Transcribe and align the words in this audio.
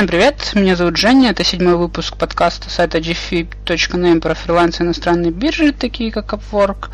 Всем 0.00 0.08
привет, 0.08 0.52
меня 0.54 0.76
зовут 0.76 0.96
Женя, 0.96 1.32
это 1.32 1.44
седьмой 1.44 1.76
выпуск 1.76 2.16
подкаста 2.16 2.70
сайта 2.70 2.96
gfib.name 2.96 4.20
про 4.20 4.32
фриланс 4.32 4.80
иностранные 4.80 5.30
биржи, 5.30 5.72
такие 5.72 6.10
как 6.10 6.32
Upwork. 6.32 6.88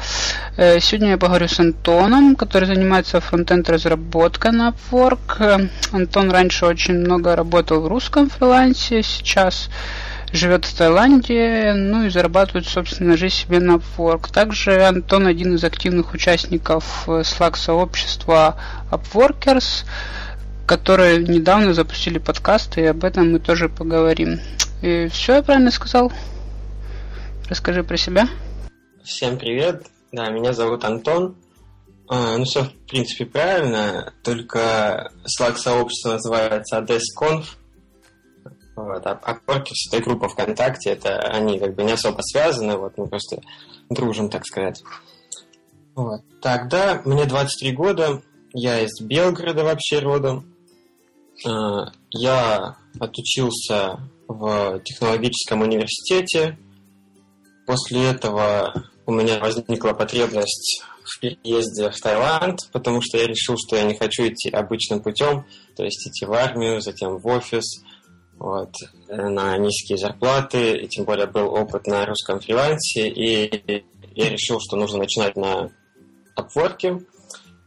Э, 0.57 0.81
сегодня 0.81 1.11
я 1.11 1.17
поговорю 1.17 1.47
с 1.47 1.61
Антоном, 1.61 2.35
который 2.35 2.65
занимается 2.65 3.21
фронтенд 3.21 3.71
разработкой 3.71 4.51
на 4.51 4.71
Upwork. 4.71 5.69
Антон 5.93 6.33
раньше 6.33 6.67
очень 6.67 6.95
много 6.95 7.37
работал 7.37 7.81
в 7.81 7.87
русском 7.87 8.29
фрилансе, 8.29 9.05
сейчас 9.05 9.71
живет 10.33 10.65
в 10.65 10.77
Таиланде, 10.77 11.75
ну 11.77 12.07
и 12.07 12.11
зарабатывает, 12.11 12.67
собственно, 12.67 13.17
жизнь 13.17 13.37
себе 13.37 13.61
на 13.61 13.77
Upwork. 13.77 14.33
Также 14.33 14.85
Антон 14.85 15.29
один 15.29 15.55
из 15.55 15.63
активных 15.63 16.13
участников 16.13 17.05
э, 17.07 17.23
Slack-сообщества 17.23 18.57
Upworkers 18.91 19.85
которые 20.67 21.19
недавно 21.19 21.73
запустили 21.73 22.19
подкаст, 22.19 22.77
и 22.77 22.85
об 22.85 23.05
этом 23.05 23.33
мы 23.33 23.39
тоже 23.39 23.69
поговорим. 23.69 24.41
И 24.83 25.07
все 25.09 25.37
я 25.37 25.43
правильно 25.43 25.71
сказал? 25.71 26.13
Расскажи 27.49 27.85
про 27.85 27.97
себя. 27.97 28.29
Всем 29.05 29.39
привет. 29.39 29.87
Да, 30.13 30.29
меня 30.31 30.53
зовут 30.53 30.85
Антон. 30.85 31.37
А, 32.09 32.37
ну, 32.37 32.45
все, 32.45 32.65
в 32.65 32.73
принципе, 32.89 33.27
правильно, 33.27 34.13
только 34.23 35.11
Slack 35.25 35.57
сообщество 35.57 36.13
называется 36.13 36.79
AdesConf. 36.79 37.45
Вот, 38.77 39.07
а, 39.07 39.21
а 39.23 39.35
Quarkers 39.35 39.93
это 39.93 40.03
группа 40.03 40.29
ВКонтакте, 40.29 40.91
это 40.91 41.19
они 41.19 41.59
как 41.59 41.75
бы 41.75 41.83
не 41.83 41.93
особо 41.93 42.21
связаны, 42.21 42.77
вот 42.77 42.99
мы 42.99 43.07
просто 43.07 43.41
дружим, 43.89 44.29
так 44.29 44.45
сказать. 44.47 44.83
Вот. 45.95 46.21
Тогда 46.43 47.01
мне 47.05 47.25
23 47.25 47.73
года, 47.73 48.23
я 48.53 48.81
из 48.81 49.01
Белгорода 49.01 49.65
вообще 49.65 49.99
родом. 49.99 50.56
Э, 51.45 51.87
я 52.11 52.77
отучился 52.99 54.01
в 54.29 54.81
технологическом 54.81 55.63
университете. 55.63 56.59
После 57.67 58.11
этого 58.11 58.85
у 59.07 59.13
меня 59.13 59.39
возникла 59.39 59.93
потребность 59.93 60.83
в 61.05 61.21
переезде 61.21 61.91
в 61.91 62.01
Таиланд, 62.01 62.71
потому 62.73 63.01
что 63.01 63.19
я 63.19 63.27
решил, 63.27 63.57
что 63.57 63.77
я 63.77 63.85
не 63.85 63.95
хочу 63.95 64.27
идти 64.27 64.51
обычным 64.51 65.03
путем, 65.03 65.47
то 65.77 65.85
есть 65.85 66.07
идти 66.07 66.27
в 66.27 66.33
армию, 66.33 66.81
затем 66.81 67.19
в 67.19 67.27
офис, 67.27 67.65
вот, 68.39 68.73
на 69.09 69.57
низкие 69.57 69.99
зарплаты, 69.99 70.77
и 70.77 70.89
тем 70.89 71.05
более 71.05 71.27
был 71.27 71.47
опыт 71.55 71.87
на 71.87 72.05
русском 72.07 72.41
фрилансе, 72.41 73.09
и 73.09 73.85
я 74.15 74.31
решил, 74.31 74.59
что 74.61 74.77
нужно 74.77 74.99
начинать 74.99 75.37
на 75.37 75.71
Upwork. 76.37 77.05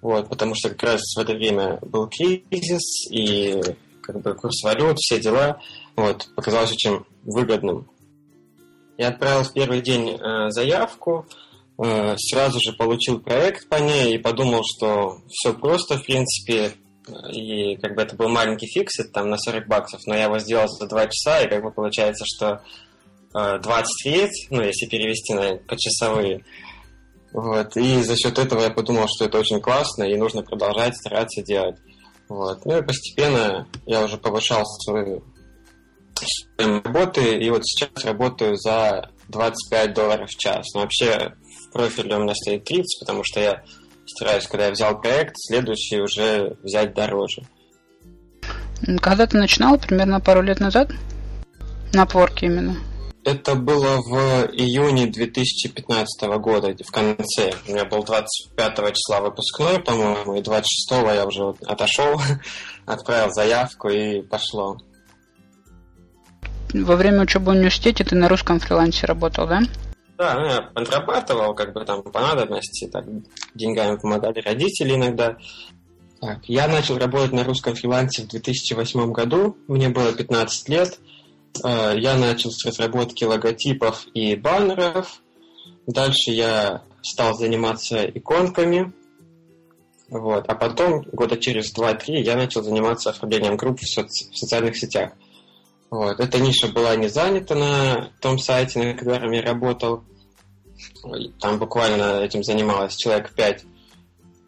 Вот, 0.02 0.30
потому 0.30 0.56
что 0.56 0.70
как 0.70 0.84
раз 0.84 1.02
в 1.16 1.20
это 1.20 1.34
время 1.34 1.80
был 1.82 2.08
кризис, 2.08 3.12
и 3.12 3.62
как 4.02 4.22
бы 4.22 4.34
курс 4.34 4.64
валют, 4.64 4.98
все 4.98 5.20
дела. 5.20 5.60
Вот, 5.96 6.30
показалось 6.36 6.72
очень 6.72 7.06
выгодным. 7.24 7.90
Я 8.98 9.10
отправил 9.10 9.44
в 9.44 9.54
первый 9.54 9.82
день 9.82 10.10
э, 10.10 10.50
заявку, 10.50 11.26
э, 11.78 12.16
сразу 12.18 12.60
же 12.60 12.74
получил 12.74 13.20
проект 13.20 13.70
по 13.70 13.76
ней 13.76 14.16
и 14.16 14.18
подумал, 14.18 14.64
что 14.66 15.20
все 15.30 15.54
просто, 15.54 15.98
в 15.98 16.04
принципе, 16.04 16.74
и 17.32 17.76
как 17.78 17.96
бы 17.96 18.02
это 18.02 18.16
был 18.16 18.30
маленький 18.30 18.68
фиксит 18.68 19.12
там 19.12 19.30
на 19.30 19.38
40 19.38 19.68
баксов, 19.68 20.02
но 20.06 20.16
я 20.16 20.26
его 20.26 20.40
сделал 20.40 20.68
за 20.68 20.88
2 20.88 21.08
часа, 21.08 21.42
и 21.42 21.50
как 21.50 21.64
бы 21.64 21.72
получается, 21.72 22.26
что 22.26 22.62
э, 23.34 23.60
20 23.60 24.06
рейд, 24.06 24.32
ну, 24.50 24.62
если 24.64 24.86
перевести 24.86 25.34
на 25.34 25.56
почасовые, 25.68 26.44
вот. 27.32 27.78
И 27.78 28.02
за 28.04 28.16
счет 28.16 28.38
этого 28.40 28.62
я 28.62 28.70
подумал, 28.70 29.08
что 29.08 29.26
это 29.26 29.40
очень 29.40 29.62
классно 29.62 30.04
и 30.04 30.18
нужно 30.18 30.42
продолжать 30.42 30.96
стараться 30.96 31.42
делать. 31.44 31.78
Вот. 32.28 32.66
Ну 32.66 32.78
и 32.78 32.84
постепенно 32.84 33.68
я 33.86 34.04
уже 34.04 34.18
повышал 34.18 34.64
свою 34.66 35.24
работы, 36.58 37.38
и 37.38 37.50
вот 37.50 37.66
сейчас 37.66 38.04
работаю 38.04 38.58
за 38.58 39.10
25 39.30 39.94
долларов 39.94 40.30
в 40.30 40.38
час. 40.38 40.66
Но 40.74 40.82
вообще 40.82 41.34
в 41.68 41.72
профиле 41.72 42.18
у 42.18 42.24
меня 42.24 42.36
стоит 42.36 42.66
30, 42.66 43.00
потому 43.00 43.24
что 43.24 43.40
я 43.40 43.64
стараюсь, 44.06 44.48
когда 44.48 44.66
я 44.66 44.72
взял 44.72 45.00
проект, 45.00 45.36
следующий 45.38 46.02
уже 46.02 46.58
взять 46.64 46.94
дороже. 46.94 47.44
Когда 49.02 49.28
ты 49.28 49.38
начинал, 49.38 49.78
примерно 49.78 50.20
пару 50.20 50.42
лет 50.42 50.60
назад? 50.60 50.92
На 51.94 52.06
порке 52.06 52.48
именно? 52.48 52.76
Это 53.26 53.56
было 53.56 53.98
в 53.98 54.50
июне 54.54 55.08
2015 55.08 56.22
года, 56.40 56.74
в 56.84 56.92
конце. 56.92 57.52
У 57.68 57.72
меня 57.72 57.84
был 57.84 58.04
25 58.04 58.76
числа 58.94 59.20
выпускной, 59.20 59.80
по-моему, 59.80 60.36
и 60.36 60.42
26 60.42 60.92
я 61.16 61.26
уже 61.26 61.54
отошел, 61.66 62.20
отправил 62.86 63.32
заявку 63.32 63.90
и 63.90 64.22
пошло. 64.22 64.78
Во 66.74 66.96
время 66.96 67.24
учебы 67.24 67.48
в 67.48 67.56
университете 67.56 68.04
ты 68.04 68.16
на 68.16 68.30
русском 68.30 68.60
фрилансе 68.60 69.06
работал, 69.06 69.48
да? 69.48 69.62
Да, 70.18 70.36
ну, 70.36 70.46
я 70.46 70.62
подрабатывал, 70.62 71.54
как 71.56 71.74
бы 71.74 71.84
там 71.84 72.04
по 72.04 72.22
надобности, 72.22 72.88
так, 72.88 73.06
деньгами 73.54 73.98
помогали 73.98 74.40
родители 74.40 74.96
иногда. 74.96 75.38
Так, 76.22 76.40
я 76.46 76.68
начал 76.68 76.98
работать 76.98 77.32
на 77.32 77.44
русском 77.44 77.76
фрилансе 77.76 78.24
в 78.24 78.28
2008 78.28 79.12
году, 79.12 79.58
мне 79.68 79.90
было 79.90 80.14
15 80.14 80.70
лет– 80.70 81.00
я 81.64 82.18
начал 82.18 82.52
с 82.52 82.66
разработки 82.66 83.24
логотипов 83.24 84.08
и 84.14 84.36
баннеров. 84.36 85.22
Дальше 85.88 86.32
я 86.32 86.84
стал 87.02 87.36
заниматься 87.36 88.06
иконками. 88.06 88.94
Вот. 90.10 90.46
А 90.48 90.56
потом, 90.56 91.02
года 91.12 91.38
через 91.38 91.76
2-3, 91.76 92.22
я 92.22 92.36
начал 92.36 92.64
заниматься 92.64 93.12
оформлением 93.12 93.58
групп 93.58 93.80
в, 93.80 93.84
соци- 93.84 94.32
в 94.32 94.38
социальных 94.38 94.78
сетях. 94.78 95.14
Вот. 95.92 96.20
Эта 96.20 96.40
ниша 96.40 96.68
была 96.68 96.96
не 96.96 97.10
занята 97.10 97.56
на 97.56 98.12
том 98.22 98.40
сайте, 98.40 98.80
на 98.80 98.94
котором 98.94 99.32
я 99.32 99.42
работал. 99.42 100.04
Там 101.40 101.60
буквально 101.60 102.22
этим 102.22 102.44
занималось 102.44 102.96
человек 102.96 103.34
5 103.34 103.66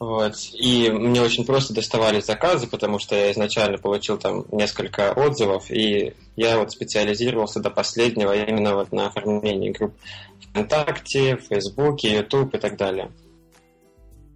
вот. 0.02 0.34
И 0.54 0.90
мне 0.90 1.22
очень 1.22 1.46
просто 1.46 1.76
доставали 1.76 2.22
заказы, 2.22 2.66
потому 2.66 2.98
что 2.98 3.16
я 3.16 3.32
изначально 3.34 3.78
получил 3.78 4.18
там 4.18 4.46
несколько 4.52 5.14
отзывов, 5.14 5.70
и 5.70 6.16
я 6.36 6.58
вот 6.58 6.72
специализировался 6.72 7.60
до 7.60 7.70
последнего 7.70 8.36
именно 8.36 8.76
вот 8.76 8.92
на 8.92 9.08
оформлении 9.08 9.72
групп 9.72 9.94
ВКонтакте, 10.50 11.38
Фейсбуке, 11.38 12.18
Ютуб 12.18 12.54
и 12.56 12.58
так 12.58 12.78
далее. 12.78 13.12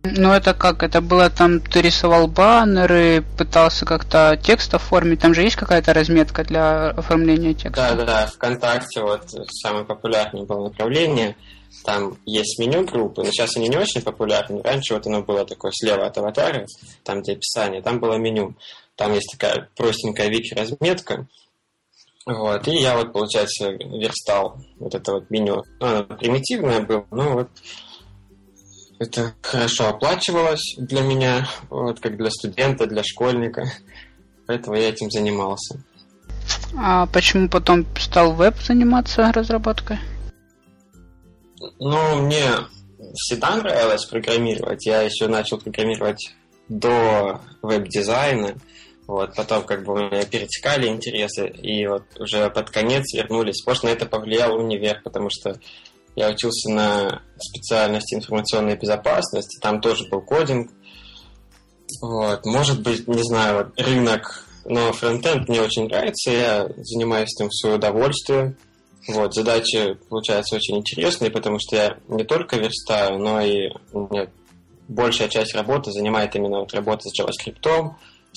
Ну 0.04 0.32
это 0.32 0.54
как? 0.54 0.84
Это 0.84 1.02
было 1.02 1.32
там, 1.32 1.60
ты 1.60 1.82
рисовал 1.82 2.28
баннеры, 2.28 3.24
пытался 3.38 3.86
как-то 3.86 4.40
текст 4.42 4.74
оформить, 4.74 5.20
там 5.20 5.34
же 5.34 5.42
есть 5.42 5.56
какая-то 5.56 5.94
разметка 5.94 6.44
для 6.44 6.90
оформления 6.90 7.56
текста? 7.56 7.96
Да, 7.96 8.06
да, 8.06 8.28
ВКонтакте 8.28 9.02
вот 9.02 9.24
самое 9.50 9.84
популярное 9.84 10.44
было 10.44 10.66
направление– 10.70 11.36
там 11.84 12.18
есть 12.26 12.58
меню 12.60 12.84
группы, 12.84 13.22
но 13.22 13.30
сейчас 13.30 13.58
они 13.58 13.68
не 13.68 13.78
очень 13.78 14.02
популярны. 14.02 14.62
Раньше 14.64 14.94
вот 14.94 15.06
оно 15.08 15.22
было 15.22 15.46
такое 15.46 15.72
слева 15.72 16.06
от 16.06 16.18
аватара, 16.18 16.66
там 17.04 17.22
где 17.22 17.34
описание, 17.34 17.82
там 17.82 18.00
было 18.00 18.16
меню. 18.16 18.56
Там 18.96 19.14
есть 19.14 19.30
такая 19.32 19.70
простенькая 19.76 20.30
вики-разметка. 20.30 21.28
Вот, 22.26 22.68
и 22.68 22.76
я 22.78 22.98
вот, 22.98 23.14
получается, 23.14 23.70
верстал 23.70 24.58
вот 24.80 24.96
это 24.96 25.14
вот 25.14 25.30
меню. 25.30 25.64
Ну, 25.80 25.86
оно 25.86 26.04
примитивное 26.04 26.82
было, 26.82 27.06
но 27.12 27.34
вот 27.34 27.50
это 28.98 29.34
хорошо 29.42 29.90
оплачивалось 29.90 30.76
для 30.78 31.02
меня, 31.02 31.48
вот 31.70 32.00
как 32.00 32.18
для 32.18 32.32
студента, 32.32 32.88
для 32.88 33.04
школьника. 33.04 33.66
Поэтому 34.48 34.76
я 34.76 34.90
этим 34.90 35.12
занимался. 35.12 35.80
А 36.78 37.06
почему 37.08 37.48
потом 37.48 37.86
стал 37.98 38.34
веб 38.34 38.56
заниматься 38.60 39.32
разработкой? 39.32 40.00
Ну, 41.80 42.22
мне 42.22 42.44
всегда 43.14 43.56
нравилось 43.56 44.06
программировать. 44.06 44.86
Я 44.86 45.02
еще 45.02 45.28
начал 45.28 45.60
программировать 45.60 46.34
до 46.70 47.42
веб-дизайна. 47.62 48.56
Вот, 49.08 49.36
потом 49.36 49.64
как 49.64 49.84
бы 49.84 49.94
у 49.94 49.98
меня 49.98 50.26
перетекали 50.26 50.88
интересы, 50.88 51.48
и 51.48 51.86
вот 51.86 52.04
уже 52.20 52.50
под 52.50 52.72
конец 52.72 53.14
вернулись. 53.14 53.66
Может, 53.66 53.84
на 53.84 53.90
это 53.90 54.08
повлиял 54.08 54.56
универ, 54.56 55.02
потому 55.04 55.30
что 55.30 55.60
я 56.16 56.30
учился 56.30 56.72
на 56.72 57.22
специальности 57.38 58.16
информационной 58.16 58.78
безопасности, 58.78 59.60
там 59.62 59.80
тоже 59.80 60.08
был 60.10 60.22
кодинг. 60.22 60.72
Вот, 62.02 62.46
может 62.46 62.82
быть, 62.82 63.08
не 63.08 63.22
знаю, 63.22 63.72
рынок, 63.78 64.44
но 64.66 64.92
фронтенд 64.92 65.48
мне 65.48 65.62
очень 65.62 65.88
нравится, 65.88 66.32
я 66.32 66.68
занимаюсь 66.78 67.30
этим 67.38 67.50
в 67.50 67.56
свое 67.56 67.76
удовольствие. 67.76 68.56
Вот, 69.08 69.36
задачи 69.36 70.00
получаются 70.10 70.56
очень 70.56 70.78
интересные, 70.78 71.30
потому 71.30 71.60
что 71.60 71.76
я 71.76 71.98
не 72.08 72.24
только 72.24 72.58
верстаю, 72.58 73.20
но 73.20 73.40
и 73.40 73.70
мне 73.94 74.30
большая 74.88 75.30
часть 75.30 75.54
работы 75.54 75.92
занимает 75.92 76.36
именно 76.36 76.62
вот 76.62 76.74
работа 76.74 77.04
с 77.08 77.20
JavaScript, 77.20 77.92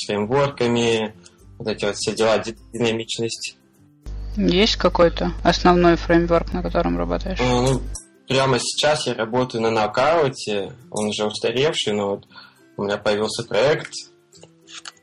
фреймворками, 0.07 1.15
вот 1.59 1.69
эти 1.69 1.85
вот 1.85 1.97
все 1.97 2.15
дела, 2.15 2.43
динамичность. 2.73 3.57
Есть 4.37 4.77
какой-то 4.77 5.33
основной 5.43 5.97
фреймворк, 5.97 6.53
на 6.53 6.63
котором 6.63 6.97
работаешь? 6.97 7.41
А, 7.41 7.63
ну, 7.63 7.81
прямо 8.29 8.59
сейчас 8.61 9.07
я 9.07 9.15
работаю 9.15 9.63
на 9.63 9.71
нокауте, 9.71 10.73
он 10.91 11.09
уже 11.09 11.27
устаревший, 11.27 11.93
но 11.93 12.11
вот 12.11 12.27
у 12.77 12.85
меня 12.85 12.99
появился 12.99 13.43
проект 13.43 13.91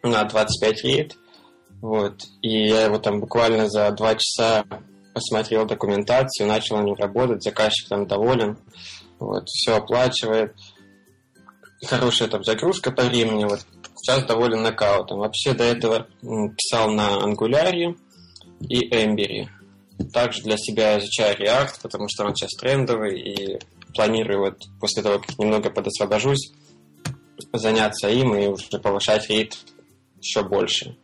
на 0.03 0.23
25 0.23 0.83
лет, 0.85 1.15
Вот. 1.81 2.21
И 2.41 2.67
я 2.67 2.85
его 2.85 2.97
там 2.97 3.19
буквально 3.19 3.69
за 3.69 3.91
два 3.91 4.15
часа 4.15 4.63
посмотрел 5.13 5.65
документацию, 5.65 6.47
начал 6.47 6.77
на 6.77 6.83
нем 6.83 6.95
работать, 6.95 7.43
заказчик 7.43 7.89
там 7.89 8.07
доволен, 8.07 8.57
вот, 9.19 9.47
все 9.47 9.77
оплачивает. 9.77 10.55
Хорошая 11.85 12.29
там 12.29 12.43
загрузка 12.43 12.91
по 12.91 13.03
времени, 13.03 13.43
вот 13.43 13.65
сейчас 14.05 14.23
доволен 14.25 14.61
нокаутом. 14.61 15.19
Вообще 15.19 15.53
до 15.53 15.63
этого 15.63 16.07
писал 16.21 16.91
на 16.91 17.17
Angular 17.23 17.95
и 18.61 18.89
Ember. 18.93 19.47
Также 20.13 20.43
для 20.43 20.57
себя 20.57 20.99
изучаю 20.99 21.37
React, 21.37 21.81
потому 21.81 22.07
что 22.09 22.25
он 22.25 22.35
сейчас 22.35 22.51
трендовый, 22.59 23.19
и 23.19 23.59
планирую 23.95 24.39
вот 24.41 24.57
после 24.79 25.01
того, 25.01 25.19
как 25.19 25.39
немного 25.39 25.69
подосвобожусь, 25.69 26.51
заняться 27.53 28.09
им 28.09 28.35
и 28.35 28.47
уже 28.47 28.79
повышать 28.79 29.29
рейд 29.29 29.57
еще 30.21 30.43
больше. 30.43 30.97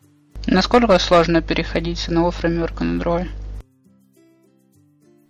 Насколько 0.45 0.99
сложно 0.99 1.41
переходить 1.41 1.99
с 1.99 2.07
одного 2.07 2.31
фреймворка 2.31 2.83
на 2.83 2.99
другой? 2.99 3.29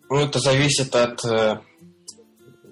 Ну, 0.09 0.17
это 0.17 0.39
зависит 0.39 0.94
от 0.95 1.24
э, 1.24 1.59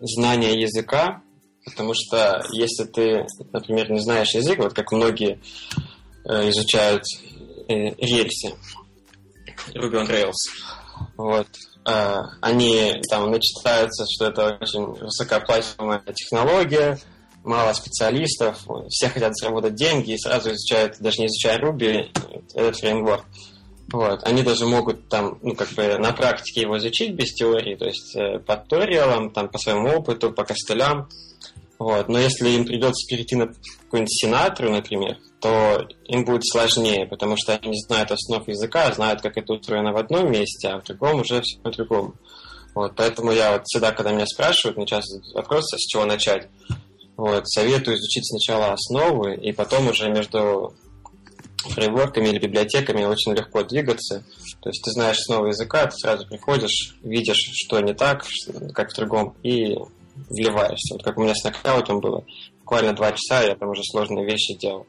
знания 0.02 0.60
языка, 0.60 1.22
потому 1.69 1.94
что 1.94 2.44
если 2.51 2.86
ты, 2.86 3.25
например, 3.51 3.92
не 3.92 4.00
знаешь 4.00 4.33
язык, 4.33 4.60
вот 4.60 4.74
как 4.74 4.92
многие 4.92 5.39
э, 6.25 6.50
изучают 6.50 7.04
э, 7.68 7.94
рельсы, 7.98 8.56
Ruby 9.74 10.01
on 10.01 10.07
Rails, 10.07 11.12
вот, 11.18 11.48
э, 11.86 12.18
они 12.42 13.01
там 13.10 13.31
начитаются, 13.31 14.06
что 14.10 14.27
это 14.27 14.57
очень 14.62 14.86
высокооплачиваемая 14.86 16.01
технология, 16.13 17.00
мало 17.44 17.74
специалистов, 17.74 18.66
все 18.89 19.10
хотят 19.10 19.36
заработать 19.36 19.75
деньги 19.75 20.12
и 20.12 20.18
сразу 20.18 20.51
изучают, 20.51 20.98
даже 21.00 21.21
не 21.21 21.27
изучая 21.27 21.60
Ruby, 21.60 22.10
этот 22.54 22.77
фреймворк. 22.77 23.25
Вот. 23.92 24.24
Они 24.24 24.44
даже 24.44 24.66
могут 24.66 25.10
там, 25.10 25.39
ну, 25.42 25.56
как 25.56 25.69
бы 25.69 25.98
на 25.98 26.12
практике 26.13 26.62
его 26.62 26.77
изучить 26.77 27.16
без 27.16 27.33
теории, 27.33 27.75
то 27.75 27.86
есть 27.86 28.16
э, 28.16 28.39
по 28.39 28.56
туториалам, 28.56 29.31
там, 29.31 29.50
по 29.50 29.57
своему 29.57 29.89
опыту, 29.98 30.31
по 30.31 30.44
костылям. 30.44 31.10
Вот. 31.80 32.10
Но 32.10 32.20
если 32.20 32.50
им 32.50 32.66
придется 32.66 33.08
перейти 33.10 33.36
на 33.38 33.48
какую-нибудь 33.48 34.14
сенатору, 34.14 34.70
например, 34.70 35.18
то 35.40 35.88
им 36.06 36.26
будет 36.26 36.46
сложнее, 36.46 37.08
потому 37.08 37.38
что 37.38 37.54
они 37.54 37.70
не 37.70 37.81
знают 37.88 38.12
основ 38.12 38.46
языка, 38.48 38.92
знают, 38.94 39.22
как 39.22 39.38
это 39.38 39.54
устроено 39.54 39.94
в 39.94 39.98
одном 39.98 40.30
месте, 40.30 40.68
а 40.68 40.80
в 40.80 40.84
другом 40.84 41.22
уже 41.22 41.42
все 41.42 41.58
по-другому. 41.62 42.16
Вот, 42.76 42.94
поэтому 42.96 43.31
я 43.31 43.54
вот 43.54 43.64
всегда, 43.66 43.94
когда 43.94 44.12
меня 44.12 44.26
спрашивают, 44.28 44.78
мне 44.78 44.86
часто 44.86 45.22
вопрос, 45.34 45.66
с 45.72 45.88
чего 45.88 46.06
начать, 46.06 46.50
вот, 47.16 47.48
советую 47.48 47.98
изучить 47.98 48.28
сначала 48.28 48.74
основы, 48.74 49.36
и 49.36 49.54
потом 49.54 49.88
уже 49.88 50.10
между 50.10 50.74
фреймворками 51.70 52.30
или 52.30 52.40
библиотеками 52.40 53.06
очень 53.06 53.34
легко 53.34 53.64
двигаться. 53.64 54.24
То 54.62 54.70
есть 54.70 54.84
ты 54.84 54.92
знаешь 54.92 55.18
основы 55.18 55.50
языка, 55.50 55.86
ты 55.88 55.96
сразу 55.98 56.28
приходишь, 56.28 56.96
видишь, 57.02 57.52
что 57.54 57.80
не 57.80 57.94
так, 57.94 58.26
как 58.74 58.92
в 58.92 58.96
другом, 58.96 59.36
и 59.44 59.78
вливаешься. 60.30 60.95
Вот 60.95 61.04
как 61.04 61.18
у 61.18 61.24
меня 61.24 61.36
с 61.36 61.44
нокаутом 61.44 62.00
было. 62.00 62.24
Буквально 62.60 62.94
два 62.94 63.12
часа 63.12 63.42
я 63.44 63.56
там 63.56 63.69
уже 63.69 63.83
сложные 63.83 64.25
вещи 64.25 64.54
делал. 64.56 64.86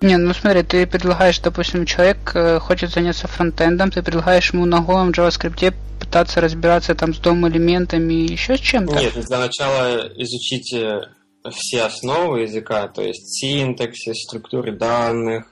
Не, 0.00 0.16
ну 0.16 0.34
смотри, 0.34 0.62
ты 0.64 0.86
предлагаешь, 0.86 1.38
допустим, 1.38 1.86
человек 1.86 2.32
э, 2.34 2.58
хочет 2.58 2.90
заняться 2.90 3.28
фронтендом, 3.28 3.92
ты 3.92 4.02
предлагаешь 4.02 4.52
ему 4.52 4.66
на 4.66 4.80
голом 4.80 5.10
JavaScript 5.10 5.74
пытаться 6.00 6.40
разбираться 6.40 6.96
там 6.96 7.14
с 7.14 7.18
дом 7.18 7.46
элементами 7.46 8.12
и 8.12 8.32
еще 8.32 8.56
с 8.56 8.60
чем-то? 8.60 8.94
Нет, 8.94 9.14
для 9.14 9.38
начала 9.38 10.08
изучите 10.16 11.08
все 11.50 11.82
основы 11.84 12.42
языка, 12.42 12.88
то 12.88 13.02
есть 13.02 13.38
синтаксис, 13.38 14.24
структуры 14.26 14.72
данных, 14.72 15.46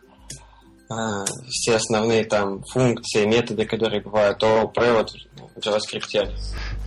а, 0.88 1.24
все 1.48 1.76
основные 1.76 2.24
там 2.24 2.64
функции, 2.64 3.24
методы, 3.24 3.64
которые 3.64 4.02
бывают, 4.02 4.38
то 4.38 4.66
провод 4.66 5.10
в 5.10 5.29
JavaScript. 5.60 6.30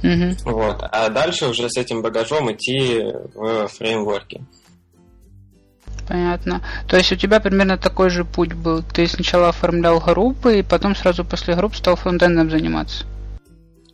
Mm-hmm. 0.02 0.38
Вот. 0.44 0.78
А 0.82 1.10
дальше 1.10 1.48
уже 1.48 1.70
с 1.70 1.78
этим 1.78 2.02
багажом 2.02 2.52
идти 2.52 3.04
в 3.34 3.68
фреймворке. 3.68 4.44
Понятно. 6.08 6.62
То 6.88 6.98
есть 6.98 7.12
у 7.12 7.16
тебя 7.16 7.40
примерно 7.40 7.78
такой 7.78 8.10
же 8.10 8.26
путь 8.26 8.54
был. 8.54 8.84
Ты 8.84 9.08
сначала 9.08 9.50
оформлял 9.50 10.00
группы, 10.00 10.60
и 10.60 10.64
потом 10.64 10.96
сразу 10.96 11.24
после 11.24 11.56
групп 11.56 11.76
стал 11.76 11.96
фронтендом 11.96 12.50
заниматься. 12.50 13.06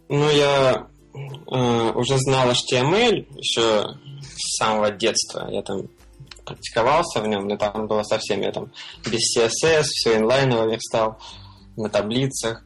Ну, 0.10 0.30
я 0.32 0.88
э, 1.14 1.92
уже 1.92 2.18
знал 2.18 2.50
HTML 2.50 3.28
еще 3.38 3.96
с 4.22 4.58
самого 4.58 4.92
детства. 4.92 5.48
Я 5.52 5.62
там 5.62 5.88
практиковался 6.46 7.22
в 7.22 7.28
нем, 7.28 7.48
но 7.48 7.58
там 7.58 7.88
было 7.88 8.02
совсем, 8.04 8.42
я 8.42 8.52
там 8.52 8.72
без 9.06 9.38
CSS, 9.38 9.84
все 9.84 10.18
инлайново 10.18 10.72
верстал 10.72 11.20
на 11.78 11.90
таблицах. 11.90 12.64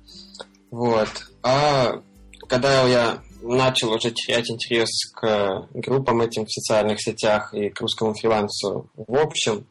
Вот. 0.71 1.09
А 1.43 2.01
когда 2.47 2.87
я 2.87 3.21
начал 3.41 3.91
уже 3.91 4.11
терять 4.11 4.49
интерес 4.49 4.89
к 5.13 5.67
группам 5.73 6.21
этим 6.21 6.45
в 6.45 6.51
социальных 6.51 7.01
сетях 7.01 7.53
и 7.53 7.69
к 7.69 7.81
русскому 7.81 8.13
фрилансу 8.13 8.89
в 8.95 9.17
общем, 9.17 9.67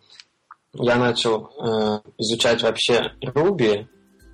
я 0.75 0.97
начал 0.97 1.47
э, 1.47 2.01
изучать 2.19 2.63
вообще 2.63 3.13
Ruby, 3.23 3.87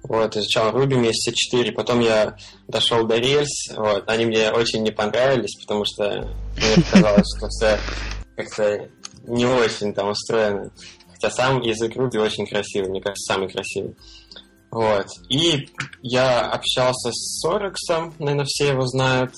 вот, 0.04 0.36
изучал 0.36 0.72
Ruby 0.72 0.96
месяца 0.96 1.32
4, 1.34 1.72
потом 1.72 2.00
я 2.00 2.36
дошел 2.68 3.06
до 3.06 3.18
Rails, 3.18 3.46
вот, 3.76 4.04
они 4.08 4.26
мне 4.26 4.50
очень 4.50 4.82
не 4.82 4.90
понравились, 4.90 5.56
потому 5.60 5.84
что 5.84 6.28
мне 6.56 6.84
казалось, 6.90 7.26
что 7.36 7.48
все 7.48 7.78
как-то 8.36 8.88
не 9.26 9.46
очень 9.46 9.92
там 9.94 10.10
устроены. 10.10 10.70
Хотя 11.12 11.30
сам 11.30 11.60
язык 11.60 11.96
Ruby 11.96 12.18
очень 12.18 12.46
красивый, 12.46 12.90
мне 12.90 13.00
кажется, 13.00 13.34
самый 13.34 13.48
красивый. 13.48 13.96
Вот. 14.70 15.06
И 15.28 15.68
я 16.02 16.50
общался 16.50 17.10
с 17.10 17.40
Сорексом, 17.40 18.14
наверное, 18.18 18.44
все 18.46 18.68
его 18.68 18.86
знают, 18.86 19.32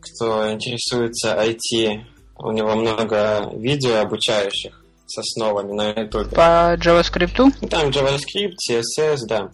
кто 0.00 0.50
интересуется 0.52 1.34
IT. 1.34 2.04
У 2.38 2.50
него 2.50 2.74
много 2.74 3.50
видео 3.54 4.00
обучающих 4.00 4.82
с 5.06 5.18
основами 5.18 5.72
на 5.72 5.90
YouTube. 5.90 6.34
По 6.34 6.76
JavaScript? 6.76 7.68
Там 7.68 7.90
JavaScript, 7.90 8.54
CSS, 8.68 9.18
да. 9.28 9.50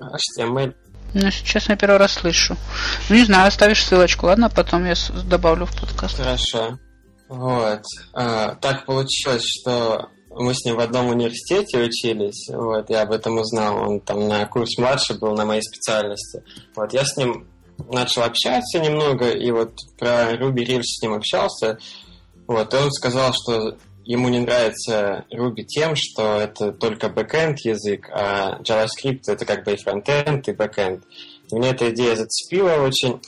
HTML. 0.00 0.74
Ну, 1.12 1.30
сейчас 1.30 1.68
я 1.68 1.76
первый 1.76 1.98
раз 1.98 2.12
слышу. 2.12 2.56
Ну, 3.08 3.16
не 3.16 3.24
знаю, 3.24 3.48
оставишь 3.48 3.84
ссылочку, 3.84 4.26
ладно? 4.26 4.48
Потом 4.48 4.86
я 4.86 4.94
добавлю 5.24 5.66
в 5.66 5.78
подкаст. 5.78 6.16
Хорошо. 6.16 6.78
Вот. 7.28 7.82
А, 8.12 8.54
так 8.56 8.86
получилось, 8.86 9.44
что 9.44 10.08
мы 10.30 10.54
с 10.54 10.64
ним 10.64 10.76
в 10.76 10.80
одном 10.80 11.08
университете 11.08 11.78
учились, 11.78 12.48
вот, 12.48 12.88
я 12.88 13.02
об 13.02 13.12
этом 13.12 13.38
узнал, 13.38 13.88
он 13.88 14.00
там 14.00 14.28
на 14.28 14.46
курс 14.46 14.78
младше 14.78 15.14
был 15.14 15.34
на 15.34 15.44
моей 15.44 15.62
специальности. 15.62 16.44
Вот, 16.74 16.92
я 16.92 17.04
с 17.04 17.16
ним 17.16 17.48
начал 17.90 18.22
общаться 18.22 18.78
немного, 18.78 19.30
и 19.30 19.50
вот 19.50 19.72
про 19.98 20.32
Ruby 20.32 20.66
Rails 20.66 20.82
с 20.84 21.02
ним 21.02 21.14
общался, 21.14 21.78
вот, 22.46 22.72
и 22.72 22.76
он 22.76 22.90
сказал, 22.92 23.32
что 23.32 23.76
ему 24.04 24.28
не 24.28 24.38
нравится 24.38 25.24
Ruby 25.32 25.62
тем, 25.62 25.94
что 25.96 26.40
это 26.40 26.72
только 26.72 27.08
backend 27.08 27.60
язык, 27.60 28.08
а 28.12 28.60
JavaScript 28.62 29.22
это 29.26 29.44
как 29.44 29.64
бы 29.64 29.72
и 29.72 29.76
frontend, 29.76 30.48
и 30.48 30.52
backend. 30.52 31.04
Меня 31.52 31.70
эта 31.70 31.90
идея 31.90 32.16
зацепила 32.16 32.82
очень, 32.86 33.20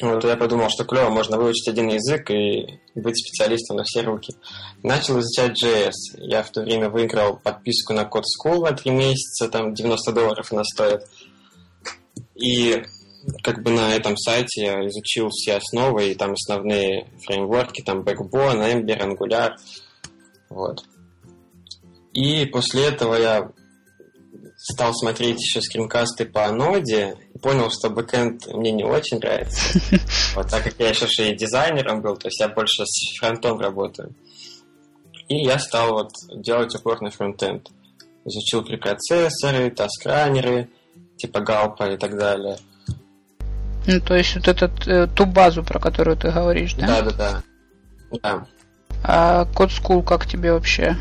вот 0.00 0.24
я 0.24 0.36
подумал, 0.36 0.68
что 0.68 0.84
клево, 0.84 1.08
можно 1.08 1.38
выучить 1.38 1.68
один 1.68 1.88
язык 1.88 2.30
и 2.30 2.80
быть 2.94 3.18
специалистом 3.18 3.78
на 3.78 3.84
все 3.84 4.02
руки. 4.02 4.34
Начал 4.82 5.18
изучать 5.20 5.62
JS. 5.62 6.18
Я 6.18 6.42
в 6.42 6.50
то 6.50 6.60
время 6.62 6.90
выиграл 6.90 7.38
подписку 7.38 7.94
на 7.94 8.02
Code 8.02 8.24
School 8.24 8.60
на 8.60 8.72
три 8.72 8.90
месяца, 8.90 9.48
там 9.48 9.72
90 9.72 10.12
долларов 10.12 10.52
она 10.52 10.64
стоит. 10.64 11.00
И 12.34 12.82
как 13.42 13.62
бы 13.62 13.70
на 13.70 13.94
этом 13.94 14.16
сайте 14.16 14.64
я 14.64 14.86
изучил 14.86 15.30
все 15.30 15.56
основы, 15.56 16.10
и 16.10 16.14
там 16.14 16.32
основные 16.32 17.08
фреймворки, 17.24 17.82
там 17.82 18.02
Backbone, 18.02 18.72
Ember, 18.72 19.00
Angular. 19.00 19.52
Вот. 20.50 20.84
И 22.12 22.44
после 22.46 22.86
этого 22.86 23.14
я 23.14 23.50
стал 24.56 24.94
смотреть 24.94 25.40
еще 25.40 25.60
скринкасты 25.60 26.26
по 26.26 26.50
ноде 26.50 27.16
понял, 27.38 27.70
что 27.70 27.90
бэкэнд 27.90 28.54
мне 28.54 28.72
не 28.72 28.84
очень 28.84 29.18
нравится. 29.18 29.80
Вот, 30.34 30.50
так 30.50 30.64
как 30.64 30.74
я 30.78 30.90
еще 30.90 31.30
и 31.30 31.36
дизайнером 31.36 32.02
был, 32.02 32.16
то 32.16 32.28
есть 32.28 32.40
я 32.40 32.48
больше 32.48 32.84
с 32.84 33.18
фронтом 33.18 33.58
работаю. 33.58 34.14
И 35.28 35.36
я 35.44 35.58
стал 35.58 35.92
вот 35.92 36.10
делать 36.34 36.74
упор 36.74 37.00
на 37.00 37.10
фронтенд. 37.10 37.68
Изучил 38.24 38.62
препроцессоры, 38.62 39.70
таскранеры, 39.70 40.68
типа 41.16 41.40
галпа 41.40 41.90
и 41.92 41.96
так 41.96 42.16
далее. 42.18 42.58
Ну, 43.86 44.00
то 44.00 44.14
есть 44.14 44.34
вот 44.34 44.48
этот, 44.48 44.86
э, 44.86 45.06
ту 45.06 45.26
базу, 45.26 45.62
про 45.62 45.78
которую 45.78 46.16
ты 46.16 46.30
говоришь, 46.30 46.74
да? 46.74 46.86
Да, 46.86 47.02
да, 47.02 47.12
да. 47.12 47.42
да. 48.22 48.46
А 49.04 49.44
Code 49.54 49.70
School 49.70 50.02
как 50.02 50.26
тебе 50.26 50.52
вообще? 50.52 50.96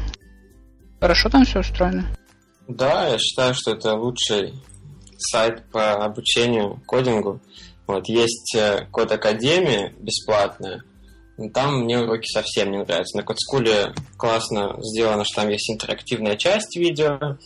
Хорошо 1.00 1.30
там 1.30 1.46
все 1.46 1.60
устроено? 1.60 2.06
Да, 2.68 3.08
я 3.08 3.18
считаю, 3.18 3.54
что 3.54 3.72
это 3.72 3.94
лучший 3.96 4.54
сайт 5.18 5.64
по 5.72 5.94
обучению 6.04 6.82
кодингу. 6.86 7.40
Вот 7.88 8.08
есть 8.08 8.56
э, 8.56 8.88
Код 8.92 9.12
Академия 9.12 9.94
бесплатная, 10.00 10.84
но 11.38 11.50
там 11.50 11.84
мне 11.84 12.00
уроки 12.00 12.28
совсем 12.28 12.72
не 12.72 12.80
нравятся. 12.80 13.18
На 13.18 13.24
Кодскуле 13.24 13.94
классно 14.18 14.76
сделано, 14.82 15.24
что 15.26 15.42
там 15.42 15.50
есть 15.50 15.70
интерактивная 15.70 16.36
часть 16.36 16.76
видео, 16.76 17.38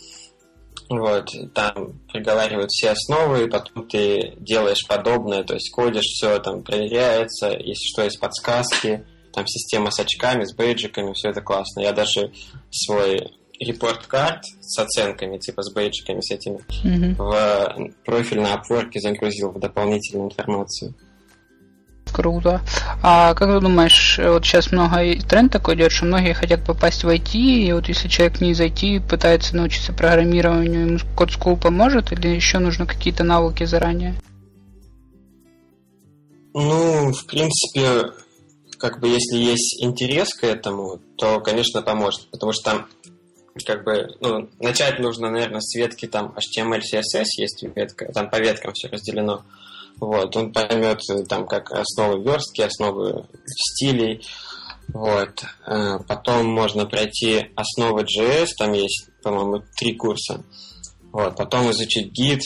Вот, 0.88 1.30
там 1.54 2.00
приговаривают 2.12 2.70
все 2.70 2.90
основы, 2.90 3.48
потом 3.48 3.88
ты 3.88 4.34
делаешь 4.38 4.86
подобное, 4.88 5.44
то 5.44 5.54
есть 5.54 5.70
кодишь, 5.70 6.04
все 6.04 6.38
там 6.38 6.62
проверяется, 6.62 7.50
если 7.50 7.92
что, 7.92 8.02
есть 8.02 8.18
подсказки, 8.18 9.04
там 9.32 9.46
система 9.46 9.90
с 9.90 10.00
очками, 10.00 10.44
с 10.44 10.54
бейджиками, 10.54 11.12
все 11.12 11.28
это 11.30 11.42
классно. 11.42 11.80
Я 11.80 11.92
даже 11.92 12.32
свой 12.70 13.39
репорт-карт 13.60 14.42
с 14.60 14.78
оценками, 14.78 15.38
типа 15.38 15.62
с 15.62 15.72
бейджиками, 15.72 16.20
с 16.20 16.30
этими, 16.30 16.58
mm-hmm. 16.82 17.14
в 17.16 18.04
профиль 18.04 18.40
на 18.40 18.54
Upwork 18.54 18.90
загрузил 18.94 19.50
в 19.50 19.60
дополнительную 19.60 20.30
информацию. 20.30 20.94
Круто. 22.10 22.60
А 23.02 23.34
как 23.34 23.48
ты 23.48 23.60
думаешь, 23.60 24.18
вот 24.18 24.44
сейчас 24.44 24.72
много 24.72 25.14
тренд 25.28 25.52
такой 25.52 25.76
идет, 25.76 25.92
что 25.92 26.06
многие 26.06 26.32
хотят 26.32 26.64
попасть 26.64 27.04
в 27.04 27.08
IT, 27.08 27.34
и 27.34 27.72
вот 27.72 27.86
если 27.88 28.08
человек 28.08 28.40
не 28.40 28.50
из 28.50 28.60
IT 28.60 29.08
пытается 29.08 29.54
научиться 29.54 29.92
программированию, 29.92 30.86
ему 30.88 30.98
код 31.14 31.30
School 31.30 31.60
поможет, 31.60 32.10
или 32.12 32.28
еще 32.28 32.58
нужно 32.58 32.86
какие-то 32.86 33.22
навыки 33.22 33.64
заранее? 33.64 34.16
Ну, 36.52 37.12
в 37.12 37.26
принципе, 37.26 38.10
как 38.78 38.98
бы 38.98 39.08
если 39.08 39.36
есть 39.36 39.80
интерес 39.82 40.34
к 40.34 40.42
этому, 40.42 40.98
то, 41.16 41.40
конечно, 41.40 41.80
поможет, 41.82 42.28
потому 42.30 42.52
что 42.52 42.64
там 42.64 42.86
как 43.66 43.84
бы, 43.84 44.08
ну, 44.20 44.48
начать 44.58 44.98
нужно, 44.98 45.30
наверное, 45.30 45.60
с 45.60 45.74
ветки 45.74 46.06
там 46.06 46.34
HTML, 46.36 46.80
CSS 46.80 47.24
есть 47.38 47.64
ветка, 47.74 48.12
там 48.12 48.30
по 48.30 48.36
веткам 48.36 48.72
все 48.74 48.88
разделено. 48.88 49.44
Вот, 49.98 50.34
он 50.36 50.52
поймет 50.52 51.02
там 51.28 51.46
как 51.46 51.72
основы 51.72 52.22
верстки, 52.22 52.62
основы 52.62 53.26
стилей. 53.46 54.24
Вот. 54.88 55.44
Э, 55.66 55.98
потом 56.08 56.46
можно 56.46 56.86
пройти 56.86 57.50
основы 57.54 58.02
JS, 58.02 58.48
там 58.58 58.72
есть, 58.72 59.08
по-моему, 59.22 59.62
три 59.76 59.94
курса. 59.94 60.42
Вот. 61.12 61.36
Потом 61.36 61.70
изучить 61.70 62.12
гид, 62.12 62.40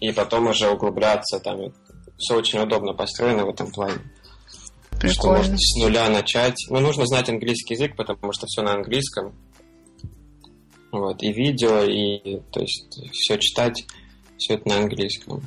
и 0.00 0.12
потом 0.12 0.48
уже 0.48 0.68
углубляться. 0.68 1.40
Там 1.40 1.72
все 2.16 2.36
очень 2.36 2.60
удобно 2.60 2.94
построено 2.94 3.44
в 3.44 3.50
этом 3.50 3.70
плане. 3.70 3.98
Прикольно. 4.90 5.12
Что 5.12 5.32
можно 5.32 5.56
с 5.58 5.76
нуля 5.76 6.08
начать. 6.08 6.56
Но 6.70 6.80
нужно 6.80 7.06
знать 7.06 7.28
английский 7.28 7.74
язык, 7.74 7.96
потому 7.96 8.32
что 8.32 8.46
все 8.46 8.62
на 8.62 8.74
английском. 8.74 9.34
Вот, 10.90 11.22
и 11.22 11.32
видео, 11.32 11.82
и 11.82 12.40
то 12.50 12.60
есть 12.60 12.98
все 13.12 13.38
читать, 13.38 13.84
все 14.38 14.54
это 14.54 14.68
на 14.68 14.78
английском. 14.78 15.42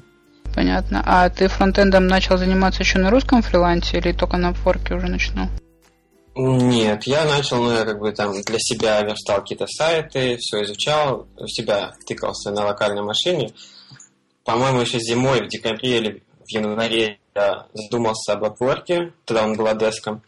Понятно. 0.54 1.02
А 1.06 1.30
ты 1.30 1.48
фронтендом 1.48 2.08
начал 2.08 2.38
заниматься 2.38 2.84
еще 2.84 3.00
на 3.00 3.10
русском 3.10 3.42
фрилансе 3.42 3.98
или 3.98 4.12
только 4.12 4.38
на 4.38 4.54
форке 4.54 4.96
уже 4.96 5.08
начинал? 5.08 5.48
Нет, 6.36 7.04
я 7.04 7.26
начал, 7.26 7.62
ну, 7.62 7.72
я 7.72 7.84
как 7.84 8.00
бы 8.00 8.12
там 8.12 8.42
для 8.42 8.60
себя 8.60 9.02
верстал 9.02 9.42
какие-то 9.42 9.68
сайты, 9.68 10.38
все 10.38 10.64
изучал, 10.64 11.28
у 11.38 11.48
себя 11.48 11.94
тыкался 12.06 12.52
на 12.52 12.66
локальной 12.66 13.02
машине. 13.02 13.52
По-моему, 14.46 14.82
еще 14.82 15.00
зимой, 15.00 15.44
в 15.44 15.48
декабре 15.48 15.98
или 15.98 16.24
в 16.46 16.50
январе 16.50 17.20
я 17.36 17.68
задумался 17.74 18.34
об 18.34 18.44
Upwork, 18.46 19.12
тогда 19.26 19.44
он 19.44 19.56
был 19.56 19.68
адеском 19.68 20.22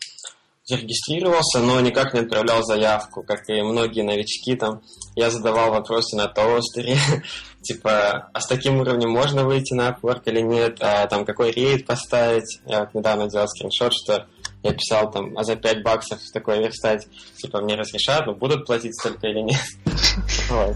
зарегистрировался, 0.66 1.60
но 1.60 1.80
никак 1.82 2.14
не 2.14 2.22
отправлял 2.22 2.64
заявку, 2.64 3.24
как 3.24 3.50
и 3.50 3.62
многие 3.62 4.02
новички 4.02 4.56
там. 4.56 4.82
Я 5.16 5.30
задавал 5.30 5.72
вопросы 5.72 6.16
на 6.16 6.28
тостере, 6.28 6.98
типа, 7.62 8.30
а 8.34 8.40
с 8.40 8.48
таким 8.48 8.80
уровнем 8.80 9.10
можно 9.10 9.44
выйти 9.44 9.74
на 9.74 9.90
Upwork 9.90 10.24
или 10.26 10.42
нет, 10.42 10.78
а 10.82 11.06
там 11.08 11.26
какой 11.26 11.52
рейд 11.52 11.86
поставить. 11.86 12.60
Я 12.66 12.82
вот 12.82 12.94
недавно 12.94 13.30
делал 13.30 13.48
скриншот, 13.48 13.94
что 13.94 14.28
я 14.64 14.74
писал 14.74 15.12
там, 15.12 15.38
а 15.38 15.44
за 15.44 15.56
5 15.56 15.84
баксов 15.84 16.20
такое 16.34 16.60
верстать, 16.60 17.08
типа, 17.38 17.62
мне 17.62 17.76
разрешат, 17.76 18.26
но 18.26 18.34
будут 18.34 18.66
платить 18.66 19.00
столько 19.00 19.28
или 19.28 19.42
нет. 19.42 19.62
Вот. 20.50 20.76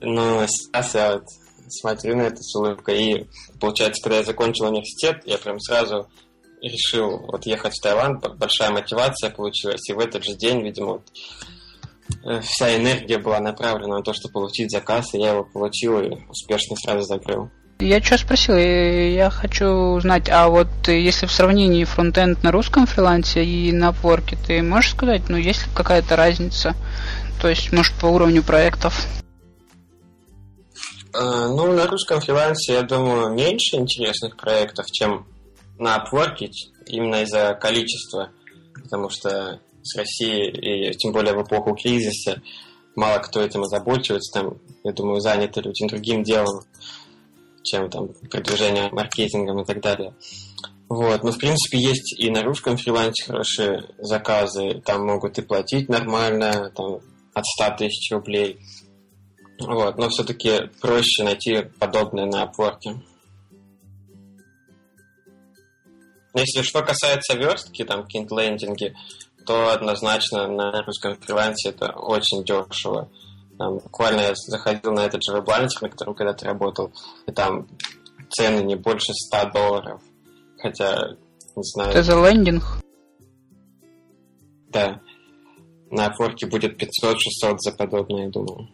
Но 0.00 0.46
сейчас 0.46 0.94
я 0.94 1.14
вот 1.14 1.24
смотрю 1.68 2.16
на 2.16 2.22
это 2.22 2.36
с 2.40 2.54
улыбкой, 2.54 3.02
и 3.02 3.26
получается, 3.60 4.02
когда 4.02 4.18
я 4.18 4.24
закончил 4.24 4.66
университет, 4.66 5.22
я 5.26 5.38
прям 5.38 5.58
сразу 5.58 6.08
решил 6.62 7.18
вот 7.18 7.46
ехать 7.46 7.74
в 7.74 7.82
Таиланд, 7.82 8.24
большая 8.36 8.70
мотивация 8.70 9.30
получилась, 9.30 9.88
и 9.88 9.92
в 9.92 9.98
этот 9.98 10.24
же 10.24 10.34
день, 10.34 10.62
видимо, 10.62 10.94
вот, 10.94 11.12
вся 12.42 12.76
энергия 12.76 13.18
была 13.18 13.40
направлена 13.40 13.98
на 13.98 14.02
то, 14.02 14.12
чтобы 14.12 14.32
получить 14.32 14.70
заказ, 14.70 15.14
и 15.14 15.18
я 15.18 15.32
его 15.32 15.44
получил 15.44 16.00
и 16.00 16.16
успешно 16.28 16.76
сразу 16.76 17.02
закрыл. 17.02 17.50
Я 17.80 18.02
что 18.02 18.18
спросил, 18.18 18.56
я 18.56 19.30
хочу 19.30 19.66
узнать, 19.66 20.28
а 20.28 20.48
вот 20.48 20.68
если 20.88 21.26
в 21.26 21.32
сравнении 21.32 21.84
фронтенд 21.84 22.42
на 22.42 22.50
русском 22.50 22.86
фрилансе 22.86 23.44
и 23.44 23.70
на 23.70 23.90
Upwork, 23.90 24.36
ты 24.46 24.62
можешь 24.62 24.90
сказать, 24.90 25.28
ну, 25.28 25.36
есть 25.36 25.64
ли 25.64 25.72
какая-то 25.72 26.16
разница? 26.16 26.74
То 27.40 27.48
есть, 27.48 27.72
может, 27.72 27.94
по 28.00 28.06
уровню 28.06 28.42
проектов? 28.42 29.06
Э, 31.14 31.46
ну, 31.48 31.72
на 31.72 31.86
русском 31.86 32.20
фрилансе, 32.20 32.72
я 32.72 32.82
думаю, 32.82 33.32
меньше 33.32 33.76
интересных 33.76 34.36
проектов, 34.36 34.86
чем 34.90 35.28
на 35.78 35.96
Upwork 35.98 36.50
именно 36.86 37.22
из-за 37.22 37.54
количества, 37.54 38.30
потому 38.74 39.08
что 39.08 39.60
с 39.82 39.96
Россией, 39.96 40.90
и 40.90 40.96
тем 40.96 41.12
более 41.12 41.34
в 41.34 41.42
эпоху 41.42 41.74
кризиса, 41.74 42.42
мало 42.96 43.18
кто 43.18 43.40
этим 43.40 43.62
озабочивается, 43.62 44.40
там, 44.40 44.58
я 44.84 44.92
думаю, 44.92 45.20
заняты 45.20 45.60
люди 45.60 45.86
другим 45.86 46.22
делом, 46.22 46.64
чем 47.62 47.90
там 47.90 48.08
продвижение 48.30 48.90
маркетингом 48.90 49.60
и 49.60 49.64
так 49.64 49.80
далее. 49.80 50.14
Вот, 50.88 51.22
но 51.22 51.32
в 51.32 51.38
принципе 51.38 51.78
есть 51.78 52.18
и 52.18 52.30
на 52.30 52.42
русском 52.42 52.78
фрилансе 52.78 53.24
хорошие 53.26 53.90
заказы, 53.98 54.80
там 54.84 55.06
могут 55.06 55.38
и 55.38 55.42
платить 55.42 55.88
нормально, 55.88 56.72
там 56.74 57.00
от 57.34 57.44
100 57.44 57.76
тысяч 57.76 58.10
рублей. 58.10 58.58
Вот, 59.60 59.98
но 59.98 60.08
все-таки 60.08 60.70
проще 60.80 61.24
найти 61.24 61.62
подобное 61.78 62.26
на 62.26 62.44
Upwork. 62.44 62.80
Если 66.34 66.62
что 66.62 66.82
касается 66.82 67.36
верстки, 67.36 67.84
там, 67.84 68.04
какие-нибудь 68.04 68.38
лендинги, 68.38 68.94
то 69.46 69.72
однозначно 69.72 70.46
на 70.48 70.82
русском 70.82 71.16
фрилансе 71.16 71.70
это 71.70 71.92
очень 71.92 72.44
дешево. 72.44 73.10
Там, 73.58 73.78
буквально 73.78 74.20
я 74.20 74.34
заходил 74.34 74.92
на 74.92 75.06
этот 75.06 75.22
же 75.22 75.32
веб-лайнер, 75.32 75.68
на 75.80 75.88
котором 75.88 76.14
когда-то 76.14 76.46
работал, 76.46 76.92
и 77.26 77.32
там 77.32 77.66
цены 78.30 78.62
не 78.62 78.76
больше 78.76 79.12
100 79.12 79.50
долларов. 79.50 80.00
Хотя, 80.58 81.16
не 81.56 81.62
знаю... 81.62 81.90
Это 81.90 82.02
за 82.02 82.28
лендинг? 82.28 82.62
Да. 84.68 85.00
На 85.90 86.12
форке 86.12 86.46
будет 86.46 86.80
500-600 86.80 87.56
за 87.58 87.72
подобное, 87.72 88.24
я 88.24 88.30
думаю. 88.30 88.68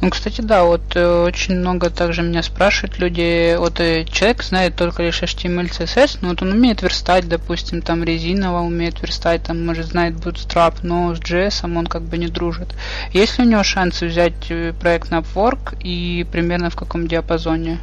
Ну, 0.00 0.10
кстати, 0.10 0.40
да, 0.40 0.64
вот 0.64 0.94
э, 0.94 1.24
очень 1.24 1.56
много 1.56 1.90
также 1.90 2.22
меня 2.22 2.42
спрашивают 2.42 2.98
люди, 2.98 3.56
вот 3.56 3.80
э, 3.80 4.04
человек 4.04 4.42
знает 4.42 4.76
только 4.76 5.02
лишь 5.02 5.22
HTML, 5.22 5.70
CSS, 5.70 6.18
но 6.20 6.28
вот 6.30 6.42
он 6.42 6.52
умеет 6.52 6.82
верстать, 6.82 7.28
допустим, 7.28 7.82
там 7.82 8.04
резиново 8.04 8.60
умеет 8.60 9.00
верстать, 9.00 9.42
там, 9.44 9.64
может, 9.64 9.86
знает 9.86 10.14
Bootstrap, 10.14 10.78
но 10.82 11.14
с 11.14 11.18
JS 11.18 11.64
он 11.64 11.86
как 11.86 12.02
бы 12.02 12.18
не 12.18 12.28
дружит. 12.28 12.74
Есть 13.12 13.38
ли 13.38 13.44
у 13.44 13.48
него 13.48 13.62
шансы 13.62 14.06
взять 14.06 14.50
э, 14.50 14.72
проект 14.72 15.10
на 15.10 15.20
Upwork 15.20 15.78
и 15.82 16.24
примерно 16.30 16.70
в 16.70 16.76
каком 16.76 17.06
диапазоне? 17.06 17.78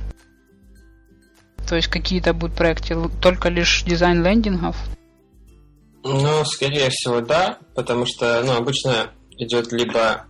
То 1.68 1.76
есть 1.76 1.88
какие-то 1.88 2.34
будут 2.34 2.56
проекты, 2.56 2.96
только 3.22 3.50
лишь 3.50 3.84
дизайн 3.84 4.24
лендингов? 4.24 4.76
Ну, 6.04 6.44
скорее 6.46 6.90
всего, 6.90 7.22
да, 7.22 7.60
потому 7.76 8.06
что, 8.06 8.44
ну, 8.46 8.58
обычно 8.58 9.12
идет 9.38 9.72
либо 9.72 10.26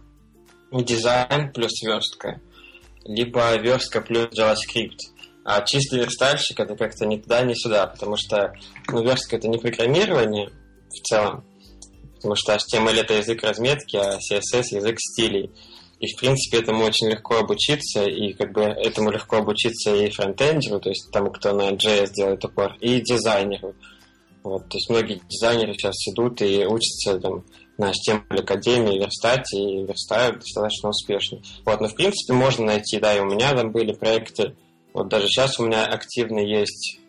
дизайн 0.82 1.51
плюс 1.53 1.82
верстка, 1.82 2.42
либо 3.06 3.56
верстка 3.58 4.01
плюс 4.01 4.27
JavaScript. 4.38 4.98
А 5.46 5.62
чистый 5.62 6.00
верстальщик 6.00 6.60
это 6.60 6.75
как-то 6.75 7.06
ни 7.06 7.18
туда, 7.18 7.42
ни 7.42 7.53
сюда, 7.53 7.88
потому 7.88 8.15
что 8.18 8.53
ну, 8.88 9.03
верстка 9.03 9.36
это 9.36 9.50
не 9.50 9.58
программирование 9.58 10.50
в 10.89 11.08
целом, 11.08 11.44
потому 12.15 12.36
что 12.36 12.56
HTML 12.56 13.01
это 13.01 13.15
язык 13.15 13.44
разметки, 13.44 13.98
а 13.98 14.18
CSS 14.18 14.63
язык 14.72 14.98
стилей. 15.00 15.51
И, 16.00 16.08
в 16.08 16.20
принципе, 16.20 16.60
этому 16.60 16.84
очень 16.84 17.08
легко 17.10 17.38
обучиться, 17.38 18.03
и 18.03 18.34
как 18.34 18.51
бы 18.51 18.62
этому 18.62 19.10
легко 19.12 19.38
обучиться 19.38 19.96
и 19.96 20.10
фронтендеру, 20.10 20.80
то 20.80 20.89
есть 20.89 21.10
тому, 21.12 21.32
кто 21.32 21.53
на 21.53 21.72
JS 21.72 22.12
делает 22.13 22.44
упор, 22.44 22.75
и 22.82 23.00
дизайнеру. 23.00 23.75
Вот, 24.44 24.68
то 24.68 24.77
есть 24.77 24.89
многие 24.89 25.22
дизайнеры 25.30 25.74
сейчас 25.74 25.96
идут 26.10 26.42
и 26.42 26.65
учатся 26.65 27.20
там, 27.20 27.46
на 27.77 27.92
HTML 27.92 28.39
Академии 28.39 29.00
верстать 29.00 29.51
и 29.53 29.84
верстают 29.84 30.39
достаточно 30.39 30.89
успешно. 30.89 31.42
Вот, 31.65 31.82
но 31.82 31.88
в 31.88 31.96
принципе 31.96 32.34
можно 32.34 32.65
найти, 32.65 33.00
да, 33.00 33.15
и 33.15 33.20
у 33.20 33.25
меня 33.25 33.53
там 33.53 33.72
были 33.72 33.94
проекты, 33.94 34.56
вот 34.94 35.10
даже 35.10 35.27
сейчас 35.27 35.60
у 35.60 35.65
меня 35.65 35.86
активно 35.86 36.39
есть 36.39 37.00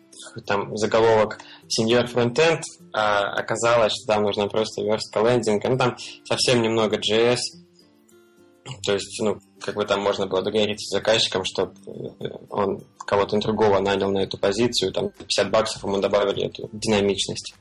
там 0.47 0.75
заголовок 0.75 1.39
senior 1.65 2.11
frontend, 2.11 2.61
а 2.93 3.31
оказалось, 3.33 3.93
что 3.93 4.13
там 4.13 4.23
нужно 4.23 4.47
просто 4.47 4.81
верстка 4.81 5.21
лендинга, 5.21 5.69
ну 5.69 5.77
там 5.77 5.97
совсем 6.25 6.61
немного 6.61 6.97
JS, 6.97 7.37
то 8.83 8.93
есть, 8.93 9.21
ну, 9.21 9.39
как 9.61 9.75
бы 9.75 9.85
там 9.85 10.01
можно 10.01 10.25
было 10.25 10.41
договориться 10.41 10.87
с 10.87 10.97
заказчиком, 10.97 11.43
чтобы 11.45 11.73
э, 12.19 12.29
он 12.49 12.83
кого-то 13.05 13.37
другого 13.37 13.79
нанял 13.79 14.09
на 14.09 14.23
эту 14.23 14.39
позицию, 14.39 14.91
там 14.91 15.09
50 15.09 15.51
баксов 15.51 15.83
ему 15.83 15.99
добавили 15.99 16.45
эту 16.45 16.69
динамичность. 16.73 17.53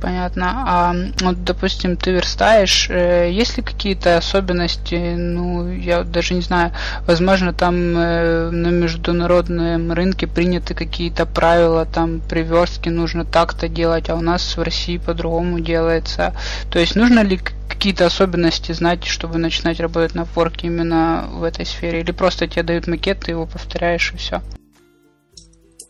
Понятно. 0.00 0.64
А 0.66 0.94
вот, 1.20 1.44
допустим, 1.44 1.96
ты 1.96 2.12
верстаешь, 2.12 2.88
э, 2.88 3.30
есть 3.30 3.58
ли 3.58 3.62
какие-то 3.62 4.16
особенности, 4.16 4.94
ну, 4.94 5.70
я 5.70 6.04
даже 6.04 6.32
не 6.32 6.40
знаю, 6.40 6.72
возможно, 7.06 7.52
там 7.52 7.74
э, 7.74 8.50
на 8.50 8.68
международном 8.68 9.92
рынке 9.92 10.26
приняты 10.26 10.74
какие-то 10.74 11.26
правила, 11.26 11.84
там 11.84 12.20
при 12.20 12.42
верстке 12.42 12.88
нужно 12.88 13.26
так-то 13.26 13.68
делать, 13.68 14.08
а 14.08 14.14
у 14.14 14.22
нас 14.22 14.56
в 14.56 14.62
России 14.62 14.96
по-другому 14.96 15.60
делается. 15.60 16.34
То 16.70 16.78
есть 16.78 16.96
нужно 16.96 17.20
ли 17.20 17.38
какие-то 17.68 18.06
особенности 18.06 18.72
знать, 18.72 19.04
чтобы 19.04 19.38
начинать 19.38 19.80
работать 19.80 20.14
на 20.14 20.24
форке 20.24 20.68
именно 20.68 21.28
в 21.30 21.44
этой 21.44 21.66
сфере? 21.66 22.00
Или 22.00 22.12
просто 22.12 22.46
тебе 22.46 22.62
дают 22.62 22.86
макет, 22.86 23.20
ты 23.20 23.32
его 23.32 23.44
повторяешь 23.44 24.12
и 24.14 24.16
все? 24.16 24.40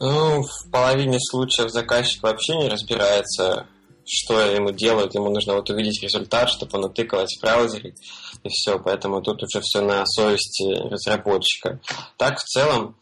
Ну, 0.01 0.43
в 0.43 0.71
половине 0.73 1.19
случаев 1.21 1.71
заказчик 1.71 2.23
вообще 2.23 2.57
не 2.57 2.69
разбирается 2.69 3.67
что 4.13 4.41
ему 4.41 4.73
делают, 4.73 5.15
ему 5.15 5.31
нужно 5.31 5.55
вот 5.55 5.71
увидеть 5.71 6.03
результат, 6.03 6.51
чтобы 6.51 6.79
он 6.79 6.87
утыкалось 6.87 7.37
в 7.37 7.41
браузере, 7.41 7.95
и 8.43 8.49
все, 8.49 8.79
поэтому 8.79 9.23
тут 9.23 9.43
уже 9.43 9.61
все 9.61 9.81
на 9.83 10.05
совести 10.05 10.65
разработчика. 10.89 11.79
Так, 12.17 12.39
в 12.39 12.45
целом, 12.45 12.97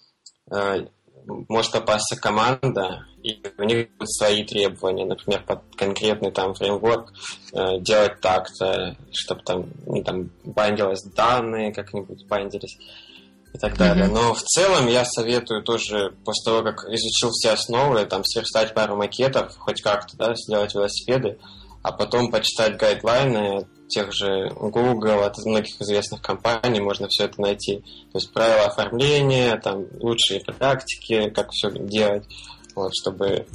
э, 0.50 0.86
может 1.48 1.72
попасться 1.72 2.16
команда, 2.16 3.06
и 3.22 3.40
у 3.56 3.62
них 3.64 3.88
будут 3.92 4.12
свои 4.12 4.44
требования, 4.44 5.06
например, 5.06 5.44
под 5.44 5.60
конкретный 5.76 6.30
там 6.30 6.54
фреймворк 6.54 7.12
э, 7.52 7.78
делать 7.80 8.20
так-то, 8.20 8.96
чтобы 9.12 9.42
там, 9.42 9.66
ну, 9.86 10.02
там 10.02 10.30
бандилось 10.44 11.02
данные, 11.04 11.72
как-нибудь 11.72 12.26
бандились 12.26 12.78
и 13.52 13.58
так 13.58 13.76
далее. 13.76 14.06
Mm-hmm. 14.06 14.12
Но 14.12 14.34
в 14.34 14.42
целом 14.42 14.86
я 14.88 15.04
советую 15.04 15.62
тоже, 15.62 16.14
после 16.24 16.44
того, 16.44 16.62
как 16.62 16.84
изучил 16.84 17.30
все 17.30 17.50
основы, 17.50 18.04
там, 18.06 18.24
сверстать 18.24 18.74
пару 18.74 18.96
макетов, 18.96 19.56
хоть 19.58 19.80
как-то, 19.82 20.16
да, 20.16 20.34
сделать 20.34 20.74
велосипеды, 20.74 21.38
а 21.82 21.92
потом 21.92 22.30
почитать 22.30 22.76
гайдлайны 22.76 23.66
тех 23.88 24.12
же 24.12 24.50
Google, 24.50 25.22
от 25.22 25.38
многих 25.46 25.80
известных 25.80 26.20
компаний 26.20 26.80
можно 26.80 27.08
все 27.08 27.24
это 27.24 27.40
найти. 27.40 27.78
То 28.12 28.18
есть 28.18 28.32
правила 28.32 28.66
оформления, 28.66 29.56
там, 29.56 29.86
лучшие 30.00 30.40
практики, 30.40 31.30
как 31.30 31.50
все 31.50 31.70
делать, 31.70 32.24
вот, 32.74 32.92
чтобы 32.94 33.46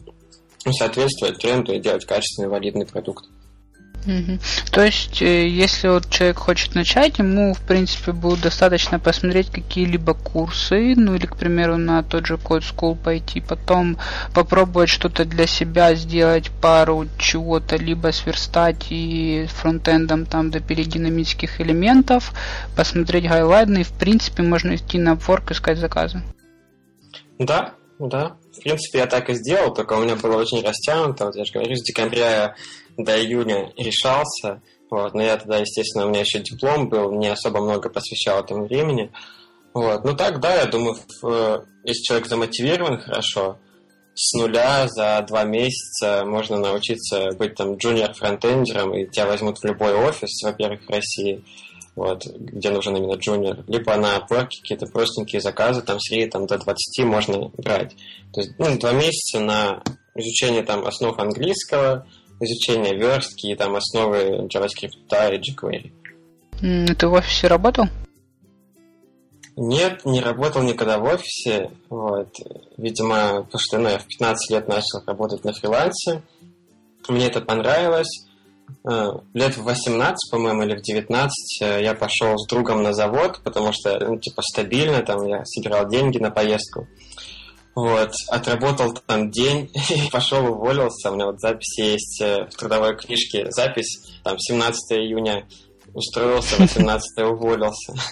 соответствовать 0.71 1.38
тренду 1.38 1.73
и 1.73 1.79
делать 1.79 2.05
качественный, 2.05 2.50
валидный 2.50 2.85
продукт. 2.85 3.25
То 4.72 4.83
есть, 4.83 5.22
э, 5.22 5.48
если 5.48 5.88
вот 5.88 6.10
человек 6.10 6.38
хочет 6.38 6.75
начать, 6.75 7.19
ему, 7.19 7.53
в 7.53 7.62
принципе, 7.62 8.12
будет 8.12 8.41
достаточно 8.41 9.00
посмотреть 9.00 9.50
какие-либо 9.50 10.13
курсы, 10.13 10.93
ну 10.95 11.15
или, 11.15 11.25
к 11.25 11.38
примеру, 11.38 11.77
на 11.77 12.03
тот 12.03 12.25
же 12.25 12.36
Code 12.36 12.63
School 12.63 12.95
пойти, 12.95 13.39
потом 13.39 13.98
попробовать 14.33 14.89
что-то 14.89 15.25
для 15.25 15.48
себя 15.48 15.95
сделать, 15.95 16.51
пару 16.62 17.07
чего-то, 17.17 17.77
либо 17.77 18.12
сверстать 18.12 18.88
и 18.89 19.48
фронтендом 19.50 20.25
там 20.25 20.51
допилить 20.51 20.89
динамических 20.89 21.62
элементов, 21.62 22.33
посмотреть 22.75 23.27
гайлайны, 23.27 23.79
и, 23.81 23.83
в 23.83 23.93
принципе, 23.93 24.43
можно 24.43 24.75
идти 24.75 24.98
на 24.98 25.13
Upwork 25.13 25.51
искать 25.51 25.77
заказы. 25.77 26.22
Да, 27.39 27.74
да. 28.00 28.36
В 28.55 28.62
принципе, 28.62 29.00
я 29.00 29.07
так 29.07 29.29
и 29.29 29.33
сделал, 29.33 29.74
только 29.74 29.93
у 29.93 30.03
меня 30.03 30.15
было 30.15 30.38
очень 30.38 30.63
растянуто. 30.63 31.25
Вот 31.25 31.36
я 31.36 31.45
же 31.45 31.53
говорю, 31.53 31.75
с 31.75 31.83
декабря 31.83 32.31
я 32.31 32.55
до 32.97 33.19
июня 33.19 33.71
решался. 33.77 34.62
Вот, 34.89 35.13
но 35.13 35.23
я 35.23 35.38
тогда, 35.38 35.57
естественно, 35.57 36.05
у 36.05 36.09
меня 36.09 36.21
еще 36.21 36.39
диплом 36.39 36.88
был, 36.89 37.12
не 37.13 37.27
особо 37.27 37.62
много 37.62 37.89
посвящал 37.89 38.43
этому 38.43 38.65
времени. 38.65 39.12
Вот. 39.73 40.03
Ну 40.05 40.15
так, 40.15 40.39
да, 40.39 40.55
я 40.55 40.65
думаю, 40.65 40.95
если 41.83 42.03
человек 42.03 42.27
замотивирован 42.27 43.00
хорошо, 43.00 43.57
с 44.15 44.33
нуля 44.38 44.88
за 44.88 45.25
два 45.27 45.43
месяца 45.43 46.23
можно 46.25 46.57
научиться 46.57 47.31
быть 47.31 47.55
там 47.55 47.77
junior-фронтендером, 47.77 48.93
и 48.93 49.09
тебя 49.09 49.25
возьмут 49.25 49.57
в 49.57 49.63
любой 49.63 49.95
офис, 49.95 50.43
во-первых, 50.43 50.85
в 50.85 50.89
России, 50.89 51.43
вот, 51.95 52.25
где 52.25 52.69
нужен 52.69 52.95
именно 52.95 53.15
junior, 53.15 53.63
либо 53.67 53.95
на 53.97 54.17
Upwork 54.17 54.49
какие-то 54.62 54.86
простенькие 54.88 55.41
заказы, 55.41 55.82
там 55.82 55.99
среди 55.99 56.27
там, 56.27 56.45
до 56.45 56.58
20 56.58 57.06
можно 57.06 57.49
брать. 57.58 57.95
То 58.34 58.41
есть, 58.41 58.51
ну, 58.60 58.77
два 58.77 58.93
месяца 58.93 59.39
на 59.39 59.84
изучение 60.15 60.63
там 60.63 60.86
основ 60.86 61.17
английского, 61.17 62.08
изучение 62.39 62.96
верстки 62.96 63.48
и 63.48 63.56
там 63.56 63.76
основы 63.76 64.48
JavaScript 64.48 64.91
и 65.10 65.52
jQuery. 65.52 65.91
Ты 66.96 67.08
в 67.08 67.13
офисе 67.13 67.48
работал? 67.48 67.86
Нет, 69.56 70.04
не 70.06 70.22
работал 70.22 70.63
никогда 70.63 70.98
в 70.98 71.04
офисе. 71.04 71.72
Вот. 71.89 72.30
Видимо, 72.78 73.43
потому 73.43 73.60
что 73.60 73.78
ну, 73.78 73.89
я 73.89 74.00
в 74.00 74.08
15 74.08 74.52
лет 74.52 74.67
начал 74.67 75.04
работать 75.06 75.43
на 75.43 75.54
фрилансе. 75.54 76.24
Мне 77.08 77.28
это 77.28 77.41
понравилось. 77.41 78.26
Э, 78.89 79.10
лет 79.34 79.56
в 79.58 79.63
18, 79.63 80.32
по-моему, 80.32 80.63
или 80.63 80.76
в 80.76 80.82
19 80.82 81.62
э, 81.62 81.84
я 81.84 81.93
пошел 81.93 82.38
с 82.38 82.48
другом 82.48 82.82
на 82.82 82.93
завод, 82.93 83.41
потому 83.43 83.72
что, 83.74 84.00
ну, 84.00 84.17
типа, 84.17 84.41
стабильно, 84.41 85.04
там 85.04 85.26
я 85.26 85.46
собирал 85.46 85.88
деньги 85.88 86.17
на 86.17 86.32
поездку. 86.32 86.88
Вот, 87.75 88.12
отработал 88.29 88.93
там 88.93 89.31
день, 89.31 89.71
пошел 90.12 90.45
уволился. 90.45 91.12
У 91.12 91.15
меня 91.15 91.25
вот 91.27 91.39
запись 91.39 91.77
есть 91.79 92.21
э, 92.21 92.45
в 92.45 92.55
трудовой 92.55 92.95
книжке. 92.95 93.47
Запись, 93.49 94.13
там, 94.23 94.38
17 94.38 94.99
июня 94.99 95.47
устроился, 95.93 96.57
18 96.57 97.23
уволился. 97.25 97.93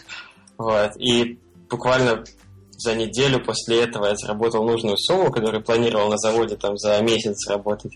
Вот, 0.58 0.92
и 1.00 1.40
буквально 1.72 2.24
за 2.78 2.94
неделю 2.94 3.44
после 3.44 3.82
этого 3.82 4.06
я 4.06 4.16
заработал 4.16 4.64
нужную 4.64 4.96
сумму, 4.96 5.32
которую 5.32 5.64
планировал 5.64 6.10
на 6.10 6.18
заводе 6.18 6.56
там 6.56 6.78
за 6.78 7.02
месяц 7.02 7.50
работать. 7.50 7.94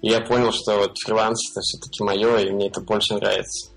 И 0.00 0.08
я 0.08 0.22
понял, 0.22 0.50
что 0.50 0.78
вот 0.78 0.96
фриланс 1.04 1.50
это 1.50 1.60
все-таки 1.60 2.02
мое, 2.02 2.38
и 2.38 2.50
мне 2.50 2.68
это 2.68 2.80
больше 2.80 3.14
нравится. 3.14 3.70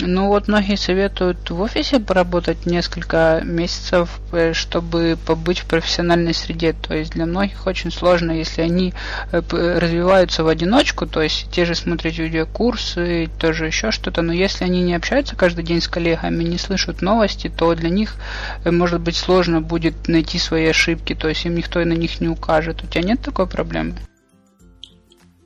Ну 0.00 0.28
вот 0.28 0.48
многие 0.48 0.76
советуют 0.76 1.50
в 1.50 1.60
офисе 1.60 2.00
поработать 2.00 2.66
несколько 2.66 3.40
месяцев, 3.44 4.20
э, 4.32 4.52
чтобы 4.52 5.16
побыть 5.26 5.60
в 5.60 5.66
профессиональной 5.66 6.34
среде. 6.34 6.72
То 6.72 6.94
есть 6.94 7.12
для 7.12 7.26
многих 7.26 7.66
очень 7.66 7.90
сложно, 7.90 8.32
если 8.32 8.62
они 8.62 8.94
э, 9.32 9.40
развиваются 9.50 10.44
в 10.44 10.48
одиночку, 10.48 11.06
то 11.06 11.22
есть 11.22 11.50
те 11.50 11.64
же 11.64 11.74
смотреть 11.74 12.18
видеокурсы, 12.18 13.30
тоже 13.38 13.66
еще 13.66 13.90
что-то, 13.90 14.22
но 14.22 14.32
если 14.32 14.64
они 14.64 14.82
не 14.82 14.94
общаются 14.94 15.36
каждый 15.36 15.64
день 15.64 15.80
с 15.80 15.88
коллегами, 15.88 16.44
не 16.44 16.58
слышат 16.58 17.02
новости, 17.02 17.48
то 17.48 17.74
для 17.74 17.90
них 17.90 18.16
э, 18.64 18.70
может 18.70 19.00
быть 19.00 19.16
сложно 19.16 19.60
будет 19.60 20.08
найти 20.08 20.38
свои 20.38 20.66
ошибки, 20.66 21.14
то 21.14 21.28
есть 21.28 21.44
им 21.44 21.54
никто 21.54 21.84
на 21.84 21.92
них 21.92 22.20
не 22.20 22.28
укажет. 22.28 22.82
У 22.82 22.86
тебя 22.86 23.02
нет 23.02 23.20
такой 23.20 23.46
проблемы? 23.46 23.94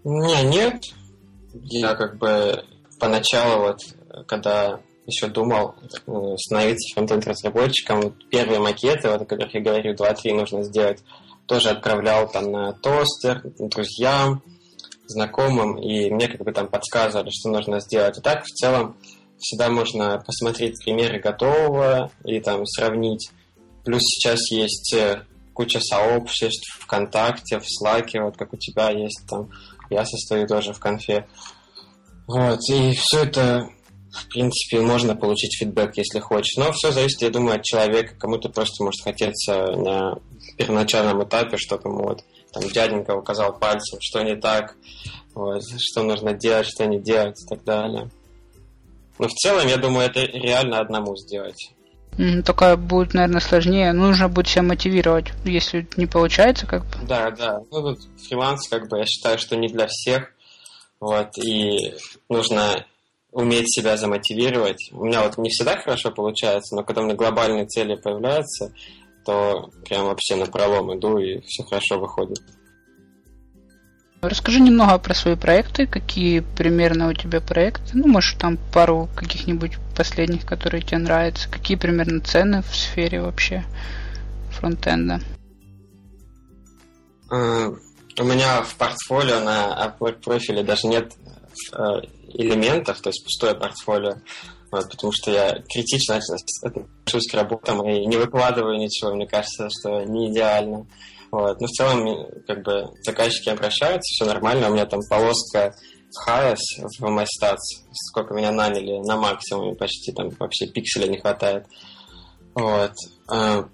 Меня 0.04 0.42
нет. 0.42 0.82
Я 1.64 1.94
как 1.94 2.18
бы 2.18 2.62
поначалу 2.98 3.62
вот 3.62 3.80
когда 4.26 4.80
еще 5.08 5.28
думал 5.28 5.74
э, 6.06 6.36
становиться 6.36 6.94
фронтенд-разработчиком, 6.94 8.14
первые 8.30 8.60
макеты, 8.60 9.08
вот, 9.08 9.22
о 9.22 9.24
которых 9.24 9.54
я 9.54 9.60
говорю, 9.60 9.94
2-3 9.94 10.34
нужно 10.34 10.62
сделать, 10.62 11.02
тоже 11.46 11.70
отправлял 11.70 12.30
там 12.30 12.52
на 12.52 12.74
тостер, 12.74 13.42
друзьям, 13.58 14.42
знакомым, 15.06 15.78
и 15.78 16.10
мне 16.10 16.28
как 16.28 16.42
бы 16.42 16.52
там 16.52 16.68
подсказывали, 16.68 17.30
что 17.30 17.48
нужно 17.48 17.80
сделать. 17.80 18.18
И 18.18 18.20
так, 18.20 18.44
в 18.44 18.48
целом, 18.48 18.98
всегда 19.38 19.70
можно 19.70 20.22
посмотреть 20.24 20.82
примеры 20.84 21.20
готового 21.20 22.10
и 22.24 22.38
там 22.40 22.66
сравнить. 22.66 23.30
Плюс 23.84 24.02
сейчас 24.02 24.38
есть 24.50 24.92
э, 24.92 25.22
куча 25.54 25.80
сообществ 25.80 26.80
ВКонтакте, 26.82 27.58
в 27.58 27.64
Слаке, 27.66 28.20
вот 28.20 28.36
как 28.36 28.52
у 28.52 28.56
тебя 28.58 28.90
есть 28.90 29.22
там, 29.26 29.50
я 29.88 30.04
состою 30.04 30.46
тоже 30.46 30.74
в 30.74 30.80
конфе. 30.80 31.26
Вот, 32.26 32.60
и 32.68 32.92
все 32.94 33.24
это 33.24 33.70
в 34.12 34.28
принципе, 34.28 34.80
можно 34.80 35.14
получить 35.14 35.56
фидбэк, 35.58 35.96
если 35.96 36.18
хочешь. 36.18 36.56
Но 36.56 36.72
все 36.72 36.90
зависит, 36.90 37.22
я 37.22 37.30
думаю, 37.30 37.56
от 37.56 37.64
человека. 37.64 38.14
Кому-то 38.18 38.48
просто 38.48 38.82
может 38.82 39.02
хотеться 39.02 39.72
на 39.72 40.18
первоначальном 40.56 41.22
этапе, 41.24 41.56
чтобы 41.56 41.90
ему 41.90 42.04
вот 42.04 42.24
там 42.52 42.62
дяденька 42.68 43.14
указал 43.14 43.58
пальцем, 43.58 43.98
что 44.00 44.22
не 44.22 44.36
так, 44.36 44.76
вот, 45.34 45.62
что 45.78 46.02
нужно 46.02 46.32
делать, 46.32 46.66
что 46.66 46.86
не 46.86 46.98
делать 46.98 47.36
и 47.42 47.46
так 47.48 47.64
далее. 47.64 48.10
Но 49.18 49.28
в 49.28 49.32
целом, 49.32 49.66
я 49.66 49.76
думаю, 49.76 50.08
это 50.08 50.20
реально 50.20 50.78
одному 50.78 51.16
сделать. 51.16 51.70
Только 52.44 52.76
будет, 52.76 53.14
наверное, 53.14 53.40
сложнее. 53.40 53.92
Нужно 53.92 54.28
будет 54.28 54.48
себя 54.48 54.62
мотивировать, 54.62 55.32
если 55.44 55.86
не 55.96 56.06
получается, 56.06 56.66
как 56.66 56.84
бы. 56.84 57.06
Да, 57.06 57.30
да. 57.30 57.60
Ну, 57.70 57.82
тут 57.82 58.00
фриланс, 58.26 58.68
как 58.68 58.88
бы, 58.88 58.98
я 58.98 59.06
считаю, 59.06 59.38
что 59.38 59.56
не 59.56 59.68
для 59.68 59.86
всех. 59.88 60.32
Вот, 61.00 61.38
и 61.38 61.94
нужно 62.28 62.84
уметь 63.38 63.72
себя 63.72 63.96
замотивировать. 63.96 64.90
У 64.92 65.04
меня 65.04 65.22
вот 65.22 65.38
не 65.38 65.48
всегда 65.48 65.76
хорошо 65.76 66.10
получается, 66.10 66.74
но 66.74 66.82
когда 66.82 67.02
у 67.02 67.04
меня 67.04 67.14
глобальные 67.14 67.66
цели 67.66 67.94
появляются, 67.94 68.72
то 69.24 69.70
прям 69.84 70.06
вообще 70.06 70.34
на 70.34 70.46
пролом 70.46 70.98
иду 70.98 71.18
и 71.18 71.40
все 71.46 71.62
хорошо 71.62 72.00
выходит. 72.00 72.40
Расскажи 74.20 74.58
немного 74.58 74.98
про 74.98 75.14
свои 75.14 75.36
проекты, 75.36 75.86
какие 75.86 76.40
примерно 76.40 77.08
у 77.08 77.12
тебя 77.12 77.40
проекты, 77.40 77.92
ну, 77.92 78.08
может, 78.08 78.38
там 78.38 78.58
пару 78.74 79.08
каких-нибудь 79.14 79.78
последних, 79.96 80.44
которые 80.44 80.82
тебе 80.82 80.98
нравятся, 80.98 81.48
какие 81.48 81.76
примерно 81.76 82.20
цены 82.20 82.62
в 82.62 82.74
сфере 82.74 83.22
вообще 83.22 83.64
фронтенда? 84.50 85.20
А, 87.30 87.68
у 88.18 88.24
меня 88.24 88.62
в 88.62 88.74
портфолио 88.74 89.38
на 89.38 89.94
профиле 90.24 90.64
даже 90.64 90.88
нет 90.88 91.12
э, 91.24 91.27
элементов, 92.34 93.00
то 93.00 93.10
есть 93.10 93.24
пустое 93.24 93.54
портфолио, 93.54 94.16
вот, 94.70 94.90
потому 94.90 95.12
что 95.12 95.30
я 95.30 95.62
критично 95.72 96.20
отношусь 96.62 97.30
к 97.30 97.34
работам 97.34 97.86
и 97.88 98.06
не 98.06 98.16
выкладываю 98.16 98.78
ничего, 98.78 99.14
мне 99.14 99.26
кажется, 99.26 99.68
что 99.70 100.02
не 100.04 100.30
идеально. 100.30 100.86
Вот. 101.30 101.60
Но 101.60 101.66
в 101.66 101.70
целом, 101.70 102.26
как 102.46 102.62
бы, 102.62 102.88
заказчики 103.02 103.48
обращаются, 103.48 104.08
все 104.12 104.24
нормально, 104.24 104.68
у 104.68 104.72
меня 104.72 104.86
там 104.86 105.00
полоска 105.08 105.74
Хайас 106.14 106.60
в 106.98 107.04
MyStats, 107.04 107.84
сколько 107.92 108.34
меня 108.34 108.50
наняли 108.50 108.98
на 109.06 109.16
максимуме 109.16 109.74
почти, 109.74 110.12
там 110.12 110.30
вообще 110.38 110.66
пикселя 110.66 111.06
не 111.06 111.18
хватает. 111.18 111.66
Вот. 112.54 112.92
Э, 113.30 113.64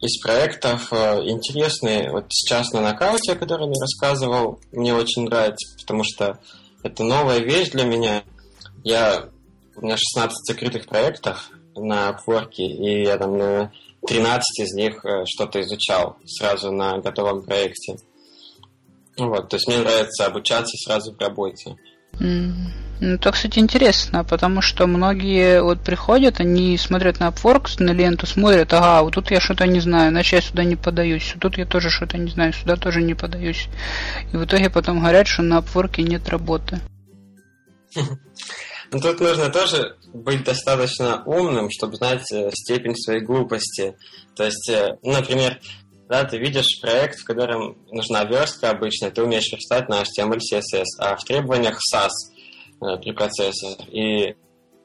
из 0.00 0.20
проектов 0.20 0.92
э, 0.92 1.28
интересные, 1.28 2.10
вот 2.10 2.26
сейчас 2.30 2.72
на 2.72 2.80
нокауте, 2.80 3.32
о 3.32 3.36
котором 3.36 3.70
я 3.70 3.80
рассказывал, 3.80 4.60
мне 4.72 4.94
очень 4.94 5.24
нравится, 5.24 5.76
потому 5.80 6.02
что 6.04 6.38
это 6.82 7.04
новая 7.04 7.38
вещь 7.38 7.70
для 7.70 7.84
меня. 7.84 8.24
Я, 8.84 9.28
у 9.76 9.84
меня 9.84 9.96
16 9.96 10.46
закрытых 10.46 10.86
проектов 10.86 11.50
на 11.74 12.10
Upwork, 12.10 12.52
и 12.56 13.02
я 13.02 13.18
там 13.18 13.36
на 13.36 13.72
13 14.06 14.60
из 14.60 14.74
них 14.74 15.04
э, 15.04 15.24
что-то 15.26 15.60
изучал 15.60 16.16
сразу 16.24 16.70
на 16.72 16.98
готовом 16.98 17.42
проекте. 17.42 17.96
Вот, 19.16 19.48
то 19.48 19.56
есть 19.56 19.66
мне 19.66 19.78
нравится 19.78 20.26
обучаться 20.26 20.76
сразу 20.76 21.12
в 21.12 21.20
работе. 21.20 21.76
Ну, 22.20 23.14
это, 23.14 23.30
кстати, 23.30 23.60
интересно, 23.60 24.24
потому 24.24 24.60
что 24.60 24.86
многие 24.86 25.62
вот 25.62 25.80
приходят, 25.80 26.40
они 26.40 26.76
смотрят 26.76 27.20
на 27.20 27.28
Upwork, 27.28 27.82
на 27.82 27.92
ленту, 27.92 28.26
смотрят, 28.26 28.72
ага, 28.72 29.02
вот 29.02 29.14
тут 29.14 29.30
я 29.30 29.40
что-то 29.40 29.66
не 29.66 29.78
знаю, 29.78 30.10
иначе 30.10 30.36
я 30.36 30.42
сюда 30.42 30.64
не 30.64 30.74
подаюсь, 30.74 31.34
тут 31.40 31.58
я 31.58 31.64
тоже 31.64 31.90
что-то 31.90 32.18
не 32.18 32.30
знаю, 32.30 32.52
сюда 32.52 32.76
тоже 32.76 33.02
не 33.02 33.14
подаюсь. 33.14 33.68
И 34.32 34.36
в 34.36 34.44
итоге 34.44 34.68
потом 34.68 34.98
говорят, 34.98 35.28
что 35.28 35.42
на 35.42 35.58
Upwork 35.58 36.02
нет 36.02 36.28
работы. 36.28 36.80
Ну, 38.90 39.00
тут 39.00 39.20
нужно 39.20 39.50
тоже 39.50 39.96
быть 40.14 40.44
достаточно 40.44 41.22
умным, 41.26 41.68
чтобы 41.70 41.96
знать 41.96 42.24
э, 42.32 42.50
степень 42.54 42.96
своей 42.96 43.20
глупости. 43.20 43.94
То 44.34 44.44
есть, 44.44 44.66
э, 44.70 44.96
например, 45.02 45.60
да, 46.08 46.24
ты 46.24 46.38
видишь 46.38 46.80
проект, 46.80 47.18
в 47.18 47.24
котором 47.24 47.76
нужна 47.90 48.24
верстка 48.24 48.70
обычно, 48.70 49.10
ты 49.10 49.22
умеешь 49.22 49.52
верстать 49.52 49.88
на 49.88 50.02
HTML, 50.02 50.38
CSS, 50.38 50.84
а 50.98 51.16
в 51.16 51.24
требованиях 51.24 51.78
SASS 51.92 52.98
препроцессор. 53.00 53.76
И 53.90 54.34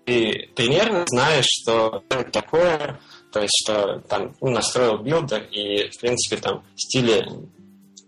ты 0.05 0.49
примерно 0.55 1.05
знаешь, 1.07 1.45
что 1.47 2.03
такое, 2.31 2.99
то 3.31 3.41
есть, 3.41 3.53
что 3.63 3.99
там 4.09 4.35
ну, 4.41 4.49
настроил 4.49 4.97
builder, 4.97 5.43
и, 5.51 5.89
в 5.89 5.99
принципе, 5.99 6.41
там 6.41 6.63
стили 6.75 7.25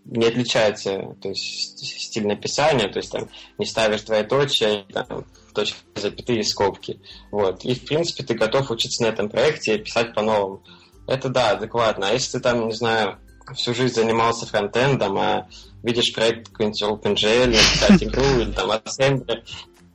не 0.04 0.26
отличаются, 0.26 1.16
то 1.20 1.28
есть 1.28 1.78
стиль 1.78 2.26
написания, 2.26 2.88
то 2.88 2.98
есть 2.98 3.10
там 3.10 3.28
не 3.58 3.66
ставишь 3.66 4.02
двоеточие, 4.02 4.84
там, 4.92 5.24
точки, 5.52 5.78
запятые, 5.96 6.44
скобки. 6.44 7.00
Вот. 7.32 7.64
И, 7.64 7.74
в 7.74 7.84
принципе, 7.84 8.22
ты 8.22 8.34
готов 8.34 8.70
учиться 8.70 9.02
на 9.02 9.08
этом 9.08 9.28
проекте 9.28 9.78
писать 9.78 10.14
по-новому. 10.14 10.62
Это 11.06 11.28
да, 11.28 11.52
адекватно. 11.52 12.08
А 12.08 12.12
если 12.12 12.38
ты 12.38 12.40
там, 12.40 12.68
не 12.68 12.74
знаю, 12.74 13.18
всю 13.54 13.74
жизнь 13.74 13.94
занимался 13.94 14.46
фронтендом, 14.46 15.16
а 15.18 15.46
видишь 15.82 16.12
проект 16.14 16.48
какой-нибудь 16.48 16.82
OpenGL, 16.82 17.50
писать 17.52 18.02
игру 18.02 18.40
или 18.40 18.52
там 18.52 18.70
Assembly, 18.70 19.44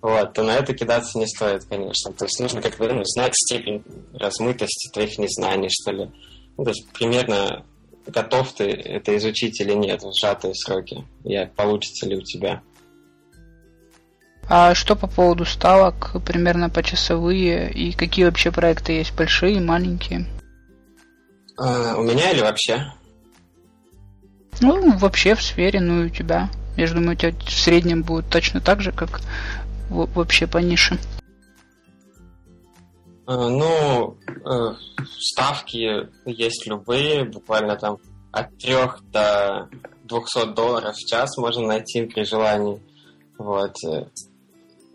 вот, 0.02 0.34
то 0.34 0.44
на 0.44 0.52
это 0.56 0.74
кидаться 0.74 1.20
не 1.20 1.28
стоит, 1.28 1.66
конечно. 1.66 2.12
То 2.14 2.26
есть 2.26 2.40
нужно 2.40 2.62
как 2.62 2.78
бы 2.78 2.92
ну, 2.92 3.04
знать 3.04 3.34
степень 3.36 3.84
размытости 4.14 4.90
твоих 4.92 5.18
незнаний, 5.20 5.70
что 5.70 5.92
ли. 5.92 6.10
Ну, 6.58 6.64
то 6.64 6.72
есть 6.72 6.88
примерно 6.92 7.66
готов 8.08 8.52
ты 8.54 8.66
это 8.66 9.16
изучить 9.18 9.60
или 9.62 9.74
нет 9.74 10.02
в 10.02 10.12
сжатые 10.14 10.56
сроки, 10.56 11.06
и 11.24 11.48
получится 11.56 12.08
ли 12.08 12.18
у 12.18 12.22
тебя. 12.22 12.62
А 14.50 14.74
что 14.74 14.96
по 14.96 15.08
поводу 15.08 15.46
ставок, 15.46 16.16
примерно 16.26 16.70
почасовые, 16.70 17.72
и 17.72 17.94
какие 17.94 18.26
вообще 18.26 18.52
проекты 18.52 18.94
есть, 18.94 19.16
большие 19.16 19.58
и 19.58 19.60
маленькие? 19.60 20.26
А, 21.64 21.96
у 21.96 22.02
меня 22.02 22.32
или 22.32 22.42
вообще? 22.42 22.92
Ну, 24.62 24.98
вообще 24.98 25.36
в 25.36 25.44
сфере, 25.44 25.80
ну 25.80 26.04
и 26.04 26.06
у 26.08 26.10
тебя. 26.10 26.50
Я 26.76 26.88
же 26.88 26.96
думаю, 26.96 27.12
у 27.12 27.16
тебя 27.16 27.34
в 27.38 27.52
среднем 27.52 28.02
будет 28.02 28.30
точно 28.30 28.62
так 28.62 28.82
же, 28.82 28.92
как 28.92 29.22
вообще 29.90 30.48
по 30.48 30.58
нише. 30.58 30.98
А, 33.28 33.50
ну, 33.50 34.18
э, 34.28 34.74
ставки 35.20 36.08
есть 36.26 36.66
любые, 36.66 37.26
буквально 37.26 37.76
там 37.76 37.98
от 38.32 38.58
3 38.58 38.74
до 39.12 39.70
200 40.06 40.54
долларов 40.56 40.96
в 40.96 41.08
час 41.08 41.38
можно 41.38 41.68
найти 41.68 42.06
при 42.06 42.24
желании. 42.24 42.82
Вот 43.38 43.76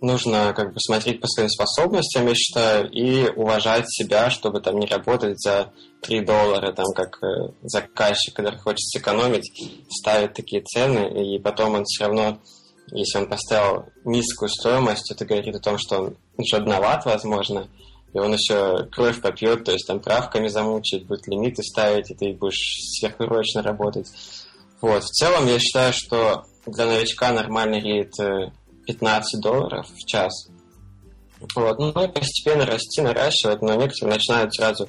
нужно 0.07 0.55
как 0.55 0.73
бы 0.73 0.81
смотреть 0.81 1.21
по 1.21 1.27
своим 1.27 1.49
способностям, 1.49 2.27
я 2.27 2.35
считаю, 2.35 2.91
и 2.91 3.29
уважать 3.29 3.85
себя, 3.89 4.31
чтобы 4.31 4.61
там 4.61 4.79
не 4.79 4.87
работать 4.87 5.39
за 5.41 5.73
3 6.03 6.21
доллара, 6.21 6.73
там 6.73 6.87
как 6.95 7.23
э, 7.23 7.53
заказчик, 7.63 8.35
который 8.35 8.59
хочет 8.59 8.87
сэкономить, 8.89 9.51
ставит 9.91 10.35
такие 10.35 10.63
цены, 10.63 11.35
и 11.35 11.39
потом 11.39 11.75
он 11.75 11.85
все 11.85 12.05
равно, 12.05 12.39
если 12.93 13.19
он 13.19 13.29
поставил 13.29 13.87
низкую 14.05 14.49
стоимость, 14.49 15.11
это 15.11 15.27
говорит 15.27 15.55
о 15.57 15.61
том, 15.61 15.77
что 15.79 15.99
он 15.99 16.17
жадноват, 16.51 17.05
возможно, 17.05 17.69
и 18.15 18.19
он 18.19 18.33
еще 18.33 18.87
кровь 18.93 19.21
попьет, 19.21 19.65
то 19.65 19.73
есть 19.73 19.87
там 19.87 20.01
правками 20.01 20.49
замучить, 20.49 21.07
будет 21.07 21.27
лимиты 21.27 21.63
ставить, 21.63 22.11
и 22.11 22.15
ты 22.15 22.33
будешь 22.33 22.79
сверхурочно 22.99 23.63
работать. 23.63 24.07
Вот. 24.81 25.03
В 25.03 25.09
целом, 25.09 25.47
я 25.47 25.59
считаю, 25.59 25.93
что 25.93 26.45
для 26.67 26.87
новичка 26.87 27.33
нормальный 27.33 27.81
рейд 27.81 28.13
15 28.87 29.41
долларов 29.41 29.87
в 29.89 30.07
час. 30.07 30.49
Вот. 31.55 31.79
Ну 31.79 32.05
и 32.05 32.09
постепенно 32.09 32.65
расти, 32.65 33.01
наращивать, 33.01 33.63
но 33.63 33.75
некоторые 33.75 34.15
начинают 34.15 34.55
сразу 34.55 34.89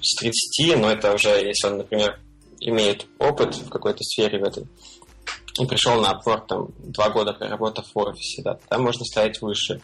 с 0.00 0.16
30, 0.16 0.78
но 0.78 0.90
это 0.90 1.14
уже, 1.14 1.28
если 1.28 1.68
он, 1.68 1.78
например, 1.78 2.18
имеет 2.60 3.06
опыт 3.18 3.54
в 3.56 3.68
какой-то 3.68 4.02
сфере 4.02 4.38
в 4.38 4.44
этой, 4.44 4.66
и 5.58 5.66
пришел 5.66 6.00
на 6.00 6.12
Upwork, 6.12 6.46
там, 6.48 6.68
два 6.78 7.10
года 7.10 7.32
проработав 7.32 7.86
в 7.92 7.98
офисе, 7.98 8.42
да, 8.42 8.58
там 8.68 8.82
можно 8.82 9.04
ставить 9.04 9.40
выше. 9.40 9.80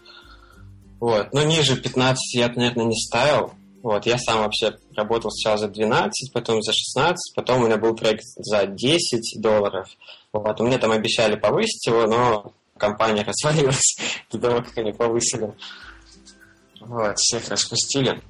Вот. 1.01 1.33
Но 1.33 1.43
ниже 1.43 1.77
15 1.77 2.35
я, 2.35 2.49
наверное, 2.49 2.87
не 2.87 2.97
ставил. 2.97 3.53
Вот. 3.83 4.07
Я 4.07 4.19
сам 4.19 4.39
вообще 4.39 4.77
работал 4.97 5.31
сначала 5.31 5.59
за 5.59 5.69
12, 5.69 6.33
потом 6.33 6.63
за 6.63 6.73
16, 6.73 7.35
потом 7.37 7.63
у 7.63 7.67
меня 7.67 7.77
был 7.77 7.95
проект 7.95 8.25
за 8.37 8.67
10 8.67 9.41
долларов. 9.41 9.89
Вот. 10.33 10.61
У 10.61 10.65
меня 10.65 10.79
там 10.79 10.93
обещали 10.93 11.37
повысить 11.37 11.87
его, 11.87 12.07
но 12.07 12.53
компания 12.79 13.23
развалилась 13.23 13.97
до 14.33 14.39
того, 14.39 14.63
как 14.63 14.77
они 14.79 14.93
повысили. 14.93 15.55
Вот, 16.81 17.19
всех 17.19 17.49
распустили. 17.49 18.23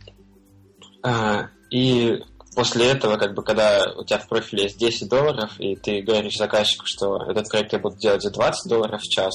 А, 1.03 1.49
и 1.71 2.23
после 2.55 2.91
этого, 2.91 3.17
как 3.17 3.35
бы, 3.35 3.43
когда 3.43 3.93
у 3.97 4.05
тебя 4.05 4.19
в 4.19 4.29
профиле 4.29 4.65
есть 4.65 4.79
10 4.79 5.09
долларов, 5.09 5.53
и 5.59 5.77
ты 5.77 6.01
говоришь 6.01 6.37
заказчику, 6.37 6.85
что 6.87 7.23
этот 7.31 7.49
проект 7.49 7.73
я 7.73 7.79
буду 7.79 7.97
делать 7.99 8.23
за 8.23 8.31
20 8.31 8.71
долларов 8.71 9.01
в 9.01 9.09
час, 9.09 9.35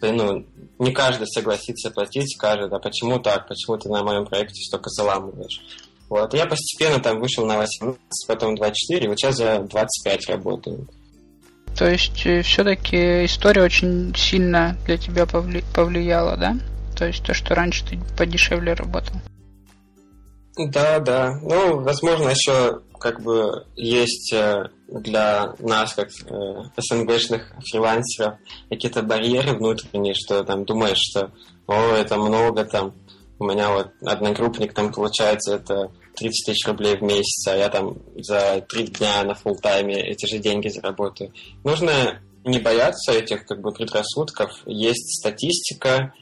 ты, 0.00 0.12
ну, 0.12 0.44
не 0.78 0.92
каждый 0.92 1.26
согласится 1.26 1.90
платить, 1.90 2.36
скажет, 2.36 2.72
а 2.72 2.78
почему 2.78 3.18
так, 3.18 3.48
почему 3.48 3.78
ты 3.78 3.88
на 3.88 4.02
моем 4.02 4.26
проекте 4.26 4.62
столько 4.62 4.90
заламываешь. 4.90 5.60
Вот, 6.08 6.34
я 6.34 6.46
постепенно 6.46 7.00
там 7.00 7.18
вышел 7.18 7.44
на 7.46 7.56
18, 7.56 7.98
потом 8.28 8.54
24, 8.54 9.08
вот 9.08 9.18
сейчас 9.18 9.40
я 9.40 9.60
25 9.60 10.28
работаю. 10.28 10.88
То 11.76 11.90
есть 11.90 12.24
э, 12.24 12.42
все-таки 12.42 13.26
история 13.26 13.62
очень 13.62 14.14
сильно 14.16 14.76
для 14.86 14.96
тебя 14.96 15.24
повли- 15.24 15.64
повлияла, 15.74 16.36
да? 16.36 16.56
То 16.96 17.06
есть 17.06 17.22
то, 17.22 17.34
что 17.34 17.54
раньше 17.54 17.84
ты 17.84 17.98
подешевле 18.16 18.72
работал. 18.72 19.14
Да, 20.56 20.98
да. 21.00 21.38
Ну, 21.42 21.80
возможно, 21.80 22.30
еще 22.30 22.80
как 22.98 23.20
бы 23.20 23.66
есть 23.76 24.32
э, 24.32 24.68
для 24.88 25.54
нас, 25.58 25.92
как 25.92 26.08
э, 26.08 26.62
СНГшных 26.78 27.52
фрилансеров, 27.70 28.36
какие-то 28.70 29.02
барьеры 29.02 29.52
внутренние, 29.52 30.14
что 30.14 30.42
там 30.44 30.64
думаешь, 30.64 30.98
что 30.98 31.30
о, 31.66 31.74
это 31.92 32.16
много 32.16 32.64
там. 32.64 32.94
У 33.38 33.44
меня 33.44 33.70
вот 33.70 33.90
одногруппник 34.02 34.72
там 34.72 34.92
получается 34.92 35.56
это 35.56 35.90
30 36.16 36.46
тысяч 36.46 36.66
рублей 36.66 36.96
в 36.96 37.02
месяц, 37.02 37.46
а 37.48 37.56
я 37.56 37.68
там 37.68 37.96
за 38.16 38.64
три 38.68 38.86
дня 38.86 39.22
на 39.24 39.34
фул 39.34 39.56
тайме 39.56 40.00
эти 40.00 40.26
же 40.26 40.38
деньги 40.38 40.68
заработаю. 40.68 41.32
Нужно 41.64 42.20
не 42.44 42.58
бояться 42.58 43.12
этих 43.12 43.46
как 43.46 43.60
бы 43.60 43.72
предрассудков. 43.72 44.50
Есть 44.66 45.20
статистика, 45.20 46.14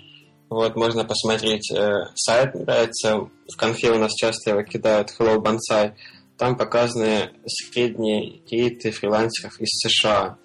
вот, 0.48 0.76
можно 0.76 1.04
посмотреть 1.04 1.70
э, 1.72 2.06
сайт, 2.14 2.54
нравится, 2.54 3.28
в 3.52 3.56
конфе 3.56 3.90
у 3.90 3.98
нас 3.98 4.12
часто 4.14 4.50
его 4.50 4.62
кидают, 4.62 5.12
Hello 5.18 5.42
Bonsai, 5.42 5.94
там 6.38 6.56
показаны 6.56 7.30
средние 7.46 8.42
рейты 8.50 8.90
фрилансеров 8.90 9.60
из 9.60 9.68
США. 9.70 10.38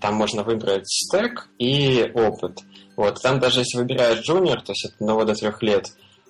Там 0.00 0.14
можно 0.14 0.42
выбрать 0.42 0.86
стек 0.86 1.48
и 1.58 2.10
опыт. 2.14 2.60
Вот, 2.96 3.20
там 3.22 3.40
даже 3.40 3.60
если 3.60 3.78
выбираешь 3.78 4.20
джуниор, 4.20 4.60
то 4.62 4.72
есть 4.72 4.84
от 4.86 5.00
1 5.00 5.26
до 5.26 5.34
3 5.34 5.50
лет, 5.60 5.88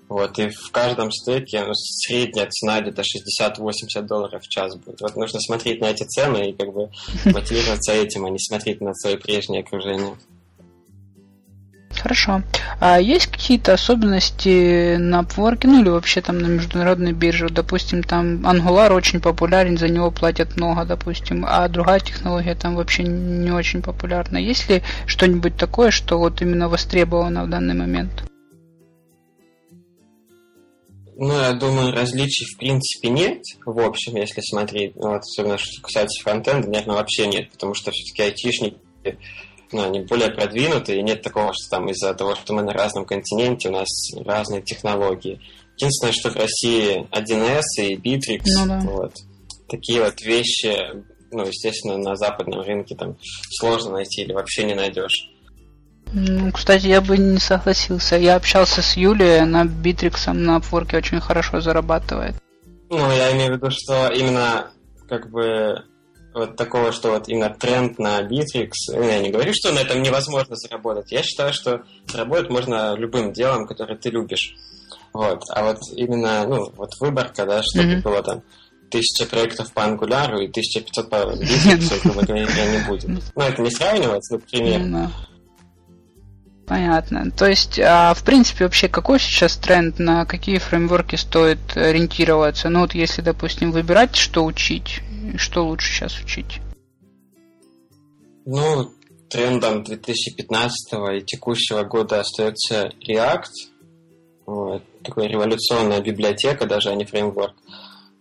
Вот, 0.08 0.38
и 0.38 0.50
в 0.50 0.70
каждом 0.70 1.10
стеке 1.10 1.64
ну, 1.64 1.72
средняя 1.74 2.46
цена 2.50 2.80
где-то 2.80 3.02
60-80 3.02 4.02
долларов 4.02 4.42
в 4.42 4.48
час 4.48 4.76
будет. 4.76 5.00
Вот 5.00 5.16
нужно 5.16 5.40
смотреть 5.40 5.80
на 5.80 5.86
эти 5.86 6.04
цены 6.04 6.50
и 6.50 6.52
как 6.52 6.72
бы 6.72 6.90
мотивироваться 7.24 7.92
этим, 7.92 8.26
а 8.26 8.30
не 8.30 8.38
смотреть 8.38 8.80
на 8.80 8.94
свое 8.94 9.16
прежнее 9.16 9.62
окружение. 9.62 10.14
Хорошо. 11.96 12.42
А 12.80 13.00
есть 13.00 13.28
какие-то 13.28 13.72
особенности 13.72 14.96
на 14.96 15.20
Upwork, 15.20 15.60
ну 15.64 15.80
или 15.80 15.88
вообще 15.88 16.20
там 16.20 16.38
на 16.38 16.46
международной 16.46 17.12
бирже? 17.12 17.48
Допустим, 17.48 18.02
там 18.02 18.44
Angular 18.44 18.92
очень 18.92 19.20
популярен, 19.20 19.78
за 19.78 19.88
него 19.88 20.10
платят 20.10 20.56
много, 20.56 20.84
допустим, 20.84 21.46
а 21.48 21.66
другая 21.68 22.00
технология 22.00 22.54
там 22.54 22.74
вообще 22.74 23.04
не 23.04 23.50
очень 23.52 23.80
популярна. 23.80 24.38
Есть 24.38 24.68
ли 24.68 24.82
что-нибудь 25.06 25.56
такое, 25.56 25.90
что 25.90 26.18
вот 26.18 26.42
именно 26.42 26.68
востребовано 26.68 27.44
в 27.44 27.48
данный 27.48 27.74
момент? 27.74 28.24
Ну, 31.16 31.32
я 31.32 31.52
думаю, 31.52 31.92
различий 31.92 32.46
в 32.46 32.58
принципе 32.58 33.08
нет, 33.08 33.40
в 33.64 33.78
общем, 33.80 34.16
если 34.16 34.40
смотреть, 34.40 34.96
ну, 34.96 35.10
вот, 35.10 35.20
особенно 35.20 35.58
что 35.58 35.80
касается 35.80 36.22
фронтенда, 36.22 36.68
наверное, 36.68 36.96
вообще 36.96 37.26
нет, 37.26 37.50
потому 37.52 37.74
что 37.74 37.92
все-таки 37.92 38.22
айтишники, 38.22 38.78
ну, 39.70 39.82
они 39.82 40.00
более 40.00 40.30
продвинутые, 40.30 40.98
и 40.98 41.02
нет 41.02 41.22
такого, 41.22 41.52
что 41.52 41.70
там 41.70 41.88
из-за 41.90 42.14
того, 42.14 42.34
что 42.34 42.52
мы 42.52 42.62
на 42.62 42.72
разном 42.72 43.04
континенте, 43.04 43.68
у 43.68 43.72
нас 43.72 43.88
разные 44.24 44.62
технологии. 44.62 45.40
Единственное, 45.76 46.12
что 46.12 46.30
в 46.30 46.36
России 46.36 47.06
1С 47.10 47.82
и 47.82 47.96
Bittrex, 47.96 48.42
ну, 48.46 48.66
да. 48.66 48.80
вот, 48.84 49.14
такие 49.68 50.02
вот 50.02 50.20
вещи, 50.20 50.76
ну, 51.30 51.46
естественно, 51.46 51.96
на 51.96 52.16
западном 52.16 52.60
рынке 52.60 52.94
там 52.94 53.16
сложно 53.50 53.92
найти 53.92 54.22
или 54.22 54.32
вообще 54.32 54.64
не 54.64 54.74
найдешь. 54.74 55.28
Ну, 56.12 56.52
кстати, 56.52 56.86
я 56.86 57.00
бы 57.00 57.18
не 57.18 57.38
согласился. 57.38 58.16
Я 58.16 58.36
общался 58.36 58.82
с 58.82 58.96
Юлией, 58.96 59.40
она 59.40 59.64
битриксом 59.64 60.44
на 60.44 60.58
Upwork 60.58 60.96
очень 60.96 61.20
хорошо 61.20 61.60
зарабатывает. 61.60 62.36
Ну, 62.90 63.10
я 63.10 63.32
имею 63.32 63.52
в 63.52 63.56
виду, 63.56 63.70
что 63.70 64.08
именно 64.08 64.70
как 65.08 65.30
бы 65.30 65.84
вот 66.34 66.56
такого, 66.56 66.92
что 66.92 67.10
вот 67.10 67.28
именно 67.28 67.50
тренд 67.50 67.98
на 67.98 68.20
Bittrex, 68.22 68.70
ну, 68.88 69.02
я 69.02 69.20
не 69.20 69.30
говорю, 69.30 69.52
что 69.54 69.72
на 69.72 69.78
этом 69.78 70.02
невозможно 70.02 70.56
заработать. 70.56 71.12
Я 71.12 71.22
считаю, 71.22 71.52
что 71.52 71.82
заработать 72.06 72.50
можно 72.50 72.94
любым 72.96 73.32
делом, 73.32 73.66
которое 73.66 73.96
ты 73.96 74.10
любишь. 74.10 74.54
Вот. 75.12 75.42
А 75.50 75.64
вот 75.64 75.78
именно, 75.96 76.46
ну, 76.46 76.72
вот 76.76 76.90
выборка, 77.00 77.46
да, 77.46 77.62
чтобы 77.62 77.94
mm-hmm. 77.94 78.02
было 78.02 78.22
там 78.22 78.42
тысяча 78.90 79.26
проектов 79.26 79.72
по 79.72 79.80
Angular 79.80 80.42
и 80.42 80.48
1500 80.48 81.08
по 81.08 81.16
Bittrex, 81.16 82.02
грубо 82.02 82.22
говоря, 82.22 82.44
не 82.44 82.86
будет. 82.88 83.08
Ну, 83.34 83.42
это 83.42 83.62
не 83.62 83.70
сравнивать, 83.70 84.22
но, 84.30 84.38
к 84.38 84.44
примеру. 84.44 85.10
Понятно. 86.66 87.30
То 87.30 87.46
есть, 87.46 87.78
а, 87.78 88.14
в 88.14 88.24
принципе, 88.24 88.64
вообще 88.64 88.88
какой 88.88 89.18
сейчас 89.18 89.56
тренд, 89.56 89.98
на 89.98 90.24
какие 90.24 90.58
фреймворки 90.58 91.16
стоит 91.16 91.76
ориентироваться? 91.76 92.70
Ну 92.70 92.80
вот 92.80 92.94
если, 92.94 93.20
допустим, 93.20 93.70
выбирать, 93.70 94.16
что 94.16 94.44
учить, 94.44 95.00
что 95.36 95.66
лучше 95.66 95.92
сейчас 95.92 96.18
учить? 96.18 96.60
Ну, 98.46 98.90
трендом 99.28 99.84
2015 99.84 100.92
и 101.16 101.22
текущего 101.22 101.82
года 101.82 102.20
остается 102.20 102.90
React. 103.06 103.50
Вот. 104.46 104.82
Такая 105.02 105.28
революционная 105.28 106.00
библиотека, 106.00 106.66
даже 106.66 106.90
а 106.90 106.94
не 106.94 107.04
фреймворк. 107.04 107.54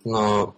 Но 0.04 0.54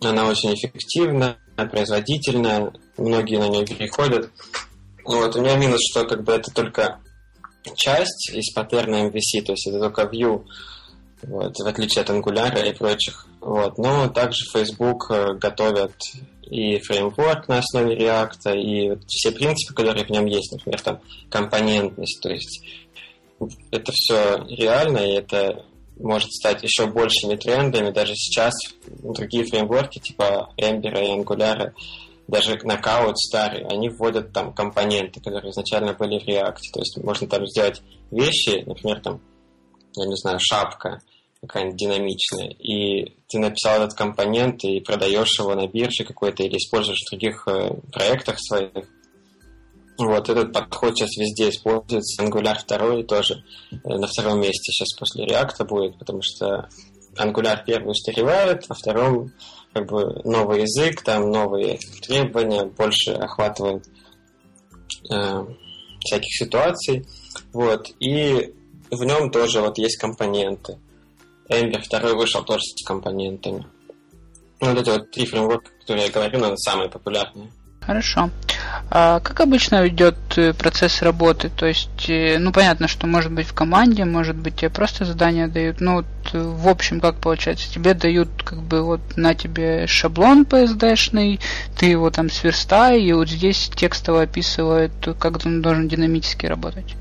она 0.00 0.26
очень 0.28 0.54
эффективна, 0.54 1.36
производительная, 1.56 2.72
многие 2.96 3.38
на 3.38 3.48
нее 3.48 3.66
переходят. 3.66 4.30
Вот, 5.06 5.36
у 5.36 5.40
меня 5.40 5.56
минус, 5.56 5.80
что 5.90 6.04
как 6.04 6.24
бы 6.24 6.32
это 6.32 6.50
только 6.52 6.98
часть 7.74 8.30
из 8.32 8.52
паттерна 8.52 9.06
MVC, 9.06 9.42
то 9.44 9.52
есть 9.52 9.66
это 9.68 9.78
только 9.78 10.02
view, 10.02 10.44
вот, 11.22 11.56
в 11.56 11.66
отличие 11.66 12.02
от 12.02 12.10
Angular 12.10 12.68
и 12.68 12.74
прочих. 12.74 13.26
Вот. 13.40 13.78
Но 13.78 14.08
также 14.08 14.44
Facebook 14.52 15.10
э, 15.10 15.34
готовят 15.34 15.94
и 16.42 16.78
фреймворк 16.78 17.48
на 17.48 17.58
основе 17.58 17.96
React, 17.96 18.56
и 18.56 18.90
вот 18.90 19.04
все 19.06 19.32
принципы, 19.32 19.74
которые 19.74 20.04
в 20.04 20.10
нем 20.10 20.26
есть, 20.26 20.52
например, 20.52 20.80
там 20.80 21.00
компонентность, 21.28 22.20
то 22.22 22.30
есть 22.30 22.64
это 23.70 23.92
все 23.92 24.44
реально, 24.48 24.98
и 24.98 25.14
это 25.14 25.64
может 25.98 26.30
стать 26.32 26.62
еще 26.62 26.86
большими 26.86 27.36
трендами. 27.36 27.90
Даже 27.90 28.14
сейчас 28.14 28.54
другие 28.86 29.44
фреймворки, 29.44 29.98
типа 29.98 30.50
Ember 30.60 31.04
и 31.04 31.20
Angular, 31.20 31.72
даже 32.28 32.58
нокаут 32.64 33.18
старый, 33.18 33.64
они 33.66 33.88
вводят 33.88 34.32
там 34.32 34.52
компоненты, 34.52 35.20
которые 35.20 35.50
изначально 35.50 35.94
были 35.94 36.18
в 36.18 36.26
React. 36.26 36.58
То 36.72 36.80
есть 36.80 36.98
можно 37.02 37.28
там 37.28 37.46
сделать 37.46 37.82
вещи, 38.10 38.64
например, 38.66 39.00
там, 39.00 39.20
я 39.96 40.06
не 40.06 40.16
знаю, 40.16 40.38
шапка 40.40 41.00
какая-нибудь 41.40 41.76
динамичная, 41.76 42.48
и 42.58 43.14
ты 43.28 43.38
написал 43.38 43.82
этот 43.82 43.94
компонент 43.94 44.64
и 44.64 44.80
продаешь 44.80 45.38
его 45.38 45.54
на 45.54 45.68
бирже 45.68 46.04
какой-то 46.04 46.42
или 46.42 46.56
используешь 46.56 47.02
в 47.06 47.10
других 47.10 47.46
э, 47.46 47.74
проектах 47.92 48.36
своих. 48.40 48.88
Вот, 49.98 50.28
этот 50.28 50.52
подход 50.52 50.96
сейчас 50.96 51.16
везде 51.16 51.50
используется. 51.50 52.22
Angular 52.22 52.58
2 52.66 53.02
тоже 53.04 53.44
э, 53.70 53.76
на 53.84 54.06
втором 54.06 54.40
месте 54.40 54.72
сейчас 54.72 54.98
после 54.98 55.26
React 55.26 55.66
будет, 55.66 55.98
потому 55.98 56.20
что 56.22 56.68
Angular 57.16 57.60
1 57.64 57.86
устаревает, 57.86 58.68
во 58.68 58.74
втором 58.74 59.32
как 59.76 59.90
бы 59.90 60.22
новый 60.24 60.62
язык, 60.62 61.02
там 61.02 61.30
новые 61.30 61.78
требования, 62.00 62.64
больше 62.64 63.10
охватывает 63.10 63.86
э, 65.10 65.44
всяких 66.00 66.34
ситуаций. 66.34 67.06
Вот. 67.52 67.90
И 68.00 68.54
в 68.90 69.04
нем 69.04 69.30
тоже 69.30 69.60
вот 69.60 69.76
есть 69.76 69.98
компоненты. 69.98 70.78
Ember 71.50 71.82
второй 71.82 72.14
вышел 72.14 72.42
тоже 72.42 72.62
с 72.62 72.86
компонентами. 72.86 73.66
Ну, 74.62 74.70
вот 74.70 74.80
эти 74.80 74.88
вот 74.88 75.10
три 75.10 75.26
фреймворка, 75.26 75.70
которые 75.80 76.06
я 76.06 76.10
говорю, 76.10 76.38
наверное, 76.38 76.56
самые 76.56 76.88
популярные. 76.88 77.50
Хорошо. 77.82 78.30
А 78.90 79.20
как 79.20 79.40
обычно 79.40 79.86
идет 79.88 80.16
э, 80.36 80.52
процесс 80.52 81.02
работы? 81.02 81.50
То 81.50 81.66
есть, 81.66 82.08
э, 82.08 82.38
ну 82.38 82.52
понятно, 82.52 82.88
что 82.88 83.06
может 83.06 83.32
быть 83.32 83.46
в 83.46 83.54
команде, 83.54 84.04
может 84.04 84.36
быть 84.36 84.56
тебе 84.56 84.70
просто 84.70 85.04
задания 85.04 85.48
дают. 85.48 85.80
Ну 85.80 85.96
вот 85.96 86.06
э, 86.32 86.38
в 86.38 86.68
общем 86.68 87.00
как 87.00 87.16
получается? 87.16 87.72
Тебе 87.72 87.94
дают 87.94 88.42
как 88.42 88.62
бы 88.62 88.82
вот 88.82 89.00
на 89.16 89.34
тебе 89.34 89.86
шаблон 89.86 90.42
PSD-шный, 90.42 91.40
ты 91.78 91.86
его 91.86 92.10
там 92.10 92.30
сверстай, 92.30 93.02
и 93.02 93.12
вот 93.12 93.28
здесь 93.28 93.70
текстово 93.74 94.22
описывает, 94.22 94.92
как 95.18 95.44
он 95.44 95.62
должен 95.62 95.88
динамически 95.88 96.46
работать. 96.46 96.94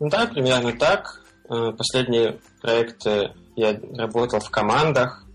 Ну 0.00 0.08
да, 0.08 0.26
примерно 0.26 0.72
так. 0.72 1.20
Последние 1.76 2.38
проекты 2.62 3.32
я 3.56 3.78
работал 3.96 4.40
в 4.40 4.48
командах, 4.48 5.26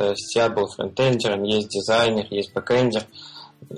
то 0.00 0.10
есть 0.10 0.34
я 0.34 0.48
был 0.48 0.66
фронтендером, 0.66 1.42
есть 1.42 1.68
дизайнер, 1.68 2.26
есть 2.30 2.54
бэкендер. 2.54 3.04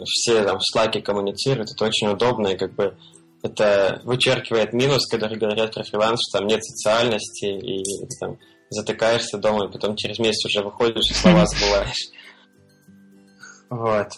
Все 0.05 0.45
там 0.45 0.59
в 0.59 0.65
Slack 0.65 0.95
е 0.95 1.01
коммуницируют, 1.01 1.71
это 1.71 1.85
очень 1.85 2.09
удобно, 2.09 2.49
и 2.49 2.57
как 2.57 2.75
бы 2.75 2.97
это 3.43 4.01
вычеркивает 4.05 4.73
минус, 4.73 5.07
который 5.07 5.37
говорят 5.37 5.75
про 5.75 5.83
фриланс, 5.83 6.21
что 6.29 6.39
там 6.39 6.47
нет 6.47 6.65
социальности, 6.65 7.47
и 7.47 7.83
там 8.21 8.39
затыкаешься 8.71 9.39
дома, 9.39 9.67
и 9.67 9.73
потом 9.73 9.97
через 9.97 10.19
месяц 10.19 10.45
уже 10.47 10.65
выходишь 10.65 11.11
и 11.11 11.15
слова 11.15 11.45
забываешь. 11.47 12.11
Вот. 13.69 14.09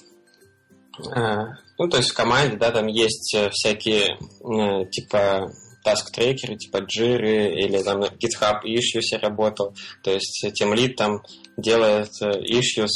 А, 1.13 1.47
ну, 1.79 1.89
то 1.89 1.97
есть 1.97 2.11
в 2.11 2.15
команде, 2.15 2.57
да, 2.57 2.71
там 2.71 2.87
есть 2.87 3.35
э, 3.35 3.51
всякие, 3.51 4.17
э, 4.17 4.87
типа, 4.91 5.51
таск-трекеры, 5.85 6.57
типа 6.57 6.79
Jira, 6.79 7.51
или 7.51 7.83
там 7.83 8.03
GitHub 8.03 8.63
Issues 8.65 9.03
я 9.13 9.19
работал. 9.19 9.75
То 10.03 10.13
есть 10.13 10.47
тем 10.55 10.73
лид 10.73 10.97
там 10.97 11.23
делает 11.57 12.11
э, 12.23 12.41
issues, 12.43 12.91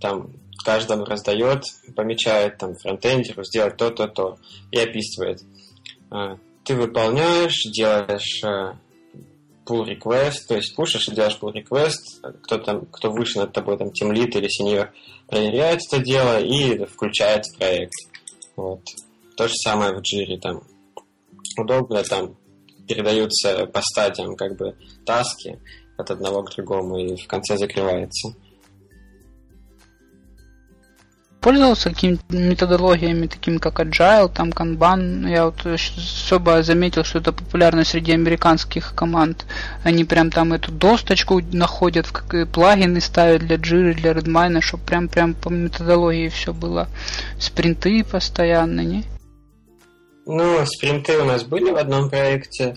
там 0.00 0.32
каждому 0.64 1.04
раздает, 1.04 1.62
помечает 1.94 2.58
там 2.58 2.74
фронтендеру 2.74 3.44
сделать 3.44 3.76
то, 3.76 3.90
то, 3.90 4.38
и 4.70 4.78
описывает. 4.78 5.40
А, 6.10 6.38
ты 6.64 6.74
выполняешь, 6.74 7.62
делаешь 7.72 8.42
э, 8.44 8.74
pull 9.66 9.86
request, 9.86 10.46
то 10.48 10.56
есть 10.56 10.74
пушишь 10.74 11.08
и 11.08 11.14
делаешь 11.14 11.38
pull 11.40 11.52
request, 11.52 12.32
кто 12.42 12.58
там, 12.58 12.86
кто 12.86 13.10
выше 13.10 13.38
над 13.38 13.52
тобой, 13.52 13.78
там, 13.78 13.92
тем 13.92 14.12
лид 14.12 14.34
или 14.36 14.48
senior, 14.48 14.90
проверяет 15.26 15.80
это 15.90 16.02
дело 16.02 16.40
и 16.40 16.84
включает 16.86 17.44
в 17.46 17.58
проект. 17.58 17.92
Вот. 18.56 18.80
То 19.36 19.46
же 19.46 19.54
самое 19.54 19.92
в 19.92 20.00
Jira, 20.00 20.38
там, 20.40 20.62
удобно, 21.56 22.02
там, 22.02 22.36
передаются 22.86 23.66
по 23.66 23.80
стадиям, 23.82 24.34
как 24.34 24.56
бы, 24.56 24.76
таски, 25.04 25.58
от 25.96 26.10
одного 26.10 26.42
к 26.42 26.54
другому 26.54 26.98
и 26.98 27.16
в 27.16 27.26
конце 27.26 27.56
закрывается. 27.56 28.34
Пользовался 31.40 31.90
какими-то 31.90 32.36
методологиями, 32.36 33.28
такими 33.28 33.58
как 33.58 33.78
Agile, 33.78 34.28
там 34.28 34.50
Kanban. 34.50 35.30
Я 35.30 35.46
вот 35.46 35.64
особо 35.64 36.62
заметил, 36.64 37.04
что 37.04 37.20
это 37.20 37.32
популярно 37.32 37.84
среди 37.84 38.12
американских 38.12 38.92
команд. 38.94 39.46
Они 39.84 40.04
прям 40.04 40.32
там 40.32 40.52
эту 40.52 40.72
досточку 40.72 41.40
находят, 41.52 42.06
в 42.08 42.46
плагины 42.46 43.00
ставят 43.00 43.42
для 43.42 43.56
Jira, 43.56 43.94
для 43.94 44.12
Redmine, 44.12 44.60
чтобы 44.60 44.82
прям 44.84 45.08
прям 45.08 45.34
по 45.34 45.48
методологии 45.48 46.28
все 46.28 46.52
было. 46.52 46.88
Спринты 47.38 48.02
постоянно, 48.02 48.80
не? 48.80 49.04
Ну, 50.26 50.66
спринты 50.66 51.18
у 51.18 51.24
нас 51.24 51.44
были 51.44 51.70
в 51.70 51.76
одном 51.76 52.10
проекте. 52.10 52.76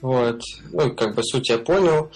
Вот. 0.00 0.40
Ну, 0.72 0.94
как 0.94 1.14
бы 1.14 1.22
суть 1.22 1.50
я 1.50 1.58
понял. 1.58 2.10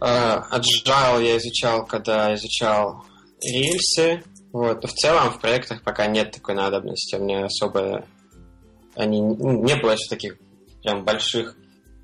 Agile 0.00 1.22
я 1.22 1.36
изучал, 1.36 1.84
когда 1.84 2.34
изучал 2.34 3.04
рельсы. 3.42 4.22
Вот. 4.52 4.82
Но 4.82 4.88
в 4.88 4.92
целом 4.92 5.30
в 5.30 5.40
проектах 5.40 5.82
пока 5.82 6.06
нет 6.06 6.32
такой 6.32 6.54
надобности. 6.54 7.16
У 7.16 7.24
меня 7.24 7.46
особо... 7.46 8.04
Они... 8.96 9.20
Ну, 9.20 9.62
не 9.62 9.76
было 9.76 9.92
еще 9.92 10.08
таких 10.08 10.36
прям 10.82 11.04
больших 11.04 11.56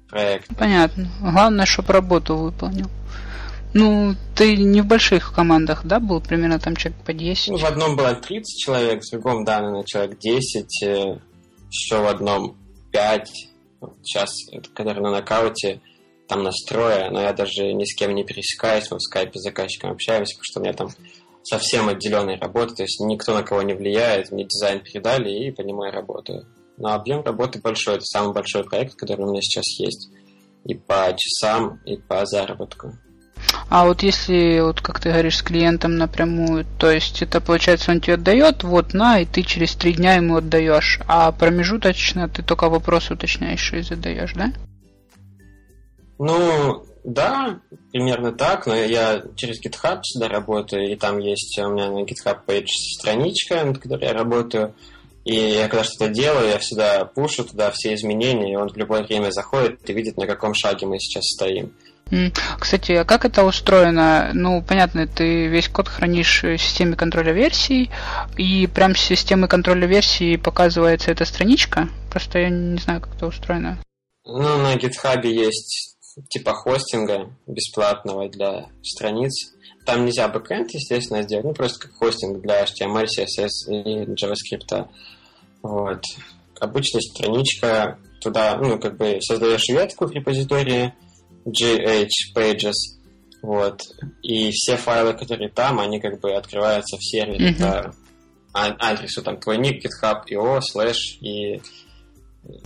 проектов. 0.09 0.57
Понятно. 0.57 1.09
Главное, 1.21 1.67
чтобы 1.67 1.93
работу 1.93 2.37
выполнил. 2.37 2.89
Ну, 3.75 4.15
ты 4.35 4.57
не 4.57 4.81
в 4.81 4.87
больших 4.87 5.35
командах, 5.35 5.85
да, 5.85 6.01
был 6.01 6.21
примерно 6.21 6.59
там 6.59 6.77
человек 6.77 6.99
по 7.05 7.13
10? 7.13 7.49
Ну, 7.49 7.59
в 7.59 7.65
одном 7.65 7.97
было 7.97 8.15
30 8.15 8.59
человек, 8.59 9.03
в 9.03 9.11
другом, 9.11 9.45
да, 9.45 9.59
наверное, 9.59 9.85
человек 9.85 10.19
10, 10.19 10.83
э, 10.83 11.19
еще 11.71 12.01
в 12.01 12.07
одном 12.07 12.57
5. 12.93 13.31
Сейчас, 14.03 14.31
который 14.75 15.03
на 15.03 15.11
нокауте, 15.11 15.83
там 16.27 16.43
настроя, 16.43 17.11
но 17.11 17.21
я 17.21 17.33
даже 17.33 17.73
ни 17.73 17.85
с 17.85 17.95
кем 17.95 18.15
не 18.15 18.25
пересекаюсь, 18.25 18.91
мы 18.91 18.97
в 18.97 19.03
скайпе 19.03 19.39
с 19.39 19.43
заказчиком 19.43 19.91
общаемся, 19.91 20.37
потому 20.37 20.45
что 20.45 20.61
у 20.61 20.63
меня 20.63 20.73
там 20.73 20.89
совсем 21.49 21.89
отделенная 21.89 22.39
работа, 22.39 22.75
то 22.75 22.83
есть 22.83 23.01
никто 23.01 23.35
на 23.35 23.43
кого 23.43 23.63
не 23.63 23.75
влияет, 23.75 24.31
мне 24.31 24.45
дизайн 24.45 24.81
передали 24.81 25.31
и 25.31 25.51
по 25.51 25.63
нему 25.63 25.85
я 25.85 25.93
работаю. 25.93 26.47
Но 26.77 26.93
объем 26.93 27.23
работы 27.25 27.61
большой, 27.61 27.95
это 27.95 28.05
самый 28.05 28.35
большой 28.35 28.65
проект, 28.65 28.97
который 28.97 29.25
у 29.25 29.31
меня 29.31 29.41
сейчас 29.41 29.65
есть. 29.79 30.11
И 30.65 30.75
по 30.75 31.15
часам, 31.17 31.81
и 31.87 31.97
по 31.97 32.27
заработку. 32.27 32.93
А 33.69 33.87
вот 33.87 34.03
если, 34.03 34.61
вот 34.61 34.81
как 34.81 35.01
ты 35.01 35.11
говоришь, 35.11 35.39
с 35.39 35.43
клиентом 35.43 35.97
напрямую, 35.97 36.65
то 36.79 36.91
есть 36.91 37.23
это 37.23 37.41
получается 37.41 37.91
он 37.91 38.01
тебе 38.01 38.15
отдает, 38.15 38.63
вот 38.63 38.95
на, 38.95 39.21
и 39.21 39.25
ты 39.25 39.43
через 39.43 39.75
три 39.75 39.93
дня 39.93 40.15
ему 40.15 40.37
отдаешь, 40.37 41.01
а 41.07 41.33
промежуточно 41.33 42.29
ты 42.29 42.43
только 42.43 42.69
вопрос 42.69 43.11
уточняешь 43.11 43.73
и 43.73 43.83
задаешь, 43.83 44.33
да? 44.35 44.53
Ну, 46.19 46.85
да, 47.07 47.61
примерно 47.93 48.33
так, 48.33 48.67
но 48.67 48.75
я 48.75 49.23
через 49.37 49.65
GitHub 49.65 50.01
сюда 50.03 50.29
работаю, 50.29 50.91
и 50.91 50.97
там 50.97 51.19
есть 51.19 51.57
у 51.59 51.69
меня 51.71 51.89
на 51.89 52.03
GitHub 52.03 52.41
page 52.45 52.67
страничка, 52.99 53.65
над 53.65 53.79
которой 53.79 54.07
я 54.07 54.13
работаю, 54.13 54.75
и 55.25 55.35
я 55.35 55.69
когда 55.69 55.85
что-то 55.85 56.09
делаю, 56.09 56.49
я 56.49 56.59
всегда 56.59 57.05
пушу 57.05 57.45
туда 57.45 57.71
все 57.71 57.95
изменения, 57.95 58.53
и 58.53 58.57
он 58.57 58.69
в 58.69 58.77
любое 58.77 59.05
время 59.05 59.31
заходит 59.31 59.89
и 59.89 59.93
видит, 59.93 60.17
на 60.17 60.27
каком 60.27 60.53
шаге 60.53 60.87
мы 60.87 60.99
сейчас 60.99 61.25
стоим. 61.27 61.73
Кстати, 62.59 62.93
а 62.93 63.05
как 63.05 63.25
это 63.25 63.45
устроено? 63.45 64.31
Ну, 64.33 64.63
понятно, 64.63 65.09
ты 65.09 65.47
весь 65.47 65.69
код 65.69 65.89
хранишь 65.89 66.43
в 66.43 66.59
системе 66.59 66.97
контроля 66.97 67.33
версий, 67.33 67.91
и 68.37 68.67
прям 68.67 68.95
с 68.95 69.01
системы 69.01 69.49
контроля 69.49 69.87
версий 69.87 70.37
показывается 70.37 71.11
эта 71.11 71.25
страничка. 71.25 71.89
Просто 72.11 72.41
я 72.41 72.49
не 72.49 72.79
знаю, 72.79 73.01
как 73.01 73.15
это 73.17 73.27
устроено. 73.27 73.79
Ну, 74.25 74.59
на 74.59 74.75
GitHub 74.77 75.25
есть 75.27 75.96
типа 76.29 76.53
хостинга 76.55 77.31
бесплатного 77.47 78.29
для 78.29 78.69
страниц. 78.83 79.55
Там 79.85 80.05
нельзя 80.05 80.29
backend, 80.29 80.71
естественно, 80.73 81.23
сделать, 81.23 81.45
ну, 81.45 81.53
просто 81.53 81.87
как 81.87 81.97
хостинг 81.97 82.43
для 82.43 82.65
HTML, 82.65 83.05
CSS 83.05 83.71
и 83.71 84.05
JavaScript. 84.15 84.89
Вот. 85.63 86.03
Обычная 86.59 87.03
страничка, 87.03 87.99
туда, 88.21 88.57
ну, 88.57 88.79
как 88.79 88.97
бы 88.97 89.19
создаешь 89.21 89.69
ветку 89.69 90.07
в 90.07 90.13
репозитории, 90.13 90.95
gh-pages, 91.47 92.73
вот, 93.43 93.81
и 94.23 94.51
все 94.51 94.77
файлы, 94.77 95.15
которые 95.15 95.51
там, 95.51 95.79
они 95.79 96.01
как 96.01 96.21
бы 96.21 96.33
открываются 96.33 96.97
в 96.97 97.05
сервере 97.05 97.53
mm-hmm. 97.53 97.61
по 97.63 97.95
адресу 98.53 99.23
там 99.23 99.39
твой 99.39 99.59
ник, 99.59 99.85
GitHub, 99.85 100.23
io, 100.31 100.61
слэш 100.61 101.19
и 101.21 101.61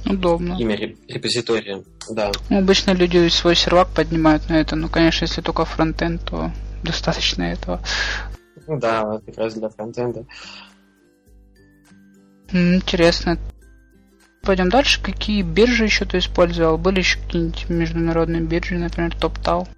Удобно. 0.07 0.57
имя 0.59 0.77
репозитория, 0.77 1.85
да. 2.15 2.33
Ну, 2.49 2.59
обычно 2.59 2.93
люди 2.93 3.29
свой 3.29 3.57
сервак 3.57 3.89
поднимают 3.89 4.49
на 4.49 4.55
это, 4.55 4.77
ну, 4.77 4.89
конечно, 4.89 5.25
если 5.25 5.41
только 5.41 5.65
фронтенд, 5.65 6.25
то 6.25 6.51
достаточно 6.83 7.43
этого. 7.43 7.81
Ну 8.67 8.79
да, 8.79 9.05
вот 9.05 9.25
как 9.25 9.37
раз 9.37 9.55
для 9.55 9.69
фронтенда. 9.69 10.25
Интересно. 12.53 13.39
Пойдем 14.43 14.71
дальше. 14.71 15.03
Какие 15.03 15.43
биржи 15.43 15.85
еще 15.85 16.05
ты 16.05 16.19
использовал? 16.19 16.79
Были 16.79 17.01
еще 17.01 17.19
какие-нибудь 17.21 17.69
международные 17.69 18.43
биржи, 18.43 18.77
например, 18.77 19.15
TopTal? 19.15 19.69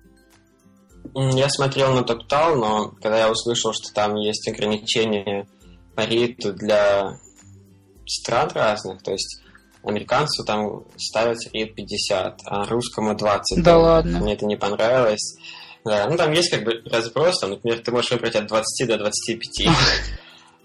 Я 1.14 1.48
смотрел 1.50 1.92
на 1.92 2.00
TopTal, 2.00 2.54
но 2.54 2.88
когда 3.02 3.18
я 3.18 3.30
услышал, 3.30 3.72
что 3.72 3.92
там 3.92 4.14
есть 4.16 4.48
ограничения 4.48 5.46
по 5.94 6.02
риту 6.02 6.54
для 6.54 7.18
стран 8.06 8.50
разных, 8.54 9.02
то 9.02 9.12
есть 9.12 9.41
американцу 9.84 10.44
там 10.44 10.84
ставят 10.96 11.38
рит 11.52 11.74
50, 11.74 12.40
а 12.46 12.66
русскому 12.66 13.14
20. 13.14 13.62
Да 13.62 13.78
ладно. 13.78 14.20
Мне 14.20 14.34
это 14.34 14.46
не 14.46 14.56
понравилось. 14.56 15.36
Да, 15.84 16.08
ну 16.08 16.16
там 16.16 16.32
есть 16.32 16.50
как 16.50 16.64
бы 16.64 16.80
разброс, 16.84 17.40
там, 17.40 17.50
например, 17.50 17.80
ты 17.80 17.90
можешь 17.90 18.12
выбрать 18.12 18.36
от 18.36 18.46
20 18.46 18.88
до 18.88 18.98
25. 18.98 19.68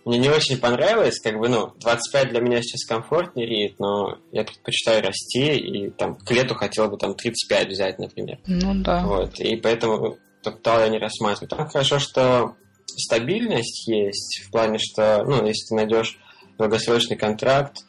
Мне 0.06 0.19
не 0.19 0.30
очень 0.30 0.58
понравилось, 0.58 1.19
как 1.19 1.38
бы, 1.38 1.49
ну, 1.49 1.73
25 1.82 2.30
для 2.30 2.39
меня 2.39 2.62
сейчас 2.62 2.86
комфортный 2.86 3.45
рейд, 3.45 3.77
но 3.77 4.17
я 4.32 4.45
предпочитаю 4.45 5.03
расти, 5.03 5.58
и 5.58 5.89
там 5.89 6.15
к 6.15 6.32
лету 6.32 6.56
хотел 6.56 6.88
бы 6.88 6.97
там 6.97 7.13
35 7.13 7.67
взять, 7.67 7.99
например. 7.99 8.39
Ну 8.47 8.73
да. 8.75 9.06
Вот, 9.06 9.38
и 9.41 9.58
поэтому 9.58 10.17
топтал 10.43 10.80
я 10.80 10.88
не 10.88 10.97
рассматриваю. 10.97 11.49
Там 11.49 11.67
хорошо, 11.67 11.99
что 11.99 12.56
стабильность 12.86 13.86
есть, 13.89 14.43
в 14.45 14.51
плане, 14.51 14.77
что, 14.80 15.25
ну, 15.25 15.45
если 15.45 15.67
ты 15.67 15.75
найдешь 15.75 16.17
долгосрочный 16.58 17.17
контракт, 17.17 17.80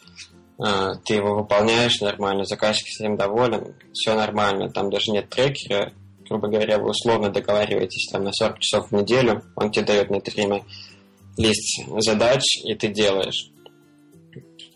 ты 0.59 1.15
его 1.15 1.37
выполняешь 1.37 2.01
нормально, 2.01 2.45
заказчик 2.45 2.89
с 2.89 3.01
этим 3.01 3.17
доволен, 3.17 3.75
все 3.93 4.15
нормально, 4.15 4.71
там 4.71 4.91
даже 4.91 5.13
нет 5.13 5.29
трекера, 5.29 5.93
грубо 6.29 6.49
говоря, 6.49 6.79
вы 6.79 6.91
условно 6.91 7.31
договариваетесь 7.31 8.11
там 8.11 8.25
на 8.25 8.33
40 8.33 8.59
часов 8.59 8.91
в 8.91 8.95
неделю, 8.95 9.43
он 9.57 9.71
тебе 9.71 9.85
дает 9.85 10.11
на 10.11 10.17
это 10.17 10.31
время 10.31 10.65
лист 11.37 11.87
задач, 11.99 12.43
и 12.65 12.75
ты 12.75 12.89
делаешь. 12.89 13.51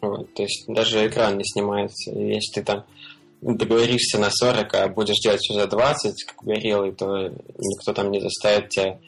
Вот, 0.01 0.33
то 0.35 0.42
есть 0.42 0.64
даже 0.66 1.07
экран 1.07 1.37
не 1.38 1.45
снимается. 1.45 2.11
И 2.11 2.35
если 2.35 2.61
ты 2.61 2.62
там 2.64 2.85
договоришься 3.40 4.18
на 4.18 4.31
40, 4.31 4.75
а 4.75 4.88
будешь 4.88 5.21
делать 5.21 5.40
все 5.40 5.55
за 5.55 5.66
20, 5.66 6.25
как 6.25 6.37
говорил, 6.42 6.92
то 6.92 7.29
никто 7.29 7.92
там 7.92 8.11
не 8.11 8.21
заставит 8.21 8.71
тебя 8.71 8.99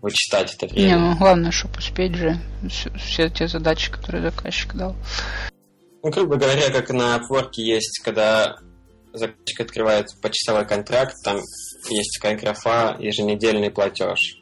вычитать 0.00 0.54
это 0.54 0.66
время. 0.66 0.88
Не, 0.88 0.96
ну 0.96 1.16
главное, 1.16 1.50
чтобы 1.50 1.78
успеть 1.78 2.14
же 2.14 2.38
все, 2.68 2.90
все 2.96 3.28
те 3.28 3.48
задачи, 3.48 3.90
которые 3.90 4.22
заказчик 4.22 4.74
дал. 4.74 4.94
Ну, 6.02 6.10
грубо 6.10 6.36
говоря, 6.36 6.70
как 6.70 6.90
на 6.90 7.18
Upwork 7.18 7.52
есть, 7.56 8.00
когда 8.02 8.56
заказчик 9.12 9.60
открывает 9.60 10.06
почасовой 10.22 10.66
контракт, 10.66 11.14
там 11.24 11.40
есть 11.88 12.18
такая 12.18 12.38
графа 12.38 12.96
еженедельный 12.98 13.70
платеж. 13.70 14.40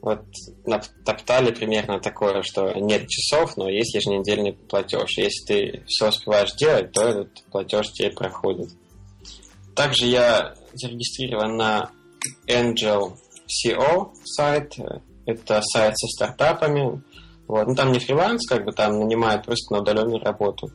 Вот 0.00 0.22
на 0.66 0.80
Топтале 1.04 1.52
примерно 1.52 1.98
такое, 1.98 2.42
что 2.42 2.72
нет 2.74 3.08
часов, 3.08 3.56
но 3.56 3.70
есть 3.70 3.94
еженедельный 3.94 4.52
платеж. 4.52 5.16
Если 5.16 5.46
ты 5.46 5.84
все 5.86 6.08
успеваешь 6.08 6.52
делать, 6.56 6.92
то 6.92 7.08
этот 7.08 7.42
платеж 7.50 7.90
тебе 7.92 8.10
проходит. 8.10 8.68
Также 9.74 10.06
я 10.06 10.54
зарегистрирован 10.74 11.56
на 11.56 11.90
Angel 12.46 13.16
CO 13.48 14.12
сайт. 14.24 14.74
Это 15.26 15.62
сайт 15.62 15.96
со 15.96 16.06
стартапами. 16.08 17.02
Вот. 17.46 17.66
Ну, 17.66 17.74
там 17.74 17.92
не 17.92 17.98
фриланс, 17.98 18.46
как 18.48 18.64
бы 18.64 18.72
там 18.72 18.98
нанимают 18.98 19.44
просто 19.44 19.74
на 19.74 19.80
удаленную 19.80 20.20
работу. 20.20 20.70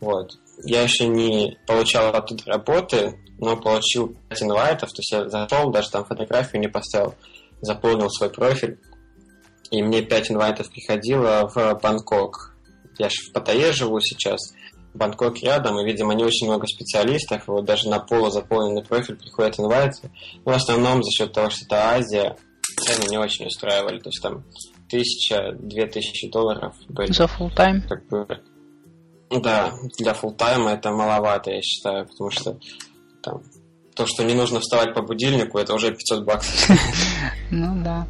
Вот. 0.00 0.30
Я 0.64 0.82
еще 0.82 1.06
не 1.06 1.58
получал 1.66 2.14
оттуда 2.14 2.42
работы, 2.46 3.18
но 3.38 3.56
получил 3.56 4.16
5 4.28 4.42
инвайтов, 4.42 4.90
то 4.90 5.00
есть 5.00 5.12
я 5.12 5.28
зашел, 5.28 5.70
даже 5.70 5.90
там 5.90 6.04
фотографию 6.04 6.60
не 6.60 6.68
поставил 6.68 7.14
заполнил 7.62 8.08
свой 8.10 8.30
профиль, 8.30 8.78
и 9.70 9.82
мне 9.82 10.02
5 10.02 10.32
инвайтов 10.32 10.70
приходило 10.70 11.50
в 11.54 11.78
Бангкок. 11.82 12.56
Я 12.98 13.08
же 13.08 13.16
в 13.28 13.32
Паттайе 13.32 13.72
живу 13.72 14.00
сейчас, 14.00 14.54
Бангкок 14.94 15.38
рядом, 15.42 15.78
и, 15.78 15.84
видимо, 15.84 16.14
не 16.14 16.24
очень 16.24 16.46
много 16.46 16.66
специалистов, 16.66 17.46
и 17.46 17.50
вот 17.50 17.64
даже 17.64 17.88
на 17.88 18.00
полузаполненный 18.00 18.82
профиль 18.82 19.16
приходят 19.16 19.58
инвайты. 19.58 20.10
Но 20.44 20.52
в 20.52 20.56
основном 20.56 21.02
за 21.02 21.10
счет 21.10 21.32
того, 21.32 21.50
что 21.50 21.64
это 21.66 21.90
Азия, 21.90 22.36
цены 22.78 23.08
не 23.08 23.18
очень 23.18 23.46
устраивали, 23.46 23.98
то 23.98 24.08
есть 24.08 24.22
там 24.22 24.44
тысяча, 24.90 25.52
две 25.52 25.86
тысячи 25.86 26.28
долларов 26.30 26.74
были. 26.88 27.12
За 27.12 27.24
full 27.24 27.54
тайм 27.54 27.82
Как 27.82 28.06
бы, 28.08 28.26
да, 29.30 29.72
для 29.98 30.12
full 30.12 30.34
тайма 30.34 30.72
это 30.72 30.90
маловато, 30.90 31.50
я 31.50 31.62
считаю, 31.62 32.06
потому 32.06 32.30
что 32.30 32.58
там 33.22 33.42
то, 33.94 34.06
что 34.06 34.24
не 34.24 34.34
нужно 34.34 34.60
вставать 34.60 34.94
по 34.94 35.02
будильнику, 35.02 35.58
это 35.58 35.74
уже 35.74 35.92
500 35.92 36.24
баксов. 36.24 36.70
Ну 37.50 37.82
да. 37.82 38.06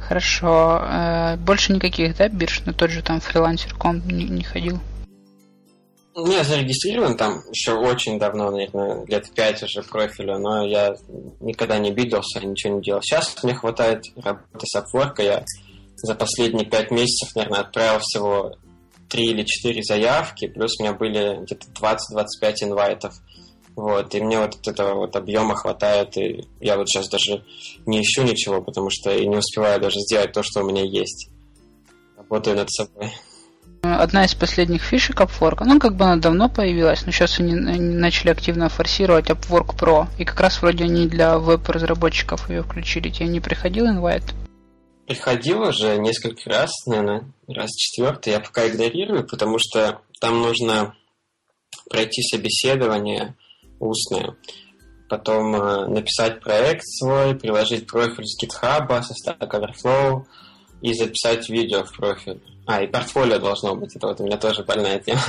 Хорошо. 0.00 0.80
Э, 0.82 1.36
больше 1.36 1.72
никаких, 1.72 2.16
да, 2.16 2.28
бирж? 2.28 2.62
На 2.66 2.72
тот 2.72 2.90
же 2.90 3.02
там 3.02 3.20
фрилансер.ком 3.20 4.06
не, 4.06 4.42
ходил? 4.42 4.78
Ну, 6.14 6.30
я 6.30 6.44
зарегистрирован 6.44 7.16
там 7.16 7.40
еще 7.50 7.72
очень 7.72 8.18
давно, 8.18 8.50
наверное, 8.50 9.04
лет 9.06 9.30
пять 9.34 9.62
уже 9.62 9.82
профиля, 9.82 10.38
но 10.38 10.66
я 10.66 10.94
никогда 11.40 11.78
не 11.78 11.90
обиделся, 11.90 12.40
ничего 12.40 12.76
не 12.76 12.82
делал. 12.82 13.02
Сейчас 13.02 13.42
мне 13.42 13.54
хватает 13.54 14.02
работы 14.16 14.64
с 14.64 14.76
Upwork, 14.76 15.22
я 15.22 15.44
за 15.96 16.14
последние 16.14 16.66
пять 16.66 16.90
месяцев, 16.90 17.34
наверное, 17.34 17.60
отправил 17.60 18.00
всего 18.00 18.56
три 19.08 19.26
или 19.26 19.44
четыре 19.44 19.82
заявки, 19.82 20.48
плюс 20.48 20.78
у 20.78 20.82
меня 20.82 20.94
были 20.94 21.42
где-то 21.42 21.66
20-25 21.80 22.54
инвайтов 22.62 23.14
Вот, 23.76 24.14
и 24.14 24.20
мне 24.20 24.38
вот 24.38 24.56
этого 24.66 24.94
вот 24.94 25.16
объема 25.16 25.54
хватает, 25.54 26.16
и 26.16 26.44
я 26.60 26.76
вот 26.76 26.88
сейчас 26.88 27.08
даже 27.08 27.44
не 27.86 28.00
ищу 28.00 28.22
ничего, 28.22 28.62
потому 28.62 28.88
что 28.90 29.10
и 29.10 29.26
не 29.26 29.36
успеваю 29.36 29.80
даже 29.80 30.00
сделать 30.00 30.32
то, 30.32 30.42
что 30.42 30.62
у 30.62 30.66
меня 30.66 30.82
есть. 30.82 31.28
Работаю 32.16 32.56
над 32.56 32.70
собой. 32.70 33.12
Одна 33.82 34.24
из 34.24 34.34
последних 34.34 34.82
фишек 34.82 35.20
Upwork, 35.20 35.62
ну 35.64 35.78
как 35.78 35.94
бы 35.94 36.04
она 36.04 36.16
давно 36.16 36.48
появилась, 36.48 37.06
но 37.06 37.12
сейчас 37.12 37.38
они, 37.38 37.54
начали 37.54 38.30
активно 38.30 38.68
форсировать 38.68 39.30
Upwork 39.30 39.76
Pro, 39.78 40.06
и 40.18 40.24
как 40.24 40.40
раз 40.40 40.60
вроде 40.60 40.84
они 40.84 41.06
для 41.06 41.38
веб-разработчиков 41.38 42.50
ее 42.50 42.62
включили. 42.62 43.10
Тебе 43.10 43.28
не 43.28 43.40
приходил 43.40 43.86
инвайт? 43.86 44.24
Приходил 45.06 45.62
уже 45.62 45.98
несколько 45.98 46.50
раз, 46.50 46.70
наверное, 46.86 47.32
раз 47.46 47.70
четвертый. 47.76 48.32
Я 48.32 48.40
пока 48.40 48.66
игнорирую, 48.66 49.26
потому 49.26 49.58
что 49.58 50.00
там 50.20 50.40
нужно 50.42 50.96
пройти 51.88 52.22
собеседование 52.22 53.36
устное, 53.78 54.36
потом 55.08 55.54
э, 55.54 55.86
написать 55.86 56.40
проект 56.40 56.82
свой, 56.84 57.36
приложить 57.36 57.86
профиль 57.86 58.24
с 58.24 58.42
GitHub, 58.42 59.02
со 59.02 59.14
Stack 59.14 59.50
Overflow 59.50 60.24
и 60.82 60.92
записать 60.92 61.48
видео 61.48 61.84
в 61.84 61.92
профиль. 61.96 62.42
А, 62.66 62.82
и 62.82 62.88
портфолио 62.88 63.38
должно 63.38 63.76
быть, 63.76 63.94
это 63.94 64.08
вот 64.08 64.20
у 64.20 64.24
меня 64.24 64.38
тоже 64.38 64.64
больная 64.64 64.98
тема. 64.98 65.20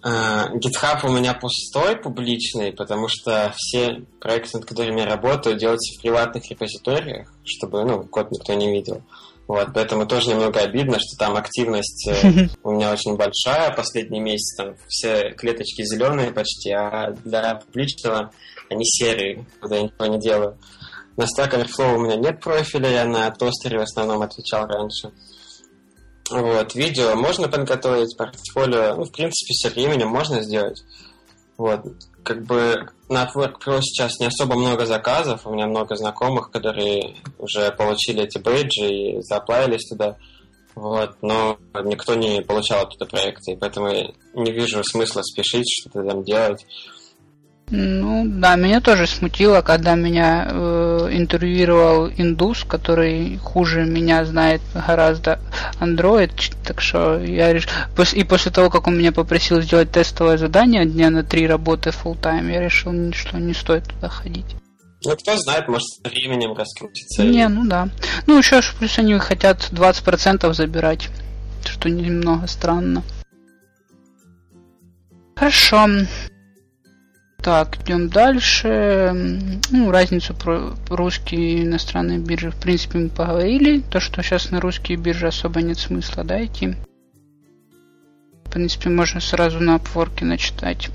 Uh, 0.00 0.52
GitHub 0.58 1.04
у 1.04 1.10
меня 1.10 1.34
пустой, 1.34 1.96
публичный, 1.96 2.72
потому 2.72 3.08
что 3.08 3.52
все 3.56 4.04
проекты, 4.20 4.58
над 4.58 4.64
которыми 4.64 5.00
я 5.00 5.06
работаю, 5.06 5.56
делаются 5.56 5.98
в 5.98 6.02
приватных 6.02 6.48
репозиториях, 6.48 7.32
чтобы 7.44 7.84
ну, 7.84 8.04
код 8.04 8.30
никто 8.30 8.54
не 8.54 8.70
видел. 8.70 9.02
Вот, 9.48 9.68
поэтому 9.74 10.06
тоже 10.06 10.28
немного 10.28 10.60
обидно, 10.60 10.98
что 10.98 11.18
там 11.18 11.34
активность 11.34 12.06
э, 12.06 12.48
у 12.62 12.72
меня 12.72 12.92
очень 12.92 13.16
большая. 13.16 13.74
Последний 13.74 14.20
месяц 14.20 14.56
там 14.56 14.76
все 14.86 15.32
клеточки 15.32 15.82
зеленые 15.82 16.30
почти, 16.30 16.70
а 16.70 17.12
для 17.24 17.56
публичного 17.56 18.30
они 18.70 18.84
серые, 18.84 19.46
когда 19.60 19.76
я 19.76 19.82
ничего 19.82 20.06
не 20.06 20.20
делаю. 20.20 20.58
На 21.16 21.24
Stack 21.24 21.54
Overflow 21.54 21.96
у 21.96 22.00
меня 22.00 22.16
нет 22.16 22.40
профиля, 22.40 22.90
я 22.90 23.04
на 23.04 23.30
тостере 23.30 23.78
в 23.78 23.82
основном 23.82 24.22
отвечал 24.22 24.66
раньше. 24.66 25.12
Вот, 26.30 26.74
видео 26.74 27.14
можно 27.14 27.48
подготовить, 27.48 28.16
портфолио, 28.16 28.96
ну, 28.96 29.04
в 29.04 29.12
принципе, 29.12 29.54
со 29.54 29.70
временем 29.70 30.08
можно 30.08 30.42
сделать. 30.42 30.82
Вот, 31.56 31.80
как 32.22 32.44
бы 32.44 32.88
на 33.08 33.24
Upwork 33.24 33.54
Pro 33.64 33.80
сейчас 33.80 34.20
не 34.20 34.26
особо 34.26 34.54
много 34.56 34.84
заказов, 34.84 35.46
у 35.46 35.52
меня 35.52 35.66
много 35.66 35.96
знакомых, 35.96 36.50
которые 36.50 37.16
уже 37.38 37.72
получили 37.72 38.24
эти 38.24 38.38
бейджи 38.38 38.88
и 38.88 39.22
заплавились 39.22 39.88
туда. 39.88 40.16
Вот, 40.74 41.16
но 41.22 41.58
никто 41.82 42.14
не 42.14 42.42
получал 42.42 42.82
оттуда 42.82 43.06
проекты, 43.06 43.56
поэтому 43.56 43.88
я 43.88 44.12
не 44.34 44.52
вижу 44.52 44.84
смысла 44.84 45.22
спешить, 45.22 45.66
что-то 45.68 46.06
там 46.08 46.22
делать. 46.22 46.64
Ну 47.70 48.24
да, 48.26 48.56
меня 48.56 48.80
тоже 48.80 49.06
смутило, 49.06 49.60
когда 49.60 49.94
меня 49.94 50.48
э, 50.50 51.08
интервьюировал 51.12 52.08
индус, 52.08 52.64
который 52.64 53.36
хуже 53.38 53.84
меня 53.84 54.24
знает 54.24 54.62
гораздо 54.74 55.38
Android, 55.80 56.32
так 56.64 56.80
что 56.80 57.18
я 57.18 57.52
решил... 57.52 57.70
И 58.12 58.24
после 58.24 58.50
того, 58.50 58.70
как 58.70 58.86
он 58.86 58.98
меня 58.98 59.12
попросил 59.12 59.60
сделать 59.60 59.90
тестовое 59.90 60.38
задание 60.38 60.86
дня 60.86 61.10
на 61.10 61.22
три 61.24 61.46
работы 61.46 61.90
full 61.90 62.18
time, 62.18 62.50
я 62.50 62.60
решил, 62.60 62.92
что 63.12 63.38
не 63.38 63.52
стоит 63.52 63.84
туда 63.84 64.08
ходить. 64.08 64.56
Ну, 65.04 65.14
кто 65.16 65.36
знает, 65.36 65.68
может, 65.68 65.86
со 65.86 66.08
временем 66.08 66.54
раскрутится. 66.54 67.22
Не, 67.22 67.48
ну 67.48 67.66
да. 67.66 67.88
Ну, 68.26 68.38
еще 68.38 68.60
плюс 68.78 68.98
они 68.98 69.16
хотят 69.18 69.70
20% 69.70 70.52
забирать, 70.54 71.08
что 71.64 71.88
немного 71.88 72.46
странно. 72.46 73.02
Хорошо. 75.36 75.86
Так, 77.42 77.78
идем 77.82 78.08
дальше. 78.08 79.12
Ну, 79.70 79.90
разницу 79.92 80.34
про 80.34 80.74
русские 80.90 81.40
и 81.40 81.64
иностранные 81.64 82.18
биржи, 82.18 82.50
в 82.50 82.56
принципе, 82.56 82.98
мы 82.98 83.08
поговорили. 83.08 83.80
То, 83.80 84.00
что 84.00 84.22
сейчас 84.22 84.50
на 84.50 84.60
русские 84.60 84.98
биржи 84.98 85.28
особо 85.28 85.62
нет 85.62 85.78
смысла, 85.78 86.24
да, 86.24 86.44
идти. 86.44 86.74
В 88.44 88.50
принципе, 88.50 88.90
можно 88.90 89.20
сразу 89.20 89.60
на 89.60 89.76
Upwork 89.76 90.24
начитать. 90.24 90.90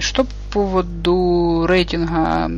Что 0.00 0.24
по 0.24 0.30
поводу 0.52 1.66
рейтинга 1.68 2.50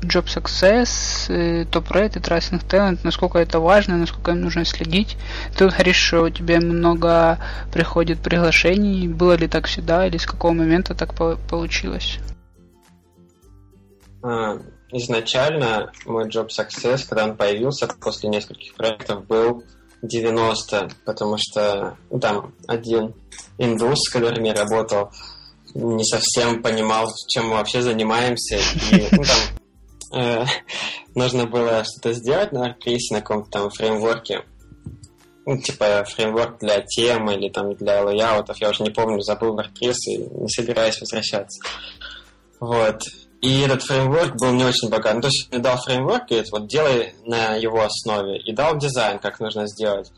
Job 0.00 0.24
Success, 0.24 1.26
э, 1.28 1.64
Top 1.64 1.88
Rate 1.88 2.18
и 2.18 2.20
Tracing 2.20 2.66
Talent, 2.66 3.00
насколько 3.02 3.38
это 3.38 3.60
важно, 3.60 3.98
насколько 3.98 4.30
им 4.30 4.40
нужно 4.40 4.64
следить. 4.64 5.18
Ты 5.56 5.68
говоришь, 5.68 5.96
что 5.96 6.22
у 6.22 6.30
тебя 6.30 6.60
много 6.60 7.38
приходит 7.72 8.20
приглашений. 8.20 9.06
Было 9.06 9.34
ли 9.34 9.48
так 9.48 9.66
всегда 9.66 10.06
или 10.06 10.16
с 10.16 10.24
какого 10.24 10.52
момента 10.52 10.94
так 10.94 11.14
получилось? 11.14 12.18
А, 14.28 14.60
изначально 14.92 15.90
мой 16.04 16.28
Job 16.28 16.48
Success, 16.48 17.06
когда 17.08 17.24
он 17.24 17.36
появился 17.36 17.86
после 17.86 18.28
нескольких 18.28 18.74
проектов, 18.74 19.26
был 19.26 19.64
90, 20.02 20.90
потому 21.06 21.36
что 21.38 21.96
ну, 22.10 22.20
там 22.20 22.54
один 22.66 23.14
индус, 23.56 23.98
с 24.00 24.10
которым 24.10 24.44
я 24.44 24.52
работал, 24.52 25.10
не 25.74 26.04
совсем 26.04 26.62
понимал, 26.62 27.10
чем 27.28 27.48
мы 27.48 27.54
вообще 27.54 27.80
занимаемся. 27.80 28.56
И 28.56 29.08
ну, 29.12 29.22
там 29.24 30.20
э, 30.20 30.44
нужно 31.14 31.46
было 31.46 31.84
что-то 31.84 32.12
сделать 32.12 32.52
на 32.52 32.68
WordPress, 32.68 32.98
на 33.12 33.20
каком-то 33.20 33.50
там 33.50 33.70
фреймворке. 33.70 34.44
Ну, 35.46 35.56
типа 35.56 36.04
фреймворк 36.06 36.58
для 36.60 36.82
темы 36.82 37.34
или 37.34 37.48
там 37.48 37.74
для 37.74 38.04
лейаутов. 38.04 38.60
Я 38.60 38.70
уже 38.70 38.82
не 38.82 38.90
помню, 38.90 39.22
забыл 39.22 39.58
WordPress 39.58 39.96
и 40.06 40.18
не 40.18 40.48
собираюсь 40.48 41.00
возвращаться. 41.00 41.60
Вот. 42.60 43.00
И 43.40 43.60
этот 43.60 43.82
фреймворк 43.82 44.36
был 44.36 44.52
не 44.52 44.64
очень 44.64 44.88
богат. 44.88 45.14
Ну, 45.14 45.20
то 45.20 45.28
есть 45.28 45.50
мне 45.50 45.60
дал 45.60 45.76
фреймворк, 45.76 46.30
и 46.30 46.42
вот 46.50 46.66
делай 46.66 47.14
на 47.24 47.54
его 47.54 47.82
основе, 47.82 48.40
и 48.40 48.52
дал 48.52 48.76
дизайн, 48.76 49.18
как 49.18 49.38
нужно 49.38 49.66
сделать. 49.68 50.10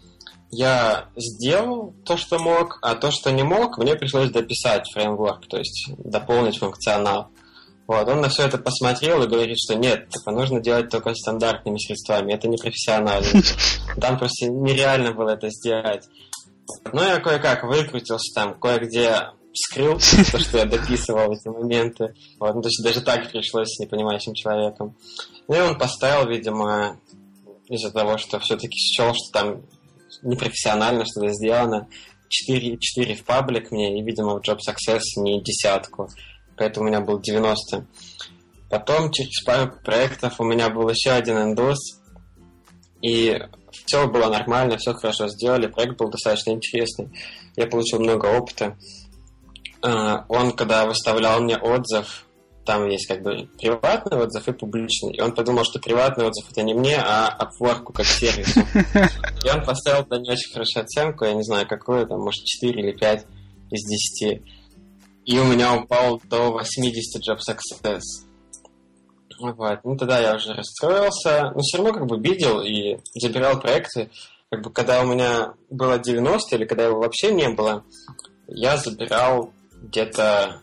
Я 0.51 1.09
сделал 1.17 1.95
то, 2.05 2.17
что 2.17 2.39
мог, 2.39 2.79
а 2.83 2.95
то, 2.95 3.11
что 3.11 3.31
не 3.31 3.43
мог, 3.43 3.79
мне 3.79 3.95
пришлось 3.95 4.31
дописать 4.31 4.91
фреймворк, 4.93 5.47
то 5.49 5.59
есть 5.59 5.91
дополнить 5.99 6.59
функционал. 6.59 7.29
Вот, 7.87 8.09
он 8.09 8.21
на 8.21 8.29
все 8.29 8.45
это 8.45 8.57
посмотрел 8.57 9.23
и 9.23 9.27
говорит, 9.27 9.59
что 9.59 9.75
нет, 9.75 10.09
типа, 10.09 10.31
нужно 10.31 10.61
делать 10.61 10.91
только 10.91 11.13
стандартными 11.13 11.77
средствами, 11.77 12.35
это 12.35 12.49
не 12.49 12.57
профессионально. 12.57 13.43
Там 14.01 14.17
просто 14.17 14.47
нереально 14.47 15.13
было 15.13 15.31
это 15.31 15.51
сделать. 15.51 16.05
Ну, 16.93 17.03
я 17.03 17.19
кое-как 17.19 17.65
выкрутился 17.65 18.33
там, 18.35 18.59
кое-где 18.59 19.31
скрыл 19.53 19.99
то, 20.33 20.39
что 20.39 20.59
я 20.59 20.65
дописывал 20.65 21.33
эти 21.33 21.49
моменты. 21.49 22.15
Вот, 22.39 22.55
ну, 22.55 22.63
то 22.63 22.69
есть 22.69 22.83
даже 22.83 23.01
так 23.01 23.31
пришлось 23.31 23.69
с 23.69 23.81
непонимающим 23.81 24.35
человеком. 24.35 24.97
Ну 25.49 25.55
и 25.55 25.61
он 25.61 25.79
поставил, 25.79 26.29
видимо, 26.29 26.99
из-за 27.69 27.91
того, 27.91 28.19
что 28.19 28.39
все-таки 28.41 28.77
счел, 28.77 29.13
что 29.15 29.33
там 29.33 29.63
непрофессионально 30.23 31.05
что-то 31.05 31.33
сделано, 31.33 31.89
4, 32.29 32.79
4 32.79 33.15
в 33.17 33.25
паблик 33.25 33.71
мне, 33.71 33.99
и, 33.99 34.03
видимо, 34.03 34.39
в 34.39 34.43
Job 34.43 34.59
Success 34.59 35.01
не 35.17 35.43
десятку. 35.43 36.09
Поэтому 36.57 36.87
у 36.87 36.89
меня 36.89 37.01
был 37.01 37.21
90. 37.21 37.87
Потом, 38.69 39.11
через 39.11 39.43
пару 39.45 39.73
проектов, 39.85 40.41
у 40.41 40.45
меня 40.45 40.71
был 40.71 40.89
еще 40.89 41.11
один 41.11 41.39
индус, 41.39 41.79
и 43.03 43.41
все 43.87 44.07
было 44.07 44.29
нормально, 44.29 44.77
все 44.77 44.93
хорошо 44.95 45.29
сделали, 45.29 45.67
проект 45.67 45.97
был 45.97 46.09
достаточно 46.09 46.51
интересный. 46.51 47.09
Я 47.57 47.67
получил 47.67 48.01
много 48.01 48.27
опыта. 48.27 48.77
А, 49.83 50.25
он, 50.29 50.53
когда 50.53 50.87
выставлял 50.87 51.41
мне 51.41 51.57
отзыв, 51.57 52.27
там 52.65 52.89
есть 52.89 53.07
как 53.07 53.23
бы 53.23 53.49
приватный 53.59 54.19
отзыв 54.19 54.47
и 54.49 54.53
публичный. 54.53 55.15
И 55.15 55.21
он 55.21 55.35
подумал, 55.35 55.65
что 55.65 55.81
приватный 55.81 56.27
отзыв 56.27 56.51
это 56.51 56.63
не 56.63 56.75
мне, 56.75 56.97
а 56.99 57.37
Upwork 57.39 57.93
как 57.93 58.07
сервису. 58.07 58.61
И 59.45 59.49
он 59.49 59.65
поставил 59.65 60.07
на 60.09 60.19
не 60.19 60.31
очень 60.31 60.53
хорошую 60.53 60.85
оценку, 60.85 61.25
я 61.25 61.33
не 61.33 61.43
знаю 61.43 61.67
какую, 61.67 62.07
там, 62.07 62.21
может, 62.21 62.45
4 62.45 62.81
или 62.81 62.93
5 62.93 63.27
из 63.71 64.21
10. 64.21 64.43
И 65.27 65.39
у 65.39 65.45
меня 65.45 65.75
упал 65.75 66.21
до 66.25 66.53
80 66.53 67.23
job 67.29 67.39
success. 67.39 68.01
Вот. 69.41 69.81
Ну, 69.85 69.97
тогда 69.97 70.21
я 70.21 70.35
уже 70.35 70.53
расстроился. 70.53 71.53
Но 71.55 71.61
все 71.61 71.79
равно 71.79 71.95
как 71.95 72.07
бы 72.07 72.19
видел 72.19 72.61
и 72.61 72.99
забирал 73.15 73.59
проекты. 73.59 74.11
Как 74.51 74.63
бы, 74.63 74.71
когда 74.71 75.03
у 75.03 75.07
меня 75.07 75.55
было 75.71 75.99
90 75.99 76.57
или 76.57 76.65
когда 76.67 76.85
его 76.85 77.01
вообще 77.01 77.33
не 77.33 77.49
было, 77.49 77.85
я 78.49 78.77
забирал 78.77 79.53
где-то 79.83 80.61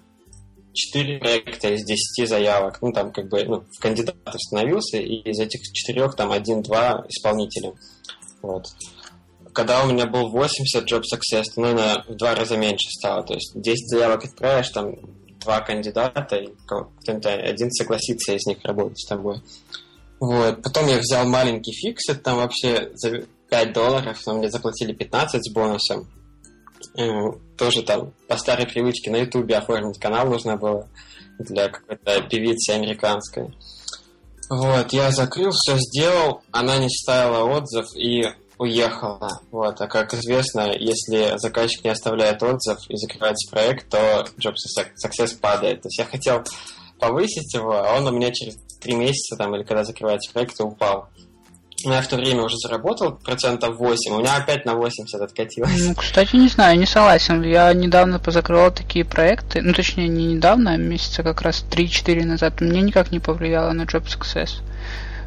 4 0.73 1.19
проекта 1.19 1.73
из 1.73 1.83
10 1.83 2.29
заявок. 2.29 2.81
Ну, 2.81 2.91
там 2.91 3.11
как 3.11 3.27
бы 3.29 3.43
ну, 3.43 3.63
в 3.71 3.79
кандидатов 3.81 4.39
становился, 4.39 4.97
и 4.97 5.29
из 5.29 5.39
этих 5.39 5.61
четырех 5.73 6.15
там 6.15 6.31
один-два 6.31 7.05
исполнителя. 7.09 7.73
Вот. 8.41 8.65
Когда 9.53 9.83
у 9.83 9.91
меня 9.91 10.05
был 10.05 10.29
80 10.29 10.83
job 10.89 11.01
success, 11.01 11.45
то, 11.55 11.61
наверное, 11.61 12.03
в 12.07 12.15
два 12.15 12.35
раза 12.35 12.57
меньше 12.57 12.89
стало. 12.89 13.23
То 13.23 13.33
есть 13.33 13.59
10 13.59 13.89
заявок 13.89 14.25
отправишь, 14.25 14.69
там 14.69 14.93
два 15.39 15.61
кандидата, 15.61 16.35
и 16.35 16.49
один 17.07 17.71
согласится 17.71 18.33
из 18.33 18.45
них 18.45 18.59
работать 18.63 18.99
с 18.99 19.07
тобой. 19.07 19.41
Вот. 20.19 20.61
Потом 20.61 20.87
я 20.87 20.99
взял 20.99 21.27
маленький 21.27 21.73
фикс, 21.73 22.09
это 22.09 22.19
там 22.19 22.37
вообще 22.37 22.91
за 22.93 23.25
5 23.49 23.73
долларов, 23.73 24.19
но 24.25 24.35
мне 24.35 24.49
заплатили 24.49 24.93
15 24.93 25.43
с 25.43 25.53
бонусом. 25.53 26.07
Тоже 27.57 27.83
там 27.83 28.13
по 28.27 28.37
старой 28.37 28.67
привычке 28.67 29.11
на 29.11 29.17
Ютубе 29.17 29.57
оформить 29.57 29.99
канал 29.99 30.27
нужно 30.27 30.57
было 30.57 30.87
для 31.39 31.69
какой-то 31.69 32.21
певицы 32.21 32.71
американской. 32.71 33.53
Вот, 34.49 34.93
я 34.93 35.11
закрыл, 35.11 35.51
все 35.51 35.77
сделал, 35.77 36.41
она 36.51 36.77
не 36.77 36.89
ставила 36.89 37.43
отзыв 37.43 37.85
и 37.95 38.25
уехала. 38.57 39.41
Вот, 39.51 39.79
а 39.81 39.87
как 39.87 40.13
известно, 40.13 40.71
если 40.73 41.37
заказчик 41.37 41.83
не 41.83 41.91
оставляет 41.91 42.41
отзыв 42.41 42.77
и 42.89 42.95
закрывается 42.95 43.51
проект, 43.51 43.89
то 43.89 44.25
Jobs 44.37 44.55
Success 45.05 45.37
падает. 45.39 45.81
То 45.81 45.87
есть 45.87 45.99
я 45.99 46.05
хотел 46.05 46.43
повысить 46.99 47.53
его, 47.53 47.73
а 47.73 47.97
он 47.97 48.07
у 48.07 48.11
меня 48.11 48.31
через 48.31 48.57
три 48.79 48.95
месяца 48.95 49.35
там, 49.37 49.55
или 49.55 49.63
когда 49.63 49.83
закрывается 49.83 50.31
проект, 50.31 50.59
упал. 50.61 51.09
Ну, 51.83 51.93
я 51.93 52.01
в 52.01 52.07
то 52.07 52.15
время 52.15 52.43
уже 52.43 52.57
заработал 52.57 53.11
процентов 53.13 53.77
8, 53.77 54.13
у 54.13 54.19
меня 54.19 54.37
опять 54.37 54.65
на 54.65 54.73
80 54.73 55.21
откатилось. 55.21 55.87
Ну, 55.87 55.93
кстати, 55.95 56.35
не 56.35 56.47
знаю, 56.47 56.77
не 56.79 56.87
согласен. 56.87 57.43
Я 57.43 57.71
недавно 57.73 58.19
позакрывал 58.19 58.71
такие 58.71 59.05
проекты, 59.05 59.61
ну, 59.61 59.73
точнее, 59.73 60.07
не 60.07 60.25
недавно, 60.25 60.71
а 60.71 60.77
месяца 60.77 61.21
как 61.21 61.41
раз 61.41 61.63
3-4 61.69 62.25
назад. 62.25 62.61
Мне 62.61 62.81
никак 62.81 63.11
не 63.11 63.19
повлияло 63.19 63.73
на 63.73 63.83
Job 63.83 64.05
Success. 64.05 64.61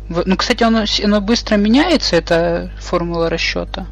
Ну, 0.09 0.37
кстати, 0.37 0.65
оно, 0.65 0.85
оно 1.05 1.21
быстро 1.21 1.57
меняется, 1.57 2.17
эта 2.17 2.73
формула 2.81 3.31
расчета. 3.31 3.87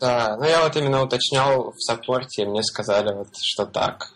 Да, 0.00 0.36
ну 0.38 0.44
я 0.44 0.62
вот 0.62 0.76
именно 0.76 1.02
уточнял 1.02 1.72
в 1.72 1.82
саппорте, 1.82 2.46
мне 2.46 2.62
сказали, 2.62 3.12
вот, 3.12 3.28
что 3.42 3.66
так. 3.66 4.12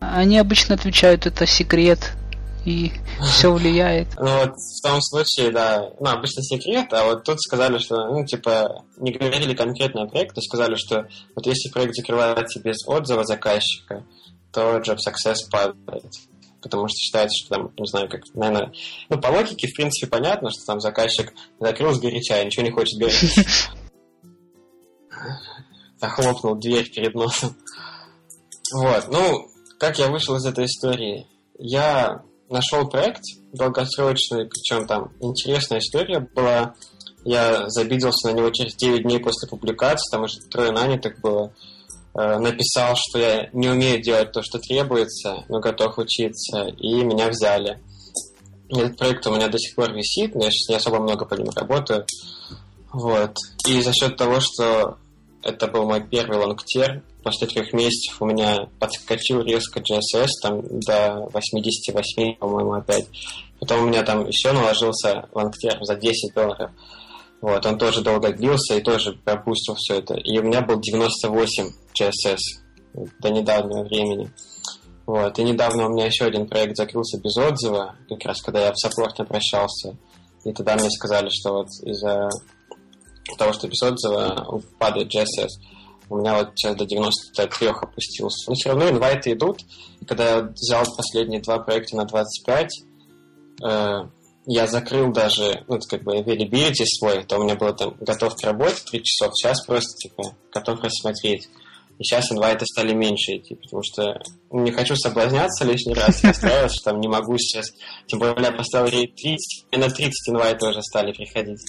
Они 0.00 0.38
обычно 0.38 0.74
отвечают, 0.74 1.26
это 1.26 1.46
секрет, 1.46 2.12
и 2.64 2.92
все 3.20 3.52
влияет. 3.52 4.08
Ну 4.16 4.38
вот 4.38 4.54
в 4.54 4.82
том 4.82 5.00
случае, 5.00 5.50
да, 5.50 5.90
ну 6.00 6.10
обычно 6.10 6.42
секрет, 6.42 6.92
а 6.92 7.04
вот 7.04 7.24
тут 7.24 7.40
сказали, 7.40 7.78
что, 7.78 8.08
ну 8.08 8.24
типа, 8.24 8.84
не 8.98 9.12
говорили 9.12 9.54
конкретно 9.54 10.02
о 10.02 10.06
проекте, 10.08 10.40
сказали, 10.40 10.76
что 10.76 11.08
вот 11.34 11.46
если 11.46 11.70
проект 11.70 11.94
закрывается 11.94 12.60
без 12.60 12.76
отзыва 12.86 13.24
заказчика, 13.24 14.04
то 14.52 14.78
Job 14.78 14.98
Success 14.98 15.36
падает. 15.50 16.12
Потому 16.60 16.86
что 16.86 16.96
считается, 16.96 17.36
что 17.44 17.56
там, 17.56 17.72
не 17.76 17.86
знаю, 17.88 18.08
как, 18.08 18.22
наверное, 18.34 18.72
ну, 19.08 19.20
по 19.20 19.28
логике, 19.28 19.66
в 19.66 19.74
принципе, 19.74 20.08
понятно, 20.08 20.50
что 20.50 20.64
там 20.64 20.80
заказчик 20.80 21.32
закрыл 21.58 21.92
с 21.92 21.98
горяча, 21.98 22.42
ничего 22.44 22.64
не 22.64 22.70
хочет 22.70 23.00
говорить. 23.00 23.68
Захлопнул 26.00 26.54
дверь 26.54 26.88
перед 26.88 27.14
носом. 27.14 27.56
Вот, 28.74 29.08
ну, 29.08 29.48
как 29.78 29.98
я 29.98 30.08
вышел 30.08 30.36
из 30.36 30.46
этой 30.46 30.66
истории? 30.66 31.26
Я 31.58 32.22
нашел 32.52 32.88
проект 32.88 33.22
долгосрочный, 33.52 34.46
причем 34.46 34.86
там 34.86 35.12
интересная 35.20 35.78
история 35.78 36.20
была. 36.20 36.74
Я 37.24 37.68
забиделся 37.68 38.28
на 38.28 38.36
него 38.36 38.50
через 38.50 38.74
9 38.74 39.02
дней 39.02 39.20
после 39.20 39.48
публикации, 39.48 40.10
там 40.10 40.24
уже 40.24 40.38
трое 40.50 40.72
нанятых 40.72 41.20
было. 41.20 41.52
Э, 42.14 42.38
написал, 42.38 42.94
что 42.96 43.18
я 43.18 43.48
не 43.52 43.68
умею 43.68 44.02
делать 44.02 44.32
то, 44.32 44.42
что 44.42 44.58
требуется, 44.58 45.44
но 45.48 45.60
готов 45.60 45.98
учиться, 45.98 46.66
и 46.66 47.02
меня 47.04 47.28
взяли. 47.28 47.80
Этот 48.68 48.98
проект 48.98 49.26
у 49.26 49.34
меня 49.34 49.48
до 49.48 49.58
сих 49.58 49.74
пор 49.74 49.92
висит, 49.92 50.34
но 50.34 50.44
я 50.44 50.50
сейчас 50.50 50.68
не 50.68 50.76
особо 50.76 50.98
много 50.98 51.24
по 51.24 51.34
нему 51.34 51.50
работаю. 51.54 52.06
Вот. 52.92 53.36
И 53.68 53.80
за 53.82 53.92
счет 53.92 54.16
того, 54.16 54.40
что 54.40 54.98
это 55.42 55.68
был 55.68 55.84
мой 55.84 56.06
первый 56.06 56.38
лонгтер, 56.38 57.02
после 57.22 57.46
трех 57.46 57.72
месяцев 57.72 58.20
у 58.20 58.26
меня 58.26 58.68
подскочил 58.78 59.42
резко 59.42 59.80
GSS 59.80 60.28
там 60.42 60.62
до 60.80 61.28
88, 61.32 62.36
по-моему, 62.36 62.72
опять. 62.74 63.06
Потом 63.60 63.84
у 63.84 63.86
меня 63.86 64.02
там 64.02 64.26
еще 64.26 64.52
наложился 64.52 65.28
лонгтер 65.32 65.78
за 65.82 65.94
10 65.94 66.34
долларов. 66.34 66.70
Вот, 67.40 67.64
он 67.66 67.78
тоже 67.78 68.02
долго 68.02 68.32
длился 68.32 68.76
и 68.76 68.82
тоже 68.82 69.12
пропустил 69.12 69.74
все 69.76 69.98
это. 69.98 70.14
И 70.14 70.38
у 70.38 70.42
меня 70.42 70.62
был 70.62 70.80
98 70.80 71.70
GSS 71.98 72.38
до 73.20 73.30
недавнего 73.30 73.82
времени. 73.82 74.30
Вот, 75.06 75.38
и 75.38 75.42
недавно 75.42 75.86
у 75.86 75.90
меня 75.90 76.06
еще 76.06 76.24
один 76.24 76.46
проект 76.46 76.76
закрылся 76.76 77.18
без 77.18 77.36
отзыва, 77.36 77.96
как 78.08 78.24
раз 78.24 78.40
когда 78.40 78.66
я 78.66 78.72
в 78.72 78.78
саппорте 78.78 79.24
обращался. 79.24 79.96
И 80.44 80.52
тогда 80.52 80.76
мне 80.76 80.90
сказали, 80.90 81.28
что 81.30 81.52
вот 81.54 81.66
из-за 81.82 82.28
того, 83.38 83.52
что 83.52 83.68
без 83.68 83.82
отзыва 83.82 84.62
падает 84.78 85.12
GSS 85.12 85.48
у 86.12 86.18
меня 86.18 86.36
вот 86.36 86.50
сейчас 86.54 86.76
до 86.76 86.84
93 86.84 87.68
опустился. 87.68 88.50
Но 88.50 88.54
все 88.54 88.68
равно 88.68 88.90
инвайты 88.90 89.32
идут. 89.32 89.60
И 90.00 90.04
когда 90.04 90.36
я 90.36 90.42
взял 90.42 90.84
последние 90.96 91.40
два 91.40 91.58
проекта 91.58 91.96
на 91.96 92.04
25, 92.04 92.68
э, 93.64 94.00
я 94.46 94.66
закрыл 94.66 95.12
даже, 95.12 95.64
ну, 95.68 95.78
как 95.88 96.02
бы, 96.02 96.16
availability 96.16 96.84
свой, 96.84 97.24
то 97.24 97.38
у 97.38 97.44
меня 97.44 97.54
было 97.54 97.72
там 97.72 97.94
готов 98.00 98.36
к 98.36 98.44
работе 98.44 98.76
3 98.90 99.02
часов, 99.02 99.32
сейчас 99.34 99.64
просто, 99.64 99.96
типа, 99.96 100.36
готов 100.52 100.80
рассмотреть. 100.80 101.48
И 101.98 102.04
сейчас 102.04 102.30
инвайты 102.30 102.66
стали 102.66 102.92
меньше 102.92 103.36
идти, 103.36 103.54
потому 103.54 103.82
что 103.82 104.20
не 104.50 104.70
хочу 104.72 104.96
соблазняться 104.96 105.64
лишний 105.64 105.94
раз, 105.94 106.22
настраиваться, 106.22 106.76
что 106.76 106.90
там 106.90 107.00
не 107.00 107.08
могу 107.08 107.38
сейчас. 107.38 107.66
Тем 108.06 108.18
более 108.18 108.34
я 108.42 108.52
поставил 108.52 108.90
рейд 108.90 109.14
30, 109.14 109.66
и 109.70 109.76
на 109.78 109.88
30 109.88 110.12
инвайты 110.28 110.66
уже 110.66 110.82
стали 110.82 111.12
приходить. 111.12 111.60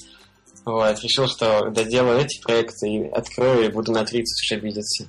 Вот, 0.66 1.00
решил, 1.02 1.28
что 1.28 1.70
доделаю 1.70 2.20
эти 2.20 2.42
проекты 2.42 2.88
и 2.88 3.10
открою, 3.10 3.66
и 3.66 3.72
буду 3.72 3.92
на 3.92 4.06
30 4.06 4.52
уже 4.52 4.60
видеться. 4.60 5.08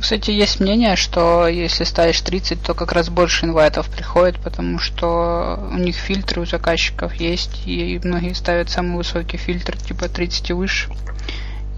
Кстати, 0.00 0.30
есть 0.30 0.60
мнение, 0.60 0.94
что 0.96 1.48
если 1.48 1.84
ставишь 1.84 2.20
30, 2.20 2.62
то 2.62 2.74
как 2.74 2.92
раз 2.92 3.08
больше 3.08 3.46
инвайтов 3.46 3.90
приходит, 3.90 4.38
потому 4.40 4.78
что 4.78 5.68
у 5.72 5.78
них 5.78 5.96
фильтры 5.96 6.42
у 6.42 6.46
заказчиков 6.46 7.14
есть, 7.14 7.66
и 7.66 7.98
многие 8.04 8.34
ставят 8.34 8.70
самый 8.70 8.96
высокий 8.96 9.36
фильтр, 9.36 9.76
типа 9.76 10.08
30 10.08 10.50
и 10.50 10.52
выше, 10.52 10.90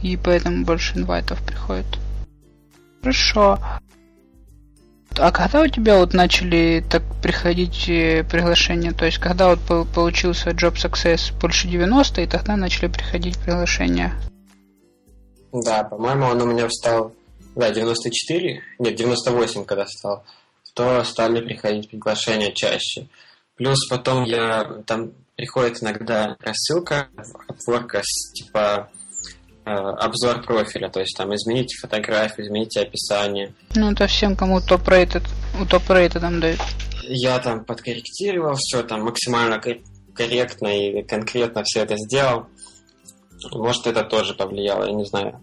и 0.02 0.16
поэтому 0.16 0.64
больше 0.64 0.98
инвайтов 0.98 1.40
приходит. 1.44 1.86
Хорошо. 3.00 3.58
А 5.18 5.32
когда 5.32 5.62
у 5.62 5.66
тебя 5.66 5.98
вот 5.98 6.14
начали 6.14 6.84
так 6.88 7.02
приходить 7.22 7.88
э, 7.88 8.24
приглашения? 8.24 8.92
То 8.92 9.04
есть, 9.04 9.18
когда 9.18 9.54
вот 9.54 9.60
получился 9.92 10.50
Job 10.50 10.74
Success 10.74 11.32
больше 11.40 11.68
90, 11.68 12.20
и 12.20 12.26
тогда 12.26 12.56
начали 12.56 12.86
приходить 12.88 13.38
приглашения? 13.38 14.14
Да, 15.52 15.84
по-моему, 15.84 16.26
он 16.26 16.42
у 16.42 16.46
меня 16.46 16.68
встал, 16.68 17.12
да, 17.56 17.70
94, 17.70 18.62
нет, 18.78 18.94
98, 18.94 19.64
когда 19.64 19.86
стал, 19.86 20.24
то 20.74 21.02
стали 21.04 21.40
приходить 21.40 21.90
приглашения 21.90 22.52
чаще. 22.52 23.08
Плюс 23.56 23.88
потом 23.88 24.24
я, 24.24 24.82
там 24.86 25.12
приходит 25.34 25.82
иногда 25.82 26.36
рассылка 26.40 27.08
от 27.48 27.58
типа 28.34 28.88
Э, 28.88 29.07
обзор 29.76 30.42
профиля, 30.42 30.88
то 30.88 31.00
есть 31.00 31.16
там 31.16 31.34
измените 31.34 31.76
фотографию, 31.78 32.46
измените 32.46 32.80
описание. 32.80 33.52
Ну, 33.74 33.92
это 33.92 34.06
всем, 34.06 34.36
кому 34.36 34.60
топ-рейтед, 34.60 35.22
у 35.60 35.64
топ-рейта 35.64 36.20
там 36.20 36.40
дают. 36.40 36.60
Я 37.02 37.38
там 37.38 37.64
подкорректировал 37.64 38.54
все, 38.56 38.82
там 38.82 39.04
максимально 39.04 39.60
корректно 40.14 40.68
и 40.68 41.02
конкретно 41.02 41.62
все 41.64 41.80
это 41.80 41.96
сделал. 41.96 42.46
Может, 43.52 43.86
это 43.86 44.04
тоже 44.04 44.34
повлияло, 44.34 44.84
я 44.84 44.92
не 44.92 45.04
знаю. 45.04 45.40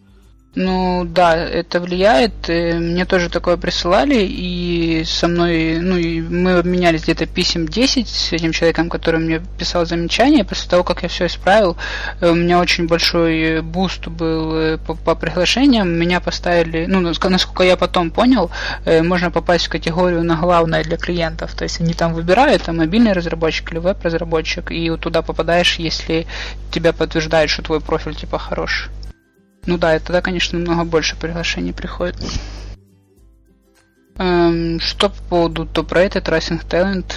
Ну 0.55 1.03
да, 1.03 1.35
это 1.35 1.81
влияет. 1.81 2.49
Э, 2.49 2.79
мне 2.79 3.05
тоже 3.05 3.29
такое 3.29 3.57
присылали, 3.57 4.25
и 4.25 5.03
со 5.05 5.27
мной, 5.27 5.79
ну 5.81 5.97
и 5.97 6.21
мы 6.21 6.59
обменялись 6.59 7.03
где-то 7.03 7.25
писем 7.25 7.67
10 7.67 8.07
с 8.07 8.31
этим 8.31 8.53
человеком, 8.53 8.89
который 8.89 9.19
мне 9.19 9.41
писал 9.59 9.85
замечания. 9.85 10.45
После 10.45 10.69
того, 10.69 10.85
как 10.85 11.03
я 11.03 11.09
все 11.09 11.25
исправил, 11.25 11.75
э, 12.21 12.31
у 12.31 12.35
меня 12.35 12.59
очень 12.59 12.87
большой 12.87 13.61
boost 13.61 14.07
был 14.07 14.55
э, 14.55 14.77
по, 14.77 14.93
по 14.93 15.15
приглашениям. 15.15 15.89
Меня 15.89 16.21
поставили, 16.21 16.85
ну, 16.85 17.01
насколько 17.01 17.63
я 17.63 17.75
потом 17.75 18.09
понял, 18.09 18.49
можно 18.85 19.31
попасть 19.31 19.65
в 19.65 19.69
категорию 19.69 20.23
на 20.23 20.37
главное 20.37 20.83
для 20.83 20.95
клиентов. 20.95 21.53
То 21.53 21.63
есть 21.63 21.81
они 21.81 21.93
там 21.93 22.13
выбирают, 22.13 22.63
там 22.63 22.77
мобильный 22.77 23.11
разработчик 23.11 23.73
или 23.73 23.79
веб-разработчик, 23.79 24.71
и 24.71 24.95
туда 24.97 25.21
попадаешь, 25.21 25.79
если 25.79 26.27
тебя 26.71 26.93
подтверждают, 26.93 27.51
что 27.51 27.61
твой 27.61 27.81
профиль 27.81 28.15
типа 28.15 28.39
хороший. 28.39 28.89
Ну 29.65 29.77
да, 29.77 29.95
и 29.95 29.99
тогда, 29.99 30.21
конечно, 30.21 30.59
намного 30.59 30.89
больше 30.89 31.15
приглашений 31.17 31.73
приходит. 31.73 32.15
Эм, 34.17 34.79
что 34.79 35.09
по 35.09 35.23
поводу 35.29 35.65
top 35.65 35.83
rated, 35.83 36.19
Rising 36.19 36.65
Talent? 36.67 37.15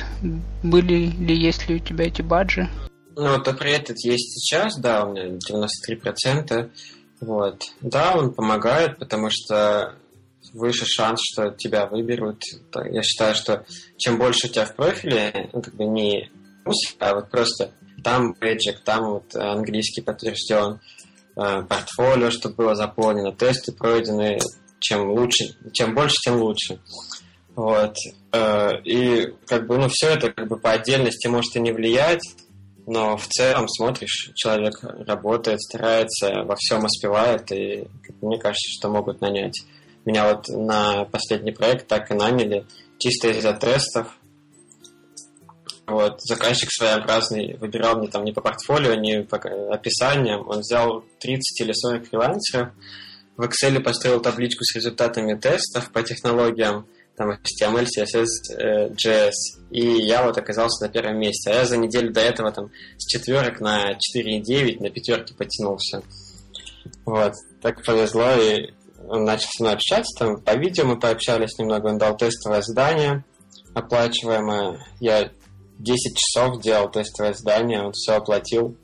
Были 0.63 1.07
ли, 1.07 1.37
есть 1.37 1.69
ли 1.69 1.77
у 1.77 1.79
тебя 1.79 2.07
эти 2.07 2.23
баджи? 2.23 2.69
Ну, 3.17 3.39
топ-рейт 3.41 3.91
есть 4.05 4.33
сейчас, 4.33 4.77
да, 4.79 5.05
у 5.05 5.13
меня 5.13 5.27
93%. 5.27 6.71
Вот. 7.21 7.65
Да, 7.81 8.17
он 8.17 8.33
помогает, 8.33 8.99
потому 8.99 9.29
что 9.31 9.95
выше 10.53 10.87
шанс, 10.87 11.21
что 11.23 11.51
тебя 11.51 11.87
выберут. 11.87 12.43
Я 12.91 13.03
считаю, 13.03 13.35
что 13.35 13.65
чем 13.97 14.19
больше 14.19 14.49
у 14.49 14.51
тебя 14.51 14.65
в 14.65 14.75
профиле, 14.75 15.51
ну, 15.53 15.63
как 15.63 15.75
бы 15.75 15.85
не 15.85 16.31
а 16.99 17.15
вот 17.15 17.31
просто 17.31 17.73
там 18.05 18.35
бэджик, 18.35 18.81
там 18.81 19.11
вот 19.11 19.35
английский 19.35 20.03
подтвержден, 20.03 20.81
портфолио, 21.39 22.31
чтобы 22.31 22.57
было 22.57 22.75
заполнено, 22.75 23.33
тесты 23.33 23.73
пройдены, 23.73 24.39
чем 24.81 25.11
лучше, 25.11 25.57
чем 25.73 25.95
больше, 25.95 26.17
тем 26.25 26.41
лучше. 26.41 26.81
Вот. 27.55 27.95
Э, 28.33 28.81
и 28.85 29.35
как 29.47 29.67
бы, 29.67 29.79
ну, 29.79 29.89
все 29.89 30.11
это 30.11 30.31
как 30.31 30.49
бы 30.49 30.59
по 30.59 30.73
отдельности 30.73 31.27
может 31.27 31.57
и 31.57 31.61
не 31.61 31.73
влиять, 31.73 32.23
но 32.87 33.17
в 33.17 33.27
целом 33.27 33.69
смотришь, 33.69 34.31
человек 34.35 34.79
работает, 34.83 35.61
старается, 35.61 36.45
во 36.45 36.57
всем 36.57 36.85
успевает, 36.85 37.51
и 37.53 37.87
мне 38.21 38.39
кажется, 38.39 38.71
что 38.79 38.89
могут 38.89 39.21
нанять. 39.21 39.61
Меня 40.05 40.33
вот 40.33 40.49
на 40.49 41.05
последний 41.05 41.53
проект 41.53 41.87
так 41.87 42.11
и 42.11 42.15
наняли, 42.15 42.65
чисто 42.99 43.29
из-за 43.29 43.53
тестов. 43.53 44.17
Вот, 45.89 46.21
заказчик 46.21 46.69
своеобразный 46.71 47.57
выбирал 47.57 47.97
мне 47.97 48.09
там 48.09 48.23
не 48.23 48.33
по 48.33 48.43
портфолио, 48.43 48.95
не 48.95 49.23
по 49.23 49.39
описаниям. 49.73 50.47
Он 50.47 50.61
взял 50.61 51.03
30 51.19 51.61
или 51.63 51.73
40 51.73 52.09
фрилансеров, 52.09 52.69
в 53.39 53.43
Excel 53.43 53.81
построил 53.81 54.21
табличку 54.21 54.65
с 54.65 54.75
результатами 54.75 55.35
тестов 55.35 55.91
по 55.93 56.03
технологиям, 56.03 56.87
там 57.17 57.31
HTML, 57.31 57.87
CSS, 57.87 58.91
JS, 58.91 59.33
и 59.71 60.07
я 60.07 60.25
вот 60.25 60.37
оказался 60.37 60.87
на 60.87 60.93
первом 60.93 61.19
месте. 61.19 61.51
А 61.51 61.55
я 61.55 61.65
за 61.65 61.77
неделю 61.79 62.13
до 62.13 62.21
этого 62.21 62.53
там 62.53 62.71
с 62.99 63.07
четверок 63.07 63.61
на 63.61 63.93
4,9 63.93 64.81
на 64.81 64.91
пятерки 64.91 65.35
потянулся. 65.35 66.03
Вот, 67.07 67.33
так 67.63 67.83
повезло, 67.83 68.35
и 68.35 68.73
он 69.09 69.25
начал 69.25 69.49
со 69.57 69.63
мной 69.63 69.75
общаться, 69.75 70.19
там 70.19 70.43
по 70.43 70.55
видео 70.55 70.85
мы 70.85 70.99
пообщались 70.99 71.59
немного, 71.59 71.87
он 71.87 71.99
дал 71.99 72.17
тестовое 72.17 72.61
задание 72.61 73.25
оплачиваемое. 73.75 74.85
Я 75.01 75.31
10 75.79 76.17
часов 76.17 76.61
делал 76.61 76.91
тестовое 76.91 77.33
задание, 77.33 77.83
он 77.83 77.93
все 77.93 78.17
оплатил, 78.17 78.77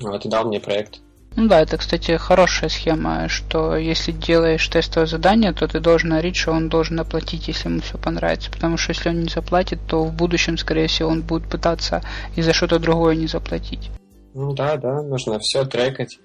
вот, 0.00 0.24
и 0.24 0.28
дал 0.28 0.46
мне 0.46 0.60
проект. 0.60 1.00
Ну 1.36 1.48
да, 1.48 1.60
это, 1.60 1.78
кстати, 1.78 2.16
хорошая 2.16 2.70
схема, 2.70 3.28
что 3.28 3.76
если 3.76 4.12
делаешь 4.12 4.68
тестовое 4.68 5.06
задание, 5.06 5.52
то 5.52 5.66
ты 5.66 5.80
должен 5.80 6.10
говорить, 6.10 6.36
что 6.36 6.52
он 6.52 6.68
должен 6.68 7.00
оплатить, 7.00 7.48
если 7.48 7.68
ему 7.68 7.80
все 7.80 7.98
понравится. 7.98 8.52
Потому 8.52 8.76
что 8.76 8.92
если 8.92 9.08
он 9.08 9.20
не 9.20 9.28
заплатит, 9.28 9.80
то 9.88 10.04
в 10.04 10.14
будущем, 10.14 10.56
скорее 10.56 10.86
всего, 10.86 11.08
он 11.08 11.22
будет 11.22 11.50
пытаться 11.50 12.02
и 12.36 12.42
за 12.42 12.52
что-то 12.52 12.78
другое 12.78 13.16
не 13.16 13.26
заплатить. 13.26 13.90
Ну 14.32 14.52
да, 14.52 14.76
да, 14.76 15.02
нужно 15.02 15.40
все 15.40 15.64
трекать. 15.64 16.18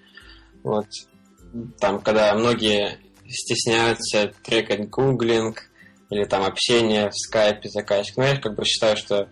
Вот. 0.64 0.86
Там, 1.80 2.00
когда 2.02 2.36
многие 2.36 3.00
стесняются 3.28 4.32
трекать 4.44 4.90
гуглинг 4.90 5.64
или 6.12 6.24
там 6.26 6.44
общение 6.44 7.10
в 7.10 7.16
скайпе 7.16 7.70
заказчик. 7.70 8.18
Но 8.18 8.26
я 8.26 8.38
как 8.38 8.56
бы 8.56 8.64
считаю, 8.64 8.96
что 8.96 9.28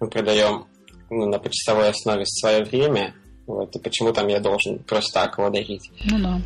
мы 0.00 0.08
продаем 0.08 0.66
ну, 1.10 1.26
на 1.26 1.38
почасовой 1.38 1.88
основе 1.88 2.24
свое 2.26 2.64
время, 2.64 3.14
вот, 3.46 3.74
и 3.74 3.78
почему 3.78 4.12
там 4.12 4.28
я 4.28 4.40
должен 4.40 4.78
просто 4.80 5.12
так 5.14 5.38
его 5.38 5.50
дарить? 5.50 5.90
Ну 6.04 6.18
да. 6.18 6.40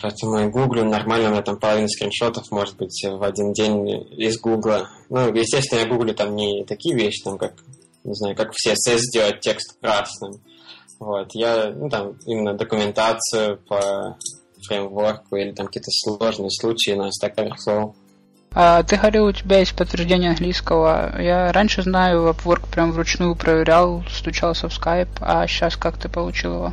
Поэтому 0.00 0.38
я 0.40 0.48
гуглю 0.48 0.84
нормально, 0.84 1.28
у 1.28 1.32
меня 1.32 1.42
там 1.42 1.58
половина 1.58 1.88
скриншотов 1.88 2.50
может 2.50 2.76
быть 2.76 3.02
в 3.02 3.22
один 3.22 3.52
день 3.52 3.88
из 4.12 4.38
гугла. 4.38 4.90
Ну, 5.08 5.34
естественно, 5.34 5.80
я 5.80 5.86
гуглю 5.86 6.14
там 6.14 6.36
не 6.36 6.64
такие 6.64 6.94
вещи, 6.94 7.22
там 7.24 7.38
как, 7.38 7.54
не 8.04 8.14
знаю, 8.14 8.36
как 8.36 8.52
в 8.52 8.56
CSS 8.56 8.98
сделать 8.98 9.40
текст 9.40 9.78
красным. 9.80 10.32
Вот, 10.98 11.34
я, 11.34 11.70
ну, 11.74 11.88
там, 11.88 12.18
именно 12.26 12.54
документацию 12.54 13.58
по 13.68 14.18
фреймворку 14.66 15.36
или 15.36 15.52
там 15.52 15.66
какие-то 15.66 15.90
сложные 15.90 16.50
случаи 16.50 16.92
на 16.92 17.08
Stack 17.08 17.36
Overflow. 17.36 17.94
А, 18.58 18.82
ты 18.82 18.96
говорил, 18.96 19.26
у 19.26 19.32
тебя 19.32 19.58
есть 19.58 19.76
подтверждение 19.76 20.30
английского. 20.30 21.20
Я 21.20 21.52
раньше 21.52 21.82
знаю, 21.82 22.26
Upwork 22.30 22.70
прям 22.70 22.90
вручную 22.90 23.36
проверял, 23.36 24.02
стучался 24.08 24.70
в 24.70 24.72
Skype, 24.72 25.18
а 25.20 25.46
сейчас 25.46 25.76
как 25.76 25.98
ты 25.98 26.08
получил 26.08 26.54
его? 26.54 26.72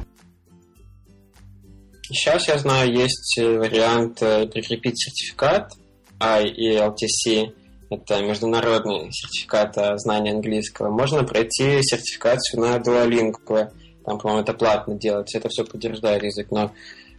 Сейчас 2.03 2.47
я 2.47 2.57
знаю, 2.57 2.89
есть 2.89 3.37
вариант 3.37 4.21
э, 4.21 4.47
прикрепить 4.47 4.97
сертификат 4.97 5.73
IELTC. 6.21 7.53
Это 7.89 8.21
международный 8.21 9.11
сертификат 9.11 9.75
знания 9.99 10.31
английского. 10.31 10.89
Можно 10.89 11.25
пройти 11.25 11.81
сертификацию 11.81 12.61
на 12.61 12.77
Duolingo. 12.77 13.71
Там, 14.05 14.19
по-моему, 14.19 14.41
это 14.41 14.53
платно 14.53 14.95
делать. 14.95 15.35
Это 15.35 15.49
все 15.49 15.65
подтверждает 15.65 16.23
язык. 16.23 16.47
Но 16.49 16.71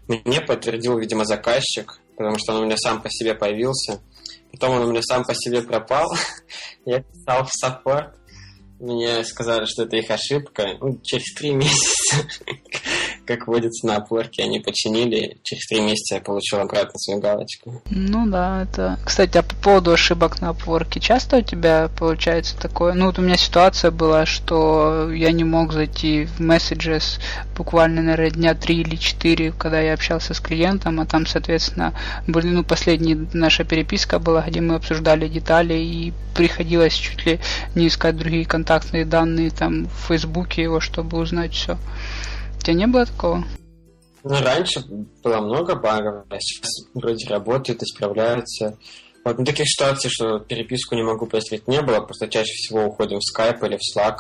мне 0.08 0.40
подтвердил, 0.40 0.96
видимо, 0.96 1.26
заказчик, 1.26 2.00
потому 2.16 2.38
что 2.38 2.54
он 2.54 2.62
у 2.62 2.64
меня 2.64 2.78
сам 2.78 3.02
по 3.02 3.10
себе 3.10 3.34
появился. 3.34 4.00
Потом 4.54 4.76
он 4.76 4.82
у 4.82 4.90
меня 4.90 5.02
сам 5.02 5.24
по 5.24 5.34
себе 5.34 5.62
пропал. 5.62 6.06
Я 6.84 7.00
писал 7.00 7.44
в 7.44 7.50
саппорт. 7.52 8.16
Мне 8.80 9.24
сказали, 9.24 9.64
что 9.66 9.84
это 9.84 9.96
их 9.96 10.10
ошибка. 10.10 10.76
Ну, 10.80 11.00
через 11.02 11.32
три 11.34 11.50
месяца, 11.54 12.16
как 13.26 13.46
водится 13.46 13.86
на 13.86 13.96
опорке, 13.96 14.42
они 14.42 14.60
починили. 14.60 15.38
Через 15.42 15.66
три 15.66 15.80
месяца 15.80 16.16
я 16.16 16.20
получил 16.20 16.60
обратно 16.60 16.98
свою 16.98 17.20
галочку. 17.20 17.82
Ну 17.90 18.26
да, 18.26 18.62
это... 18.62 18.98
Кстати, 19.04 19.38
а 19.38 19.42
по 19.42 19.54
поводу 19.56 19.92
ошибок 19.92 20.40
на 20.40 20.50
опорке, 20.50 21.00
часто 21.00 21.38
у 21.38 21.42
тебя 21.42 21.90
получается 21.98 22.56
такое? 22.58 22.94
Ну 22.94 23.06
вот 23.06 23.18
у 23.18 23.22
меня 23.22 23.36
ситуация 23.36 23.90
была, 23.90 24.26
что 24.26 25.10
я 25.12 25.32
не 25.32 25.44
мог 25.44 25.72
зайти 25.72 26.26
в 26.26 26.40
Messages 26.40 27.20
буквально, 27.56 28.02
наверное, 28.02 28.30
дня 28.30 28.54
три 28.54 28.80
или 28.80 28.96
четыре, 28.96 29.52
когда 29.52 29.80
я 29.80 29.94
общался 29.94 30.34
с 30.34 30.40
клиентом, 30.40 31.00
а 31.00 31.06
там, 31.06 31.26
соответственно, 31.26 31.94
были, 32.26 32.48
ну, 32.48 32.64
последняя 32.64 33.26
наша 33.32 33.64
переписка 33.64 34.18
была, 34.18 34.42
где 34.42 34.60
мы 34.60 34.74
обсуждали 34.74 35.28
детали, 35.28 35.74
и 35.74 36.12
приходилось 36.34 36.94
чуть 36.94 37.24
ли 37.26 37.40
не 37.74 37.88
искать 37.88 38.16
другие 38.16 38.44
контактные 38.44 39.04
данные 39.04 39.50
там 39.50 39.86
в 39.86 40.08
Фейсбуке 40.08 40.62
его, 40.62 40.80
чтобы 40.80 41.18
узнать 41.18 41.52
все. 41.52 41.78
У 42.64 42.66
тебя 42.66 42.76
не 42.76 42.86
было 42.86 43.04
такого? 43.04 43.44
Ну, 44.22 44.40
раньше 44.40 44.82
было 45.22 45.42
много 45.42 45.74
багов, 45.74 46.24
а 46.30 46.40
сейчас 46.40 46.70
вроде 46.94 47.28
работают, 47.28 47.82
исправляются. 47.82 48.78
Вот 49.22 49.38
ну, 49.38 49.44
таких 49.44 49.66
ситуаций, 49.68 50.08
что 50.10 50.38
переписку 50.38 50.94
не 50.94 51.02
могу 51.02 51.26
построить, 51.26 51.68
не 51.68 51.82
было, 51.82 52.00
просто 52.00 52.26
чаще 52.26 52.54
всего 52.54 52.86
уходим 52.86 53.18
в 53.18 53.38
Skype 53.38 53.66
или 53.66 53.76
в 53.76 53.80
Slack. 53.94 54.16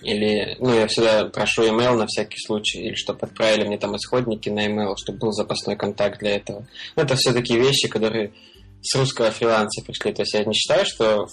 Или, 0.00 0.56
ну, 0.58 0.74
я 0.74 0.88
всегда 0.88 1.26
прошу 1.26 1.62
email 1.62 1.94
на 1.94 2.08
всякий 2.08 2.44
случай, 2.44 2.80
или 2.80 2.94
чтобы 2.96 3.20
отправили 3.20 3.68
мне 3.68 3.78
там 3.78 3.94
исходники 3.94 4.48
на 4.48 4.66
email, 4.66 4.96
чтобы 4.96 5.20
был 5.20 5.30
запасной 5.30 5.76
контакт 5.76 6.18
для 6.18 6.38
этого. 6.38 6.66
Но 6.96 7.04
это 7.04 7.14
все 7.14 7.32
такие 7.32 7.60
вещи, 7.60 7.86
которые 7.86 8.32
с 8.80 8.92
русского 8.96 9.30
фриланса 9.30 9.84
пришли. 9.84 10.12
То 10.12 10.22
есть 10.22 10.34
я 10.34 10.42
не 10.42 10.54
считаю, 10.54 10.84
что 10.84 11.28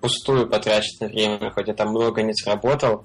пустую 0.00 0.48
потраченное 0.48 1.10
время, 1.10 1.50
хоть 1.50 1.68
я 1.68 1.74
там 1.74 1.90
много 1.90 2.22
не 2.22 2.32
сработал, 2.32 3.04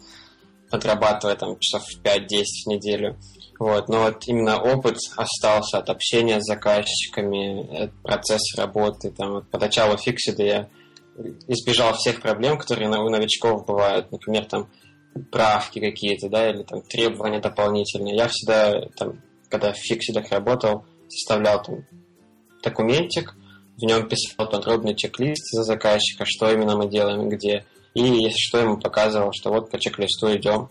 отрабатывая 0.71 1.35
там 1.35 1.57
часов 1.59 1.83
5-10 2.03 2.43
в 2.65 2.67
неделю. 2.67 3.17
Вот, 3.59 3.89
но 3.89 4.05
вот 4.05 4.23
именно 4.27 4.59
опыт 4.59 4.97
остался 5.15 5.77
от 5.77 5.89
общения 5.89 6.41
с 6.41 6.45
заказчиками, 6.45 7.83
от 7.83 7.91
процесса 8.01 8.59
работы. 8.59 9.11
Там, 9.11 9.33
вот, 9.33 9.51
поначалу 9.51 9.97
фиксида 9.97 10.43
я 10.43 10.69
избежал 11.47 11.93
всех 11.93 12.21
проблем, 12.21 12.57
которые 12.57 12.89
у 12.89 13.09
новичков 13.09 13.65
бывают. 13.65 14.11
Например, 14.11 14.45
там 14.45 14.67
правки 15.31 15.79
какие-то, 15.79 16.29
да, 16.29 16.49
или 16.49 16.63
там 16.63 16.81
требования 16.81 17.39
дополнительные. 17.39 18.15
Я 18.15 18.27
всегда, 18.29 18.87
там, 18.97 19.21
когда 19.49 19.73
в 19.73 19.77
фиксидах 19.77 20.31
работал, 20.31 20.85
составлял 21.09 21.61
там 21.61 21.85
документик, 22.63 23.35
в 23.77 23.83
нем 23.83 24.07
писал 24.07 24.49
подробный 24.49 24.95
чек-лист 24.95 25.51
за 25.51 25.63
заказчика, 25.63 26.25
что 26.25 26.51
именно 26.51 26.77
мы 26.77 26.87
делаем 26.87 27.29
где. 27.29 27.65
И 27.93 28.01
если 28.01 28.37
что, 28.37 28.59
ему 28.59 28.77
показывал, 28.77 29.31
что 29.33 29.51
вот 29.51 29.69
по 29.69 29.79
чек-листу 29.79 30.35
идем. 30.35 30.69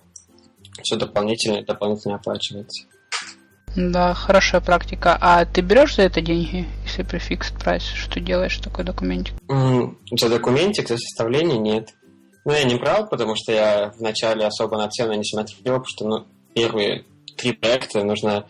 Все 0.82 0.96
дополнительно 0.96 1.62
дополнительно 1.62 2.14
оплачивается. 2.16 2.86
Да, 3.76 4.14
хорошая 4.14 4.60
практика. 4.60 5.16
А 5.20 5.44
ты 5.44 5.60
берешь 5.60 5.96
за 5.96 6.02
это 6.02 6.20
деньги, 6.20 6.66
если 6.84 7.02
при 7.02 7.18
фикс 7.18 7.52
прайс? 7.52 7.84
Что 7.84 8.18
делаешь 8.18 8.56
такой 8.56 8.84
документик? 8.84 9.34
Mm, 9.48 9.96
за 10.18 10.28
документик, 10.28 10.88
за 10.88 10.96
составление 10.96 11.58
нет. 11.58 11.90
Ну, 12.44 12.52
я 12.52 12.64
не 12.64 12.76
брал, 12.76 13.08
потому 13.08 13.34
что 13.36 13.52
я 13.52 13.92
вначале 13.98 14.46
особо 14.46 14.76
на 14.76 14.88
цены 14.88 15.14
не 15.16 15.24
смотрел, 15.24 15.80
потому 15.80 15.84
что 15.86 16.08
ну, 16.08 16.26
первые 16.54 17.04
три 17.36 17.52
проекта 17.52 18.02
нужно 18.02 18.46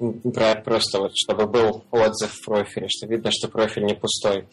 брать 0.00 0.64
просто 0.64 0.98
вот, 0.98 1.12
чтобы 1.14 1.46
был 1.46 1.84
отзыв 1.90 2.32
в 2.32 2.44
профиле, 2.44 2.88
что 2.90 3.06
видно, 3.06 3.30
что 3.32 3.48
профиль 3.48 3.84
не 3.84 3.94
пустой. 3.94 4.48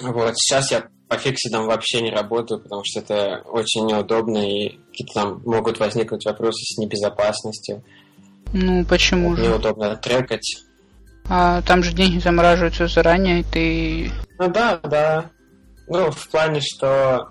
Вот, 0.00 0.32
сейчас 0.36 0.70
я 0.72 0.88
по 1.10 1.18
фиксидам 1.18 1.66
вообще 1.66 2.02
не 2.02 2.12
работаю, 2.12 2.60
потому 2.60 2.82
что 2.84 3.00
это 3.00 3.42
очень 3.46 3.84
неудобно, 3.84 4.38
и 4.38 4.78
какие-то 4.90 5.12
там 5.12 5.42
могут 5.44 5.80
возникнуть 5.80 6.24
вопросы 6.24 6.62
с 6.62 6.78
небезопасностью. 6.78 7.82
Ну, 8.52 8.84
почему 8.84 9.34
же? 9.34 9.42
Неудобно 9.42 9.96
трекать. 9.96 10.62
А 11.28 11.62
там 11.62 11.82
же 11.82 11.92
деньги 11.92 12.20
замораживаются 12.20 12.86
заранее, 12.86 13.40
и 13.40 13.42
ты... 13.42 14.12
Ну 14.38 14.48
да, 14.52 14.78
да. 14.84 15.30
Ну, 15.88 16.12
в 16.12 16.28
плане, 16.28 16.60
что 16.60 17.30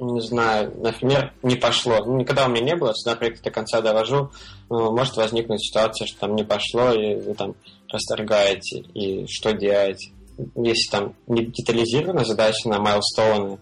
не 0.00 0.20
знаю, 0.20 0.74
например, 0.76 1.32
не 1.44 1.54
пошло. 1.54 2.04
Ну, 2.04 2.16
никогда 2.16 2.46
у 2.46 2.48
меня 2.48 2.62
не 2.62 2.76
было, 2.76 2.92
всегда 2.94 3.16
проект 3.16 3.44
до 3.44 3.52
конца 3.52 3.80
довожу. 3.80 4.32
Ну, 4.70 4.90
может 4.90 5.16
возникнуть 5.16 5.64
ситуация, 5.64 6.06
что 6.06 6.18
там 6.18 6.34
не 6.34 6.42
пошло, 6.42 6.92
и 6.92 7.14
вы 7.14 7.34
там 7.34 7.54
расторгаете, 7.88 8.80
и 8.92 9.24
что 9.28 9.52
делать. 9.52 10.10
Если 10.56 10.90
там 10.90 11.14
не 11.26 11.46
детализирована 11.46 12.24
задача 12.24 12.68
на 12.68 12.78
майлстоуны, 12.78 13.58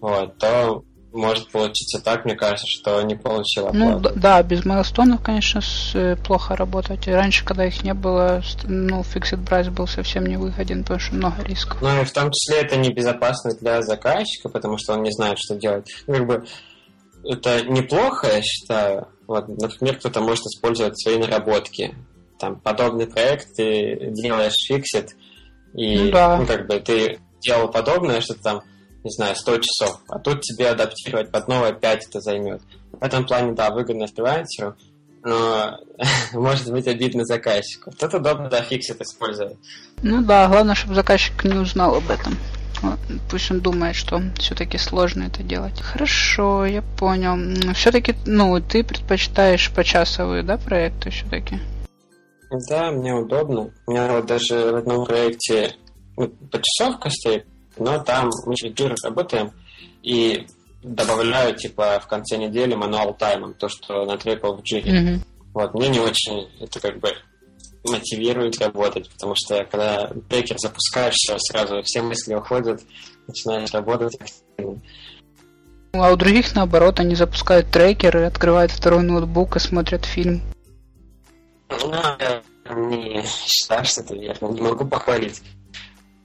вот, 0.00 0.36
то 0.38 0.84
может 1.14 1.50
получиться 1.50 2.00
так, 2.00 2.24
мне 2.24 2.34
кажется, 2.34 2.66
что 2.66 3.00
не 3.02 3.14
получила 3.14 3.70
Ну 3.72 4.00
да, 4.00 4.42
без 4.42 4.64
milestone 4.64 5.08
ов, 5.08 5.22
конечно, 5.22 5.60
с, 5.60 5.94
э, 5.94 6.16
плохо 6.16 6.56
работать. 6.56 7.06
Раньше, 7.06 7.44
когда 7.44 7.64
их 7.66 7.82
не 7.84 7.94
было, 7.94 8.42
ну, 8.64 9.02
fixed 9.04 9.44
price 9.46 9.68
был 9.68 9.86
совсем 9.86 10.26
не 10.26 10.36
выгоден, 10.36 10.82
потому 10.82 11.00
что 11.00 11.14
много 11.14 11.42
рисков. 11.44 11.80
Ну 11.80 12.02
и 12.02 12.04
в 12.04 12.12
том 12.12 12.30
числе 12.32 12.62
это 12.62 12.76
небезопасно 12.76 13.52
для 13.54 13.80
заказчика, 13.82 14.48
потому 14.48 14.76
что 14.76 14.94
он 14.94 15.02
не 15.02 15.12
знает, 15.12 15.38
что 15.38 15.54
делать. 15.54 15.88
Ну, 16.06 16.14
как 16.14 16.26
бы 16.26 16.44
это 17.24 17.62
неплохо, 17.62 18.26
я 18.26 18.42
считаю. 18.42 19.08
Вот, 19.26 19.48
например, 19.48 19.96
кто-то 19.98 20.20
может 20.20 20.44
использовать 20.46 21.00
свои 21.00 21.16
наработки. 21.16 21.94
Там 22.38 22.60
подобный 22.60 23.06
проект 23.06 23.54
ты 23.56 24.10
делаешь 24.10 24.66
fixed, 24.68 25.16
и 25.74 25.98
ну, 25.98 26.10
да. 26.12 26.36
ну, 26.38 26.46
как 26.46 26.66
бы 26.66 26.78
ты 26.80 27.18
делал 27.40 27.68
подобное, 27.68 28.20
что 28.20 28.34
там, 28.34 28.62
не 29.02 29.10
знаю, 29.10 29.36
100 29.36 29.58
часов, 29.58 30.00
а 30.08 30.18
тут 30.18 30.42
тебе 30.42 30.68
адаптировать 30.68 31.30
под 31.30 31.48
новое 31.48 31.72
5 31.72 32.06
это 32.08 32.20
займет. 32.20 32.62
В 32.92 33.02
этом 33.02 33.26
плане, 33.26 33.52
да, 33.52 33.70
выгодно 33.70 34.06
фрилансеру, 34.06 34.76
но 35.22 35.78
может 36.32 36.70
быть 36.70 36.86
обидно 36.86 37.24
заказчику. 37.24 37.90
Тут 37.98 38.14
удобно, 38.14 38.48
да, 38.48 38.62
фиксит 38.62 39.00
использовать. 39.00 39.56
Ну 40.02 40.22
да, 40.22 40.48
главное, 40.48 40.74
чтобы 40.74 40.94
заказчик 40.94 41.44
не 41.44 41.58
узнал 41.58 41.96
об 41.96 42.10
этом. 42.10 42.36
Пусть 43.30 43.50
он 43.50 43.60
думает, 43.60 43.96
что 43.96 44.20
все-таки 44.38 44.76
сложно 44.76 45.24
это 45.24 45.42
делать. 45.42 45.80
Хорошо, 45.80 46.66
я 46.66 46.82
понял. 46.82 47.72
Все-таки, 47.74 48.14
ну, 48.26 48.60
ты 48.60 48.84
предпочитаешь 48.84 49.70
почасовые, 49.70 50.42
да, 50.42 50.58
проекты 50.58 51.10
все-таки? 51.10 51.60
Да, 52.68 52.90
мне 52.90 53.14
удобно. 53.14 53.72
У 53.86 53.90
меня 53.90 54.12
вот 54.12 54.26
даже 54.26 54.72
в 54.72 54.76
одном 54.76 55.04
проекте 55.06 55.74
ну, 56.16 56.28
почасовка 56.50 57.10
стоит, 57.10 57.46
но 57.78 57.98
там 57.98 58.30
мы 58.46 58.54
через 58.54 58.74
биржу 58.74 58.96
работаем 59.02 59.52
и 60.02 60.46
добавляю, 60.82 61.56
типа, 61.56 62.00
в 62.00 62.06
конце 62.06 62.36
недели 62.36 62.74
мануал 62.74 63.14
таймом, 63.14 63.54
то, 63.54 63.68
что 63.68 64.04
натрекал 64.04 64.56
в 64.56 64.62
джире. 64.62 64.92
Mm-hmm. 64.92 65.18
Вот, 65.54 65.74
мне 65.74 65.88
не 65.88 66.00
очень 66.00 66.48
это 66.60 66.80
как 66.80 67.00
бы 67.00 67.10
мотивирует 67.84 68.60
работать, 68.60 69.10
потому 69.10 69.34
что 69.36 69.64
когда 69.64 70.10
трекер 70.28 70.58
запускаешь, 70.58 71.14
все, 71.14 71.36
сразу 71.38 71.82
все 71.82 72.02
мысли 72.02 72.34
уходят, 72.34 72.80
начинаешь 73.26 73.72
работать 73.72 74.14
активно. 74.20 74.80
А 75.92 76.12
у 76.12 76.16
других, 76.16 76.54
наоборот, 76.54 76.98
они 76.98 77.14
запускают 77.14 77.70
трекеры, 77.70 78.24
открывают 78.24 78.72
второй 78.72 79.02
ноутбук 79.04 79.56
и 79.56 79.60
смотрят 79.60 80.04
фильм. 80.04 80.42
Ну, 81.82 81.92
я 81.92 82.42
не 82.74 83.22
считаю, 83.22 83.84
что 83.84 84.00
это 84.02 84.14
верно. 84.14 84.48
Не 84.48 84.60
могу 84.60 84.84
похвалить. 84.86 85.42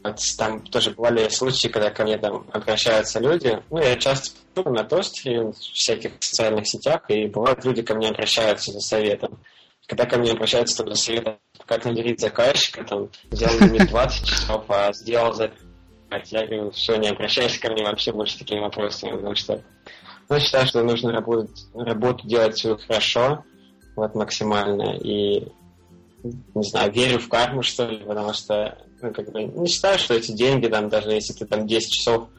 Вот 0.03 0.17
там 0.37 0.61
тоже 0.65 0.91
бывали 0.91 1.27
случаи, 1.29 1.67
когда 1.67 1.89
ко 1.89 2.03
мне 2.03 2.17
там 2.17 2.47
обращаются 2.53 3.19
люди. 3.19 3.61
Ну, 3.69 3.79
я 3.79 3.95
часто 3.97 4.31
на 4.55 4.83
тостере 4.83 5.51
в 5.51 5.53
всяких 5.53 6.13
социальных 6.19 6.67
сетях, 6.67 7.01
и 7.09 7.27
бывают 7.27 7.63
люди 7.65 7.81
ко 7.81 7.95
мне 7.95 8.09
обращаются 8.09 8.71
за 8.71 8.79
советом. 8.79 9.39
Когда 9.87 10.05
ко 10.05 10.17
мне 10.17 10.31
обращаются 10.31 10.77
там, 10.77 10.93
за 10.93 10.95
советом, 10.95 11.37
как 11.65 11.83
наберить 11.85 12.19
заказчика, 12.19 12.83
там, 12.83 13.09
сделал 13.31 13.59
лимит 13.59 13.89
20 13.89 14.27
часов, 14.27 14.65
а 14.67 14.93
сделал 14.93 15.33
за 15.33 15.51
я 16.11 16.45
говорю, 16.45 16.71
все, 16.71 16.95
не 16.95 17.09
обращайся 17.09 17.61
ко 17.61 17.71
мне 17.71 17.83
вообще 17.83 18.11
больше 18.11 18.39
такими 18.39 18.59
вопросами, 18.59 19.11
потому 19.11 19.35
что 19.35 19.61
ну, 20.27 20.39
считаю, 20.39 20.65
что 20.67 20.83
нужно 20.83 21.11
работать, 21.11 21.67
работу 21.73 22.27
делать 22.27 22.57
свою 22.57 22.77
хорошо, 22.77 23.43
вот 23.99 24.15
максимально, 24.15 24.97
и 24.97 25.47
не 26.23 26.63
знаю, 26.63 26.91
верю 26.91 27.19
в 27.19 27.29
карму, 27.29 27.61
что 27.61 27.85
ли, 27.85 27.97
потому 28.03 28.33
что, 28.33 28.77
ну, 29.01 29.13
как 29.13 29.31
бы, 29.31 29.43
не 29.43 29.67
считаю, 29.67 29.99
что 29.99 30.13
эти 30.13 30.31
деньги, 30.31 30.67
там, 30.67 30.89
даже 30.89 31.11
если 31.11 31.33
ты 31.33 31.45
там 31.45 31.65
10 31.65 31.91
часов 31.91 32.29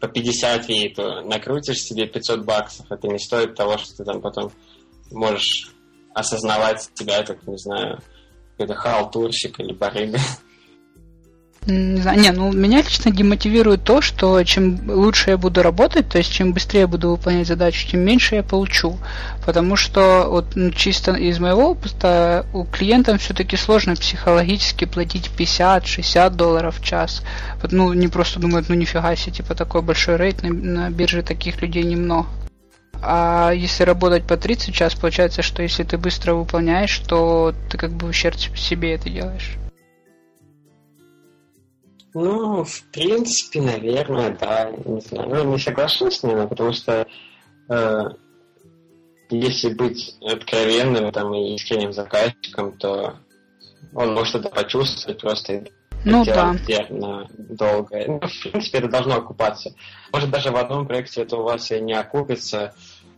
по 0.00 0.08
50 0.08 0.68
ей, 0.68 0.94
то 0.94 1.22
накрутишь 1.22 1.78
себе 1.78 2.06
500 2.06 2.44
баксов, 2.44 2.90
это 2.90 3.08
не 3.08 3.18
стоит 3.18 3.54
того, 3.54 3.78
что 3.78 3.96
ты 3.96 4.04
там 4.04 4.20
потом 4.20 4.50
можешь 5.10 5.72
осознавать 6.14 6.88
себя, 6.94 7.22
как, 7.22 7.46
не 7.46 7.56
знаю, 7.58 8.00
какой-то 8.56 8.74
халтурщик 8.74 9.60
или 9.60 9.72
барыга. 9.72 10.18
Не 11.66 12.02
знаю, 12.02 12.18
не, 12.18 12.32
ну 12.32 12.52
меня 12.52 12.78
лично 12.78 13.12
демотивирует 13.12 13.84
то, 13.84 14.00
что 14.00 14.42
чем 14.42 14.80
лучше 14.90 15.30
я 15.30 15.38
буду 15.38 15.62
работать, 15.62 16.08
то 16.08 16.18
есть 16.18 16.32
чем 16.32 16.52
быстрее 16.52 16.80
я 16.80 16.86
буду 16.88 17.10
выполнять 17.10 17.46
задачу, 17.46 17.86
тем 17.88 18.00
меньше 18.00 18.34
я 18.34 18.42
получу. 18.42 18.98
Потому 19.46 19.76
что 19.76 20.26
вот 20.28 20.56
ну, 20.56 20.70
чисто 20.70 21.12
из 21.12 21.38
моего 21.38 21.70
опыта 21.70 22.46
у 22.52 22.64
клиентам 22.64 23.18
все-таки 23.18 23.56
сложно 23.56 23.94
психологически 23.94 24.86
платить 24.86 25.30
50-60 25.38 26.30
долларов 26.30 26.80
в 26.80 26.84
час. 26.84 27.22
Вот, 27.62 27.70
ну, 27.70 27.92
не 27.92 28.08
просто 28.08 28.40
думают, 28.40 28.68
ну 28.68 28.74
нифига 28.74 29.14
себе, 29.14 29.32
типа 29.32 29.54
такой 29.54 29.82
большой 29.82 30.16
рейд, 30.16 30.42
на, 30.42 30.48
на 30.48 30.90
бирже 30.90 31.22
таких 31.22 31.62
людей 31.62 31.84
немного. 31.84 32.26
А 33.04 33.52
если 33.52 33.84
работать 33.84 34.24
по 34.24 34.36
30 34.36 34.74
час, 34.74 34.94
получается, 34.94 35.42
что 35.42 35.62
если 35.62 35.84
ты 35.84 35.96
быстро 35.96 36.34
выполняешь, 36.34 36.98
то 36.98 37.54
ты 37.70 37.78
как 37.78 37.92
бы 37.92 38.08
ущерб 38.08 38.36
себе 38.56 38.94
это 38.94 39.10
делаешь. 39.10 39.58
Ну, 42.14 42.64
в 42.64 42.82
принципе, 42.92 43.60
наверное, 43.62 44.36
да. 44.38 44.70
Не 44.84 45.00
знаю. 45.00 45.28
Ну, 45.28 45.52
не 45.52 45.58
соглашусь 45.58 46.18
с 46.18 46.22
ним, 46.22 46.46
потому 46.48 46.72
что 46.72 47.06
э, 47.68 48.02
если 49.30 49.72
быть 49.72 50.16
откровенным 50.20 51.10
там, 51.12 51.34
и 51.34 51.54
искренним 51.54 51.92
заказчиком, 51.92 52.76
то 52.76 53.16
он 53.94 54.14
может 54.14 54.36
это 54.36 54.50
почувствовать 54.50 55.20
просто 55.20 55.64
ну 56.04 56.24
да. 56.24 56.54
на 56.90 57.26
долго. 57.38 58.04
Ну, 58.06 58.20
в 58.20 58.50
принципе, 58.50 58.78
это 58.78 58.88
должно 58.88 59.16
окупаться. 59.16 59.74
Может, 60.12 60.30
даже 60.30 60.50
в 60.50 60.56
одном 60.56 60.86
проекте 60.86 61.22
это 61.22 61.36
у 61.36 61.42
вас 61.42 61.70
и 61.70 61.80
не 61.80 61.94
окупится, 61.94 62.74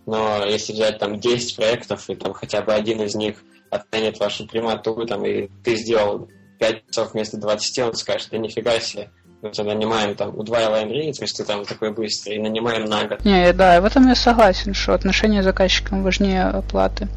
но 0.06 0.44
если 0.44 0.72
взять 0.72 0.98
там 0.98 1.18
10 1.18 1.56
проектов, 1.56 2.08
и 2.10 2.14
там 2.14 2.32
хотя 2.32 2.62
бы 2.62 2.72
один 2.72 3.02
из 3.02 3.14
них 3.14 3.42
оценит 3.70 4.20
вашу 4.20 4.46
прямоту, 4.46 5.06
там, 5.06 5.24
и 5.24 5.48
ты 5.64 5.76
сделал 5.76 6.28
5 6.64 6.86
часов 6.88 7.12
вместо 7.12 7.36
20, 7.36 7.78
он 7.80 7.94
скажет, 7.94 8.28
да 8.30 8.38
нифига 8.38 8.80
себе, 8.80 9.10
мы 9.42 9.50
тебя 9.50 9.74
нанимаем 9.74 10.14
там, 10.14 10.36
удваиваем 10.38 10.90
рейд, 10.90 11.20
если 11.20 11.36
ты 11.36 11.44
там 11.44 11.66
такой 11.66 11.92
быстрый, 11.92 12.36
и 12.36 12.38
нанимаем 12.40 12.86
на 12.86 13.04
год. 13.04 13.24
Не, 13.24 13.52
да, 13.52 13.80
в 13.80 13.84
этом 13.84 14.08
я 14.08 14.14
согласен, 14.14 14.72
что 14.72 14.94
отношения 14.94 15.42
с 15.42 15.44
заказчиком 15.44 16.02
важнее 16.02 16.44
оплаты. 16.44 17.08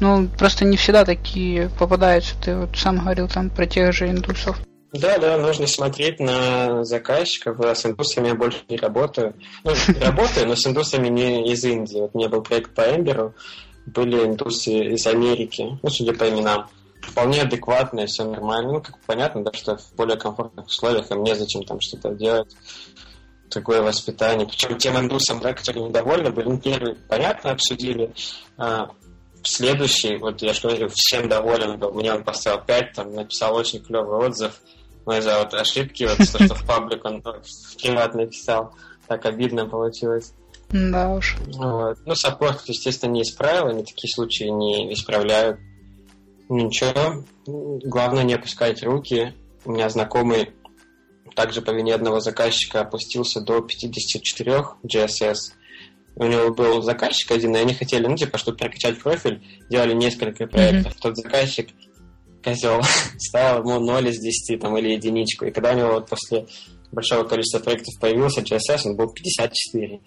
Ну, 0.00 0.28
просто 0.38 0.64
не 0.64 0.76
всегда 0.76 1.04
такие 1.04 1.70
попадаются, 1.78 2.34
ты 2.42 2.56
вот 2.56 2.76
сам 2.76 2.98
говорил 2.98 3.28
там 3.28 3.50
про 3.50 3.66
тех 3.66 3.92
же 3.92 4.08
индусов. 4.08 4.58
Да, 4.92 5.18
да, 5.18 5.36
нужно 5.36 5.66
смотреть 5.66 6.20
на 6.20 6.82
заказчиков. 6.82 7.60
С 7.60 7.84
индусами 7.84 8.28
я 8.28 8.34
больше 8.34 8.60
не 8.68 8.78
работаю. 8.78 9.34
Ну, 9.62 9.72
работаю, 10.00 10.48
но 10.48 10.56
с 10.56 10.66
индусами 10.66 11.08
не 11.08 11.52
из 11.52 11.62
Индии. 11.64 11.98
Вот 11.98 12.12
у 12.14 12.18
меня 12.18 12.28
был 12.28 12.42
проект 12.42 12.74
по 12.74 12.80
Эмберу, 12.80 13.34
были 13.84 14.24
индусы 14.24 14.94
из 14.94 15.06
Америки, 15.06 15.78
ну, 15.82 15.90
судя 15.90 16.14
по 16.14 16.28
именам 16.28 16.66
вполне 17.06 17.42
адекватные, 17.42 18.06
все 18.06 18.24
нормально. 18.24 18.72
Ну, 18.72 18.80
как 18.80 18.98
понятно, 19.06 19.44
да, 19.44 19.52
что 19.52 19.76
в 19.76 19.94
более 19.94 20.16
комфортных 20.16 20.66
условиях 20.66 21.10
им 21.10 21.22
незачем 21.22 21.62
там 21.64 21.80
что-то 21.80 22.10
делать. 22.10 22.54
Такое 23.50 23.82
воспитание. 23.82 24.46
Причем 24.46 24.76
тем 24.76 24.98
индусам, 24.98 25.40
да, 25.40 25.52
которые 25.52 25.88
недовольны 25.88 26.30
были, 26.30 26.48
ну, 26.48 26.58
первый, 26.58 26.96
понятно, 27.08 27.52
обсудили. 27.52 28.12
А, 28.58 28.90
следующий, 29.42 30.16
вот 30.16 30.42
я 30.42 30.52
же 30.52 30.62
говорю, 30.62 30.88
всем 30.92 31.28
доволен 31.28 31.78
был. 31.78 31.92
Мне 31.92 32.12
он 32.12 32.24
поставил 32.24 32.60
5, 32.64 32.92
там, 32.92 33.14
написал 33.14 33.54
очень 33.54 33.80
клевый 33.82 34.26
отзыв. 34.26 34.60
Ну, 35.06 35.16
из-за 35.16 35.38
вот 35.38 35.54
ошибки, 35.54 36.04
вот, 36.04 36.18
то, 36.18 36.44
что 36.44 36.54
в 36.54 36.66
паблик 36.66 37.04
он 37.04 37.22
в 37.22 37.76
приват 37.80 38.14
написал. 38.14 38.74
Так 39.06 39.24
обидно 39.24 39.66
получилось. 39.66 40.32
Да 40.70 41.10
уж. 41.10 41.36
Вот. 41.46 41.98
Ну, 42.04 42.14
саппорт, 42.16 42.62
естественно, 42.66 43.12
не 43.12 43.22
исправил, 43.22 43.68
они 43.68 43.84
такие 43.84 44.12
случаи 44.12 44.44
не 44.44 44.92
исправляют. 44.92 45.60
Ничего, 46.48 47.24
главное 47.46 48.22
не 48.22 48.34
опускать 48.34 48.82
руки. 48.82 49.34
У 49.64 49.72
меня 49.72 49.88
знакомый 49.88 50.50
также 51.34 51.60
по 51.60 51.70
вине 51.70 51.94
одного 51.94 52.20
заказчика 52.20 52.80
опустился 52.80 53.40
до 53.40 53.60
54 53.60 54.64
GSS. 54.84 55.36
У 56.16 56.24
него 56.24 56.54
был 56.54 56.82
заказчик 56.82 57.30
один, 57.32 57.54
и 57.54 57.58
они 57.58 57.74
хотели, 57.74 58.06
ну, 58.06 58.16
типа, 58.16 58.38
чтобы 58.38 58.56
прокачать 58.56 58.98
профиль, 58.98 59.42
делали 59.68 59.92
несколько 59.92 60.46
проектов. 60.46 60.94
Mm-hmm. 60.94 61.00
Тот 61.02 61.16
заказчик, 61.18 61.68
козел, 62.42 62.80
ставил 63.18 63.60
ему 63.60 63.80
0 63.80 64.08
из 64.08 64.18
10 64.18 64.60
там, 64.60 64.78
или 64.78 64.92
единичку. 64.92 65.44
И 65.44 65.50
когда 65.50 65.72
у 65.72 65.76
него 65.76 65.92
вот 65.92 66.08
после 66.08 66.46
большого 66.90 67.24
количества 67.24 67.58
проектов 67.58 68.00
появился 68.00 68.40
GSS, 68.40 68.86
он 68.86 68.96
был 68.96 69.12
54. 69.12 70.00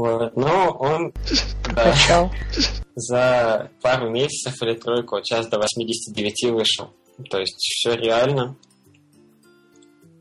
Вот. 0.00 0.34
Но 0.34 0.70
он 0.78 1.12
да, 1.74 2.30
за 2.94 3.70
пару 3.82 4.08
месяцев 4.08 4.54
или 4.62 4.74
тройку 4.74 5.16
от 5.16 5.24
час 5.24 5.46
до 5.48 5.58
89 5.58 6.52
вышел. 6.52 6.90
То 7.28 7.38
есть 7.38 7.58
все 7.58 7.94
реально. 7.94 8.56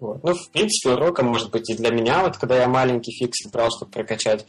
Вот. 0.01 0.21
Ну, 0.23 0.33
в 0.33 0.51
принципе, 0.51 0.93
уроком 0.95 1.27
может 1.27 1.49
быть 1.51 1.69
и 1.69 1.75
для 1.75 1.91
меня, 1.91 2.23
вот 2.23 2.35
когда 2.35 2.57
я 2.57 2.67
маленький 2.67 3.13
фикс 3.13 3.49
брал, 3.51 3.69
чтобы 3.69 3.91
прокачать, 3.91 4.45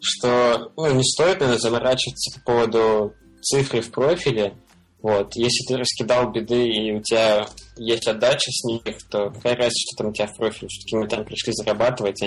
что 0.00 0.72
ну, 0.76 0.92
не 0.92 1.04
стоит, 1.04 1.38
наверное, 1.38 1.58
заморачиваться 1.58 2.40
по 2.40 2.52
поводу 2.52 3.14
цифры 3.42 3.80
в 3.82 3.90
профиле. 3.92 4.56
Вот. 5.00 5.36
Если 5.36 5.64
ты 5.68 5.78
раскидал 5.78 6.32
беды 6.32 6.66
и 6.66 6.92
у 6.92 7.00
тебя 7.02 7.46
есть 7.76 8.08
отдача 8.08 8.50
с 8.50 8.64
них, 8.64 8.82
то 9.08 9.30
какая 9.30 9.54
разница, 9.54 9.92
что 9.92 10.02
там 10.02 10.10
у 10.10 10.12
тебя 10.12 10.26
в 10.26 10.36
профиле, 10.36 10.66
все-таки 10.66 10.96
мы 10.96 11.06
там 11.06 11.24
пришли 11.24 11.52
зарабатывать, 11.52 12.20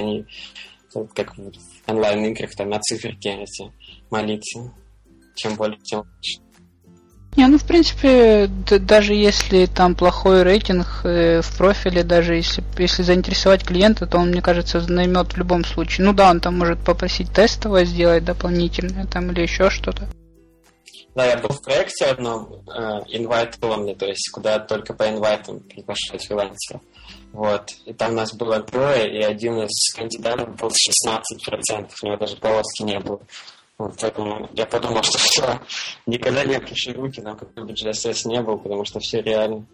они 0.95 1.07
как 1.07 1.37
в 1.37 1.51
онлайн-играх, 1.87 2.51
там 2.55 2.69
на 2.69 2.79
циферке 2.79 3.31
эти 3.43 3.71
молиться. 4.09 4.73
Чем 5.35 5.55
более, 5.55 5.79
тем 5.83 5.99
лучше. 5.99 6.41
Не, 7.37 7.47
ну 7.47 7.57
в 7.57 7.63
принципе, 7.63 8.47
даже 8.47 9.13
если 9.13 9.65
там 9.67 9.95
плохой 9.95 10.43
рейтинг 10.43 11.01
э, 11.03 11.41
в 11.41 11.57
профиле, 11.57 12.03
даже 12.03 12.35
если, 12.35 12.63
если 12.77 13.03
заинтересовать 13.03 13.63
клиента, 13.63 14.07
то 14.07 14.17
он, 14.17 14.31
мне 14.31 14.41
кажется, 14.41 14.81
наймет 14.91 15.33
в 15.33 15.37
любом 15.37 15.63
случае. 15.63 16.05
Ну 16.05 16.13
да, 16.13 16.31
он 16.31 16.39
там 16.39 16.57
может 16.57 16.79
попросить 16.79 17.31
тестовое 17.31 17.85
сделать 17.85 18.25
дополнительное 18.25 19.05
там 19.05 19.31
или 19.31 19.41
еще 19.41 19.69
что-то. 19.69 20.09
Да, 21.15 21.25
я 21.25 21.37
был 21.37 21.49
в 21.49 21.61
проекте 21.61 22.05
одном, 22.05 22.63
э, 22.67 23.17
invite 23.17 23.59
only, 23.61 23.95
то 23.95 24.07
есть 24.07 24.29
куда 24.31 24.59
только 24.59 24.93
по 24.93 25.07
инвайтам 25.07 25.59
приглашают 25.59 26.23
фрилансеров. 26.23 26.81
Вот. 27.31 27.71
И 27.85 27.93
там 27.93 28.15
нас 28.15 28.33
было 28.33 28.59
трое, 28.61 29.19
и 29.19 29.23
один 29.23 29.61
из 29.61 29.93
кандидатов 29.95 30.55
был 30.55 30.69
16%, 30.69 31.89
у 32.01 32.05
него 32.05 32.17
даже 32.17 32.37
полоски 32.37 32.83
не 32.83 32.99
было. 32.99 33.19
Вот, 33.77 33.95
поэтому 33.99 34.49
я 34.53 34.65
подумал, 34.65 35.03
что 35.03 35.17
все, 35.17 35.61
никогда 36.05 36.43
не 36.43 36.55
опущу 36.55 36.93
руки, 36.93 37.21
там 37.21 37.37
какой 37.37 37.65
бы 37.65 37.73
GSS 37.73 38.27
не 38.27 38.41
был, 38.41 38.57
потому 38.57 38.83
что 38.85 38.99
все 38.99 39.21
реально. 39.21 39.65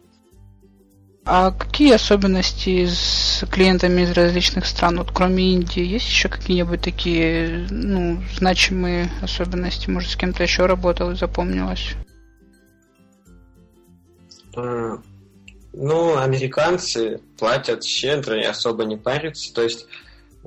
А 1.28 1.50
какие 1.50 1.94
особенности 1.94 2.86
с 2.86 3.44
клиентами 3.50 4.04
из 4.04 4.12
различных 4.12 4.68
стран, 4.68 5.00
вот 5.00 5.12
кроме 5.12 5.54
Индии, 5.54 5.84
есть 5.84 6.08
еще 6.08 6.30
какие-нибудь 6.30 6.82
такие, 6.82 7.66
ну, 7.72 8.22
значимые 8.38 9.10
особенности? 9.24 9.90
Может, 9.90 10.12
с 10.12 10.16
кем-то 10.16 10.44
еще 10.44 10.68
работал 10.68 11.10
и 11.10 11.16
запомнилось? 11.16 11.96
Ну, 15.78 16.18
американцы 16.18 17.20
платят 17.38 17.84
щедро 17.84 18.40
и 18.40 18.46
особо 18.46 18.86
не 18.86 18.96
парятся. 18.96 19.54
То 19.54 19.64
есть 19.64 19.86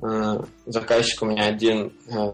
э, 0.03 0.41
заказчик 0.65 1.23
у 1.23 1.27
меня 1.27 1.47
один 1.47 1.93
э, 2.09 2.33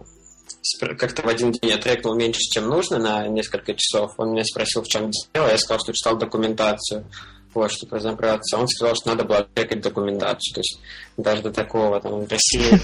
как-то 0.96 1.22
в 1.22 1.28
один 1.28 1.50
день 1.52 1.70
я 1.70 1.78
трекнул 1.78 2.14
меньше, 2.14 2.40
чем 2.40 2.68
нужно, 2.68 2.98
на 2.98 3.26
несколько 3.26 3.74
часов. 3.74 4.14
Он 4.16 4.32
меня 4.32 4.44
спросил, 4.44 4.82
в 4.82 4.88
чем 4.88 5.10
дело. 5.10 5.48
Я 5.48 5.58
сказал, 5.58 5.80
что 5.80 5.92
читал 5.92 6.16
документацию, 6.16 7.04
вот, 7.52 7.72
чтобы 7.72 7.96
разобраться. 7.96 8.58
Он 8.58 8.68
сказал, 8.68 8.94
что 8.94 9.08
надо 9.10 9.24
было 9.24 9.42
трекать 9.54 9.80
документацию. 9.80 10.54
То 10.54 10.60
есть 10.60 10.78
даже 11.16 11.42
до 11.42 11.50
такого 11.50 12.00
там 12.00 12.24
в 12.24 12.30
России 12.30 12.80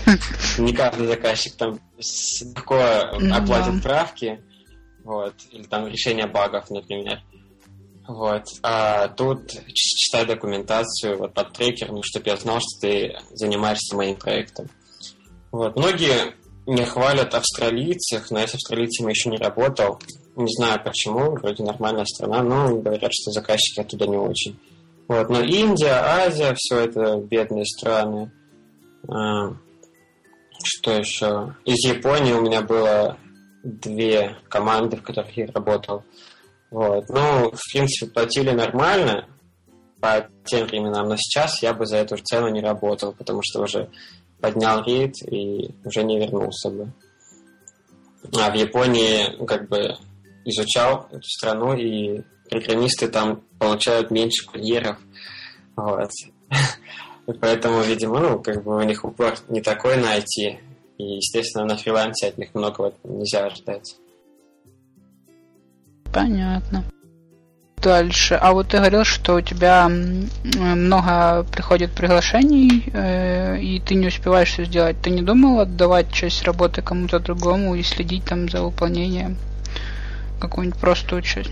не 0.61 0.73
каждый 0.73 1.07
заказчик 1.07 1.55
там 1.57 1.81
легко 1.97 2.81
оплатит 3.33 3.83
правки, 3.83 4.41
вот, 5.05 5.35
или 5.53 5.65
там 5.65 5.87
решение 5.87 6.27
багов, 6.27 6.69
например. 6.69 7.23
Вот. 8.11 8.43
А 8.65 9.07
тут 9.07 9.53
читай 9.73 10.27
документацию 10.27 11.17
вот 11.17 11.33
под 11.33 11.53
трекер, 11.53 11.93
ну, 11.93 12.03
чтобы 12.03 12.29
я 12.29 12.37
знал, 12.37 12.59
что 12.59 12.81
ты 12.81 13.17
занимаешься 13.31 13.95
моим 13.95 14.17
проектом. 14.17 14.69
Вот. 15.53 15.77
Многие 15.77 16.35
не 16.67 16.85
хвалят 16.85 17.35
австралийцев, 17.37 18.29
но 18.33 18.41
я 18.41 18.49
с 18.49 18.55
австралийцами 18.55 19.11
еще 19.11 19.31
не 19.31 19.37
работал. 19.37 20.01
Не 20.35 20.53
знаю 20.57 20.83
почему, 20.83 21.37
вроде 21.37 21.63
нормальная 21.63 22.05
страна, 22.05 22.43
но 22.43 22.75
говорят, 22.77 23.13
что 23.13 23.31
заказчики 23.31 23.79
оттуда 23.79 24.09
не 24.09 24.17
очень. 24.17 24.59
Вот. 25.07 25.31
Но 25.31 25.41
Индия, 25.43 26.03
Азия, 26.03 26.53
все 26.57 26.79
это 26.81 27.17
бедные 27.19 27.65
страны. 27.65 28.33
А, 29.09 29.53
что 30.65 30.91
еще? 30.91 31.55
Из 31.65 31.89
Японии 31.89 32.33
у 32.33 32.41
меня 32.41 32.63
было 32.63 33.17
две 33.63 34.37
команды, 34.49 34.97
в 34.97 35.03
которых 35.03 35.37
я 35.37 35.47
работал. 35.47 36.03
Вот. 36.71 37.09
Ну, 37.09 37.51
в 37.51 37.73
принципе, 37.73 38.11
платили 38.11 38.51
нормально 38.51 39.29
по 40.01 40.29
тем 40.45 40.67
временам, 40.67 41.09
но 41.09 41.17
сейчас 41.17 41.63
я 41.63 41.75
бы 41.75 41.87
за 41.87 41.99
эту 41.99 42.17
цену 42.17 42.49
не 42.49 42.61
работал, 42.61 43.13
потому 43.13 43.41
что 43.43 43.63
уже 43.63 43.91
поднял 44.41 44.83
рейд 44.85 45.15
и 45.31 45.75
уже 45.85 46.03
не 46.03 46.19
вернулся 46.19 46.71
бы. 46.71 46.93
А 48.39 48.51
в 48.51 48.55
Японии 48.55 49.37
ну, 49.39 49.47
как 49.47 49.69
бы 49.69 49.97
изучал 50.45 51.09
эту 51.11 51.23
страну, 51.23 51.75
и 51.75 52.23
программисты 52.49 53.09
там 53.09 53.43
получают 53.59 54.11
меньше 54.11 54.47
курьеров. 54.47 54.99
Вот. 55.77 56.11
И 57.27 57.33
поэтому, 57.41 57.83
видимо, 57.83 58.21
ну, 58.21 58.43
как 58.43 58.63
бы 58.63 58.77
у 58.77 58.83
них 58.83 59.05
упор 59.05 59.35
не 59.49 59.61
такой 59.61 59.97
на 59.97 60.17
IT. 60.19 60.59
И, 60.99 61.03
естественно, 61.17 61.65
на 61.65 61.77
фрилансе 61.77 62.29
от 62.29 62.39
них 62.39 62.55
многого 62.55 62.93
нельзя 63.05 63.47
ожидать. 63.47 63.97
Понятно. 66.13 66.85
Дальше. 67.83 68.35
А 68.35 68.53
вот 68.53 68.69
ты 68.69 68.77
говорил, 68.77 69.05
что 69.05 69.37
у 69.37 69.41
тебя 69.41 69.89
много 69.89 71.47
приходит 71.51 71.93
приглашений, 71.93 72.85
э, 72.93 73.59
и 73.59 73.81
ты 73.81 73.95
не 73.95 74.09
успеваешь 74.09 74.51
все 74.51 74.65
сделать. 74.67 75.01
Ты 75.01 75.09
не 75.09 75.23
думал 75.23 75.61
отдавать 75.61 76.13
часть 76.13 76.43
работы 76.43 76.83
кому-то 76.83 77.21
другому 77.21 77.75
и 77.75 77.83
следить 77.83 78.25
там 78.25 78.51
за 78.51 78.63
выполнением 78.63 79.39
какую-нибудь 80.39 80.81
простую 80.81 81.23
часть? 81.23 81.51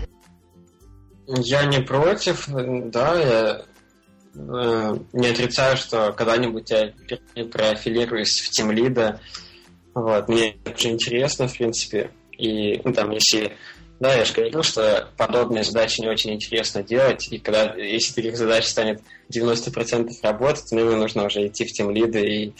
Я 1.27 1.65
не 1.65 1.79
против, 1.79 2.47
да, 2.47 3.19
я 3.19 3.61
э, 4.35 4.97
не 5.13 5.27
отрицаю, 5.27 5.77
что 5.77 6.11
когда-нибудь 6.11 6.69
я 6.69 7.45
профилируюсь 7.45 8.41
в 8.41 8.49
тимлида. 8.49 9.19
Вот, 9.95 10.27
мне 10.27 10.57
очень 10.65 10.91
интересно, 10.91 11.47
в 11.47 11.57
принципе. 11.57 12.11
И 12.37 12.81
ну, 12.83 12.93
там, 12.93 13.11
если 13.11 13.53
да, 13.99 14.15
я 14.15 14.25
же 14.25 14.33
говорил, 14.33 14.63
что 14.63 15.09
подобные 15.17 15.63
задачи 15.63 16.01
не 16.01 16.07
очень 16.07 16.33
интересно 16.33 16.83
делать, 16.83 17.27
и 17.31 17.37
когда, 17.37 17.73
если 17.75 18.13
таких 18.13 18.37
задач 18.37 18.65
станет 18.65 19.01
90% 19.33 20.09
работы, 20.23 20.61
то 20.69 20.75
ну, 20.75 20.95
нужно 20.95 21.25
уже 21.25 21.47
идти 21.47 21.65
в 21.65 21.71
тем 21.71 21.91
лиды 21.91 22.21
и 22.21 22.53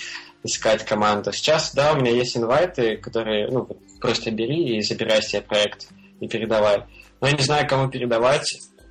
искать 0.44 0.86
команду. 0.86 1.32
Сейчас, 1.32 1.74
да, 1.74 1.94
у 1.94 1.98
меня 1.98 2.12
есть 2.12 2.36
инвайты, 2.36 2.98
которые, 2.98 3.48
ну, 3.50 3.68
просто 4.00 4.32
бери 4.32 4.78
и 4.78 4.82
забирай 4.82 5.22
себе 5.22 5.42
проект 5.42 5.88
и 6.20 6.28
передавай. 6.28 6.84
Но 7.22 7.28
я 7.28 7.34
не 7.34 7.44
знаю, 7.44 7.68
кому 7.68 7.90
передавать. 7.90 8.46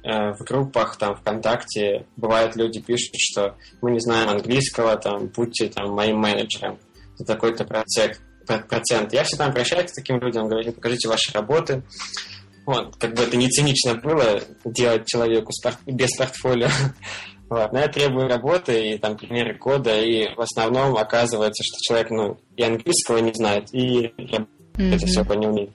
Э, 0.05 0.32
в 0.32 0.44
группах, 0.44 0.96
там, 0.96 1.16
ВКонтакте, 1.16 2.07
бывают 2.16 2.55
люди 2.55 2.80
пишут, 2.80 3.14
что 3.18 3.57
мы 3.82 3.90
не 3.90 3.99
знаем 3.99 4.28
английского, 4.28 4.96
там, 4.96 5.26
будьте 5.26 5.68
там 5.68 5.90
моим 5.90 6.18
менеджером 6.18 6.78
за 7.16 7.26
такой-то 7.26 7.64
процент. 7.64 9.12
Я 9.12 9.24
всегда 9.24 9.46
обращаюсь 9.46 9.90
к 9.90 9.96
таким 9.96 10.20
людям, 10.20 10.49
говорю, 10.49 10.72
покажите 10.72 11.09
ваши 11.09 11.32
работы, 11.32 11.82
вот, 12.68 12.96
как 12.96 13.14
бы 13.14 13.22
это 13.22 13.34
не 13.38 13.48
цинично 13.48 13.94
было 13.94 14.42
делать 14.62 15.06
человеку 15.06 15.52
без 15.86 16.14
портфолио. 16.16 16.68
Вот, 17.50 17.72
но 17.72 17.78
я 17.78 17.88
требую 17.88 18.28
работы 18.28 18.90
и 18.90 18.98
там 18.98 19.16
примеры 19.16 19.54
кода, 19.54 19.98
и 19.98 20.34
в 20.34 20.40
основном 20.42 20.98
оказывается, 20.98 21.64
что 21.64 21.78
человек, 21.80 22.10
ну, 22.10 22.36
и 22.58 22.62
английского 22.62 23.20
не 23.20 23.32
знает, 23.32 23.72
и 23.72 24.12
mm-hmm. 24.18 24.94
это 24.94 25.06
все 25.06 25.24
не 25.32 25.46
умеет. 25.46 25.74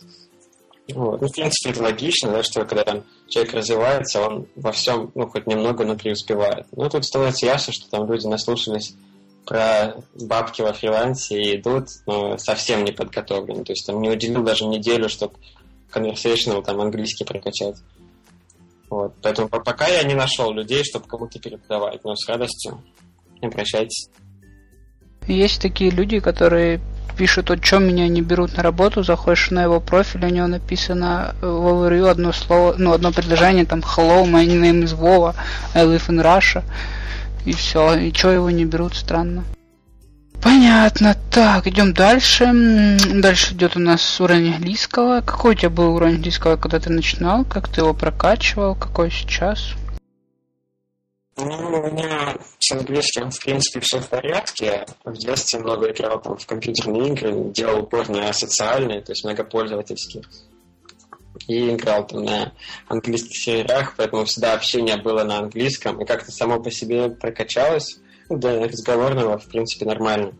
Вот. 0.94 1.20
Ну, 1.20 1.28
в 1.28 1.32
принципе, 1.32 1.72
это 1.72 1.82
логично, 1.82 2.30
да, 2.30 2.44
что 2.44 2.64
когда 2.66 2.84
там 2.84 3.04
человек 3.28 3.56
развивается, 3.56 4.22
он 4.22 4.46
во 4.56 4.72
всем, 4.72 5.12
ну, 5.16 5.28
хоть 5.28 5.48
немного, 5.48 5.84
но 5.84 5.96
преуспевает. 5.96 6.68
Но 6.74 6.90
тут 6.90 7.06
становится 7.06 7.48
ясно, 7.48 7.74
что 7.74 7.90
там 7.90 8.08
люди 8.08 8.28
наслушались 8.28 8.94
про 9.48 9.96
бабки 10.22 10.62
во 10.62 10.74
фрилансе 10.74 11.42
и 11.42 11.56
идут, 11.58 11.88
но 12.06 12.38
совсем 12.38 12.84
не 12.84 12.92
подготовлены. 12.92 13.64
То 13.64 13.72
есть 13.72 13.88
там 13.88 14.00
не 14.00 14.12
уделил 14.12 14.44
даже 14.44 14.68
неделю, 14.68 15.10
чтобы 15.10 15.34
conversational, 15.94 16.64
там, 16.64 16.82
английский 16.82 17.26
прокачать. 17.26 17.76
Вот. 18.90 19.14
Поэтому 19.22 19.50
пока 19.50 19.88
я 19.88 20.04
не 20.04 20.14
нашел 20.14 20.54
людей, 20.54 20.84
чтобы 20.84 21.08
кому-то 21.08 21.40
передавать, 21.40 22.04
но 22.04 22.16
с 22.16 22.28
радостью 22.28 22.84
обращайтесь. 23.42 24.10
Есть 25.28 25.62
такие 25.62 25.90
люди, 25.90 26.20
которые 26.20 26.82
пишут, 27.18 27.52
о 27.52 27.58
чем 27.58 27.88
меня 27.88 28.08
не 28.08 28.22
берут 28.22 28.58
на 28.58 28.64
работу, 28.64 29.04
заходишь 29.04 29.52
на 29.52 29.64
его 29.64 29.80
профиль, 29.80 30.26
у 30.26 30.30
него 30.30 30.48
написано 30.48 31.36
в 31.42 31.46
overview 31.46 32.10
одно 32.10 32.34
слово, 32.34 32.76
ну, 32.78 32.92
одно 32.92 33.12
предложение, 33.12 33.66
там, 33.66 33.80
hello, 33.80 34.26
my 34.26 34.46
name 34.46 34.84
is 34.84 34.98
Vova, 34.98 35.36
I 35.74 35.86
live 35.86 36.08
in 36.10 36.22
Russia, 36.22 36.64
и 37.46 37.54
все, 37.54 37.96
и 37.96 38.14
что 38.14 38.32
его 38.32 38.50
не 38.50 38.66
берут, 38.66 38.96
странно. 38.96 39.44
Понятно. 40.44 41.16
Так, 41.32 41.68
идем 41.68 41.94
дальше. 41.94 42.52
Дальше 43.14 43.54
идет 43.54 43.78
у 43.78 43.80
нас 43.80 44.20
уровень 44.20 44.56
английского. 44.56 45.22
Какой 45.22 45.54
у 45.54 45.58
тебя 45.58 45.70
был 45.70 45.96
уровень 45.96 46.16
английского, 46.16 46.58
когда 46.58 46.82
ты 46.82 46.90
начинал? 46.92 47.46
Как 47.46 47.70
ты 47.70 47.80
его 47.80 47.94
прокачивал? 47.94 48.76
Какой 48.76 49.10
сейчас? 49.10 49.74
Ну, 51.38 51.46
у 51.46 51.92
меня 51.92 52.36
с 52.60 52.72
английским, 52.74 53.32
в 53.32 53.40
принципе, 53.40 53.80
все 53.80 54.00
в 54.02 54.10
порядке. 54.10 54.86
В 55.06 55.14
детстве 55.14 55.60
много 55.60 55.90
играл 55.90 56.22
в 56.22 56.46
компьютерные 56.46 57.14
игры, 57.14 57.52
делал 57.52 57.84
упор 57.84 58.10
на 58.10 58.32
социальные, 58.34 59.02
то 59.02 59.14
есть 59.14 59.24
многопользовательские. 59.24 60.24
И 61.48 61.72
играл 61.72 62.06
там 62.06 62.24
на 62.24 62.52
английских 62.88 63.36
серверах, 63.36 63.96
поэтому 63.96 64.26
всегда 64.26 64.54
общение 64.54 64.98
было 64.98 65.24
на 65.24 65.40
английском, 65.40 66.00
и 66.02 66.06
как-то 66.06 66.32
само 66.32 66.60
по 66.62 66.70
себе 66.70 67.10
прокачалось 67.10 67.98
для 68.30 68.64
разговорного, 68.64 69.38
в 69.38 69.46
принципе, 69.48 69.86
нормально. 69.86 70.34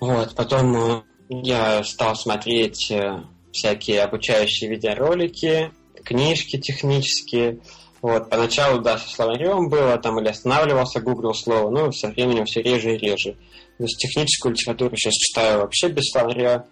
Вот, 0.00 0.34
потом 0.34 0.76
э, 0.76 1.02
я 1.28 1.82
стал 1.84 2.16
смотреть 2.16 2.90
э, 2.90 3.22
всякие 3.52 4.02
обучающие 4.02 4.70
видеоролики, 4.70 5.72
книжки 6.04 6.58
технические. 6.58 7.60
Вот, 8.02 8.28
поначалу, 8.28 8.82
да, 8.82 8.98
со 8.98 9.08
словарем 9.08 9.70
было, 9.70 9.96
там, 9.96 10.20
или 10.20 10.28
останавливался, 10.28 11.00
гуглил 11.00 11.32
слово, 11.32 11.70
но 11.70 11.90
со 11.90 12.08
временем 12.08 12.44
все 12.44 12.60
реже 12.60 12.94
и 12.94 12.98
реже. 12.98 13.36
То 13.78 13.84
есть 13.84 13.98
техническую 13.98 14.52
литературу 14.52 14.94
сейчас 14.96 15.14
читаю 15.14 15.60
вообще 15.60 15.88
без 15.88 16.10
словаря, 16.10 16.66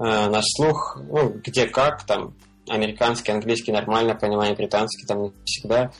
э, 0.00 0.02
на 0.02 0.40
слух, 0.42 0.98
ну, 1.00 1.34
где 1.44 1.66
как, 1.66 2.04
там, 2.06 2.34
американский, 2.68 3.32
английский 3.32 3.72
нормально 3.72 4.14
понимаю, 4.14 4.56
британский 4.56 5.06
там 5.06 5.22
не 5.22 5.32
всегда. 5.44 5.92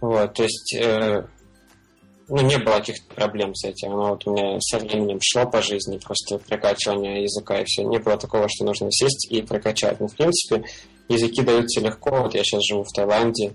Вот, 0.00 0.34
то 0.34 0.42
есть, 0.42 0.74
э, 0.74 1.26
ну, 2.28 2.40
не 2.40 2.58
было 2.58 2.76
каких-то 2.76 3.14
проблем 3.14 3.54
с 3.54 3.64
этим. 3.64 3.90
Но 3.90 4.10
вот 4.10 4.26
у 4.26 4.32
меня 4.32 4.58
со 4.60 4.78
временем 4.78 5.18
шло 5.22 5.46
по 5.46 5.62
жизни 5.62 5.98
просто 5.98 6.38
прокачивание 6.38 7.22
языка 7.22 7.60
и 7.60 7.64
все. 7.64 7.82
Не 7.84 7.98
было 7.98 8.16
такого, 8.16 8.48
что 8.48 8.64
нужно 8.64 8.90
сесть 8.90 9.30
и 9.30 9.42
прокачать. 9.42 10.00
Ну, 10.00 10.08
в 10.08 10.14
принципе, 10.16 10.64
языки 11.08 11.42
даются 11.42 11.80
легко. 11.80 12.22
Вот 12.22 12.34
я 12.34 12.42
сейчас 12.42 12.62
живу 12.64 12.84
в 12.84 12.92
Таиланде, 12.94 13.52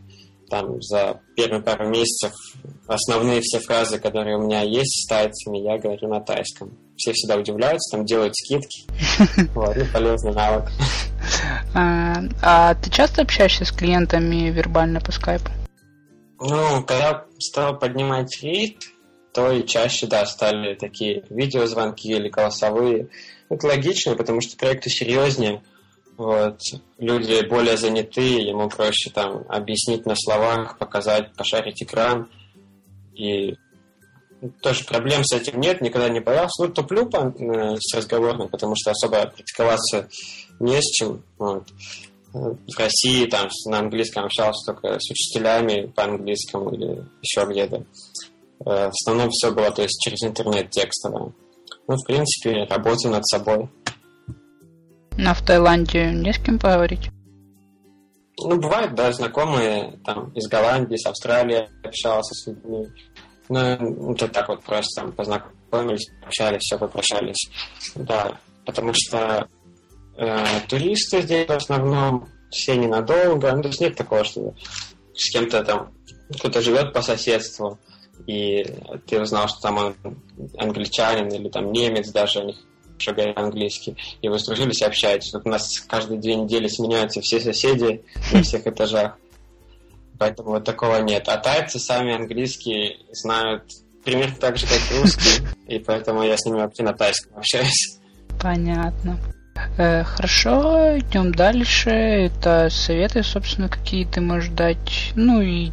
там 0.50 0.82
за 0.82 1.22
первые 1.36 1.62
пару 1.62 1.88
месяцев 1.88 2.34
основные 2.88 3.42
все 3.42 3.60
фразы, 3.60 4.00
которые 4.00 4.38
у 4.38 4.42
меня 4.42 4.62
есть 4.62 5.04
с 5.04 5.08
тайцами, 5.08 5.60
я 5.60 5.78
говорю 5.78 6.08
на 6.08 6.20
тайском. 6.20 6.72
Все 6.98 7.14
всегда 7.14 7.38
удивляются, 7.38 7.96
там 7.96 8.06
делают 8.06 8.36
скидки. 8.36 8.86
Вот, 9.54 9.76
ну, 9.76 9.86
полезный 9.94 10.34
навык. 10.34 10.72
А, 11.76 12.24
а 12.42 12.76
ты 12.76 12.90
часто 12.90 13.22
общаешься 13.22 13.66
с 13.66 13.72
клиентами 13.72 14.50
вербально 14.50 15.00
по 15.00 15.12
скайпу? 15.12 15.52
Ну, 16.40 16.84
когда 16.84 17.26
стал 17.38 17.78
поднимать 17.78 18.42
рейд, 18.42 18.78
то 19.34 19.52
и 19.52 19.66
чаще, 19.66 20.08
да, 20.08 20.26
стали 20.26 20.76
такие 20.76 21.24
видеозвонки 21.30 22.08
или 22.08 22.30
голосовые. 22.30 23.10
Это 23.50 23.68
логично, 23.68 24.16
потому 24.16 24.42
что 24.42 24.58
проекты 24.58 24.90
серьезнее. 24.90 25.62
Вот. 26.18 26.60
Люди 26.98 27.46
более 27.48 27.78
заняты, 27.78 28.22
ему 28.22 28.70
проще 28.70 29.10
там 29.10 29.46
объяснить 29.48 30.06
на 30.06 30.16
словах, 30.16 30.78
показать, 30.78 31.34
пошарить 31.34 31.82
экран. 31.82 32.30
И 33.14 33.56
тоже 34.62 34.86
проблем 34.86 35.24
с 35.24 35.34
этим 35.34 35.60
нет, 35.60 35.82
никогда 35.82 36.10
не 36.10 36.20
боялся. 36.20 36.64
Ну, 36.64 36.70
туплю 36.70 37.06
по, 37.06 37.34
э, 37.38 37.78
с 37.80 37.96
разговорным, 37.96 38.50
потому 38.50 38.76
что 38.76 38.92
особо 38.92 39.28
практиковаться 39.28 40.10
не 40.60 40.82
с 40.82 40.92
чем. 40.92 41.24
Вот. 41.38 41.68
В 42.34 42.78
России 42.78 43.26
там 43.26 43.50
на 43.66 43.80
английском 43.80 44.26
общался 44.26 44.72
только 44.74 45.00
с 45.00 45.10
учителями 45.10 45.88
по 45.88 46.04
английскому 46.04 46.72
или 46.72 47.04
еще 47.22 47.46
где-то. 47.50 47.78
Э, 48.66 48.90
в 48.90 48.94
основном 48.94 49.30
все 49.32 49.52
было 49.52 49.72
то 49.72 49.82
есть 49.82 50.00
через 50.02 50.22
интернет 50.24 50.70
текстово. 50.70 51.34
Ну, 51.88 51.96
в 51.96 52.06
принципе, 52.06 52.66
работаю 52.66 53.14
над 53.14 53.28
собой. 53.28 53.68
А 55.18 55.34
в 55.34 55.46
Таиланде 55.46 56.12
не 56.12 56.32
с 56.32 56.38
кем 56.38 56.60
поговорить? 56.60 57.10
Ну, 58.42 58.58
бывают, 58.58 58.96
да, 58.96 59.12
знакомые 59.12 60.00
там 60.06 60.32
из 60.34 60.48
Голландии, 60.48 60.96
с 60.96 61.06
Австралии 61.08 61.68
общался 61.84 62.34
с 62.36 62.48
людьми. 62.48 62.88
Ну, 63.50 64.14
это 64.14 64.28
так 64.28 64.48
вот 64.48 64.64
просто 64.64 65.02
там 65.02 65.12
познакомились, 65.12 66.10
общались, 66.24 66.62
все, 66.62 66.78
попрощались. 66.78 67.50
Да, 67.96 68.38
потому 68.66 68.94
что 68.94 69.48
туристы 70.68 71.22
здесь 71.22 71.48
в 71.48 71.52
основном 71.52 72.30
все 72.52 72.76
ненадолго. 72.76 73.52
Ну, 73.56 73.62
то 73.62 73.68
есть 73.70 73.80
нет 73.80 73.96
такого, 73.96 74.24
что 74.24 74.54
с 75.14 75.32
кем-то 75.32 75.64
там 75.64 75.94
кто-то 76.34 76.62
живет 76.62 76.94
по 76.94 77.02
соседству, 77.02 77.80
и 78.28 78.66
ты 79.08 79.22
узнал, 79.22 79.48
что 79.48 79.62
там 79.62 79.78
он 79.78 79.96
англичанин 80.58 81.28
или 81.30 81.50
там 81.50 81.72
немец 81.72 82.10
даже, 82.10 82.40
они 82.40 82.56
хорошо 82.92 83.14
говорят 83.14 83.38
английский, 83.38 83.96
и 84.22 84.28
вы 84.28 84.38
сдружились 84.40 84.82
общаетесь. 84.82 85.34
Вот 85.34 85.46
у 85.46 85.50
нас 85.50 85.80
каждые 85.88 86.20
две 86.20 86.36
недели 86.36 86.68
сменяются 86.68 87.22
все 87.22 87.40
соседи 87.40 88.04
на 88.34 88.44
всех 88.44 88.68
этажах. 88.68 89.18
Поэтому 90.20 90.50
вот 90.50 90.66
такого 90.66 90.98
нет. 90.98 91.30
А 91.30 91.38
тайцы 91.38 91.80
сами 91.80 92.14
английский 92.14 93.06
знают 93.14 93.64
примерно 94.04 94.36
так 94.36 94.58
же, 94.58 94.66
как 94.68 94.80
и 94.92 95.00
русский, 95.00 95.48
и 95.68 95.80
поэтому 95.80 96.24
я 96.24 96.36
с 96.38 96.46
ними 96.46 96.58
вообще 96.58 96.84
на 96.84 96.94
тайском 96.94 97.38
общаюсь. 97.38 98.00
Понятно. 98.42 99.18
Э, 99.78 100.04
хорошо, 100.04 100.98
идем 101.00 101.34
дальше. 101.34 101.90
Это 101.90 102.70
советы, 102.70 103.24
собственно, 103.24 103.70
какие 103.70 104.06
ты 104.06 104.22
можешь 104.22 104.50
дать. 104.50 105.12
Ну 105.16 105.42
и, 105.42 105.72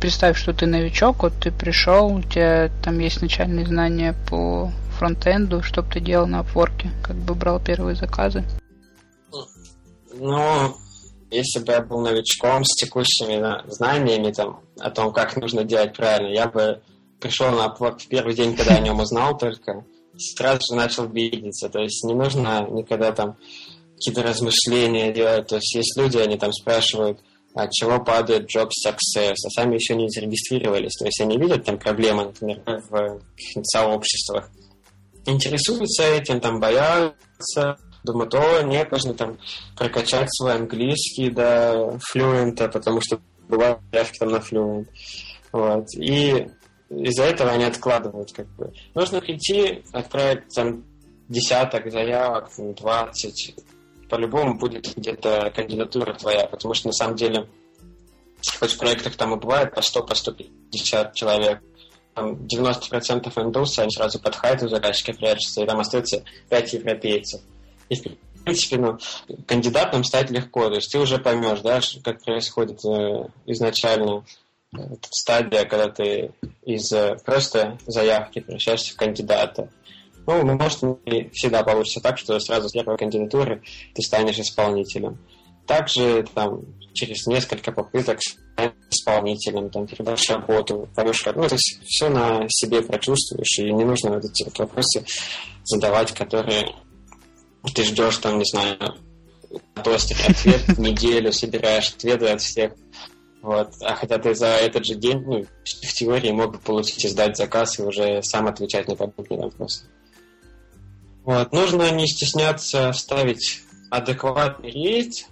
представь, 0.00 0.38
что 0.38 0.52
ты 0.52 0.66
новичок, 0.66 1.22
вот 1.22 1.34
ты 1.40 1.50
пришел, 1.50 2.06
у 2.06 2.22
тебя 2.22 2.70
там 2.82 2.98
есть 2.98 3.22
начальные 3.22 3.66
знания 3.66 4.14
по 4.28 4.70
фронтенду, 4.98 5.62
что 5.62 5.82
бы 5.82 5.92
ты 5.92 6.00
делал 6.00 6.26
на 6.26 6.40
Upwork, 6.40 6.88
как 7.02 7.16
бы 7.16 7.34
брал 7.34 7.60
первые 7.60 7.96
заказы? 7.96 8.44
Ну, 10.14 10.74
если 11.30 11.58
бы 11.60 11.72
я 11.72 11.80
был 11.82 12.00
новичком 12.00 12.64
с 12.64 12.74
текущими 12.74 13.70
знаниями 13.70 14.32
там, 14.32 14.60
о 14.78 14.90
том, 14.90 15.12
как 15.12 15.36
нужно 15.36 15.64
делать 15.64 15.94
правильно, 15.94 16.32
я 16.32 16.48
бы 16.48 16.80
пришел 17.20 17.50
на 17.50 17.66
Upwork 17.66 17.98
в 17.98 18.08
первый 18.08 18.34
день, 18.34 18.56
когда 18.56 18.76
о 18.76 18.80
нем 18.80 19.00
узнал 19.00 19.36
только, 19.36 19.84
сразу 20.18 20.60
же 20.70 20.76
начал 20.76 21.08
видеться. 21.08 21.68
То 21.68 21.80
есть 21.80 22.04
не 22.04 22.14
нужно 22.14 22.66
никогда 22.70 23.12
там 23.12 23.36
какие-то 23.94 24.22
размышления 24.22 25.12
делать. 25.12 25.46
То 25.48 25.56
есть 25.56 25.74
есть 25.74 25.96
люди, 25.98 26.18
они 26.18 26.36
там 26.36 26.52
спрашивают, 26.52 27.20
от 27.54 27.72
чего 27.72 27.98
падает 27.98 28.54
job 28.54 28.68
success, 28.86 29.34
а 29.44 29.50
сами 29.50 29.76
еще 29.76 29.94
не 29.94 30.10
зарегистрировались. 30.10 30.96
То 30.98 31.06
есть 31.06 31.20
они 31.20 31.38
видят 31.38 31.64
там 31.64 31.78
проблемы, 31.78 32.26
например, 32.26 32.62
в 32.90 33.20
сообществах 33.62 34.50
интересуются 35.26 36.04
этим, 36.04 36.40
там 36.40 36.60
боятся, 36.60 37.78
думают, 38.04 38.34
о, 38.34 38.62
нет, 38.62 38.90
нужно 38.90 39.14
там 39.14 39.38
прокачать 39.76 40.28
свой 40.32 40.54
английский 40.54 41.30
до 41.30 41.98
флюента, 42.10 42.68
потому 42.68 43.00
что 43.00 43.20
бывают 43.48 43.80
заявки 43.92 44.18
там 44.18 44.30
на 44.30 44.40
флюент. 44.40 44.88
Вот. 45.52 45.86
И 45.96 46.48
из-за 46.88 47.24
этого 47.24 47.50
они 47.50 47.64
откладывают 47.64 48.32
как 48.32 48.46
бы. 48.56 48.72
Нужно 48.94 49.20
прийти, 49.20 49.82
отправить 49.92 50.54
там 50.54 50.84
десяток 51.28 51.90
заявок, 51.90 52.50
двадцать. 52.58 53.54
По-любому 54.08 54.56
будет 54.56 54.94
где-то 54.96 55.52
кандидатура 55.54 56.14
твоя, 56.14 56.46
потому 56.46 56.74
что 56.74 56.88
на 56.88 56.92
самом 56.92 57.16
деле 57.16 57.48
хоть 58.58 58.72
в 58.72 58.78
проектах 58.78 59.16
там 59.16 59.34
и 59.34 59.40
бывает 59.40 59.74
по 59.74 59.82
100, 59.82 60.02
по 60.04 60.14
150 60.14 61.14
человек, 61.14 61.60
там 62.14 62.34
90% 62.34 63.32
индусов, 63.42 63.78
они 63.80 63.90
сразу 63.90 64.20
под 64.20 64.36
хайту 64.36 64.68
заказчика 64.68 65.12
прячутся, 65.12 65.62
и 65.62 65.66
там 65.66 65.80
остается 65.80 66.24
5 66.48 66.72
европейцев. 66.74 67.40
И, 67.88 67.96
в 67.96 68.42
принципе, 68.44 68.76
ну, 68.78 68.98
кандидатом 69.46 70.04
стать 70.04 70.30
легко, 70.30 70.68
то 70.68 70.76
есть 70.76 70.90
ты 70.90 70.98
уже 70.98 71.18
поймешь, 71.18 71.60
да, 71.60 71.80
как 72.02 72.22
происходит 72.22 72.84
э, 72.84 73.28
изначально 73.46 74.24
стадия, 75.10 75.64
когда 75.64 75.88
ты 75.88 76.32
из 76.64 76.92
э, 76.92 77.16
просто 77.24 77.78
заявки 77.86 78.40
превращаешься 78.40 78.92
в 78.92 78.96
кандидата. 78.96 79.70
Ну, 80.26 80.44
может, 80.56 80.82
не 80.82 81.30
всегда 81.32 81.62
получится 81.62 82.00
так, 82.00 82.18
что 82.18 82.38
сразу 82.40 82.68
с 82.68 82.72
первой 82.72 82.98
кандидатуры 82.98 83.62
ты 83.94 84.02
станешь 84.02 84.38
исполнителем. 84.38 85.18
Также 85.66 86.24
там 86.34 86.62
через 86.92 87.26
несколько 87.26 87.70
попыток 87.72 88.18
исполнителем, 88.90 89.70
там, 89.70 89.86
передашь 89.86 90.28
работу, 90.30 90.88
поймешь, 90.94 91.24
ну, 91.26 91.46
то 91.46 91.54
есть 91.54 91.80
все 91.84 92.08
на 92.08 92.46
себе 92.48 92.82
прочувствуешь, 92.82 93.58
и 93.58 93.72
не 93.72 93.84
нужно 93.84 94.14
вот 94.14 94.24
эти 94.24 94.44
вот 94.44 94.58
вопросы 94.58 95.04
задавать, 95.64 96.12
которые 96.12 96.74
ты 97.74 97.84
ждешь, 97.84 98.16
там, 98.18 98.38
не 98.38 98.44
знаю, 98.44 98.96
тостер 99.82 100.16
ответ 100.28 100.78
неделю, 100.78 101.32
собираешь 101.32 101.90
ответы 101.90 102.28
от 102.28 102.40
всех, 102.40 102.72
вот. 103.46 103.74
А 103.80 103.94
хотя 103.94 104.18
ты 104.18 104.34
за 104.34 104.48
этот 104.48 104.84
же 104.84 104.96
день, 104.96 105.20
ну, 105.20 105.46
в 105.62 105.92
теории 105.92 106.32
мог 106.32 106.50
бы 106.50 106.58
получить 106.58 107.04
и 107.04 107.08
сдать 107.08 107.36
заказ 107.36 107.78
и 107.78 107.82
уже 107.82 108.20
сам 108.24 108.48
отвечать 108.48 108.88
на 108.88 108.96
подобные 108.96 109.42
вопросы. 109.42 109.84
Вот. 111.22 111.52
Нужно 111.52 111.92
не 111.92 112.08
стесняться 112.08 112.92
ставить 112.92 113.62
адекватный 113.88 114.72
рейд. 114.72 115.28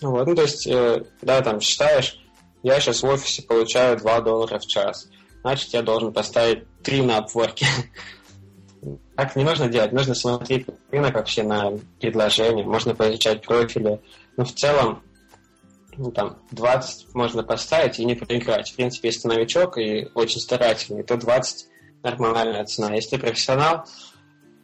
Вот. 0.00 0.26
Ну, 0.26 0.34
то 0.34 0.40
есть, 0.40 0.66
э, 0.66 1.04
да, 1.20 1.42
там 1.42 1.60
считаешь, 1.60 2.18
я 2.62 2.80
сейчас 2.80 3.02
в 3.02 3.06
офисе 3.06 3.42
получаю 3.42 3.98
2 3.98 4.20
доллара 4.22 4.58
в 4.58 4.66
час. 4.66 5.10
Значит, 5.42 5.74
я 5.74 5.82
должен 5.82 6.14
поставить 6.14 6.64
3 6.82 7.02
на 7.02 7.18
обворке. 7.18 7.66
Так 9.16 9.36
не 9.36 9.44
нужно 9.44 9.68
делать. 9.68 9.92
Нужно 9.92 10.14
смотреть 10.14 10.66
рынок 10.90 11.14
вообще 11.14 11.42
на 11.42 11.72
предложение. 12.00 12.66
Можно 12.66 12.94
поизучать 12.94 13.40
профили. 13.42 14.00
Но 14.36 14.44
в 14.44 14.52
целом, 14.52 15.03
ну, 15.96 16.10
там, 16.10 16.38
20 16.50 17.14
можно 17.14 17.42
поставить 17.42 17.98
и 17.98 18.04
не 18.04 18.14
проиграть. 18.14 18.70
В 18.70 18.76
принципе, 18.76 19.08
если 19.08 19.22
ты 19.22 19.28
новичок 19.28 19.78
и 19.78 20.08
очень 20.14 20.40
старательный, 20.40 21.02
то 21.02 21.16
20 21.16 21.66
нормальная 22.02 22.64
цена. 22.64 22.94
Если 22.94 23.16
ты 23.16 23.18
профессионал, 23.18 23.84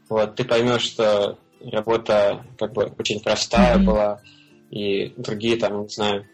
вот, 0.08 0.36
ты 0.36 0.44
поймешь, 0.44 0.82
что 0.82 1.38
работа 1.60 2.44
как 2.58 2.72
бы 2.72 2.92
очень 2.98 3.20
простая 3.20 3.76
mm-hmm. 3.76 3.84
была, 3.84 4.20
и 4.70 5.14
другие 5.16 5.56
там, 5.56 5.82
не 5.82 5.88
знаю, 5.88 6.26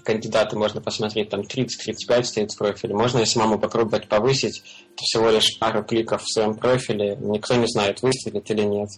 кандидаты 0.00 0.56
можно 0.56 0.80
посмотреть, 0.80 1.30
там 1.30 1.40
30-35 1.40 2.24
стоит 2.24 2.52
в 2.52 2.58
профиле. 2.58 2.94
Можно 2.94 3.20
и 3.20 3.26
самому 3.26 3.58
попробовать 3.58 4.08
повысить. 4.08 4.62
Это 4.94 5.02
всего 5.02 5.30
лишь 5.30 5.58
пару 5.58 5.84
кликов 5.84 6.22
в 6.22 6.32
своем 6.32 6.54
профиле. 6.54 7.16
Никто 7.20 7.54
не 7.56 7.66
знает, 7.66 8.02
выстрелит 8.02 8.50
или 8.50 8.62
нет. 8.62 8.88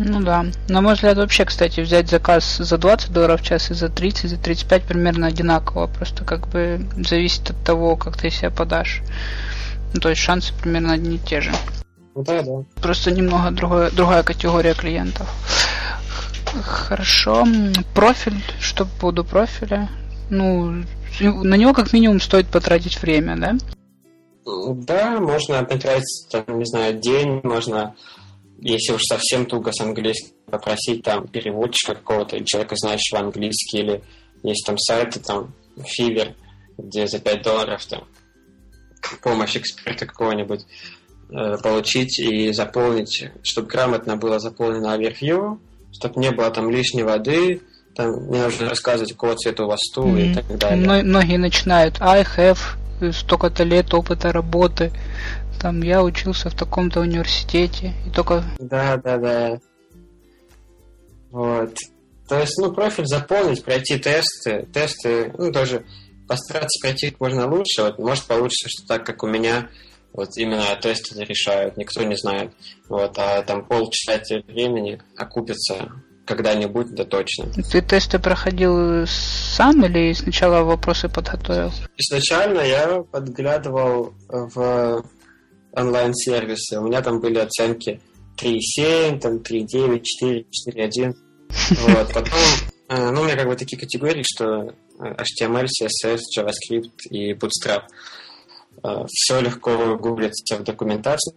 Ну 0.00 0.20
да. 0.20 0.46
На 0.68 0.80
мой 0.80 0.94
взгляд, 0.94 1.16
вообще, 1.16 1.44
кстати, 1.44 1.80
взять 1.80 2.08
заказ 2.08 2.58
за 2.58 2.78
20 2.78 3.12
долларов 3.12 3.40
в 3.40 3.44
час 3.44 3.70
и 3.70 3.74
за 3.74 3.88
30, 3.88 4.30
за 4.30 4.36
35 4.38 4.84
примерно 4.84 5.26
одинаково. 5.26 5.88
Просто 5.88 6.24
как 6.24 6.48
бы 6.48 6.86
зависит 6.96 7.50
от 7.50 7.64
того, 7.64 7.96
как 7.96 8.16
ты 8.16 8.30
себя 8.30 8.50
подашь. 8.50 9.02
Ну, 9.92 10.00
то 10.00 10.08
есть 10.08 10.20
шансы 10.20 10.54
примерно 10.54 10.92
одни 10.92 11.16
и 11.16 11.18
те 11.18 11.40
же. 11.40 11.52
Ну 12.14 12.22
да, 12.22 12.42
да. 12.42 12.62
Просто 12.80 13.10
немного 13.10 13.50
другая, 13.50 13.90
другая 13.90 14.22
категория 14.22 14.74
клиентов. 14.74 15.28
Хорошо. 16.62 17.44
Профиль, 17.92 18.40
что 18.60 18.84
по 18.84 19.00
поводу 19.00 19.24
профиля? 19.24 19.88
Ну, 20.30 20.84
на 21.20 21.54
него 21.54 21.74
как 21.74 21.92
минимум 21.92 22.20
стоит 22.20 22.46
потратить 22.48 23.02
время, 23.02 23.36
да? 23.36 23.56
Да, 24.86 25.20
можно 25.20 25.64
потратить, 25.64 26.28
там, 26.30 26.58
не 26.58 26.64
знаю, 26.64 26.98
день, 26.98 27.40
можно, 27.42 27.94
если 28.60 28.92
уж 28.92 29.02
совсем 29.02 29.46
туго 29.46 29.72
с 29.72 29.80
английским, 29.80 30.34
попросить 30.50 31.02
там 31.02 31.26
переводчика 31.26 31.94
какого-то, 31.94 32.44
человека, 32.44 32.74
знающего 32.76 33.20
английский, 33.20 33.78
или 33.78 34.02
есть 34.42 34.64
там 34.66 34.78
сайты, 34.78 35.20
там, 35.20 35.54
Fiverr, 35.76 36.34
где 36.76 37.06
за 37.06 37.18
5 37.18 37.42
долларов 37.42 37.84
там 37.86 38.04
помощь 39.22 39.56
эксперта 39.56 40.06
какого-нибудь 40.06 40.62
э, 41.30 41.56
получить 41.62 42.18
и 42.18 42.52
заполнить, 42.52 43.30
чтобы 43.42 43.68
грамотно 43.68 44.16
было 44.16 44.38
заполнено 44.38 44.92
овервью, 44.92 45.60
чтобы 45.92 46.20
не 46.20 46.30
было 46.30 46.50
там 46.50 46.70
лишней 46.70 47.04
воды, 47.04 47.62
там 47.94 48.30
не 48.30 48.38
нужно 48.38 48.68
рассказывать, 48.68 49.12
какого 49.12 49.36
цвета 49.36 49.64
у 49.64 49.68
вас 49.68 49.80
стул 49.80 50.14
mm-hmm. 50.14 50.30
и 50.30 50.34
так 50.34 50.58
далее. 50.58 51.02
Многие 51.02 51.36
начинают 51.36 52.00
I 52.00 52.22
have 52.22 52.58
столько-то 53.12 53.64
лет 53.64 53.94
опыта 53.94 54.32
работы, 54.32 54.92
там 55.58 55.82
я 55.82 56.02
учился 56.02 56.50
в 56.50 56.54
таком-то 56.54 57.00
университете 57.00 57.92
и 58.06 58.10
только... 58.10 58.44
Да, 58.58 58.96
да, 58.96 59.18
да. 59.18 59.58
Вот. 61.30 61.74
То 62.28 62.38
есть, 62.38 62.58
ну, 62.58 62.72
профиль 62.72 63.06
заполнить, 63.06 63.64
пройти 63.64 63.98
тесты, 63.98 64.66
тесты, 64.72 65.32
ну, 65.38 65.50
тоже 65.50 65.84
постараться 66.26 66.78
пройти 66.80 67.10
как 67.10 67.20
можно 67.20 67.50
лучше. 67.50 67.82
Вот, 67.82 67.98
может 67.98 68.24
получится, 68.24 68.68
что 68.68 68.86
так, 68.86 69.06
как 69.06 69.22
у 69.22 69.26
меня, 69.26 69.68
вот 70.12 70.36
именно 70.36 70.76
тесты 70.80 71.24
решают, 71.24 71.76
никто 71.76 72.02
не 72.02 72.16
знает. 72.16 72.52
Вот, 72.88 73.18
а 73.18 73.42
там 73.42 73.64
полчаса 73.64 74.20
времени 74.46 75.00
окупится 75.16 75.90
когда-нибудь, 76.26 76.94
да 76.94 77.04
точно. 77.04 77.46
Ты 77.70 77.80
тесты 77.80 78.18
проходил 78.18 79.06
сам 79.06 79.84
или 79.86 80.12
сначала 80.12 80.62
вопросы 80.62 81.08
подготовил? 81.08 81.72
Изначально 81.96 82.60
я 82.60 83.02
подглядывал 83.10 84.12
в 84.28 85.02
онлайн-сервисы. 85.78 86.78
У 86.78 86.86
меня 86.86 87.02
там 87.02 87.20
были 87.20 87.38
оценки 87.38 88.00
3.7, 88.36 89.20
там 89.20 89.36
3.9, 89.38 90.02
4, 90.02 90.46
4.1. 90.74 91.14
Вот, 91.80 92.12
потом, 92.12 92.38
э, 92.88 93.10
ну, 93.10 93.22
у 93.22 93.24
меня 93.24 93.36
как 93.36 93.48
бы 93.48 93.56
такие 93.56 93.78
категории, 93.78 94.24
что 94.24 94.74
HTML, 94.98 95.66
CSS, 95.66 96.20
JavaScript 96.36 97.08
и 97.10 97.32
Bootstrap. 97.32 97.82
Э, 98.82 99.04
Все 99.08 99.40
легко 99.40 99.96
гуглится 99.96 100.56
в 100.56 100.62
документации. 100.64 101.34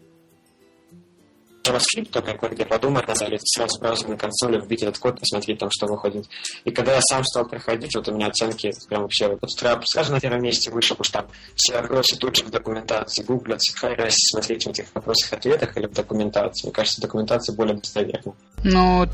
JavaScript, 1.63 2.09
только 2.11 2.33
кое-где 2.33 2.65
подумать, 2.65 3.07
надо 3.07 3.19
сразу 3.43 3.77
сразу 3.77 4.07
на 4.07 4.17
консоли 4.17 4.59
вбить 4.59 4.83
этот 4.83 4.97
код, 4.97 5.19
посмотреть 5.19 5.59
там, 5.59 5.69
что 5.71 5.87
выходит. 5.87 6.27
И 6.65 6.71
когда 6.71 6.95
я 6.95 7.01
сам 7.01 7.23
стал 7.23 7.45
проходить, 7.47 7.95
вот 7.95 8.07
у 8.07 8.13
меня 8.13 8.27
оценки 8.27 8.71
прям 8.87 9.03
вообще 9.03 9.27
вот 9.27 9.39
Bootstrap 9.39 9.85
сразу 9.85 10.11
на 10.11 10.19
первом 10.19 10.41
месте 10.41 10.71
вышел, 10.71 10.95
потому 10.95 11.05
что 11.05 11.19
там 11.19 11.27
все 11.55 11.81
вопросы 11.81 12.17
тут 12.17 12.35
же 12.35 12.43
в 12.43 12.49
документации 12.49 13.23
гуглятся, 13.23 13.77
хай 13.77 13.95
смотреть 14.09 14.65
в 14.65 14.69
этих 14.69 14.85
вопросах-ответах 14.93 15.77
или 15.77 15.85
в 15.85 15.93
документации. 15.93 16.67
Мне 16.67 16.73
кажется, 16.73 17.01
документация 17.01 17.55
более 17.55 17.75
достоверна. 17.75 18.33
Ну, 18.63 19.07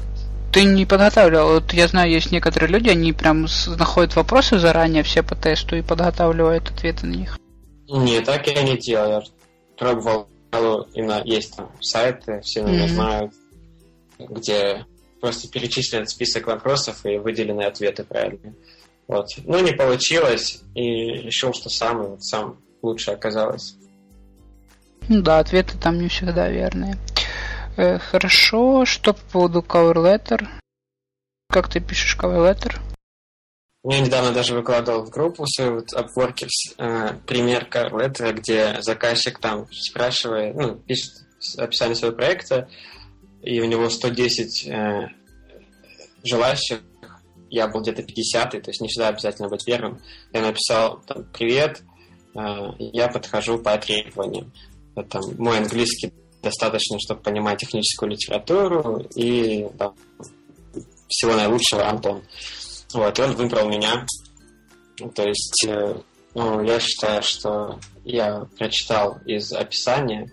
ты 0.54 0.64
не 0.64 0.86
подготавливал. 0.86 1.54
Вот 1.56 1.74
я 1.74 1.88
знаю, 1.88 2.12
есть 2.12 2.32
некоторые 2.32 2.72
люди, 2.72 2.90
они 2.90 3.14
прям 3.14 3.48
находят 3.78 4.16
вопросы 4.16 4.58
заранее 4.58 5.04
все 5.04 5.24
по 5.24 5.36
тесту 5.36 5.76
и 5.76 5.82
подготавливают 5.82 6.70
ответы 6.70 7.06
на 7.06 7.16
них. 7.16 7.38
Не, 7.90 8.22
так 8.22 8.48
я 8.48 8.64
не 8.64 8.78
делал. 8.78 9.10
Я 9.10 9.22
пробовал, 9.78 10.28
именно 10.94 11.22
есть 11.26 11.56
там 11.56 11.72
сайты, 11.82 12.42
все 12.42 12.64
наверное, 12.64 12.88
mm-hmm. 12.88 12.94
знают, 12.94 13.34
где 14.20 14.86
просто 15.20 15.50
перечислен 15.50 16.08
список 16.08 16.48
вопросов 16.48 17.06
и 17.06 17.18
выделены 17.18 17.64
ответы 17.64 18.04
правильные. 18.04 18.56
Вот. 19.08 19.28
Ну, 19.46 19.60
не 19.60 19.72
получилось, 19.72 20.62
и 20.76 20.82
решил, 20.82 21.54
что 21.54 21.70
сам, 21.70 22.20
сам 22.20 22.58
лучше 22.82 23.12
оказалось. 23.12 23.76
Ну 25.08 25.22
да, 25.22 25.40
ответы 25.40 25.78
там 25.78 26.00
не 26.00 26.10
всегда 26.10 26.50
верные. 26.50 26.98
Э, 27.78 28.00
хорошо. 28.00 28.86
Что 28.86 29.14
по 29.14 29.22
поводу 29.32 29.60
cover 29.60 29.96
letter? 29.96 30.48
Как 31.50 31.70
ты 31.70 31.80
пишешь 31.80 32.18
cover 32.20 32.40
letter? 32.40 32.78
Я 33.90 34.02
недавно 34.02 34.34
даже 34.34 34.54
выкладывал 34.54 35.06
в 35.06 35.10
группу 35.10 35.46
свою 35.48 35.76
вот 35.76 35.94
Upworkers 35.94 36.76
э, 36.78 37.14
пример 37.26 37.70
letter, 37.72 38.34
где 38.34 38.82
заказчик 38.82 39.40
там 39.40 39.66
спрашивает, 39.72 40.56
ну, 40.56 40.76
пишет 40.76 41.14
описание 41.58 41.96
своего 41.96 42.18
проекта, 42.18 42.68
и 43.42 43.62
у 43.62 43.66
него 43.66 43.90
110 43.90 44.68
э, 44.68 45.08
желающих, 46.22 46.82
я 47.50 47.70
был 47.70 47.80
где-то 47.80 48.04
50 48.04 48.52
то 48.52 48.58
есть 48.58 48.82
не 48.82 48.90
всегда 48.90 49.08
обязательно 49.08 49.48
быть 49.48 49.64
первым. 49.64 50.02
Я 50.34 50.42
написал 50.42 51.02
там, 51.08 51.24
«Привет, 51.32 51.82
э, 52.36 52.40
я 52.80 53.08
подхожу 53.08 53.58
по 53.58 53.78
требованиям». 53.78 54.52
Там, 55.10 55.22
мой 55.38 55.60
английский 55.60 56.12
достаточно, 56.44 56.98
чтобы 57.00 57.22
понимать 57.22 57.60
техническую 57.60 58.12
литературу, 58.12 59.08
и 59.16 59.66
да, 59.76 59.94
всего 61.08 61.36
наилучшего, 61.36 61.88
Антон. 61.88 62.24
Вот, 62.94 63.20
и 63.20 63.22
он 63.22 63.36
выбрал 63.36 63.68
меня. 63.70 64.06
То 65.14 65.28
есть, 65.28 65.66
э, 65.68 65.96
ну, 66.34 66.64
я 66.64 66.80
считаю, 66.80 67.22
что 67.22 67.80
я 68.06 68.48
прочитал 68.58 69.20
из 69.26 69.52
описания 69.52 70.32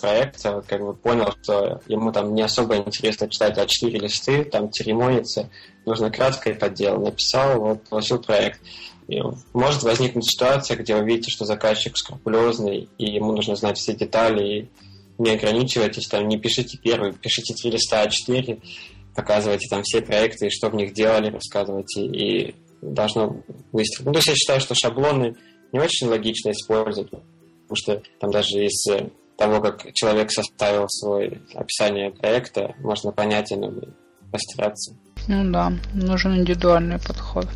проекта, 0.00 0.56
вот, 0.56 0.66
как 0.66 0.80
бы 0.80 0.94
понял, 0.94 1.32
что 1.42 1.80
ему 1.86 2.12
там 2.12 2.34
не 2.34 2.42
особо 2.42 2.76
интересно 2.76 3.28
читать 3.28 3.56
А4 3.58 3.90
листы, 3.90 4.44
там 4.44 4.72
церемониться, 4.72 5.50
нужно 5.84 6.10
кратко 6.10 6.50
и 6.50 6.54
по 6.54 6.68
делу. 6.68 7.04
Написал, 7.04 7.60
вот, 7.60 7.88
получил 7.88 8.18
проект. 8.20 8.60
И 9.08 9.20
может 9.52 9.84
возникнуть 9.84 10.28
ситуация, 10.28 10.76
где 10.76 10.96
вы 10.96 11.04
видите, 11.04 11.30
что 11.30 11.44
заказчик 11.44 11.96
скрупулезный, 11.96 12.88
и 12.98 13.12
ему 13.12 13.32
нужно 13.32 13.54
знать 13.54 13.78
все 13.78 13.94
детали, 13.94 14.44
и 14.44 14.70
не 15.18 15.30
ограничивайтесь, 15.30 16.08
там, 16.08 16.26
не 16.26 16.38
пишите 16.38 16.76
первый, 16.76 17.12
пишите 17.12 17.54
три 17.54 17.70
листа 17.70 18.04
А4, 18.04 18.60
показывайте 19.16 19.68
там 19.68 19.82
все 19.82 20.02
проекты, 20.02 20.50
что 20.50 20.68
в 20.68 20.74
них 20.74 20.92
делали, 20.92 21.30
рассказывайте, 21.30 22.02
и 22.02 22.54
должно 22.82 23.42
выстрелить. 23.72 24.06
Ну, 24.06 24.12
то 24.12 24.18
есть 24.18 24.28
я 24.28 24.34
считаю, 24.34 24.60
что 24.60 24.74
шаблоны 24.74 25.34
не 25.72 25.80
очень 25.80 26.08
логично 26.08 26.50
использовать, 26.50 27.10
потому 27.10 27.74
что 27.74 28.02
там 28.20 28.30
даже 28.30 28.64
из 28.64 28.86
того, 29.36 29.60
как 29.60 29.92
человек 29.94 30.30
составил 30.30 30.86
свое 30.88 31.40
описание 31.54 32.10
проекта, 32.10 32.74
можно 32.80 33.12
понять 33.12 33.52
и 33.52 33.56
постараться. 34.30 34.94
Ну 35.28 35.50
да, 35.50 35.72
нужен 35.94 36.36
индивидуальный 36.36 36.98
подход. 36.98 37.46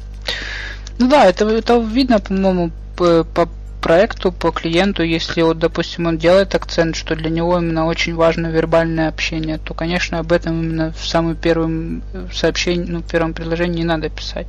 Ну 0.99 1.09
да, 1.09 1.27
это, 1.27 1.47
это 1.49 1.79
видно, 1.79 2.21
по-моему, 2.21 2.71
по, 2.97 3.25
по 3.25 3.49
проекту, 3.81 4.33
по 4.33 4.51
клиенту, 4.51 5.03
если 5.03 5.43
вот, 5.43 5.59
допустим, 5.59 6.07
он 6.07 6.19
делает 6.19 6.55
акцент, 6.55 6.97
что 6.97 7.17
для 7.17 7.31
него 7.31 7.59
именно 7.59 7.87
очень 7.87 8.15
важно 8.15 8.49
вербальное 8.49 9.09
общение, 9.09 9.59
то, 9.59 9.75
конечно, 9.75 10.19
об 10.19 10.33
этом 10.33 10.61
именно 10.61 10.93
в 10.93 11.07
самом 11.07 11.37
первом 11.37 12.03
сообщении, 12.33 12.85
ну, 12.87 13.01
в 13.01 13.07
первом 13.07 13.35
предложении 13.35 13.79
не 13.79 13.85
надо 13.85 14.09
писать. 14.09 14.47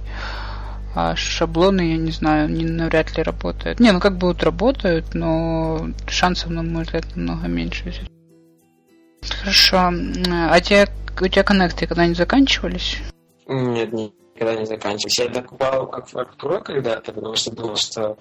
А 0.94 1.16
шаблоны, 1.16 1.92
я 1.92 1.98
не 1.98 2.12
знаю, 2.12 2.50
не 2.50 2.66
навряд 2.66 3.18
ли 3.18 3.24
работают. 3.24 3.80
Не, 3.80 3.92
ну 3.92 4.00
как 4.02 4.18
будут 4.18 4.44
работают, 4.44 5.14
но 5.14 5.90
шансов, 6.08 6.50
на 6.50 6.64
мой 6.64 6.84
взгляд, 6.84 7.06
намного 7.16 7.48
меньше. 7.48 7.94
Хорошо. 9.40 9.94
А 10.30 10.60
те, 10.60 10.90
у 11.20 11.28
тебя 11.28 11.44
коннекты 11.44 11.88
когда-нибудь 11.88 12.18
заканчивались? 12.18 12.98
Нет, 13.48 13.94
никогда 14.42 14.60
не 14.60 14.66
заканчивались. 14.66 15.20
Я 15.20 15.30
докупал 15.30 15.88
Pro 15.90 16.62
когда-то, 16.62 17.14
потому 17.14 17.36
что 17.36 17.52
думал, 17.52 17.76
что 17.76 18.18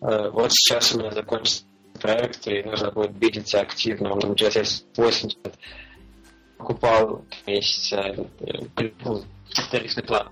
Э, 0.00 0.30
вот 0.30 0.50
сейчас 0.52 0.94
у 0.94 0.98
меня 0.98 1.10
закончится 1.10 1.64
проект, 2.00 2.46
и 2.46 2.62
нужно 2.62 2.90
будет 2.90 3.12
видеться 3.20 3.60
активно. 3.60 4.12
Он 4.12 4.32
GSS 4.32 4.84
80 4.96 5.38
покупал 6.56 7.24
месяца, 7.46 8.14
ну, 9.04 9.24
тарифный 9.70 10.02
план. 10.02 10.28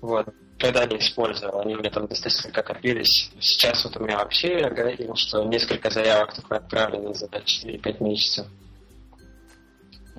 Вот. 0.00 0.28
Когда 0.58 0.86
не 0.86 0.98
использовал, 0.98 1.60
они 1.60 1.74
у 1.74 1.78
меня 1.78 1.90
там 1.90 2.06
достаточно 2.06 2.50
копились. 2.50 3.32
Сейчас 3.40 3.84
вот 3.84 3.96
у 3.96 4.04
меня 4.04 4.18
вообще 4.18 4.68
говорил, 4.70 5.16
что 5.16 5.44
несколько 5.44 5.90
заявок 5.90 6.34
только 6.34 6.56
отправлены 6.56 7.14
за 7.14 7.26
4-5 7.26 8.02
месяцев. 8.02 8.46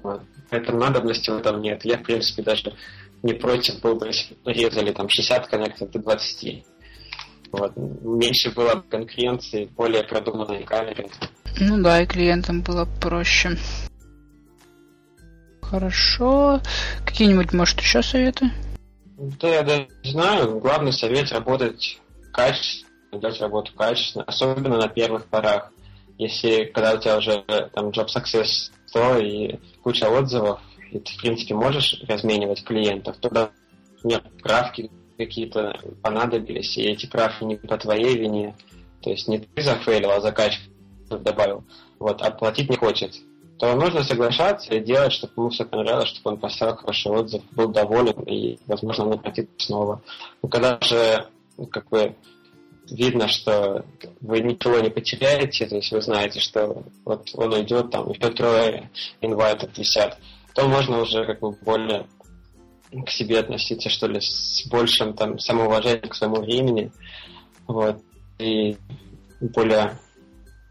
Вот. 0.03 0.21
Поэтому 0.49 0.80
надобности 0.80 1.30
в 1.30 1.38
этом 1.38 1.61
нет. 1.61 1.85
Я, 1.85 1.97
в 1.97 2.03
принципе, 2.03 2.43
даже 2.43 2.75
не 3.24 3.34
против 3.34 3.82
был 3.82 3.95
бы, 3.95 4.08
если 4.08 4.36
резали 4.45 4.91
там 4.91 5.08
60 5.10 5.48
коннектов 5.48 5.90
до 5.91 6.00
20. 6.00 6.66
Вот. 7.52 7.72
Меньше 7.76 8.52
было 8.52 8.84
конкуренции, 8.90 9.66
более 9.78 10.04
продуманные 10.04 10.64
камеры. 10.64 11.08
Ну 11.60 11.82
да, 11.82 12.02
и 12.02 12.06
клиентам 12.06 12.62
было 12.62 12.88
проще. 13.02 13.58
Хорошо. 15.62 16.62
Какие-нибудь, 17.06 17.54
может, 17.54 17.80
еще 17.80 18.04
советы? 18.04 18.52
Да, 19.18 19.48
я 19.48 19.64
даже 19.64 19.88
знаю. 20.04 20.60
Главный 20.60 20.91
совет 20.91 21.32
работать 21.32 22.00
качественно, 22.34 23.20
делать 23.20 23.40
работу 23.40 23.72
качественно, 23.74 24.26
особенно 24.26 24.78
на 24.78 24.88
первых 24.90 25.28
порах. 25.28 25.72
Если 26.18 26.66
когда 26.66 26.94
у 26.94 26.98
тебя 27.00 27.18
уже 27.18 27.44
там 27.74 27.90
job 27.90 28.08
success 28.08 28.72
100 28.88 29.18
и 29.20 29.60
куча 29.82 30.06
отзывов, 30.10 30.60
и 30.94 30.99
ты, 30.99 31.11
в 31.14 31.18
принципе, 31.18 31.56
можешь 31.56 32.02
разменивать 32.07 32.64
клиентов, 32.64 33.18
тогда 33.20 33.49
нет 34.03 34.24
правки 34.41 34.91
какие-то 35.18 35.80
понадобились, 36.02 36.78
и 36.78 36.84
эти 36.84 37.07
правки 37.07 37.44
не 37.44 37.56
по 37.56 37.78
твоей 37.78 38.18
вине, 38.18 38.56
то 39.02 39.10
есть 39.10 39.28
не 39.28 39.40
ты 39.40 39.61
зафейлил, 39.61 40.11
а 40.11 40.22
заказчик 40.22 40.61
добавил, 41.10 41.64
вот, 41.99 42.22
а 42.22 42.32
платить 42.32 42.70
не 42.70 42.78
хочет, 42.78 43.14
то 43.57 43.76
нужно 43.76 44.03
соглашаться 44.03 44.74
и 44.74 44.84
делать, 44.84 45.14
чтобы 45.14 45.34
ему 45.38 45.49
все 45.49 45.65
понравилось, 45.65 46.10
чтобы 46.10 46.36
он 46.36 46.40
поставил 46.40 46.76
хороший 46.76 47.11
отзыв, 47.11 47.41
был 47.52 47.70
доволен 47.70 48.22
и, 48.24 48.60
возможно, 48.68 49.07
он 49.07 49.20
платит 49.20 49.49
снова. 49.57 50.02
Но 50.41 50.49
когда 50.49 50.80
же, 50.82 51.28
ну, 51.57 51.68
как 51.68 51.88
бы, 51.90 52.15
видно, 52.90 53.28
что 53.28 53.86
вы 54.22 54.41
ничего 54.41 54.80
не 54.80 54.90
потеряете, 54.90 55.68
то 55.68 55.76
есть 55.76 55.91
вы 55.91 56.02
знаете, 56.02 56.40
что 56.40 56.84
вот 57.06 57.30
он 57.36 57.53
уйдет, 57.53 57.91
там 57.91 58.10
еще 58.10 58.30
трое 58.32 58.90
инвайтов 59.22 59.78
висят, 59.78 60.18
то 60.53 60.67
можно 60.67 60.99
уже 60.99 61.25
как 61.25 61.39
бы 61.39 61.51
более 61.51 62.05
к 63.05 63.09
себе 63.09 63.39
относиться, 63.39 63.89
что 63.89 64.07
ли, 64.07 64.19
с 64.21 64.67
большим 64.69 65.13
там 65.13 65.39
самоуважением 65.39 66.09
к 66.09 66.15
своему 66.15 66.41
времени, 66.41 66.91
вот, 67.67 68.01
и 68.38 68.77
более 69.39 69.97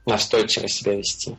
настойчиво 0.07 0.69
себя 0.69 0.95
вести. 0.95 1.37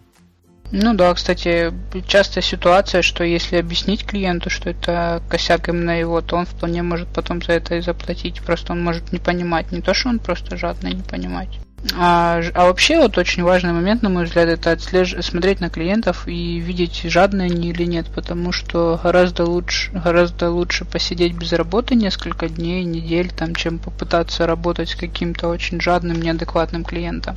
Ну 0.71 0.95
да, 0.95 1.13
кстати, 1.13 1.71
частая 2.07 2.43
ситуация, 2.43 3.03
что 3.03 3.23
если 3.23 3.57
объяснить 3.57 4.05
клиенту, 4.05 4.49
что 4.49 4.71
это 4.71 5.21
косяк 5.29 5.69
именно 5.69 5.99
его, 5.99 6.19
то 6.21 6.35
он 6.35 6.45
вполне 6.45 6.81
может 6.81 7.07
потом 7.13 7.43
за 7.43 7.53
это 7.53 7.75
и 7.75 7.81
заплатить. 7.81 8.41
Просто 8.41 8.73
он 8.73 8.83
может 8.83 9.11
не 9.11 9.19
понимать. 9.19 9.71
Не 9.71 9.81
то, 9.81 9.93
что 9.93 10.09
он 10.09 10.17
просто 10.17 10.57
жадный, 10.57 10.93
не 10.93 11.03
понимать. 11.03 11.59
А, 11.95 12.41
а 12.53 12.65
вообще 12.65 12.97
вот 12.97 13.17
очень 13.17 13.43
важный 13.43 13.73
момент, 13.73 14.01
на 14.03 14.09
мой 14.09 14.23
взгляд, 14.23 14.47
это 14.47 14.71
отслеж... 14.71 15.15
смотреть 15.21 15.59
на 15.59 15.69
клиентов 15.69 16.27
и 16.27 16.59
видеть, 16.59 17.01
жадные 17.03 17.51
они 17.51 17.69
или 17.69 17.83
нет, 17.83 18.07
потому 18.07 18.51
что 18.53 18.99
гораздо 19.03 19.45
лучше, 19.45 19.91
гораздо 19.91 20.49
лучше 20.49 20.85
посидеть 20.85 21.33
без 21.33 21.51
работы 21.51 21.95
несколько 21.95 22.47
дней, 22.47 22.85
недель, 22.85 23.31
там, 23.31 23.53
чем 23.53 23.79
попытаться 23.79 24.47
работать 24.47 24.89
с 24.89 24.95
каким-то 24.95 25.49
очень 25.49 25.81
жадным, 25.81 26.21
неадекватным 26.21 26.85
клиентом. 26.85 27.35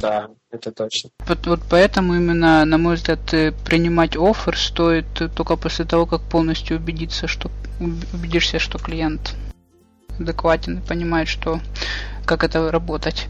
Да, 0.00 0.28
это 0.50 0.72
точно. 0.72 1.10
Вот, 1.20 1.46
вот 1.46 1.60
поэтому 1.70 2.14
именно, 2.14 2.64
на 2.64 2.78
мой 2.78 2.96
взгляд, 2.96 3.32
э, 3.32 3.52
принимать 3.64 4.16
офер 4.16 4.58
стоит 4.58 5.06
только 5.34 5.56
после 5.56 5.84
того, 5.84 6.06
как 6.06 6.22
полностью 6.22 6.78
убедиться, 6.78 7.28
что 7.28 7.50
убедишься, 7.78 8.58
что 8.58 8.78
клиент 8.78 9.34
адекватен 10.18 10.78
и 10.78 10.86
понимает, 10.86 11.28
что 11.28 11.60
как 12.24 12.44
это 12.44 12.70
работать. 12.70 13.26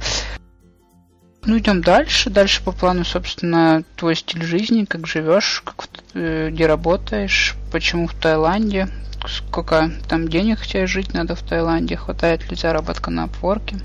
Ну, 1.47 1.59
идем 1.59 1.83
дальше. 1.83 2.31
Дальше 2.31 2.62
по 2.65 2.73
плану, 2.73 3.05
собственно, 3.05 3.85
твой 3.97 4.16
стиль 4.16 4.43
жизни, 4.43 4.85
как 4.85 5.07
живешь, 5.07 5.62
как, 5.65 5.89
э, 6.15 6.49
где 6.51 6.66
работаешь, 6.66 7.55
почему 7.71 8.07
в 8.07 8.15
Таиланде, 8.15 8.89
сколько 9.29 9.91
там 10.09 10.29
денег 10.29 10.66
тебе 10.66 10.87
жить 10.87 11.12
надо 11.12 11.35
в 11.35 11.43
Таиланде, 11.43 11.97
хватает 11.97 12.51
ли 12.51 12.57
заработка 12.57 13.11
на 13.11 13.25
опорке. 13.25 13.77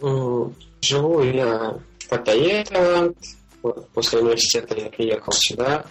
Живу 0.00 1.22
я 1.22 1.80
в 1.98 2.08
Паттайе, 2.08 2.64
Таиланд. 2.64 3.18
После 3.94 4.20
университета 4.20 4.78
я 4.78 4.90
приехал 4.90 5.32
сюда. 5.32 5.84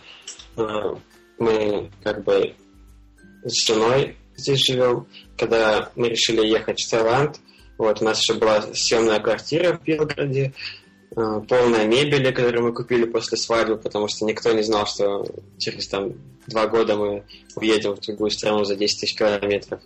Э, 0.56 0.96
мы 1.40 1.92
как 2.04 2.24
бы 2.24 2.54
с 3.44 3.68
женой 3.68 4.16
здесь 4.38 4.66
живем. 4.66 5.08
Когда 5.38 5.92
мы 5.96 6.10
решили 6.10 6.46
ехать 6.46 6.82
в 6.82 6.90
Таиланд, 6.90 7.40
вот, 7.78 8.02
у 8.02 8.06
нас 8.06 8.22
еще 8.22 8.36
была 8.40 8.62
съемная 8.74 9.20
квартира 9.20 9.78
в 9.78 9.84
Белгороде, 9.84 10.54
э, 11.16 11.42
полная 11.48 11.86
мебели, 11.86 12.32
которую 12.32 12.66
мы 12.66 12.74
купили 12.74 13.06
после 13.06 13.38
свадьбы, 13.38 13.78
потому 13.78 14.08
что 14.08 14.26
никто 14.26 14.52
не 14.54 14.64
знал, 14.64 14.86
что 14.88 15.26
через 15.58 15.88
там 15.88 16.14
два 16.48 16.68
года 16.68 16.96
мы 16.96 17.24
уедем 17.56 17.96
в 17.96 18.00
другую 18.00 18.32
страну 18.32 18.64
за 18.64 18.76
10 18.76 19.00
тысяч 19.00 19.18
километров. 19.18 19.82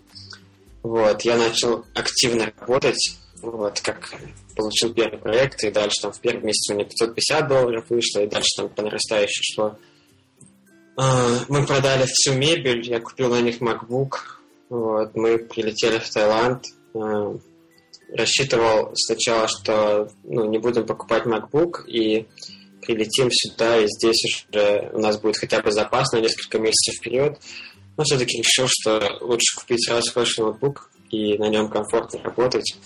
Вот, 0.83 1.21
я 1.23 1.35
начал 1.35 1.85
активно 1.93 2.53
работать, 2.59 3.17
вот, 3.41 3.81
как 3.81 4.13
получил 4.55 4.93
первый 4.93 5.19
проект, 5.19 5.63
и 5.63 5.71
дальше 5.71 6.01
там 6.01 6.11
в 6.11 6.19
первом 6.19 6.45
месяце 6.45 6.73
у 6.73 6.75
меня 6.75 6.85
550 6.85 7.47
долларов 7.47 7.85
вышло, 7.89 8.19
и 8.19 8.27
дальше 8.27 8.49
там 8.57 8.69
по 8.69 8.81
нарастающей 8.81 9.43
шло. 9.55 9.77
А, 10.95 11.39
мы 11.47 11.65
продали 11.65 12.05
всю 12.07 12.33
мебель, 12.33 12.85
я 12.87 12.99
купил 12.99 13.29
на 13.29 13.41
них 13.41 13.61
MacBook, 13.61 14.38
вот, 14.69 15.15
мы 15.15 15.39
прилетели 15.39 15.99
в 15.99 16.09
Таиланд, 16.09 16.63
а, 16.93 17.37
рассчитывал 18.13 18.91
сначала, 18.95 19.47
что 19.47 20.09
ну, 20.23 20.45
не 20.45 20.57
будем 20.57 20.85
покупать 20.85 21.25
MacBook 21.25 21.85
и 21.87 22.27
прилетим 22.81 23.29
сюда, 23.31 23.77
и 23.77 23.87
здесь 23.87 24.45
уже 24.49 24.89
у 24.93 24.99
нас 24.99 25.19
будет 25.19 25.37
хотя 25.37 25.61
бы 25.61 25.71
запас 25.71 26.11
на 26.11 26.19
несколько 26.19 26.59
месяцев 26.59 26.95
вперед. 26.95 27.39
Но 27.97 28.03
все-таки 28.03 28.37
решил, 28.37 28.67
что 28.69 29.17
лучше 29.21 29.57
купить 29.57 29.85
сразу 29.85 30.11
хороший 30.11 30.41
ноутбук 30.41 30.89
и 31.11 31.37
на 31.37 31.49
нем 31.49 31.69
комфортно 31.69 32.21
работать. 32.23 32.77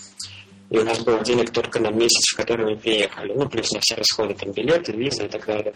И 0.70 0.78
у 0.78 0.84
нас 0.84 0.98
было 1.00 1.22
денег 1.22 1.52
только 1.52 1.78
на 1.78 1.90
месяц, 1.90 2.32
в 2.32 2.36
который 2.36 2.66
мы 2.66 2.76
приехали. 2.76 3.32
Ну, 3.32 3.48
плюс 3.48 3.70
на 3.70 3.80
все 3.80 3.94
расходы, 3.94 4.34
там, 4.34 4.50
билеты, 4.50 4.92
визы 4.92 5.26
и 5.26 5.28
так 5.28 5.46
далее. 5.46 5.74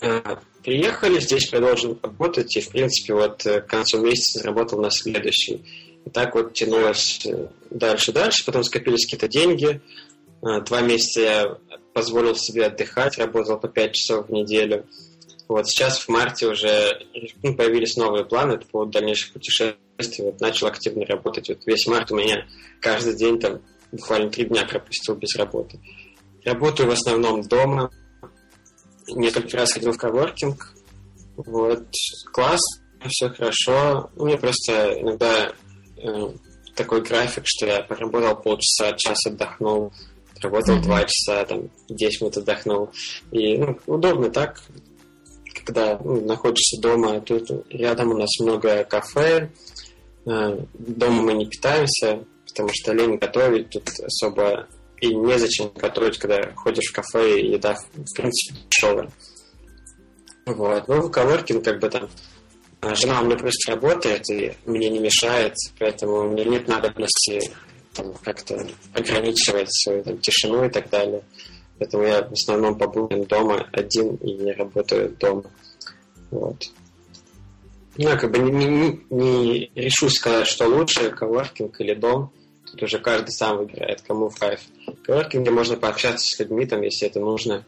А, 0.00 0.38
приехали, 0.62 1.20
здесь 1.20 1.48
продолжил 1.48 1.98
работать, 2.02 2.56
и, 2.56 2.60
в 2.60 2.68
принципе, 2.70 3.14
вот 3.14 3.44
э, 3.46 3.60
к 3.60 3.66
концу 3.66 4.00
месяца 4.00 4.38
заработал 4.38 4.80
на 4.80 4.90
следующий. 4.90 5.64
И 6.04 6.10
так 6.10 6.34
вот 6.34 6.54
тянулось 6.54 7.26
дальше-дальше, 7.70 8.42
э, 8.42 8.46
потом 8.46 8.64
скопились 8.64 9.04
какие-то 9.04 9.28
деньги. 9.28 9.80
Два 10.40 10.82
месяца 10.82 11.20
я 11.20 11.58
позволил 11.92 12.36
себе 12.36 12.66
отдыхать, 12.66 13.18
работал 13.18 13.58
по 13.58 13.66
5 13.66 13.92
часов 13.92 14.28
в 14.28 14.32
неделю. 14.32 14.86
Вот 15.48 15.66
сейчас 15.66 15.98
в 15.98 16.08
марте 16.08 16.46
уже 16.46 17.02
ну, 17.42 17.56
появились 17.56 17.96
новые 17.96 18.24
планы 18.24 18.58
по 18.58 18.84
дальнейших 18.84 19.32
путешествий. 19.32 19.76
Вот 20.20 20.40
начал 20.40 20.68
активно 20.68 21.06
работать. 21.06 21.48
Вот 21.48 21.66
весь 21.66 21.86
март 21.86 22.12
у 22.12 22.16
меня 22.16 22.46
каждый 22.80 23.16
день 23.16 23.40
там 23.40 23.60
буквально 23.90 24.30
три 24.30 24.44
дня 24.44 24.64
пропустил 24.64 25.16
без 25.16 25.34
работы. 25.36 25.80
Работаю 26.44 26.88
в 26.88 26.92
основном 26.92 27.42
дома. 27.42 27.90
Несколько 29.08 29.56
раз 29.56 29.72
ходил 29.72 29.92
в 29.92 29.98
коворкинг. 29.98 30.74
Вот. 31.36 31.86
Класс, 32.32 32.60
все 33.08 33.28
хорошо. 33.30 34.10
У 34.16 34.26
меня 34.26 34.38
просто 34.38 35.00
иногда 35.00 35.52
э, 35.96 36.30
такой 36.74 37.02
график, 37.02 37.44
что 37.46 37.66
я 37.66 37.82
поработал 37.82 38.36
полчаса, 38.36 38.92
час 38.96 39.18
отдохнул, 39.26 39.92
работал 40.40 40.76
mm-hmm. 40.76 40.82
два 40.82 41.04
часа, 41.04 41.44
там, 41.44 41.70
10 41.88 42.20
минут 42.20 42.36
отдохнул. 42.36 42.90
И 43.32 43.58
ну, 43.58 43.78
удобно 43.86 44.30
так, 44.30 44.60
когда 45.64 45.98
ну, 45.98 46.24
находишься 46.24 46.80
дома, 46.80 47.20
тут 47.20 47.50
рядом 47.70 48.10
у 48.10 48.18
нас 48.18 48.30
много 48.40 48.84
кафе, 48.84 49.50
э, 50.26 50.58
дома 50.74 51.22
мы 51.22 51.34
не 51.34 51.46
питаемся, 51.46 52.24
потому 52.46 52.70
что 52.72 52.92
лень 52.92 53.18
готовить, 53.18 53.70
тут 53.70 53.88
особо 54.00 54.68
и 55.00 55.14
незачем 55.14 55.70
готовить, 55.74 56.18
когда 56.18 56.52
ходишь 56.54 56.90
в 56.90 56.94
кафе, 56.94 57.40
и 57.40 57.52
еда, 57.52 57.74
в 57.74 58.14
принципе, 58.14 58.60
дешевая. 58.68 59.10
Вот. 60.46 60.88
Ну, 60.88 61.02
в 61.02 61.10
коворкинг 61.10 61.64
как 61.64 61.80
бы 61.80 61.90
там 61.90 62.08
жена 62.94 63.20
у 63.20 63.24
меня 63.24 63.36
просто 63.36 63.72
работает, 63.72 64.28
и 64.30 64.54
мне 64.64 64.88
не 64.88 64.98
мешает, 64.98 65.54
поэтому 65.78 66.20
у 66.20 66.30
меня 66.30 66.44
нет 66.44 66.68
надобности 66.68 67.52
там, 67.92 68.14
как-то 68.22 68.66
ограничивать 68.94 69.68
свою 69.70 70.02
там, 70.04 70.18
тишину 70.18 70.64
и 70.64 70.70
так 70.70 70.88
далее. 70.90 71.22
Поэтому 71.78 72.04
я 72.04 72.22
в 72.22 72.32
основном 72.32 72.76
побыл 72.76 73.08
дома 73.26 73.68
один 73.72 74.16
и 74.16 74.32
не 74.32 74.52
работаю 74.52 75.10
дома. 75.18 75.44
Вот. 76.30 76.56
Ну, 77.96 78.08
я 78.08 78.16
как 78.16 78.30
бы 78.30 78.38
не, 78.38 78.64
не, 78.64 79.00
не 79.10 79.70
решусь 79.74 80.14
сказать, 80.14 80.46
что 80.46 80.66
лучше, 80.66 81.10
коворкинг 81.10 81.80
или 81.80 81.94
дом. 81.94 82.32
Тут 82.70 82.82
уже 82.82 82.98
каждый 82.98 83.30
сам 83.30 83.58
выбирает, 83.58 84.02
кому 84.02 84.28
в 84.28 84.38
кайф. 84.38 84.60
Коворкинге 85.04 85.50
можно 85.50 85.76
пообщаться 85.76 86.26
с 86.26 86.38
людьми, 86.38 86.66
там, 86.66 86.82
если 86.82 87.08
это 87.08 87.20
нужно, 87.20 87.64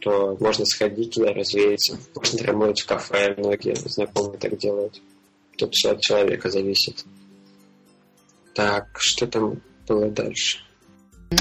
то 0.00 0.36
можно 0.40 0.66
сходить 0.66 1.14
туда, 1.14 1.32
развеяться. 1.32 1.98
Можно 2.14 2.46
работать 2.46 2.80
в 2.80 2.86
кафе, 2.86 3.34
многие 3.36 3.74
знакомые 3.74 4.38
так 4.38 4.58
делают. 4.58 5.00
Тут 5.56 5.74
все 5.74 5.92
от 5.92 6.00
человека 6.00 6.50
зависит. 6.50 7.04
Так, 8.54 8.88
что 8.98 9.26
там 9.26 9.60
было 9.88 10.10
дальше? 10.10 10.58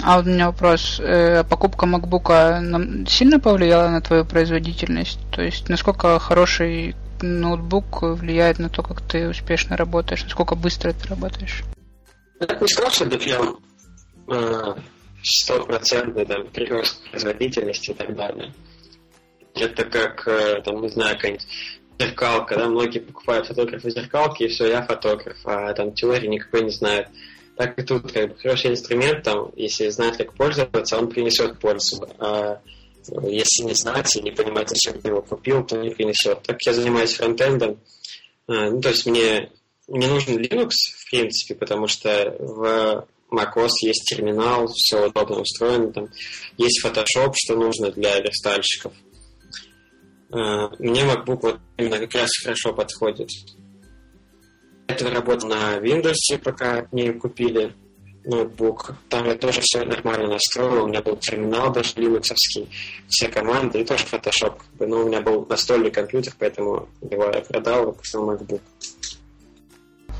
А 0.03 0.17
вот 0.17 0.27
у 0.27 0.29
меня 0.29 0.47
вопрос. 0.47 0.99
Э, 1.01 1.43
покупка 1.43 1.85
MacBook 1.85 3.09
сильно 3.09 3.39
повлияла 3.39 3.89
на 3.89 4.01
твою 4.01 4.25
производительность? 4.25 5.19
То 5.31 5.41
есть, 5.41 5.67
насколько 5.67 6.17
хороший 6.19 6.95
ноутбук 7.21 8.01
влияет 8.01 8.59
на 8.59 8.69
то, 8.69 8.83
как 8.83 9.01
ты 9.01 9.27
успешно 9.27 9.75
работаешь, 9.75 10.23
насколько 10.23 10.55
быстро 10.55 10.93
ты 10.93 11.07
работаешь? 11.07 11.63
Я 12.41 12.59
не 12.59 12.67
сказал, 12.67 12.91
что 12.91 13.05
это 13.05 13.17
прям 13.17 13.59
э, 14.27 14.75
стопроцентный 15.23 16.25
там, 16.25 16.47
прирост 16.47 17.09
производительности 17.09 17.91
и 17.91 17.93
так 17.93 18.15
далее. 18.15 18.53
Это 19.53 19.85
как, 19.85 20.27
э, 20.27 20.61
там, 20.63 20.81
не 20.81 20.89
знаю, 20.89 21.15
какая-нибудь 21.15 21.47
зеркалка, 21.99 22.55
да, 22.55 22.67
многие 22.67 22.99
покупают 22.99 23.47
фотографы 23.47 23.91
зеркалки, 23.91 24.43
и 24.43 24.47
все, 24.47 24.67
я 24.67 24.81
фотограф, 24.81 25.37
а 25.45 25.73
там 25.73 25.93
теории 25.93 26.27
никакой 26.27 26.63
не 26.63 26.71
знают 26.71 27.07
так 27.61 27.77
и 27.77 27.83
тут 27.83 28.11
как 28.11 28.29
бы 28.29 28.35
хороший 28.37 28.71
инструмент, 28.71 29.23
там, 29.23 29.51
если 29.55 29.87
знать, 29.89 30.17
как 30.17 30.33
пользоваться, 30.33 30.97
он 30.97 31.09
принесет 31.09 31.59
пользу. 31.59 32.07
А 32.17 32.59
Если 33.23 33.63
не 33.63 33.75
знать 33.75 34.15
и 34.15 34.21
не 34.21 34.31
понимать, 34.31 34.69
зачем 34.69 34.99
ты 34.99 35.09
его 35.09 35.21
купил, 35.21 35.63
то 35.63 35.77
не 35.77 35.91
принесет. 35.91 36.41
Так 36.41 36.57
я 36.65 36.73
занимаюсь 36.73 37.13
фронтендом. 37.13 37.79
А, 38.47 38.71
ну, 38.71 38.81
то 38.81 38.89
есть 38.89 39.05
мне 39.05 39.51
не 39.87 40.07
нужен 40.07 40.39
Linux, 40.39 40.71
принципе, 41.11 41.55
потому 41.55 41.87
что 41.87 42.35
в 42.39 43.07
macOS 43.31 43.69
есть 43.83 44.05
терминал, 44.09 44.67
все 44.73 45.07
удобно 45.07 45.41
устроено, 45.41 45.91
там 45.91 46.09
есть 46.57 46.83
Photoshop, 46.83 47.33
что 47.35 47.55
нужно 47.55 47.91
для 47.91 48.19
верстальщиков. 48.19 48.93
А, 50.31 50.69
мне 50.79 51.01
MacBook 51.01 51.39
вот 51.41 51.59
именно 51.77 51.99
как 51.99 52.13
раз 52.15 52.29
хорошо 52.43 52.73
подходит. 52.73 53.29
Это 54.87 55.09
работа 55.09 55.47
на 55.47 55.77
Windows, 55.77 56.37
пока 56.43 56.87
не 56.91 57.11
купили 57.13 57.73
ноутбук. 58.25 58.95
Там 59.09 59.25
я 59.25 59.35
тоже 59.35 59.61
все 59.61 59.83
нормально 59.83 60.27
настроил. 60.27 60.83
У 60.83 60.87
меня 60.87 61.01
был 61.01 61.15
терминал 61.17 61.71
даже 61.71 61.93
линуксовский, 61.95 62.69
все 63.07 63.29
команды 63.29 63.81
и 63.81 63.85
тоже 63.85 64.05
Photoshop. 64.05 64.59
Но 64.79 65.01
у 65.01 65.07
меня 65.07 65.21
был 65.21 65.45
настольный 65.47 65.91
компьютер, 65.91 66.33
поэтому 66.37 66.89
его 67.01 67.31
я 67.33 67.41
продал 67.41 67.91
и 67.91 67.95
купил 67.95 68.29
MacBook. 68.29 68.61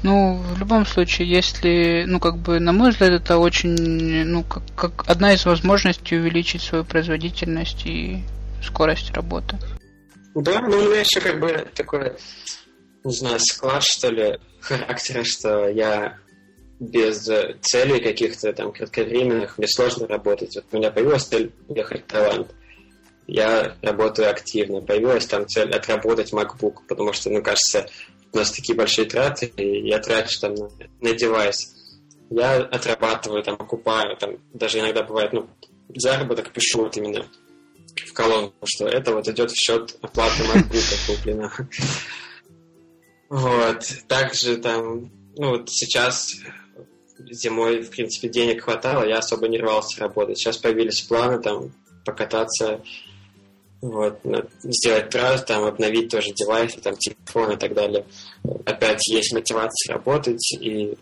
Ну, 0.03 0.41
в 0.55 0.59
любом 0.59 0.85
случае, 0.85 1.29
если, 1.29 2.05
ну, 2.07 2.19
как 2.19 2.37
бы, 2.37 2.59
на 2.59 2.73
мой 2.73 2.89
взгляд, 2.89 3.11
это 3.11 3.37
очень, 3.37 4.25
ну, 4.25 4.43
как, 4.43 4.63
как 4.75 5.03
одна 5.07 5.33
из 5.33 5.45
возможностей 5.45 6.17
увеличить 6.17 6.63
свою 6.63 6.83
производительность 6.83 7.85
и 7.85 8.23
скорость 8.63 9.11
работы. 9.11 9.57
Да, 10.33 10.61
ну, 10.61 10.77
у 10.77 10.81
меня 10.89 11.01
еще 11.01 11.19
как 11.19 11.39
бы 11.39 11.67
такой, 11.75 12.13
не 13.03 13.13
знаю, 13.13 13.39
склад, 13.39 13.83
что 13.83 14.09
ли, 14.09 14.39
характера, 14.61 15.23
что 15.23 15.67
я 15.69 16.17
без 16.79 17.29
целей 17.61 18.01
каких-то 18.01 18.53
там 18.53 18.71
кратковременных 18.71 19.59
мне 19.59 19.67
сложно 19.67 20.07
работать. 20.07 20.55
Вот 20.55 20.65
у 20.71 20.77
меня 20.77 20.89
появилась 20.89 21.25
цель 21.25 21.51
ехать 21.69 22.03
в 22.05 22.11
Таиланд. 22.11 22.47
Я 23.27 23.75
работаю 23.83 24.31
активно. 24.31 24.81
Появилась 24.81 25.27
там 25.27 25.47
цель 25.47 25.69
отработать 25.71 26.33
MacBook, 26.33 26.77
потому 26.87 27.13
что, 27.13 27.29
ну, 27.29 27.43
кажется, 27.43 27.87
у 28.33 28.37
нас 28.37 28.51
такие 28.51 28.75
большие 28.75 29.07
траты, 29.07 29.51
и 29.57 29.87
я 29.87 29.99
трачу 29.99 30.39
там 30.39 30.55
на, 30.55 30.69
на 31.01 31.13
девайс. 31.13 31.75
Я 32.29 32.57
отрабатываю, 32.57 33.43
там, 33.43 33.55
окупаю, 33.55 34.15
там, 34.17 34.37
даже 34.53 34.79
иногда 34.79 35.03
бывает, 35.03 35.33
ну, 35.33 35.49
заработок 35.93 36.51
пишу 36.51 36.83
вот 36.83 36.95
именно 36.95 37.25
в 37.95 38.13
колонку, 38.13 38.65
что 38.65 38.87
это 38.87 39.13
вот 39.13 39.27
идет 39.27 39.51
в 39.51 39.55
счет 39.55 39.97
оплаты 40.01 40.43
MacBook 40.43 41.07
куплено. 41.07 41.51
Вот. 43.29 43.85
Также 44.07 44.57
там, 44.57 45.11
ну, 45.35 45.51
вот 45.51 45.69
сейчас 45.69 46.35
зимой, 47.29 47.81
в 47.81 47.89
принципе, 47.89 48.29
денег 48.29 48.63
хватало, 48.63 49.07
я 49.07 49.19
особо 49.19 49.47
не 49.47 49.59
рвался 49.59 50.01
работать. 50.01 50.37
Сейчас 50.37 50.57
появились 50.57 51.01
планы 51.01 51.41
там 51.41 51.73
покататься, 52.05 52.81
вот, 53.81 54.19
сделать 54.63 55.09
трасс, 55.09 55.43
там, 55.43 55.63
обновить 55.63 56.09
тоже 56.09 56.31
девайсы, 56.33 56.79
там, 56.81 56.95
телефон 56.97 57.51
и 57.51 57.57
так 57.57 57.73
далее. 57.73 58.05
Опять 58.65 59.07
есть 59.07 59.33
мотивация 59.33 59.95
работать, 59.95 60.53
и, 60.59 60.97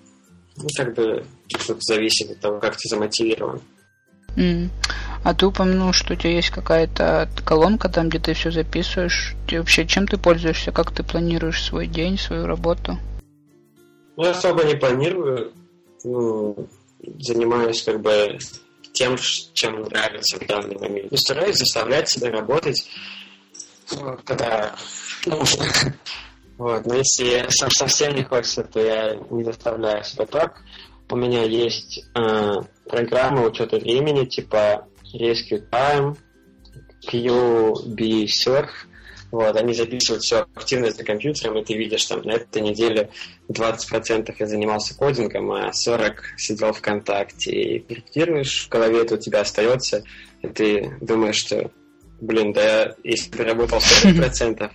ну, 0.56 0.68
как 0.78 0.96
бы, 0.96 1.26
тут 1.68 1.84
зависит 1.84 2.32
от 2.32 2.40
того, 2.40 2.60
как 2.60 2.76
ты 2.78 2.88
замотивирован. 2.90 3.62
Mm. 4.36 4.70
А 5.24 5.34
ты 5.34 5.48
упомянул, 5.48 5.92
что 5.92 6.14
у 6.14 6.16
тебя 6.16 6.32
есть 6.32 6.52
какая-то 6.52 7.30
колонка 7.46 7.90
там, 7.90 8.10
где 8.10 8.20
ты 8.20 8.34
все 8.34 8.52
записываешь. 8.52 9.36
Ты 9.48 9.58
вообще 9.58 9.86
чем 9.86 10.08
ты 10.08 10.18
пользуешься? 10.18 10.72
Как 10.72 10.92
ты 10.92 11.04
планируешь 11.04 11.64
свой 11.64 11.88
день, 11.88 12.18
свою 12.18 12.46
работу? 12.46 12.98
Ну, 14.16 14.30
особо 14.30 14.64
не 14.64 14.76
планирую 14.76 15.54
ну, 16.04 16.68
занимаюсь 17.20 17.84
как 17.84 18.02
бы 18.02 18.38
тем, 19.00 19.16
чем 19.54 19.84
нравится 19.84 20.38
в 20.38 20.46
данный 20.46 20.78
момент. 20.78 21.10
И 21.14 21.16
стараюсь 21.16 21.56
заставлять 21.56 22.10
себя 22.10 22.32
работать, 22.32 22.86
когда 24.26 24.76
нужно. 25.26 25.66
Вот. 26.58 26.86
Но 26.86 26.96
если 26.96 27.46
совсем 27.50 28.14
не 28.16 28.26
хочется, 28.26 28.66
то 28.66 28.82
я 28.82 29.16
не 29.30 29.46
заставляю 29.46 30.04
себя 30.04 30.26
так. 30.26 30.62
У 31.10 31.16
меня 31.16 31.44
есть 31.44 32.04
э, 32.14 32.54
программа 32.86 33.46
учета 33.46 33.78
времени, 33.78 34.26
типа 34.26 34.86
Rescue 35.16 35.64
Time, 35.72 36.18
QB 37.10 38.26
Surf, 38.26 38.68
вот, 39.32 39.56
они 39.56 39.74
записывают 39.74 40.24
всю 40.24 40.38
активность 40.38 40.98
за 40.98 41.04
компьютером, 41.04 41.58
и 41.58 41.64
ты 41.64 41.76
видишь, 41.76 42.06
там, 42.06 42.22
на 42.22 42.32
этой 42.32 42.62
неделе 42.62 43.12
20% 43.50 44.36
я 44.38 44.46
занимался 44.48 44.98
кодингом, 44.98 45.52
а 45.52 45.70
40% 45.70 46.16
сидел 46.38 46.74
ВКонтакте. 46.74 47.52
И 47.52 47.80
корректируешь, 47.80 48.66
в 48.66 48.70
голове 48.70 49.02
это 49.02 49.16
у 49.16 49.18
тебя 49.18 49.42
остается, 49.42 50.04
и 50.42 50.48
ты 50.48 50.98
думаешь, 51.02 51.38
что, 51.38 51.72
блин, 52.22 52.54
да 52.54 52.96
если 53.04 53.36
бы 53.36 53.44
работал 53.44 53.80
40%, 53.80 54.72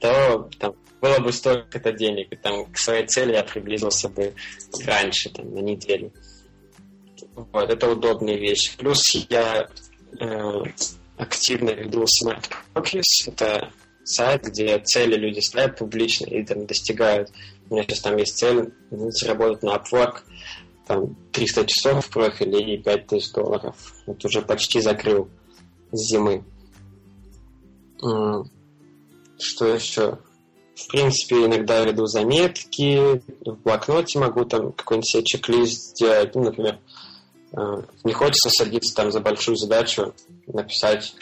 то 0.00 0.50
там, 0.58 0.74
было 1.00 1.18
бы 1.18 1.32
столько-то 1.32 1.92
денег, 1.92 2.32
и 2.32 2.36
там 2.36 2.66
к 2.72 2.78
своей 2.78 3.06
цели 3.06 3.34
я 3.34 3.42
приблизился 3.42 4.08
бы 4.08 4.34
раньше, 4.86 5.30
там, 5.30 5.52
на 5.54 5.60
неделю. 5.60 6.12
Вот, 7.34 7.70
это 7.70 7.90
удобная 7.90 8.36
вещь. 8.36 8.76
Плюс 8.76 9.02
я 9.28 9.68
э, 10.18 10.62
активно 11.16 11.70
веду 11.70 12.04
Smart 12.04 12.50
Progress. 12.74 13.02
Это 13.26 13.70
сайт, 14.14 14.46
где 14.46 14.78
цели 14.78 15.16
люди 15.16 15.40
ставят 15.40 15.78
публично 15.78 16.26
и 16.26 16.44
там 16.44 16.66
достигают. 16.66 17.30
У 17.68 17.74
меня 17.74 17.84
сейчас 17.84 18.00
там 18.00 18.16
есть 18.16 18.36
цель 18.36 18.72
заработать 18.90 19.62
на 19.62 19.76
Upwork 19.76 20.22
там 20.90 21.14
300 21.30 21.66
часов 21.66 22.06
в 22.06 22.10
профиле 22.10 22.74
и 22.74 22.82
5000 22.82 23.32
долларов. 23.32 23.76
Вот 24.06 24.24
уже 24.24 24.42
почти 24.42 24.80
закрыл 24.80 25.28
с 25.92 26.10
зимы. 26.10 26.44
Что 29.38 29.66
еще? 29.66 30.18
В 30.74 30.88
принципе, 30.88 31.44
иногда 31.44 31.84
веду 31.84 32.06
заметки, 32.06 33.22
в 33.44 33.54
блокноте 33.62 34.18
могу 34.18 34.44
там 34.44 34.72
какой-нибудь 34.72 35.08
себе 35.08 35.24
чек-лист 35.24 35.90
сделать. 35.90 36.34
Ну, 36.34 36.44
например, 36.44 36.78
э, 37.52 37.82
не 38.04 38.12
хочется 38.12 38.48
садиться 38.50 38.94
там 38.96 39.12
за 39.12 39.20
большую 39.20 39.56
задачу, 39.56 40.14
написать 40.46 41.14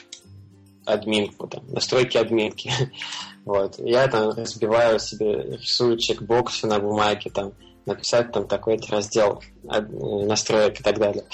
админку, 0.89 1.47
там, 1.47 1.65
настройки 1.69 2.17
админки. 2.17 2.73
вот. 3.45 3.79
Я 3.79 4.09
там 4.09 4.31
разбиваю 4.31 4.99
себе, 4.99 5.57
рисую 5.57 5.99
чекбоксы 5.99 6.67
на 6.67 6.79
бумаге, 6.79 7.31
там, 7.31 7.53
написать 7.87 8.33
там 8.33 8.47
такой-то 8.47 8.93
раздел 8.93 9.43
настроек 9.63 10.81
и 10.81 10.83
так 10.83 10.99
далее. 10.99 11.25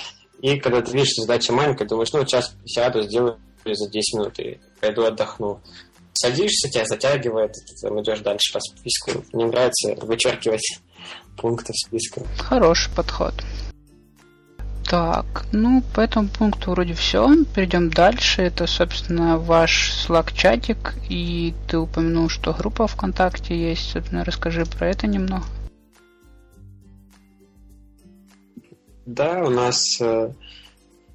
И 0.41 0.59
когда 0.59 0.83
ты 0.83 0.93
видишь, 0.93 1.13
что 1.13 1.23
задача 1.23 1.53
маленькая, 1.53 1.87
думаешь, 1.87 2.13
ну, 2.13 2.25
сейчас 2.27 2.55
сяду, 2.67 3.03
сделаю 3.03 3.39
за 3.65 3.89
10 3.89 4.15
минут 4.15 4.39
и 4.39 4.61
пойду 4.81 5.05
отдохну. 5.05 5.61
Садишься, 6.13 6.69
тебя 6.71 6.85
затягивает, 6.85 7.53
ты 7.53 7.75
там 7.83 8.01
идешь 8.01 8.21
дальше 8.21 8.53
по 8.53 8.61
списку. 8.61 9.25
Мне 9.33 9.47
нравится 9.47 9.95
вычеркивать 10.03 10.81
пункты 11.37 11.73
в 11.73 11.87
списке. 11.87 12.23
Хороший 12.39 12.95
подход. 12.95 13.35
Так, 14.95 15.47
ну, 15.51 15.83
по 15.93 16.03
этому 16.03 16.29
пункту 16.29 16.71
вроде 16.71 16.95
все. 16.95 17.29
Перейдем 17.53 17.91
дальше. 17.91 18.43
Это, 18.43 18.69
собственно, 18.69 19.39
ваш 19.39 19.91
Slack-чатик. 19.91 20.95
И 21.09 21.53
ты 21.67 21.79
упомянул, 21.79 22.29
что 22.29 22.53
группа 22.53 22.87
ВКонтакте 22.87 23.57
есть. 23.57 23.91
Собственно, 23.91 24.25
расскажи 24.25 24.65
про 24.65 24.89
это 24.89 25.09
немного. 25.09 25.43
Да, 29.05 29.43
у 29.43 29.51
нас 29.51 30.01
э, 30.01 30.31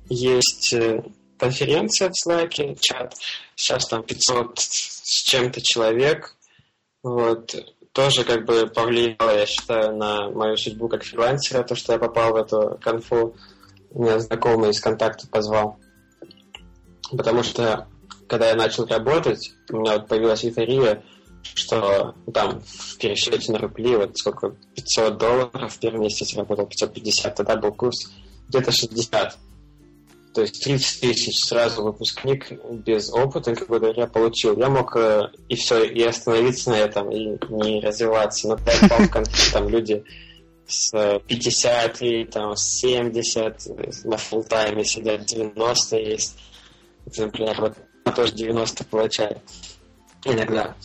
есть 0.10 0.74
э, 0.74 1.02
конференция 1.38 2.12
в 2.12 2.28
Slack, 2.28 2.78
чат. 2.82 3.16
Сейчас 3.56 3.88
там 3.88 4.04
500 4.04 4.60
с 4.60 5.24
чем-то 5.24 5.62
человек. 5.62 6.36
Вот. 7.02 7.56
Тоже 7.94 8.26
как 8.26 8.44
бы 8.44 8.68
повлияло, 8.68 9.38
я 9.38 9.46
считаю, 9.46 9.96
на 9.96 10.30
мою 10.32 10.58
судьбу 10.58 10.90
как 10.90 11.06
фрилансера, 11.06 11.64
то, 11.64 11.76
что 11.76 11.94
я 11.94 11.98
попал 11.98 12.34
в 12.34 12.36
эту 12.36 12.78
конфу 12.82 13.38
меня 13.94 14.20
знакомый 14.20 14.72
из 14.72 14.80
контакта 14.80 15.28
позвал. 15.28 15.78
Потому 17.12 17.44
что, 17.44 17.88
когда 18.28 18.50
я 18.50 18.56
начал 18.56 18.86
работать, 18.86 19.52
у 19.72 19.78
меня 19.78 19.94
вот 19.94 20.08
появилась 20.08 20.46
эйфория, 20.46 21.04
что 21.42 22.14
там 22.34 22.62
в 22.62 22.98
пересчете 22.98 23.52
на 23.52 23.60
рубли, 23.60 23.96
вот 23.96 24.18
сколько, 24.18 24.56
500 24.76 25.18
долларов, 25.18 25.74
в 25.74 25.80
первый 25.80 26.02
месяц 26.02 26.36
работал 26.36 26.68
550, 26.68 27.36
тогда 27.36 27.56
был 27.56 27.72
курс 27.72 28.12
где-то 28.50 28.72
60. 28.72 29.38
То 30.34 30.42
есть 30.42 30.64
30 30.64 31.02
тысяч 31.02 31.48
сразу 31.48 31.84
выпускник 31.84 32.52
без 32.86 33.12
опыта, 33.12 33.56
как 33.56 33.68
бы 33.68 33.94
я 33.96 34.06
получил. 34.06 34.58
Я 34.58 34.70
мог 34.70 34.96
э, 34.96 35.30
и 35.48 35.56
все, 35.56 35.84
и 35.84 36.04
остановиться 36.04 36.70
на 36.70 36.76
этом, 36.76 37.12
и 37.12 37.40
не 37.50 37.82
развиваться. 37.82 38.48
Но 38.48 38.58
когда 38.58 39.32
я 39.32 39.52
там 39.52 39.68
люди 39.70 40.04
с 40.70 41.20
50 41.28 42.02
и 42.02 42.26
там 42.26 42.56
70, 42.56 44.06
на 44.06 44.18
фултайме 44.18 44.86
сидят 44.86 45.26
90 45.26 45.98
есть. 45.98 46.38
Например, 47.18 47.60
вот 47.60 48.16
тоже 48.16 48.34
90 48.34 48.86
получает 48.86 49.40
иногда. 50.26 50.76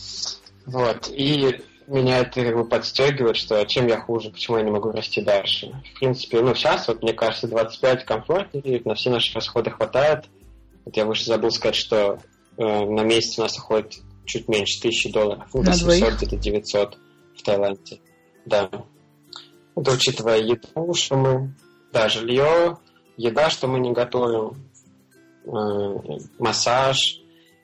Вот. 0.65 1.09
И 1.09 1.61
меня 1.87 2.19
это 2.19 2.43
как 2.43 2.55
бы 2.55 2.65
подстегивает, 2.65 3.37
что 3.37 3.63
чем 3.65 3.87
я 3.87 3.99
хуже, 3.99 4.31
почему 4.31 4.57
я 4.57 4.63
не 4.63 4.71
могу 4.71 4.91
расти 4.91 5.21
дальше. 5.21 5.71
В 5.93 5.99
принципе, 5.99 6.41
ну 6.41 6.55
сейчас, 6.55 6.87
вот 6.87 7.03
мне 7.03 7.13
кажется, 7.13 7.47
25 7.47 8.05
комфортнее, 8.05 8.81
на 8.85 8.95
все 8.95 9.11
наши 9.11 9.33
расходы 9.33 9.69
хватает. 9.69 10.25
Вот 10.83 10.97
я 10.97 11.05
выше 11.05 11.25
забыл 11.25 11.51
сказать, 11.51 11.75
что 11.75 12.19
э, 12.57 12.63
на 12.63 13.01
месяц 13.01 13.37
у 13.37 13.43
нас 13.43 13.57
уходит 13.57 13.93
чуть 14.25 14.47
меньше 14.47 14.81
тысячи 14.81 15.11
долларов. 15.11 15.47
Ну, 15.53 15.61
На 15.61 15.71
800, 15.71 16.13
где-то 16.15 16.37
900 16.37 16.97
в 17.37 17.43
Таиланде. 17.43 17.99
Да. 18.45 18.69
Это 19.75 19.91
учитывая 19.91 20.37
еду, 20.37 20.93
что 20.93 21.17
мы... 21.17 21.53
Да, 21.91 22.09
жилье, 22.09 22.77
еда, 23.17 23.49
что 23.49 23.67
мы 23.67 23.79
не 23.79 23.93
готовим, 23.93 24.57
э, 25.45 26.19
массаж, 26.39 26.97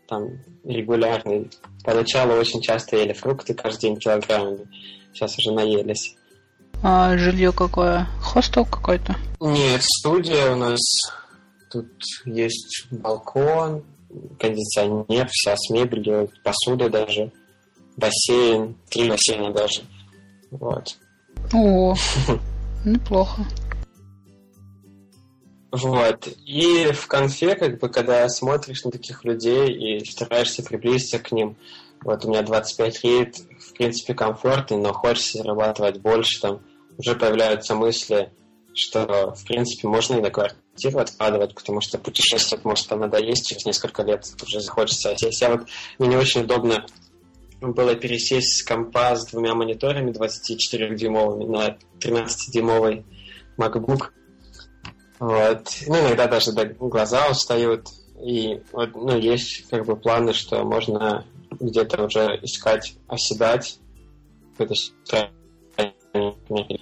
там, 0.07 0.29
регулярный. 0.63 1.49
Поначалу 1.83 2.33
очень 2.33 2.61
часто 2.61 2.97
ели 2.97 3.13
фрукты 3.13 3.53
каждый 3.53 3.81
день 3.81 3.97
килограммами. 3.97 4.67
Сейчас 5.13 5.37
уже 5.37 5.51
наелись. 5.51 6.15
А 6.83 7.17
жилье 7.17 7.51
какое? 7.51 8.07
Хостел 8.21 8.65
какой-то? 8.65 9.15
Нет, 9.39 9.81
студия 9.83 10.51
у 10.51 10.55
нас. 10.55 10.79
Тут 11.69 11.87
есть 12.25 12.87
балкон, 12.91 13.83
кондиционер, 14.39 15.27
вся 15.31 15.55
с 15.55 15.69
мебелью, 15.69 16.29
посуда 16.43 16.89
даже, 16.89 17.31
бассейн, 17.97 18.75
три 18.89 19.09
бассейна 19.09 19.53
даже. 19.53 19.83
Вот. 20.49 20.97
О, 21.53 21.95
неплохо. 22.85 23.45
Вот. 25.71 26.27
И 26.45 26.91
в 26.91 27.07
конфе, 27.07 27.55
как 27.55 27.79
бы, 27.79 27.87
когда 27.89 28.27
смотришь 28.27 28.83
на 28.83 28.91
таких 28.91 29.23
людей 29.23 29.99
и 29.99 30.05
стараешься 30.05 30.63
приблизиться 30.63 31.17
к 31.19 31.31
ним, 31.31 31.55
вот 32.03 32.25
у 32.25 32.29
меня 32.29 32.41
25 32.41 33.03
лет, 33.03 33.37
в 33.59 33.73
принципе, 33.73 34.13
комфортно, 34.13 34.77
но 34.77 34.91
хочется 34.91 35.37
зарабатывать 35.37 35.99
больше, 35.99 36.41
там 36.41 36.61
уже 36.97 37.15
появляются 37.15 37.75
мысли, 37.75 38.31
что, 38.73 39.33
в 39.33 39.45
принципе, 39.45 39.87
можно 39.87 40.15
и 40.15 40.21
на 40.21 40.29
квартиру 40.29 40.99
откладывать, 40.99 41.55
потому 41.55 41.79
что 41.79 41.97
путешествовать 41.97 42.65
может 42.65 42.87
там 42.87 42.99
надоесть, 42.99 43.47
через 43.47 43.65
несколько 43.65 44.03
лет 44.03 44.25
уже 44.43 44.59
захочется 44.59 45.15
сесть. 45.15 45.41
Я 45.41 45.51
вот, 45.51 45.67
мне 45.99 46.09
не 46.09 46.17
очень 46.17 46.41
удобно 46.41 46.85
было 47.61 47.95
пересесть 47.95 48.57
с 48.57 48.63
компа 48.63 49.15
с 49.15 49.27
двумя 49.27 49.53
мониторами 49.53 50.11
24-дюймовыми 50.11 51.45
на 51.45 51.77
13-дюймовый 51.99 53.05
MacBook. 53.57 54.09
Вот. 55.19 55.67
Ну, 55.87 55.99
иногда 55.99 56.27
даже 56.27 56.51
да, 56.51 56.65
глаза 56.65 57.29
устают. 57.29 57.87
И 58.23 58.61
вот, 58.71 58.95
ну, 58.95 59.17
есть 59.17 59.67
как 59.69 59.85
бы 59.85 59.95
планы, 59.95 60.33
что 60.33 60.63
можно 60.63 61.25
где-то 61.51 62.05
уже 62.05 62.39
искать, 62.41 62.95
оседать 63.07 63.79
какой-то 64.57 65.29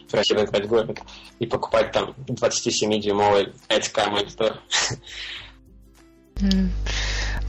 красивый 0.09 0.45
играть 0.45 0.67
город 0.67 0.99
и 1.39 1.45
покупать 1.45 1.91
там 1.91 2.15
27-дюймовый 2.27 3.53
5К 3.67 4.09
монитор. 4.09 4.59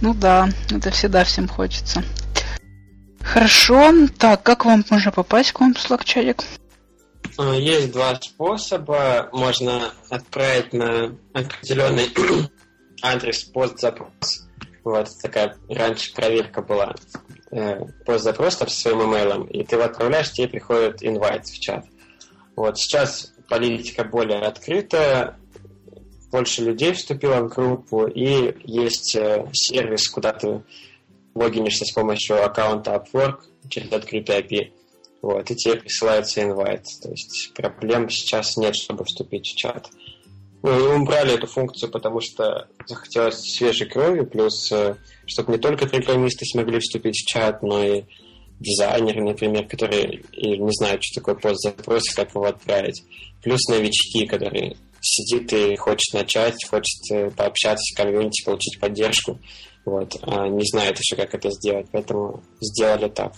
Ну 0.00 0.14
да, 0.14 0.48
это 0.70 0.90
всегда 0.90 1.24
всем 1.24 1.48
хочется. 1.48 2.02
Хорошо. 3.22 3.92
Так, 4.18 4.42
как 4.42 4.64
вам 4.64 4.84
можно 4.90 5.12
попасть 5.12 5.52
к 5.52 5.60
вам, 5.60 5.72
Slack-чатик? 5.72 6.42
А, 7.38 7.54
Есть 7.54 7.92
два 7.92 8.18
способа. 8.20 9.28
Можно 9.32 9.92
отправить 10.08 10.72
на 10.72 11.16
определенный 11.32 12.08
адрес 13.02 13.44
пост-запрос. 13.44 14.46
Вот 14.84 15.08
такая 15.22 15.56
раньше 15.68 16.12
проверка 16.14 16.62
была. 16.62 16.94
Э, 17.50 17.84
Пост-запрос 18.06 18.56
там 18.56 18.68
со 18.68 18.80
своим 18.80 19.02
имейлом, 19.02 19.46
и 19.46 19.64
ты 19.64 19.76
его 19.76 19.84
отправляешь, 19.84 20.32
тебе 20.32 20.48
приходит 20.48 21.02
инвайт 21.02 21.46
в 21.46 21.60
чат. 21.60 21.84
Вот 22.56 22.78
сейчас 22.78 23.32
политика 23.48 24.04
более 24.04 24.40
открытая, 24.40 25.36
больше 26.30 26.62
людей 26.62 26.92
вступило 26.92 27.40
в 27.40 27.48
группу, 27.48 28.06
и 28.06 28.54
есть 28.64 29.16
э, 29.16 29.46
сервис, 29.52 30.08
куда 30.08 30.32
ты 30.32 30.62
логинишься 31.34 31.84
с 31.84 31.92
помощью 31.92 32.44
аккаунта 32.44 32.92
Upwork 32.92 33.40
через 33.68 33.92
открытый 33.92 34.40
API. 34.40 34.72
Вот, 35.22 35.50
и 35.50 35.54
тебе 35.54 35.76
присылается 35.76 36.42
инвайт. 36.42 36.84
То 37.02 37.10
есть 37.10 37.52
проблем 37.54 38.08
сейчас 38.08 38.56
нет, 38.56 38.74
чтобы 38.74 39.04
вступить 39.04 39.46
в 39.46 39.56
чат. 39.56 39.88
Ну, 40.62 40.78
и 40.78 41.00
убрали 41.00 41.34
эту 41.34 41.46
функцию, 41.46 41.90
потому 41.90 42.20
что 42.20 42.68
захотелось 42.86 43.40
свежей 43.40 43.88
крови, 43.88 44.24
плюс, 44.24 44.70
э, 44.72 44.96
чтобы 45.26 45.52
не 45.52 45.58
только 45.58 45.86
программисты 45.86 46.44
смогли 46.44 46.78
вступить 46.80 47.16
в 47.16 47.26
чат, 47.26 47.62
но 47.62 47.82
и 47.82 48.02
дизайнеры, 48.58 49.22
например, 49.22 49.66
которые 49.66 50.22
и 50.32 50.58
не 50.58 50.72
знают, 50.72 51.02
что 51.02 51.20
такое 51.20 51.34
пост-запрос 51.34 52.02
как 52.14 52.34
его 52.34 52.44
отправить. 52.44 53.02
Плюс 53.42 53.66
новички, 53.68 54.26
которые 54.26 54.76
сидит 55.00 55.50
и 55.54 55.76
хочет 55.76 56.12
начать, 56.12 56.62
хочет 56.68 57.10
э, 57.10 57.30
пообщаться 57.30 57.82
с 57.82 57.96
комьюнити, 57.96 58.44
получить 58.44 58.78
поддержку, 58.78 59.38
вот, 59.84 60.16
а 60.22 60.48
не 60.48 60.64
знает 60.64 60.98
еще, 60.98 61.16
как 61.16 61.34
это 61.34 61.50
сделать, 61.50 61.86
поэтому 61.92 62.42
сделали 62.60 63.08
так. 63.08 63.32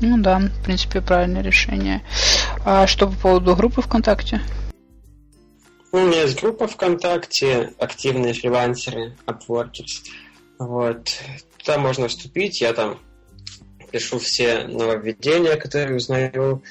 Ну 0.00 0.16
да, 0.18 0.38
в 0.38 0.64
принципе, 0.64 1.00
правильное 1.02 1.42
решение. 1.42 2.02
А 2.64 2.86
что 2.86 3.06
по 3.06 3.14
поводу 3.14 3.54
группы 3.54 3.82
ВКонтакте? 3.82 4.40
У 5.92 5.98
меня 5.98 6.22
есть 6.22 6.40
группа 6.40 6.66
ВКонтакте, 6.68 7.72
активные 7.78 8.32
фрилансеры, 8.32 9.16
Upworkers. 9.26 10.06
Вот. 10.58 11.10
Туда 11.58 11.78
можно 11.78 12.08
вступить, 12.08 12.60
я 12.60 12.72
там 12.72 12.98
пишу 13.90 14.18
все 14.18 14.64
нововведения, 14.64 15.56
которые 15.56 15.96
узнаю, 15.96 16.62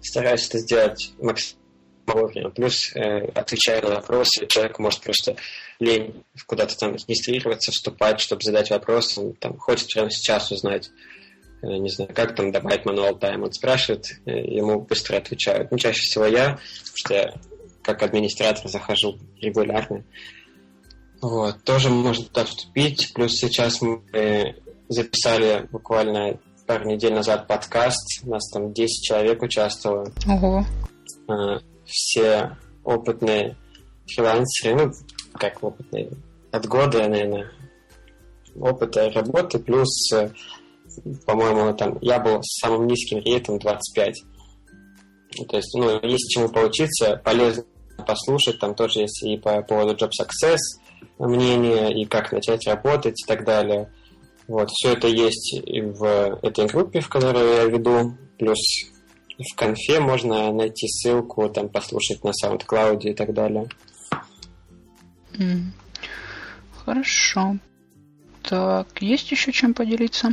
стараюсь 0.00 0.46
это 0.48 0.58
сделать 0.58 1.12
максимально 1.18 1.66
вовремя. 2.06 2.50
Плюс 2.50 2.94
э, 2.94 3.26
отвечаю 3.34 3.82
на 3.82 3.96
вопросы, 3.96 4.46
человек 4.46 4.78
может 4.78 5.00
просто 5.00 5.36
лень 5.78 6.24
куда-то 6.46 6.76
там 6.76 6.94
регистрироваться, 6.94 7.72
вступать, 7.72 8.20
чтобы 8.20 8.42
задать 8.42 8.70
вопрос, 8.70 9.16
он 9.18 9.34
там 9.34 9.58
хочет 9.58 9.88
прямо 9.92 10.10
сейчас 10.10 10.50
узнать, 10.50 10.90
э, 11.62 11.66
не 11.66 11.88
знаю, 11.88 12.10
как 12.14 12.34
там 12.34 12.52
добавить 12.52 12.84
мануал 12.84 13.18
тайм. 13.18 13.42
Он 13.42 13.52
спрашивает, 13.52 14.06
э, 14.26 14.30
ему 14.32 14.80
быстро 14.80 15.16
отвечают. 15.16 15.70
Ну, 15.70 15.78
чаще 15.78 16.00
всего 16.00 16.26
я, 16.26 16.58
потому 16.78 16.96
что 16.96 17.14
я 17.14 17.34
как 17.82 18.02
администратор 18.02 18.68
захожу 18.68 19.18
регулярно. 19.40 20.04
Вот, 21.20 21.62
тоже 21.64 21.88
можно 21.88 22.24
туда 22.24 22.44
вступить. 22.44 23.12
Плюс 23.14 23.32
сейчас 23.32 23.80
мы 23.80 24.02
э, 24.12 24.54
записали 24.88 25.66
буквально 25.70 26.38
пару 26.66 26.88
недель 26.88 27.14
назад 27.14 27.46
подкаст. 27.46 28.24
У 28.24 28.30
нас 28.30 28.50
там 28.50 28.72
10 28.72 29.04
человек 29.04 29.42
участвовало. 29.42 30.12
Ого. 30.26 30.64
Все 31.84 32.56
опытные 32.82 33.56
фрилансеры, 34.06 34.86
ну, 34.86 34.92
как 35.36 35.62
опытные, 35.62 36.10
от 36.52 36.66
года, 36.66 37.08
наверное, 37.08 37.50
опыта 38.58 39.10
работы, 39.10 39.58
плюс, 39.58 40.12
э, 40.12 40.30
по-моему, 41.26 41.74
там, 41.74 41.98
я 42.00 42.18
был 42.18 42.42
с 42.42 42.60
самым 42.60 42.86
низким 42.86 43.18
рейтом 43.18 43.58
25. 43.58 44.22
То 45.48 45.56
есть, 45.56 45.74
ну, 45.74 46.00
есть 46.02 46.30
чему 46.30 46.48
поучиться, 46.48 47.20
полезно 47.24 47.64
послушать, 48.06 48.58
там 48.58 48.74
тоже 48.74 49.00
есть 49.00 49.22
и 49.22 49.36
по 49.36 49.62
поводу 49.62 49.94
Job 49.94 50.10
Success 50.10 50.58
мнение, 51.18 51.92
и 51.92 52.04
как 52.04 52.32
начать 52.32 52.66
работать 52.66 53.20
и 53.22 53.26
так 53.26 53.44
далее. 53.44 53.92
Вот, 54.48 54.70
все 54.70 54.92
это 54.92 55.08
есть 55.08 55.54
и 55.54 55.80
в 55.80 56.38
этой 56.42 56.66
группе, 56.66 57.00
в 57.00 57.08
которой 57.08 57.56
я 57.56 57.64
веду, 57.64 58.16
плюс 58.38 58.58
в 59.38 59.54
конфе 59.56 60.00
можно 60.00 60.52
найти 60.52 60.86
ссылку, 60.88 61.48
там 61.48 61.68
послушать 61.68 62.22
на 62.24 62.30
SoundCloud 62.30 63.02
и 63.02 63.14
так 63.14 63.34
далее. 63.34 63.68
Хорошо. 66.84 67.56
Так, 68.42 68.86
есть 69.00 69.30
еще 69.32 69.52
чем 69.52 69.74
поделиться? 69.74 70.28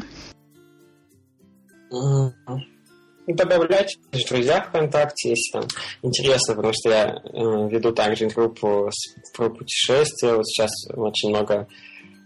Добавлять 3.26 3.98
в 4.12 4.30
друзья 4.30 4.62
ВКонтакте, 4.62 5.30
если 5.30 5.52
там 5.54 5.68
интересно, 6.02 6.56
потому 6.56 6.74
что 6.74 6.90
я 6.90 7.06
э, 7.06 7.70
веду 7.70 7.94
также 7.94 8.28
группу 8.28 8.90
про 9.36 9.50
путешествия. 9.50 10.36
Вот 10.36 10.46
сейчас 10.46 10.72
очень 10.94 11.30
много 11.30 11.68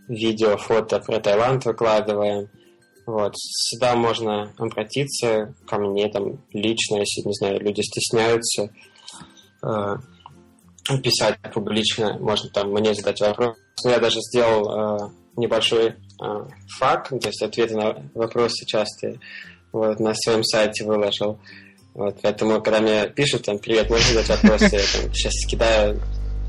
видео, 0.08 0.58
фото 0.58 0.99
про 0.99 1.20
Таиланд 1.20 1.66
выкладываем. 1.66 2.49
Вот. 3.06 3.34
Сюда 3.38 3.95
можно 3.95 4.52
обратиться 4.58 5.54
ко 5.68 5.78
мне 5.78 6.10
там 6.10 6.41
лично, 6.52 6.98
если, 6.98 7.28
не 7.28 7.34
знаю, 7.34 7.62
люди 7.62 7.82
стесняются 7.82 8.70
э, 9.64 9.95
писать 11.01 11.38
публично, 11.53 12.18
можно 12.19 12.49
там 12.49 12.72
мне 12.72 12.93
задать 12.93 13.19
вопрос. 13.22 13.55
Я 13.84 13.99
даже 13.99 14.19
сделал 14.22 14.69
э, 14.69 15.09
небольшой 15.35 15.88
э, 15.88 15.93
факт, 16.80 17.09
то 17.09 17.27
есть 17.27 17.41
ответы 17.41 17.76
на 17.76 18.03
вопросы 18.14 18.65
частые 18.65 19.19
вот, 19.72 19.99
на 19.99 20.14
своем 20.14 20.43
сайте 20.43 20.85
выложил. 20.85 21.39
Вот, 21.93 22.18
поэтому, 22.22 22.61
когда 22.61 22.80
мне 22.80 23.07
пишут, 23.07 23.45
там, 23.45 23.57
привет, 23.57 23.89
можно 23.89 24.07
задать 24.14 24.43
вопросы, 24.43 24.76
я 24.76 25.01
там, 25.01 25.14
сейчас 25.14 25.34
скидаю, 25.34 25.99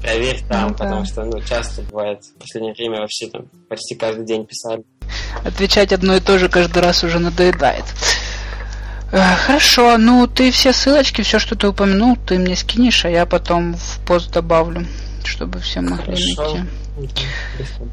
проверь 0.03 0.41
там, 0.49 0.69
Ну 0.69 0.75
да. 0.75 0.85
потому 0.85 1.05
что, 1.05 1.25
ну, 1.25 1.41
часто 1.41 1.83
бывает, 1.83 2.23
в 2.23 2.41
последнее 2.41 2.75
время 2.75 3.01
вообще 3.01 3.29
там 3.29 3.47
почти 3.69 3.95
каждый 3.95 4.27
день 4.27 4.47
писали. 4.47 4.85
Отвечать 5.45 5.93
одно 5.93 6.17
и 6.17 6.21
то 6.21 6.39
же 6.39 6.49
каждый 6.49 6.83
раз 6.83 7.03
уже 7.03 7.19
надоедает. 7.19 7.85
Э, 9.11 9.35
Хорошо, 9.47 9.97
ну 9.99 10.27
ты 10.27 10.51
все 10.51 10.73
ссылочки, 10.73 11.23
все, 11.23 11.39
что 11.39 11.57
ты 11.57 11.69
упомянул, 11.69 12.17
ты 12.17 12.39
мне 12.39 12.57
скинешь, 12.57 13.05
а 13.05 13.11
я 13.11 13.25
потом 13.27 13.75
в 13.75 14.01
пост 14.07 14.31
добавлю, 14.33 14.87
чтобы 15.25 15.61
все 15.61 15.81
могли 15.81 16.35
Хорошо. 16.35 16.55
найти. 16.55 16.69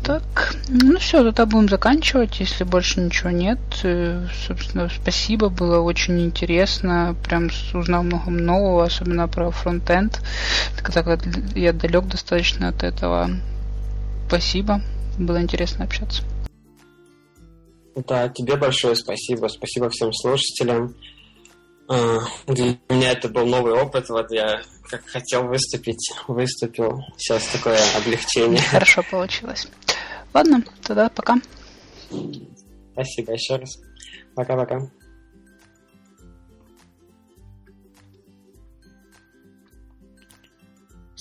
Так, 0.03 0.55
ну 0.67 0.97
все, 0.97 1.23
тогда 1.23 1.45
будем 1.45 1.69
заканчивать, 1.69 2.39
если 2.39 2.63
больше 2.63 2.99
ничего 2.99 3.29
нет. 3.29 3.59
Э, 3.83 4.27
собственно, 4.47 4.89
спасибо, 4.89 5.49
было 5.49 5.79
очень 5.79 6.19
интересно, 6.21 7.15
прям 7.23 7.49
узнал 7.73 8.03
много 8.03 8.31
нового, 8.31 8.85
особенно 8.85 9.27
про 9.27 9.51
фронтенд, 9.51 10.21
когда 10.81 11.17
я 11.55 11.71
далек 11.71 12.05
достаточно 12.07 12.69
от 12.69 12.83
этого. 12.83 13.29
Спасибо, 14.27 14.81
было 15.19 15.39
интересно 15.39 15.85
общаться. 15.85 16.23
Да, 17.95 18.27
тебе 18.29 18.57
большое 18.57 18.95
спасибо, 18.95 19.47
спасибо 19.47 19.89
всем 19.89 20.11
слушателям. 20.13 20.95
А, 21.87 22.19
для 22.47 22.77
меня 22.89 23.11
это 23.11 23.29
был 23.29 23.45
новый 23.45 23.73
опыт, 23.73 24.09
вот 24.09 24.31
я 24.31 24.61
как 24.89 25.05
хотел 25.05 25.47
выступить, 25.47 26.13
выступил. 26.27 27.01
Сейчас 27.17 27.47
такое 27.47 27.79
облегчение. 27.97 28.61
Хорошо 28.71 29.03
получилось. 29.09 29.67
Ладно, 30.33 30.63
тогда 30.81 31.09
пока. 31.09 31.35
Спасибо 32.93 33.33
еще 33.33 33.55
раз. 33.55 33.77
Пока-пока. 34.35 34.89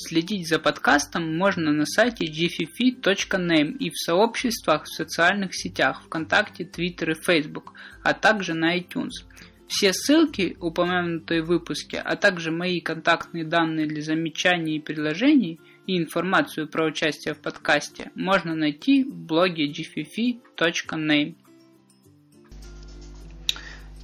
Следить 0.06 0.48
за 0.48 0.58
подкастом 0.58 1.36
можно 1.36 1.72
на 1.72 1.86
сайте 1.86 2.26
gffi.name 2.26 3.76
и 3.78 3.90
в 3.90 3.96
сообществах 3.96 4.84
в 4.84 4.94
социальных 4.94 5.54
сетях 5.54 6.02
ВКонтакте, 6.02 6.64
Твиттер 6.64 7.12
и 7.12 7.14
Facebook, 7.14 7.72
а 8.02 8.12
также 8.12 8.54
на 8.54 8.78
iTunes– 8.78 9.10
все 9.66 9.92
ссылки, 9.92 10.56
упомянутые 10.60 11.42
в 11.42 11.46
выпуске, 11.46 11.98
а 11.98 12.16
также 12.16 12.50
мои 12.50 12.80
контактные 12.80 13.44
данные 13.44 13.86
для 13.86 14.02
замечаний 14.02 14.76
и 14.76 14.80
предложений 14.80 15.60
и 15.86 15.98
информацию 15.98 16.68
про 16.68 16.86
участие 16.86 17.34
в 17.34 17.40
подкасте 17.40 18.10
можно 18.14 18.54
найти 18.54 19.04
в 19.04 19.14
блоге 19.14 19.70
gfifi.name. 19.70 21.36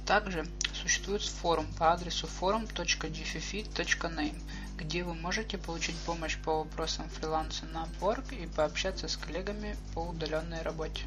Также 0.05 0.45
существует 0.73 1.21
форум 1.21 1.65
по 1.77 1.93
адресу 1.93 2.27
forum.gfifi.name, 2.27 4.41
где 4.81 5.03
вы 5.03 5.13
можете 5.13 5.57
получить 5.57 5.95
помощь 6.05 6.37
по 6.37 6.59
вопросам 6.59 7.07
фриланса 7.09 7.65
на 7.67 7.85
Upwork 7.85 8.35
и 8.35 8.47
пообщаться 8.47 9.07
с 9.07 9.15
коллегами 9.15 9.77
по 9.93 9.99
удаленной 9.99 10.61
работе. 10.63 11.03